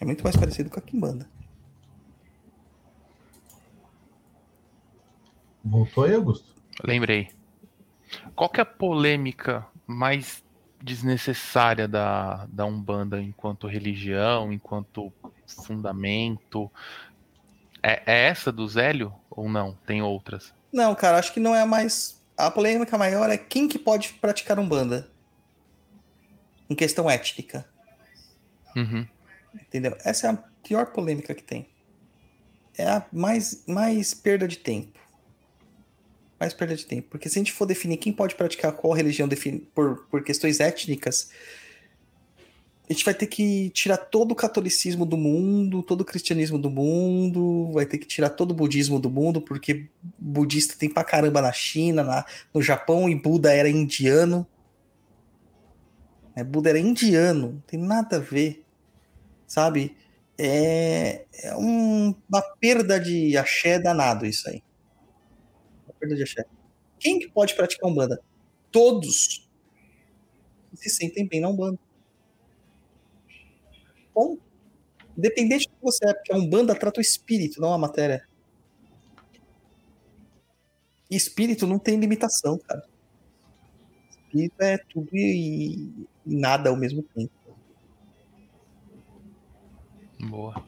[0.00, 1.30] É muito mais parecido com a Kimbanda.
[5.64, 6.57] Voltou aí, Augusto?
[6.84, 7.30] Lembrei.
[8.34, 10.42] Qual que é a polêmica mais
[10.82, 15.12] desnecessária da, da Umbanda enquanto religião, enquanto
[15.46, 16.70] fundamento?
[17.82, 19.74] É, é essa do Zélio ou não?
[19.86, 20.52] Tem outras?
[20.72, 22.22] Não, cara, acho que não é a mais.
[22.36, 25.10] A polêmica maior é quem que pode praticar Umbanda.
[26.70, 27.66] Em questão étnica.
[28.76, 29.06] Uhum.
[29.54, 29.96] Entendeu?
[30.04, 31.68] Essa é a pior polêmica que tem.
[32.76, 34.98] É a mais, mais perda de tempo.
[36.38, 37.08] Mais perda de tempo.
[37.10, 39.28] Porque se a gente for definir quem pode praticar qual religião
[39.74, 41.30] por, por questões étnicas,
[42.88, 46.70] a gente vai ter que tirar todo o catolicismo do mundo, todo o cristianismo do
[46.70, 51.42] mundo, vai ter que tirar todo o budismo do mundo, porque budista tem pra caramba
[51.42, 54.46] na China, na, no Japão, e Buda era indiano.
[56.34, 58.64] É, Buda era indiano, não tem nada a ver
[59.46, 59.96] sabe?
[60.38, 64.62] É, é um- uma perda de axé danado isso aí.
[65.98, 66.44] Perda de axé.
[66.98, 68.20] Quem que pode praticar Umbanda?
[68.70, 69.48] Todos
[70.70, 71.78] que se sentem bem na Umbanda.
[74.14, 74.36] Bom,
[75.16, 78.26] independente do que você é, porque a Umbanda trata o espírito, não a matéria.
[81.10, 82.84] E espírito não tem limitação, cara.
[84.10, 87.32] Espírito é tudo e, e nada ao mesmo tempo.
[90.20, 90.64] Boa.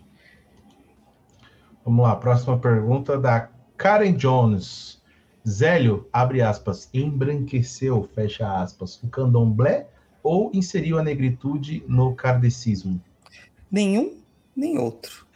[1.85, 5.00] Vamos lá, próxima pergunta da Karen Jones.
[5.49, 9.87] Zélio, abre aspas, embranqueceu, fecha aspas, o candomblé
[10.23, 13.01] ou inseriu a negritude no kardecismo?
[13.71, 14.19] Nenhum,
[14.55, 15.27] nem outro.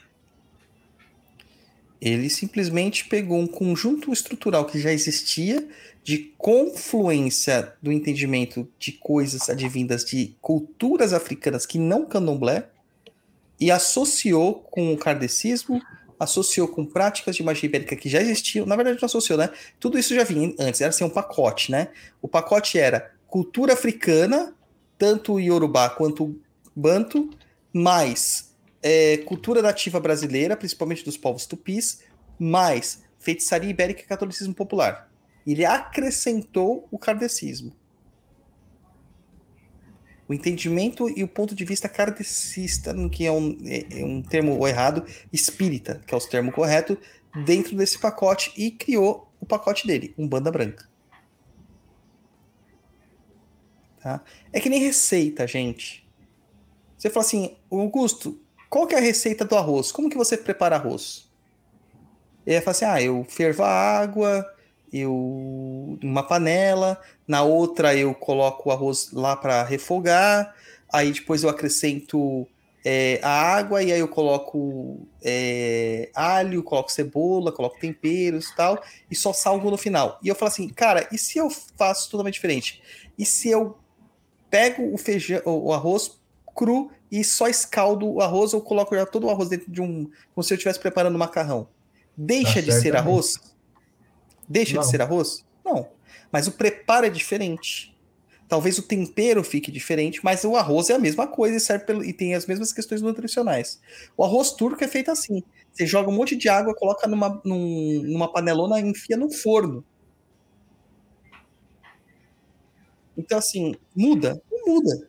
[2.00, 5.66] Ele simplesmente pegou um conjunto estrutural que já existia
[6.02, 12.68] de confluência do entendimento de coisas advindas de culturas africanas que não candomblé
[13.58, 15.80] e associou com o kardecismo,
[16.24, 18.66] associou com práticas de magia ibérica que já existiam.
[18.66, 19.50] Na verdade, não associou, né?
[19.78, 21.88] Tudo isso já vinha antes, era assim um pacote, né?
[22.20, 24.54] O pacote era cultura africana,
[24.98, 26.38] tanto Yorubá quanto
[26.76, 27.30] Banto,
[27.72, 32.00] mais é, cultura nativa brasileira, principalmente dos povos tupis,
[32.38, 35.10] mais feitiçaria ibérica e catolicismo popular.
[35.46, 37.74] Ele acrescentou o kardecismo.
[40.28, 44.66] O entendimento e o ponto de vista kardecista, que é um, é, é um termo
[44.66, 46.96] errado, espírita, que é o termo correto,
[47.44, 50.88] dentro desse pacote e criou o pacote dele, um banda branca.
[54.00, 54.22] Tá?
[54.52, 56.06] É que nem receita, gente.
[56.96, 59.92] Você fala assim, Augusto, qual que é a receita do arroz?
[59.92, 61.30] Como que você prepara arroz?
[62.46, 64.53] Ele fala assim, ah, eu fervo a água,
[64.94, 70.54] eu uma panela, na outra eu coloco o arroz lá para refogar,
[70.92, 72.46] aí depois eu acrescento
[72.84, 78.82] é, a água e aí eu coloco é, alho, coloco cebola, coloco temperos e tal,
[79.10, 80.18] e só salgo no final.
[80.22, 82.82] E eu falo assim, cara, e se eu faço totalmente diferente?
[83.18, 83.78] E se eu
[84.50, 86.12] pego o feijão, o arroz
[86.54, 90.08] cru e só escaldo o arroz ou coloco já todo o arroz dentro de um,
[90.34, 91.66] como se eu estivesse preparando um macarrão?
[92.16, 93.53] Deixa tá de ser arroz?
[94.48, 94.82] Deixa Não.
[94.82, 95.44] de ser arroz?
[95.64, 95.88] Não.
[96.30, 97.94] Mas o preparo é diferente.
[98.46, 102.04] Talvez o tempero fique diferente, mas o arroz é a mesma coisa e, serve pelo,
[102.04, 103.80] e tem as mesmas questões nutricionais.
[104.16, 105.42] O arroz turco é feito assim:
[105.72, 109.84] você joga um monte de água, coloca numa, num, numa panelona e enfia no forno.
[113.16, 114.42] Então, assim, muda?
[114.50, 115.08] Não muda.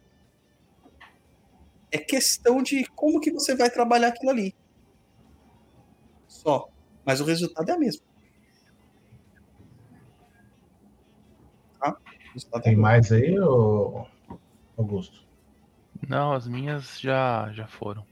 [1.91, 4.55] É questão de como que você vai trabalhar aquilo ali.
[6.27, 6.69] Só.
[7.05, 8.01] Mas o resultado é o mesmo.
[12.63, 13.35] Tem mais aí,
[14.77, 15.23] Augusto?
[16.07, 18.05] Não, as minhas já, já foram.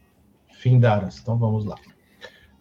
[0.54, 1.76] Findaras, então vamos lá.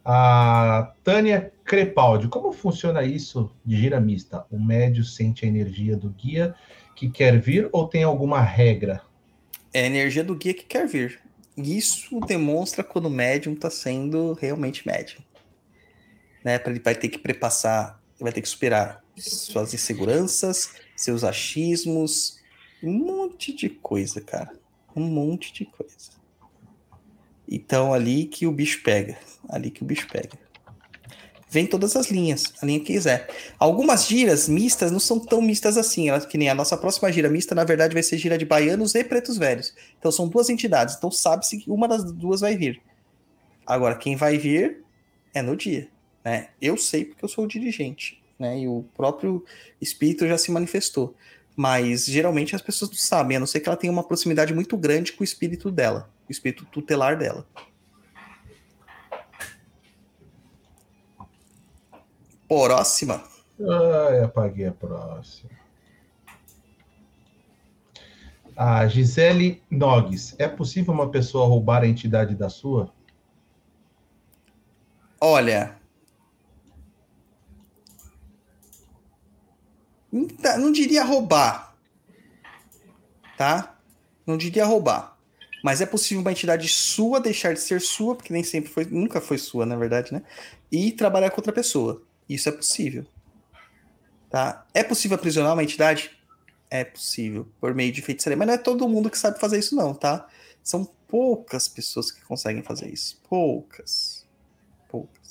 [0.04, 4.44] A Tânia Crepaldi, como funciona isso de gira mista?
[4.50, 6.54] O médio sente a energia do guia
[6.96, 9.02] que quer vir ou tem alguma regra?
[9.72, 11.20] É a energia do guia que quer vir.
[11.56, 15.22] Isso demonstra quando o médium está sendo realmente médium.
[16.44, 16.60] Né?
[16.66, 22.40] Ele vai ter que prepassar, vai ter que superar suas inseguranças, seus achismos,
[22.82, 24.52] um monte de coisa, cara.
[24.94, 26.12] Um monte de coisa.
[27.48, 29.18] Então, ali que o bicho pega.
[29.48, 30.38] Ali que o bicho pega.
[31.48, 33.28] Vem todas as linhas, a linha que quiser.
[33.58, 37.28] Algumas giras mistas não são tão mistas assim, elas, que nem a nossa próxima gira
[37.28, 39.74] mista, na verdade, vai ser gira de baianos e pretos velhos.
[39.98, 42.80] Então são duas entidades, então sabe-se que uma das duas vai vir.
[43.66, 44.82] Agora, quem vai vir
[45.34, 45.88] é no dia.
[46.24, 46.48] Né?
[46.58, 48.58] Eu sei porque eu sou o dirigente né?
[48.58, 49.44] E o próprio
[49.80, 51.14] espírito já se manifestou.
[51.56, 54.76] Mas geralmente as pessoas não sabem, a não ser que ela tenha uma proximidade muito
[54.76, 57.46] grande com o espírito dela, o espírito tutelar dela.
[62.48, 63.22] Próxima.
[63.60, 65.50] Ai, apaguei a próxima.
[68.56, 70.34] A Gisele Nogues.
[70.38, 72.92] É possível uma pessoa roubar a entidade da sua?
[75.18, 75.76] Olha,
[80.12, 81.74] Não diria roubar,
[83.38, 83.78] tá?
[84.26, 85.16] Não diria roubar.
[85.64, 89.20] Mas é possível uma entidade sua deixar de ser sua, porque nem sempre foi, nunca
[89.20, 90.22] foi sua, na verdade, né?
[90.70, 92.02] E trabalhar com outra pessoa.
[92.28, 93.06] Isso é possível.
[94.28, 94.66] Tá?
[94.74, 96.10] É possível aprisionar uma entidade?
[96.68, 98.36] É possível, por meio de feitiçaria.
[98.36, 100.26] Mas não é todo mundo que sabe fazer isso, não, tá?
[100.62, 103.20] São poucas pessoas que conseguem fazer isso.
[103.28, 104.26] Poucas.
[104.88, 105.21] Poucas.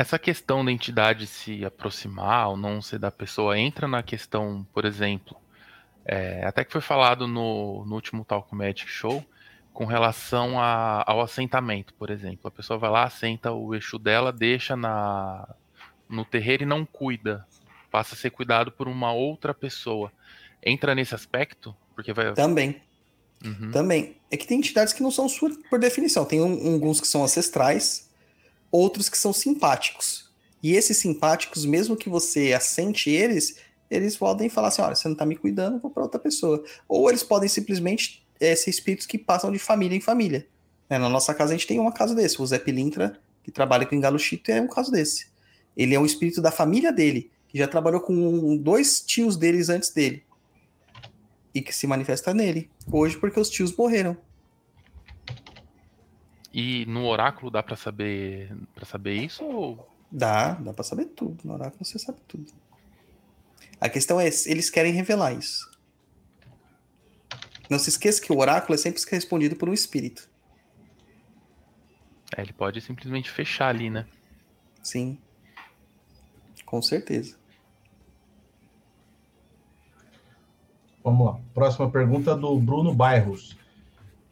[0.00, 4.86] Essa questão da entidade se aproximar ou não ser da pessoa entra na questão, por
[4.86, 5.36] exemplo,
[6.06, 9.22] é, até que foi falado no, no último Talk Magic Show,
[9.74, 12.48] com relação a, ao assentamento, por exemplo.
[12.48, 15.46] A pessoa vai lá, assenta o eixo dela, deixa na,
[16.08, 17.46] no terreiro e não cuida.
[17.90, 20.10] Passa a ser cuidado por uma outra pessoa.
[20.64, 21.76] Entra nesse aspecto?
[21.94, 22.32] Porque vai.
[22.32, 22.80] Também.
[23.44, 23.70] Uhum.
[23.70, 24.16] Também.
[24.30, 26.24] É que tem entidades que não são suas por definição.
[26.24, 28.09] Tem alguns que são ancestrais,
[28.70, 30.30] outros que são simpáticos.
[30.62, 33.56] E esses simpáticos, mesmo que você assente eles,
[33.90, 36.62] eles podem falar assim: olha, você não está me cuidando, vou para outra pessoa.
[36.88, 40.46] Ou eles podem simplesmente é, ser espíritos que passam de família em família.
[40.88, 40.98] Né?
[40.98, 42.40] Na nossa casa a gente tem um caso desse.
[42.40, 45.28] O Zé Pilintra, que trabalha com Engalo Chito, é um caso desse.
[45.76, 49.90] Ele é um espírito da família dele, que já trabalhou com dois tios deles antes
[49.90, 50.22] dele.
[51.54, 52.70] E que se manifesta nele.
[52.90, 54.16] Hoje, porque os tios morreram.
[56.52, 61.38] E no oráculo dá para saber para saber isso ou dá, dá para saber tudo.
[61.44, 62.52] No oráculo você sabe tudo.
[63.80, 65.70] A questão é, eles querem revelar isso.
[67.68, 70.28] Não se esqueça que o oráculo é sempre respondido por um espírito.
[72.36, 74.06] É, ele pode simplesmente fechar ali, né?
[74.82, 75.18] Sim.
[76.66, 77.36] Com certeza.
[81.02, 81.40] Vamos lá.
[81.54, 83.56] Próxima pergunta do Bruno Bairros.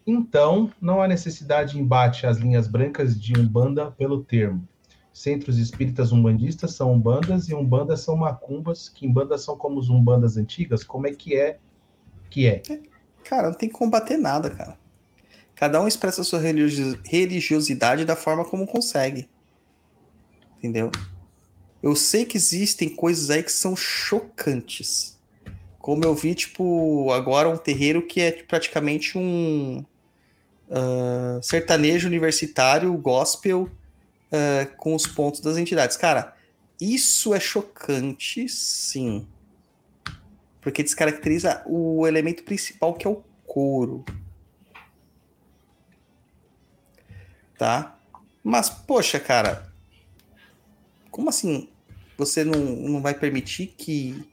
[0.09, 4.67] Então, não há necessidade de embate às linhas brancas de Umbanda pelo termo.
[5.13, 10.35] Centros espíritas umbandistas são umbandas e umbandas são macumbas, que umbandas são como os umbandas
[10.35, 10.83] antigas.
[10.83, 11.59] Como é que é
[12.27, 12.63] que é?
[13.23, 14.79] Cara, não tem que combater nada, cara.
[15.53, 19.29] Cada um expressa sua religio- religiosidade da forma como consegue.
[20.57, 20.89] Entendeu?
[21.83, 25.19] Eu sei que existem coisas aí que são chocantes.
[25.77, 29.85] Como eu vi, tipo, agora um terreiro que é praticamente um
[30.69, 33.69] ah, sertanejo universitário, gospel,
[34.31, 35.97] ah, com os pontos das entidades.
[35.97, 36.35] Cara,
[36.79, 39.27] isso é chocante, sim.
[40.61, 44.05] Porque descaracteriza o elemento principal, que é o couro.
[47.57, 47.97] Tá?
[48.43, 49.69] Mas, poxa, cara,
[51.11, 51.67] como assim
[52.17, 54.29] você não, não vai permitir que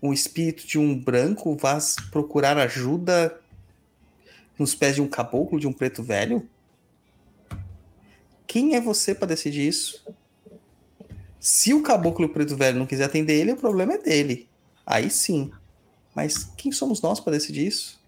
[0.00, 1.78] um espírito de um branco vá
[2.10, 3.40] procurar ajuda
[4.58, 6.48] nos pés de um caboclo, de um preto velho?
[8.46, 10.04] Quem é você para decidir isso?
[11.38, 14.48] Se o caboclo e o preto velho não quiser atender ele, o problema é dele.
[14.84, 15.52] Aí sim.
[16.14, 17.98] Mas quem somos nós para decidir isso?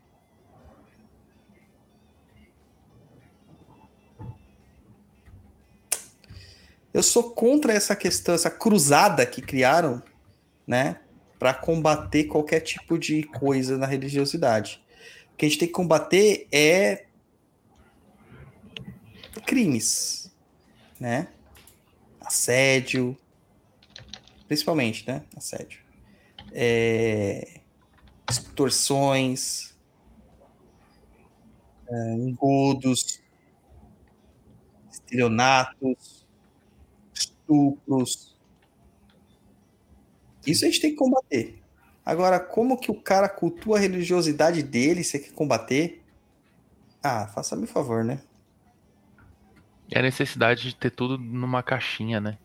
[6.93, 10.03] Eu sou contra essa questão, essa cruzada que criaram,
[10.67, 11.01] né,
[11.39, 14.83] para combater qualquer tipo de coisa na religiosidade.
[15.41, 17.07] Que a gente tem que combater é
[19.47, 20.31] crimes,
[21.01, 21.33] né?
[22.21, 23.17] Assédio,
[24.47, 25.25] principalmente, né?
[25.35, 25.81] Assédio.
[26.53, 27.59] É...
[28.29, 29.75] Extorsões,
[31.89, 33.23] é, engodos,
[34.93, 36.29] estelionatos,
[37.15, 38.37] estupros.
[40.47, 41.60] Isso a gente tem que combater.
[42.11, 46.03] Agora, como que o cara cultua a religiosidade dele, você quer combater?
[47.01, 48.21] Ah, faça-me favor, né?
[49.89, 52.37] É a necessidade de ter tudo numa caixinha, né?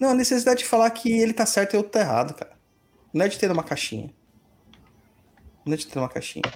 [0.00, 2.56] Não, a necessidade de falar que ele tá certo e eu tô errado, cara.
[3.12, 4.10] Não é de ter uma caixinha.
[5.66, 6.50] Não é de ter uma caixinha.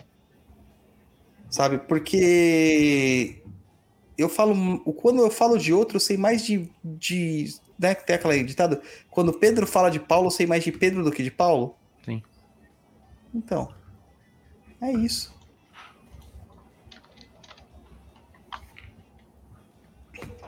[1.50, 1.76] Sabe?
[1.76, 3.42] Porque
[4.16, 4.78] eu falo.
[4.94, 6.66] Quando eu falo de outro, eu sei mais de.
[6.82, 8.80] de né, tem aquela ditado.
[9.10, 11.77] Quando Pedro fala de Paulo, eu sei mais de Pedro do que de Paulo.
[13.34, 13.72] Então.
[14.80, 15.36] É isso.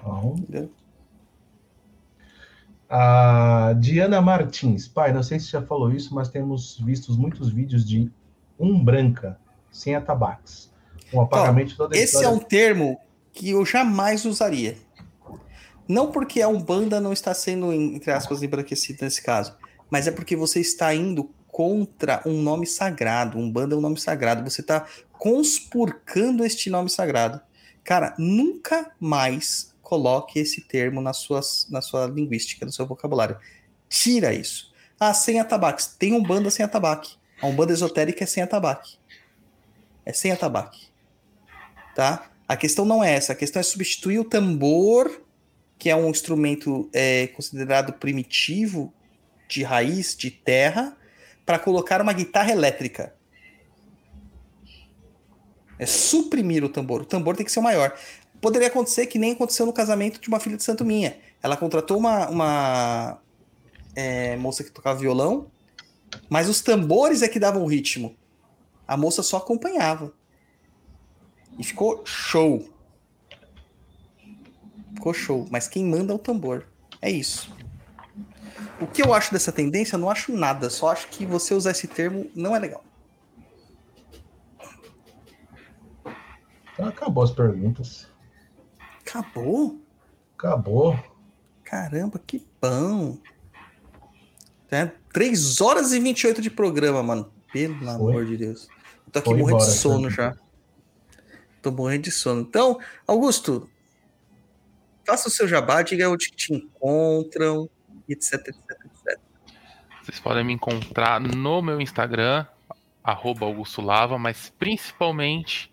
[0.02, 0.36] Bom.
[2.88, 7.86] A Diana Martins, pai, não sei se já falou isso, mas temos visto muitos vídeos
[7.86, 8.10] de
[8.58, 9.38] um branca
[9.70, 10.72] sem atabaques.
[11.12, 12.30] Um apagamento de toda Esse é história.
[12.30, 13.00] um termo
[13.32, 14.76] que eu jamais usaria.
[15.86, 19.56] Não porque a Umbanda não está sendo, entre aspas, embranquecida nesse caso,
[19.90, 23.38] mas é porque você está indo contra um nome sagrado.
[23.38, 24.48] Umbanda é um nome sagrado.
[24.48, 27.40] Você está conspurcando este nome sagrado.
[27.84, 33.38] Cara, nunca mais coloque esse termo na sua, na sua linguística, no seu vocabulário.
[33.88, 34.72] Tira isso.
[34.98, 35.86] Ah, sem atabaques.
[35.86, 37.16] Tem Umbanda sem atabaque.
[37.40, 38.98] A Umbanda esotérica é sem atabaque.
[40.04, 40.90] É sem atabaque
[41.94, 42.30] tá?
[42.48, 45.22] A questão não é essa, a questão é substituir o tambor,
[45.78, 48.92] que é um instrumento é, considerado primitivo,
[49.48, 50.96] de raiz, de terra,
[51.50, 53.12] para colocar uma guitarra elétrica.
[55.80, 57.00] É suprimir o tambor.
[57.00, 57.92] O tambor tem que ser maior.
[58.40, 61.18] Poderia acontecer que nem aconteceu no casamento de uma filha de santo minha.
[61.42, 63.18] Ela contratou uma, uma
[63.96, 65.50] é, moça que tocava violão,
[66.28, 68.14] mas os tambores é que davam o ritmo.
[68.86, 70.14] A moça só acompanhava.
[71.58, 72.72] E ficou show.
[74.94, 75.48] Ficou show.
[75.50, 76.68] Mas quem manda é o tambor.
[77.02, 77.52] É isso.
[78.80, 80.70] O que eu acho dessa tendência, eu não acho nada.
[80.70, 82.82] Só acho que você usar esse termo não é legal.
[86.78, 88.08] Acabou as perguntas.
[89.00, 89.80] Acabou?
[90.36, 90.98] Acabou.
[91.62, 93.18] Caramba, que bom.
[94.70, 97.30] É, 3 horas e 28 de programa, mano.
[97.52, 98.68] Pelo amor de Deus.
[99.06, 100.10] Eu tô aqui Foi morrendo de embora, sono foi.
[100.10, 100.36] já.
[101.60, 102.40] Tô morrendo de sono.
[102.40, 103.68] Então, Augusto,
[105.06, 107.68] faça o seu jabá, diga onde te encontram,
[108.12, 109.20] etc, etc, etc.
[110.02, 112.46] Vocês podem me encontrar no meu Instagram,
[113.02, 115.72] arroba Augusto Lava, mas principalmente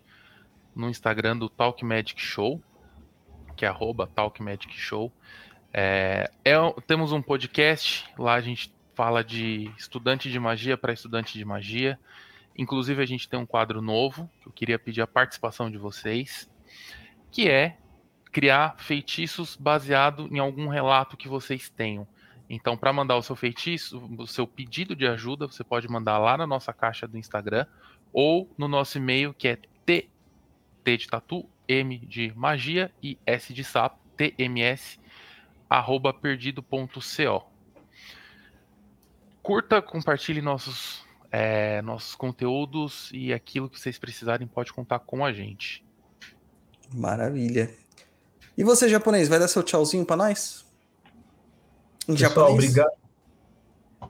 [0.74, 2.62] no Instagram do Talk Magic Show,
[3.56, 5.12] que é arroba Talk Magic Show.
[5.72, 6.54] É, é
[6.86, 11.98] temos um podcast, lá a gente fala de estudante de magia para estudante de magia.
[12.56, 16.50] Inclusive, a gente tem um quadro novo, que eu queria pedir a participação de vocês,
[17.30, 17.78] que é
[18.32, 22.06] criar feitiços baseado em algum relato que vocês tenham.
[22.48, 26.36] Então, para mandar o seu feitiço, o seu pedido de ajuda, você pode mandar lá
[26.36, 27.66] na nossa caixa do Instagram
[28.12, 30.08] ou no nosso e-mail que é t,
[30.82, 34.98] t de tatu, m de magia e s de sapo, tms,
[35.68, 37.46] arroba perdido.co.
[39.42, 45.32] Curta, compartilhe nossos, é, nossos conteúdos e aquilo que vocês precisarem pode contar com a
[45.32, 45.84] gente.
[46.92, 47.70] Maravilha.
[48.56, 50.67] E você, japonês, vai dar seu tchauzinho pra nós?
[52.08, 52.64] Em Pessoal, japonês?
[52.64, 52.92] obrigado.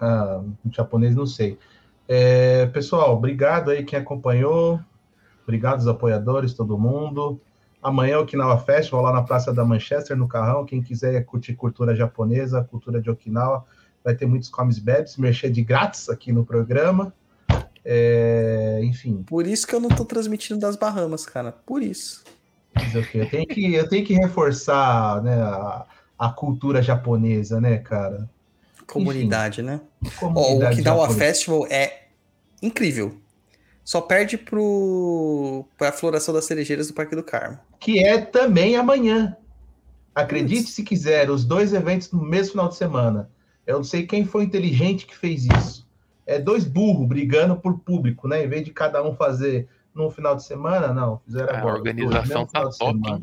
[0.00, 1.58] Ah, em japonês não sei.
[2.06, 4.80] É, pessoal, obrigado aí quem acompanhou.
[5.42, 7.40] Obrigado aos apoiadores, todo mundo.
[7.82, 10.64] Amanhã é o Okinawa Festival lá na Praça da Manchester, no Carrão.
[10.64, 13.64] Quem quiser curtir cultura japonesa, cultura de Okinawa,
[14.04, 17.12] vai ter muitos comes bebes, merchan de grátis aqui no programa.
[17.84, 21.52] É, enfim, Por isso que eu não tô transmitindo das Bahamas, cara.
[21.52, 22.24] Por isso.
[23.14, 25.86] eu tenho que, eu tenho que reforçar né, a,
[26.18, 28.28] a cultura japonesa, né, cara?
[28.86, 29.80] Comunidade, né?
[30.02, 31.24] Ó, o Comunidade Okinawa japonesa.
[31.26, 32.06] Festival é
[32.62, 33.16] incrível.
[33.84, 37.58] Só perde pro pra floração das cerejeiras do Parque do Carmo.
[37.80, 39.36] que é também amanhã.
[40.14, 43.30] Acredite se quiser, os dois eventos no mesmo final de semana.
[43.66, 45.86] Eu não sei quem foi inteligente que fez isso.
[46.26, 48.44] É dois burros brigando por público, né?
[48.44, 51.18] Em vez de cada um fazer num final de semana, não.
[51.24, 51.76] Fizeram A agora.
[51.76, 53.22] organização dois, mesmo tá top, semana.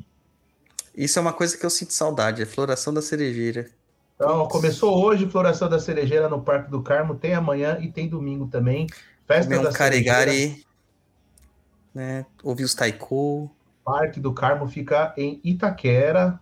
[0.96, 3.70] Isso é uma coisa que eu sinto saudade, é floração da cerejeira.
[4.16, 8.48] Então, começou hoje Floração da Cerejeira no Parque do Carmo, tem amanhã e tem domingo
[8.48, 8.88] também.
[9.28, 10.66] Festa Comer da um Cerejeira, carigari,
[11.94, 12.26] né?
[12.42, 13.52] Ouvir os taiko.
[13.84, 16.40] Parque do Carmo fica em Itaquera,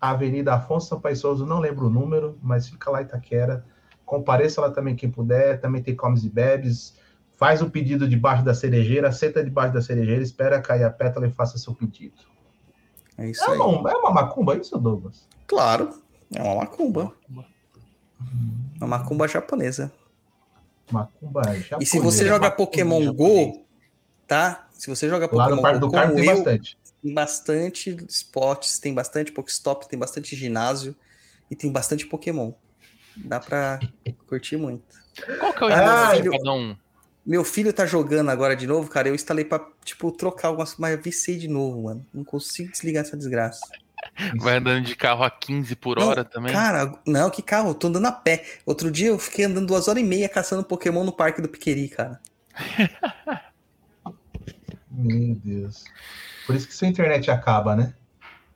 [0.00, 3.64] Avenida Afonso Sampaioso, não lembro o número, mas fica lá em Itaquera.
[4.04, 6.96] Compareça lá também quem puder, também tem comes e bebes.
[7.38, 11.30] Faz o pedido debaixo da cerejeira, senta debaixo da cerejeira, espera cair a pétala e
[11.30, 12.29] faça seu pedido.
[13.20, 13.58] É isso É aí.
[13.58, 15.26] uma, é uma macumba isso, Douglas?
[15.46, 16.02] Claro,
[16.34, 17.12] é uma macumba.
[18.76, 19.92] Uma macumba japonesa.
[20.90, 21.42] Macumba
[21.80, 22.26] E se você japonesa.
[22.28, 23.12] joga Pokémon.
[23.12, 23.64] Go,
[24.26, 24.66] tá?
[24.72, 26.78] Se você joga Lá Pokémon no Parque Go do Carmo tem eu, bastante.
[27.02, 30.96] tem bastante spots, tem bastante Pokéstop, tem bastante ginásio
[31.50, 32.52] e tem bastante Pokémon.
[33.16, 33.78] Dá pra
[34.26, 34.82] curtir muito.
[35.38, 36.76] Qual que é o Ah, ginásio de eu- cada um?
[37.24, 39.08] Meu filho tá jogando agora de novo, cara.
[39.08, 42.04] Eu instalei pra, tipo, trocar algumas, mas eu viciei de novo, mano.
[42.12, 43.60] Não consigo desligar essa desgraça.
[44.38, 46.52] Vai andando de carro a 15 por Não, hora também?
[46.52, 48.44] Cara, não, que carro, eu tô andando a pé.
[48.64, 51.88] Outro dia eu fiquei andando duas horas e meia caçando Pokémon no Parque do Piqueri,
[51.88, 52.18] cara.
[54.90, 55.84] Meu Deus.
[56.46, 57.94] Por isso que sua internet acaba, né?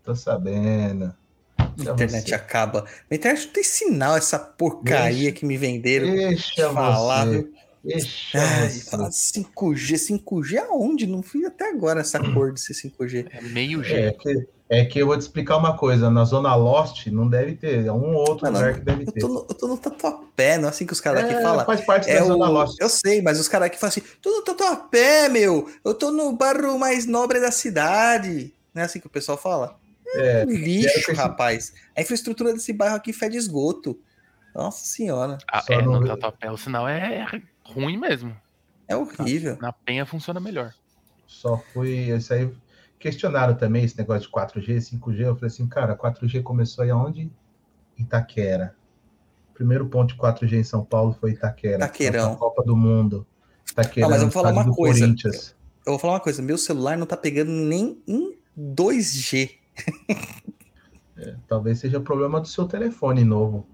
[0.03, 1.15] Tô sabendo.
[1.57, 2.35] A Pra internet você.
[2.35, 2.85] acaba.
[3.11, 6.11] A internet não tem sinal, essa porcaria Deixa- que me venderam.
[6.11, 7.49] Deixa falar, você.
[7.85, 8.91] Deixa Ai, você.
[8.91, 11.07] fala 5G, 5G aonde?
[11.07, 13.27] Não fui até agora essa cor desse 5G.
[13.31, 14.13] É meio É G.
[14.13, 16.11] que, é que eu vou te explicar uma coisa.
[16.11, 17.85] Na Zona Lost não deve ter.
[17.85, 19.21] É um ou outro Mano, lugar que deve Eu ter.
[19.21, 21.67] tô no, eu tô no tatuapé, não é assim que os caras aqui É, falam.
[21.67, 22.53] faz parte É da Zona o...
[22.53, 22.81] Lost.
[22.81, 25.71] Eu sei, mas os caras aqui falam assim: tô no tatuapé, meu.
[25.85, 28.55] Eu tô no bairro mais nobre da cidade.
[28.75, 29.79] Não é assim que o pessoal fala?
[30.17, 31.73] É, Um lixo, é, eu rapaz.
[31.95, 33.99] A infraestrutura desse bairro aqui fede esgoto.
[34.55, 37.27] Nossa senhora, Ah, é, no- no Tatuapé o sinal é
[37.65, 38.37] ruim mesmo.
[38.89, 39.57] é horrível.
[39.61, 40.73] Na Penha funciona melhor.
[41.27, 41.91] Só foi.
[41.91, 42.53] Isso aí.
[42.99, 45.21] Questionaram também esse negócio de 4G, 5G.
[45.21, 47.31] Eu falei assim, cara, 4G começou aí aonde?
[47.99, 48.75] Itaquera.
[49.53, 51.77] Primeiro ponto de 4G em São Paulo foi Itaquera.
[51.77, 52.31] Itaquerão.
[52.31, 53.27] Na Copa do Mundo.
[53.71, 54.07] Itaquera.
[54.07, 55.07] Ah, mas eu vou falar uma coisa.
[55.07, 59.51] Eu vou falar uma coisa: meu celular não tá pegando nem em 2G.
[61.47, 63.67] Talvez seja problema do seu telefone novo.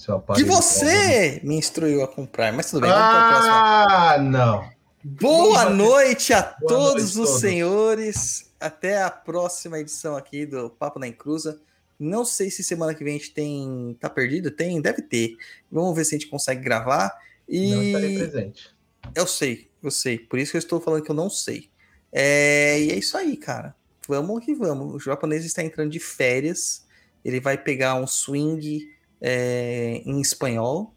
[0.00, 2.52] Seu aparelho Que você me instruiu a comprar.
[2.54, 2.90] Mas tudo bem.
[2.90, 4.66] Ah, não.
[5.04, 7.40] Boa Vamos- noite a Boa todos noite, os todos.
[7.40, 8.50] senhores.
[8.58, 11.60] Até a próxima edição aqui do Papo na Encruza.
[11.98, 13.94] Não sei se semana que vem a gente tem.
[14.00, 14.50] Tá perdido?
[14.50, 14.80] Tem?
[14.80, 15.36] Deve ter.
[15.70, 17.14] Vamos ver se a gente consegue gravar.
[17.46, 18.74] Não estarei E presente.
[19.14, 20.18] eu sei, eu sei.
[20.18, 21.68] Por isso que eu estou falando que eu não sei.
[22.10, 22.80] É...
[22.80, 23.74] E é isso aí, cara.
[24.08, 24.94] Vamos que vamos.
[24.94, 26.86] O japonês está entrando de férias.
[27.22, 28.88] Ele vai pegar um swing
[29.20, 30.92] é, em espanhol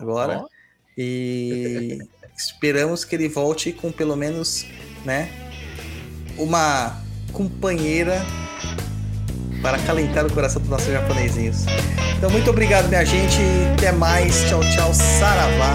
[0.00, 0.40] agora.
[0.40, 0.48] Ó,
[0.96, 1.98] E
[2.36, 4.66] esperamos que ele volte com pelo menos,
[5.04, 5.30] né,
[6.36, 7.00] uma
[7.32, 8.24] companheira
[9.62, 11.64] para acalentar o coração dos nossos japonesinhos.
[12.16, 13.40] Então, muito obrigado, minha gente.
[13.74, 14.44] Até mais.
[14.48, 14.92] Tchau, tchau.
[14.92, 15.74] Saravá.